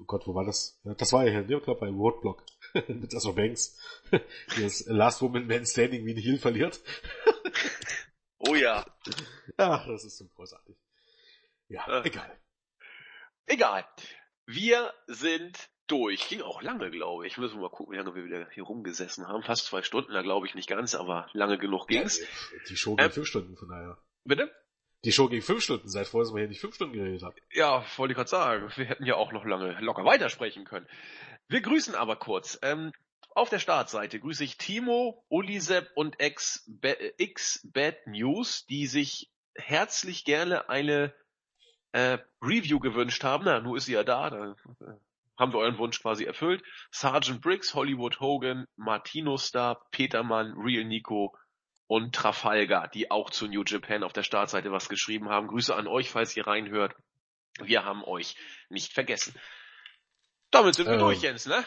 Gott, 0.06 0.28
wo 0.28 0.36
war 0.36 0.46
das? 0.46 0.80
Das 0.98 1.14
war 1.14 1.26
ja 1.26 1.32
hier, 1.32 1.42
ne? 1.42 1.62
glaube 1.62 1.80
bei 1.80 1.90
Roadblock. 1.90 2.44
mit 2.88 3.14
Asser 3.14 3.34
Banks, 3.34 3.78
das 4.60 4.86
Last 4.88 5.22
Woman 5.22 5.48
Man 5.48 5.66
Standing 5.66 6.06
wie 6.06 6.14
ein 6.14 6.18
Heel 6.18 6.40
verliert. 6.40 6.82
oh 8.40 8.56
ja. 8.56 8.86
Ach, 9.58 9.86
das 9.88 10.06
ist 10.06 10.18
so 10.18 10.28
großartig. 10.36 10.76
Ja, 11.68 12.02
äh, 12.02 12.08
egal. 12.08 12.40
Egal. 13.46 13.86
Wir 14.46 14.94
sind 15.08 15.70
durch. 15.88 16.28
Ging 16.30 16.42
auch 16.42 16.62
lange, 16.62 16.90
glaube 16.92 17.28
ich. 17.28 17.38
Müssen 17.38 17.56
wir 17.56 17.62
mal 17.62 17.70
gucken, 17.70 17.94
wie 17.94 17.98
lange 17.98 18.16
wir 18.16 18.26
wieder 18.26 18.50
hier 18.50 18.64
rumgesessen 18.64 19.28
haben. 19.28 19.44
Fast 19.44 19.66
zwei 19.66 19.82
Stunden, 19.84 20.14
da 20.14 20.22
glaube 20.22 20.48
ich 20.48 20.56
nicht 20.56 20.70
ganz, 20.70 20.96
aber 20.96 21.30
lange 21.34 21.58
genug 21.58 21.88
ging's. 21.88 22.20
Ja, 22.20 22.28
die 22.70 22.78
Show 22.78 22.96
ging 22.96 23.06
ähm, 23.06 23.12
fünf 23.12 23.28
Stunden, 23.28 23.56
von 23.56 23.70
daher. 23.70 23.98
Bitte? 24.24 24.52
Die 25.06 25.12
Show 25.12 25.28
ging 25.28 25.42
fünf 25.42 25.62
Stunden, 25.62 25.90
seit 25.90 26.08
vorher, 26.08 26.26
dass 26.26 26.34
wir 26.34 26.40
hier 26.40 26.48
nicht 26.48 26.62
fünf 26.62 26.76
Stunden 26.76 26.94
geredet 26.94 27.24
haben. 27.24 27.36
Ja, 27.52 27.86
wollte 27.98 28.14
ich 28.14 28.16
gerade 28.16 28.30
sagen. 28.30 28.72
Wir 28.76 28.86
hätten 28.86 29.06
ja 29.06 29.16
auch 29.16 29.34
noch 29.34 29.46
lange 29.46 29.78
locker 29.82 30.06
weitersprechen 30.06 30.64
können. 30.64 30.88
Wir 31.48 31.62
grüßen 31.62 31.96
aber 31.96 32.16
kurz. 32.16 32.60
Ähm, 32.62 32.92
auf 33.36 33.50
der 33.50 33.60
Startseite 33.60 34.20
grüße 34.20 34.44
ich 34.44 34.58
Timo, 34.58 35.26
Ulisep 35.30 35.90
und 35.96 36.22
X, 36.22 36.70
X 37.18 37.62
Bad 37.64 38.06
News, 38.06 38.66
die 38.68 38.86
sich 38.86 39.32
herzlich 39.56 40.24
gerne 40.24 40.70
eine 40.70 41.14
äh, 41.94 42.20
Review 42.42 42.80
gewünscht 42.80 43.24
haben. 43.24 43.46
Na, 43.46 43.60
nun 43.60 43.78
ist 43.78 43.86
sie 43.86 43.94
ja 43.94 44.04
da, 44.04 44.30
da 44.30 44.52
äh, 44.52 44.94
haben 45.38 45.54
wir 45.54 45.60
euren 45.60 45.78
Wunsch 45.78 46.02
quasi 46.02 46.26
erfüllt. 46.26 46.64
Sergeant 46.92 47.42
Briggs, 47.42 47.74
Hollywood 47.74 48.20
Hogan, 48.20 48.68
Martino 48.76 49.38
Star, 49.38 49.84
Petermann, 49.92 50.54
Real 50.58 50.86
Nico 50.86 51.36
und 51.88 52.14
Trafalgar, 52.16 52.88
die 52.88 53.12
auch 53.12 53.30
zu 53.30 53.48
New 53.48 53.64
Japan 53.66 54.04
auf 54.04 54.14
der 54.14 54.24
Startseite 54.24 54.72
was 54.72 54.90
geschrieben 54.90 55.30
haben. 55.30 55.48
Grüße 55.48 55.76
an 55.76 55.88
euch, 55.88 56.10
falls 56.10 56.36
ihr 56.38 56.46
reinhört. 56.46 56.96
Wir 57.60 57.86
haben 57.86 58.04
euch 58.04 58.36
nicht 58.70 58.94
vergessen. 58.94 59.34
Damit 60.54 60.76
sind 60.76 60.86
wir 60.86 60.94
ähm, 60.94 61.00
durch, 61.00 61.22
Jens, 61.22 61.48
ne? 61.48 61.66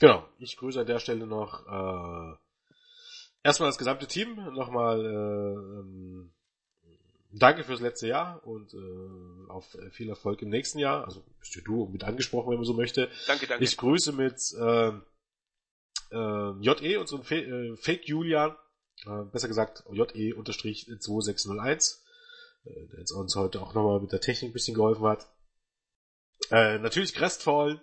Genau. 0.00 0.26
Ich 0.38 0.56
grüße 0.56 0.80
an 0.80 0.86
der 0.86 0.98
Stelle 1.00 1.26
noch 1.26 1.66
äh, 1.66 2.36
erstmal 3.42 3.68
das 3.68 3.76
gesamte 3.78 4.06
Team. 4.06 4.36
Nochmal 4.54 5.04
äh, 5.04 5.08
ähm, 5.08 6.32
danke 7.30 7.62
fürs 7.62 7.80
letzte 7.80 8.08
Jahr 8.08 8.42
und 8.46 8.72
äh, 8.72 9.50
auf 9.50 9.76
viel 9.90 10.08
Erfolg 10.08 10.40
im 10.40 10.48
nächsten 10.48 10.78
Jahr. 10.78 11.04
Also 11.04 11.22
bist 11.40 11.54
ja 11.56 11.62
du 11.62 11.84
mit 11.86 12.04
angesprochen, 12.04 12.48
wenn 12.50 12.56
man 12.56 12.64
so 12.64 12.72
möchte. 12.72 13.10
Danke, 13.26 13.46
danke. 13.46 13.62
Ich 13.62 13.76
grüße 13.76 14.12
mit 14.12 14.40
äh, 14.58 14.92
äh, 16.10 16.52
JE, 16.60 16.98
unseren 16.98 17.22
Fa 17.22 17.34
äh, 17.34 17.76
Fake 17.76 18.08
Julian, 18.08 18.56
äh, 19.04 19.24
besser 19.30 19.48
gesagt 19.48 19.84
JE-2601, 19.90 21.98
äh, 22.64 22.86
der 22.88 23.04
uns 23.16 23.36
heute 23.36 23.60
auch 23.60 23.74
nochmal 23.74 24.00
mit 24.00 24.12
der 24.12 24.22
Technik 24.22 24.48
ein 24.50 24.54
bisschen 24.54 24.74
geholfen 24.74 25.04
hat. 25.04 25.26
Äh, 26.50 26.78
natürlich 26.78 27.12
Crestfall, 27.12 27.82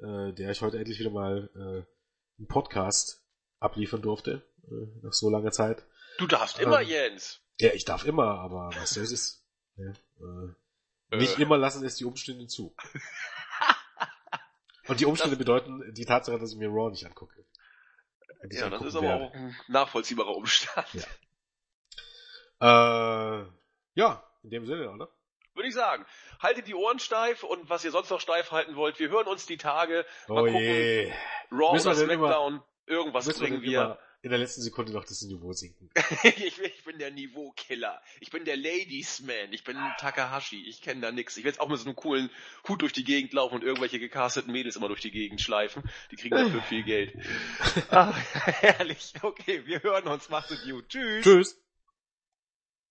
äh, 0.00 0.32
der 0.32 0.50
ich 0.50 0.60
heute 0.60 0.78
endlich 0.78 0.98
wieder 0.98 1.10
mal 1.10 1.50
äh, 1.54 2.38
einen 2.38 2.48
Podcast 2.48 3.24
abliefern 3.58 4.02
durfte, 4.02 4.42
äh, 4.64 5.00
nach 5.02 5.12
so 5.12 5.30
langer 5.30 5.50
Zeit. 5.50 5.84
Du 6.18 6.26
darfst 6.26 6.58
immer, 6.58 6.80
ähm, 6.80 6.88
Jens. 6.88 7.40
Ja, 7.60 7.72
ich 7.72 7.84
darf 7.84 8.04
immer, 8.04 8.38
aber 8.38 8.70
was 8.76 8.94
du, 8.94 9.00
es 9.00 9.12
ist, 9.12 9.44
ja, 9.76 9.90
äh, 9.90 11.16
nicht 11.16 11.38
äh. 11.38 11.42
immer 11.42 11.58
lassen 11.58 11.84
es 11.84 11.96
die 11.96 12.04
Umstände 12.04 12.46
zu. 12.46 12.74
Und 14.88 15.00
die 15.00 15.06
Umstände 15.06 15.36
das, 15.36 15.44
bedeuten 15.44 15.92
die 15.94 16.06
Tatsache, 16.06 16.38
dass 16.38 16.52
ich 16.52 16.58
mir 16.58 16.68
Raw 16.68 16.90
nicht 16.90 17.04
angucke. 17.04 17.44
Ja, 18.50 18.70
das 18.70 18.82
ist 18.82 18.94
aber 18.94 19.06
werde. 19.06 19.24
auch 19.24 19.34
ein 19.34 19.56
nachvollziehbarer 19.66 20.34
Umstand. 20.34 20.86
Ja. 20.94 21.02
Äh, 22.60 23.46
ja, 23.94 24.24
in 24.42 24.50
dem 24.50 24.66
Sinne, 24.66 24.90
oder? 24.90 25.08
Würde 25.58 25.68
ich 25.68 25.74
sagen. 25.74 26.06
Haltet 26.40 26.68
die 26.68 26.74
Ohren 26.74 26.98
steif 26.98 27.42
und 27.42 27.68
was 27.68 27.84
ihr 27.84 27.90
sonst 27.90 28.10
noch 28.10 28.20
steif 28.20 28.52
halten 28.52 28.76
wollt, 28.76 28.98
wir 28.98 29.10
hören 29.10 29.26
uns 29.26 29.44
die 29.44 29.58
Tage. 29.58 30.06
Mal 30.28 30.40
oh 30.40 30.44
gucken, 30.46 30.60
je. 30.60 31.12
Raw 31.50 31.78
oder 31.78 31.94
Smackdown, 31.94 32.54
immer, 32.54 32.66
irgendwas 32.86 33.38
bringen 33.38 33.60
wir. 33.60 33.98
In 34.20 34.30
der 34.30 34.38
letzten 34.40 34.62
Sekunde 34.62 34.92
noch 34.92 35.04
das 35.04 35.22
Niveau 35.22 35.52
sinken. 35.52 35.90
ich, 36.24 36.60
ich, 36.60 36.84
bin 36.84 36.98
der 36.98 37.12
Niveaukiller. 37.12 38.02
Ich 38.20 38.32
bin 38.32 38.44
der 38.44 38.56
Ladiesman. 38.56 39.52
Ich 39.52 39.62
bin 39.62 39.76
Takahashi. 40.00 40.60
Ich 40.66 40.82
kenne 40.82 41.00
da 41.00 41.12
nix. 41.12 41.36
Ich 41.36 41.44
werde 41.44 41.54
jetzt 41.54 41.60
auch 41.60 41.68
mit 41.68 41.78
so 41.78 41.84
einem 41.84 41.94
coolen 41.94 42.28
Hut 42.66 42.82
durch 42.82 42.92
die 42.92 43.04
Gegend 43.04 43.32
laufen 43.32 43.54
und 43.54 43.62
irgendwelche 43.62 44.00
gecasteten 44.00 44.50
Mädels 44.50 44.74
immer 44.74 44.88
durch 44.88 45.00
die 45.00 45.12
Gegend 45.12 45.40
schleifen. 45.40 45.88
Die 46.10 46.16
kriegen 46.16 46.34
dafür 46.34 46.62
viel 46.62 46.82
Geld. 46.82 47.14
Ach, 47.90 48.18
herrlich. 48.60 49.12
Okay, 49.22 49.64
wir 49.66 49.84
hören 49.84 50.08
uns. 50.08 50.28
Macht 50.30 50.50
es 50.50 50.64
gut. 50.64 50.88
Tschüss. 50.88 51.22
Tschüss. 51.22 51.67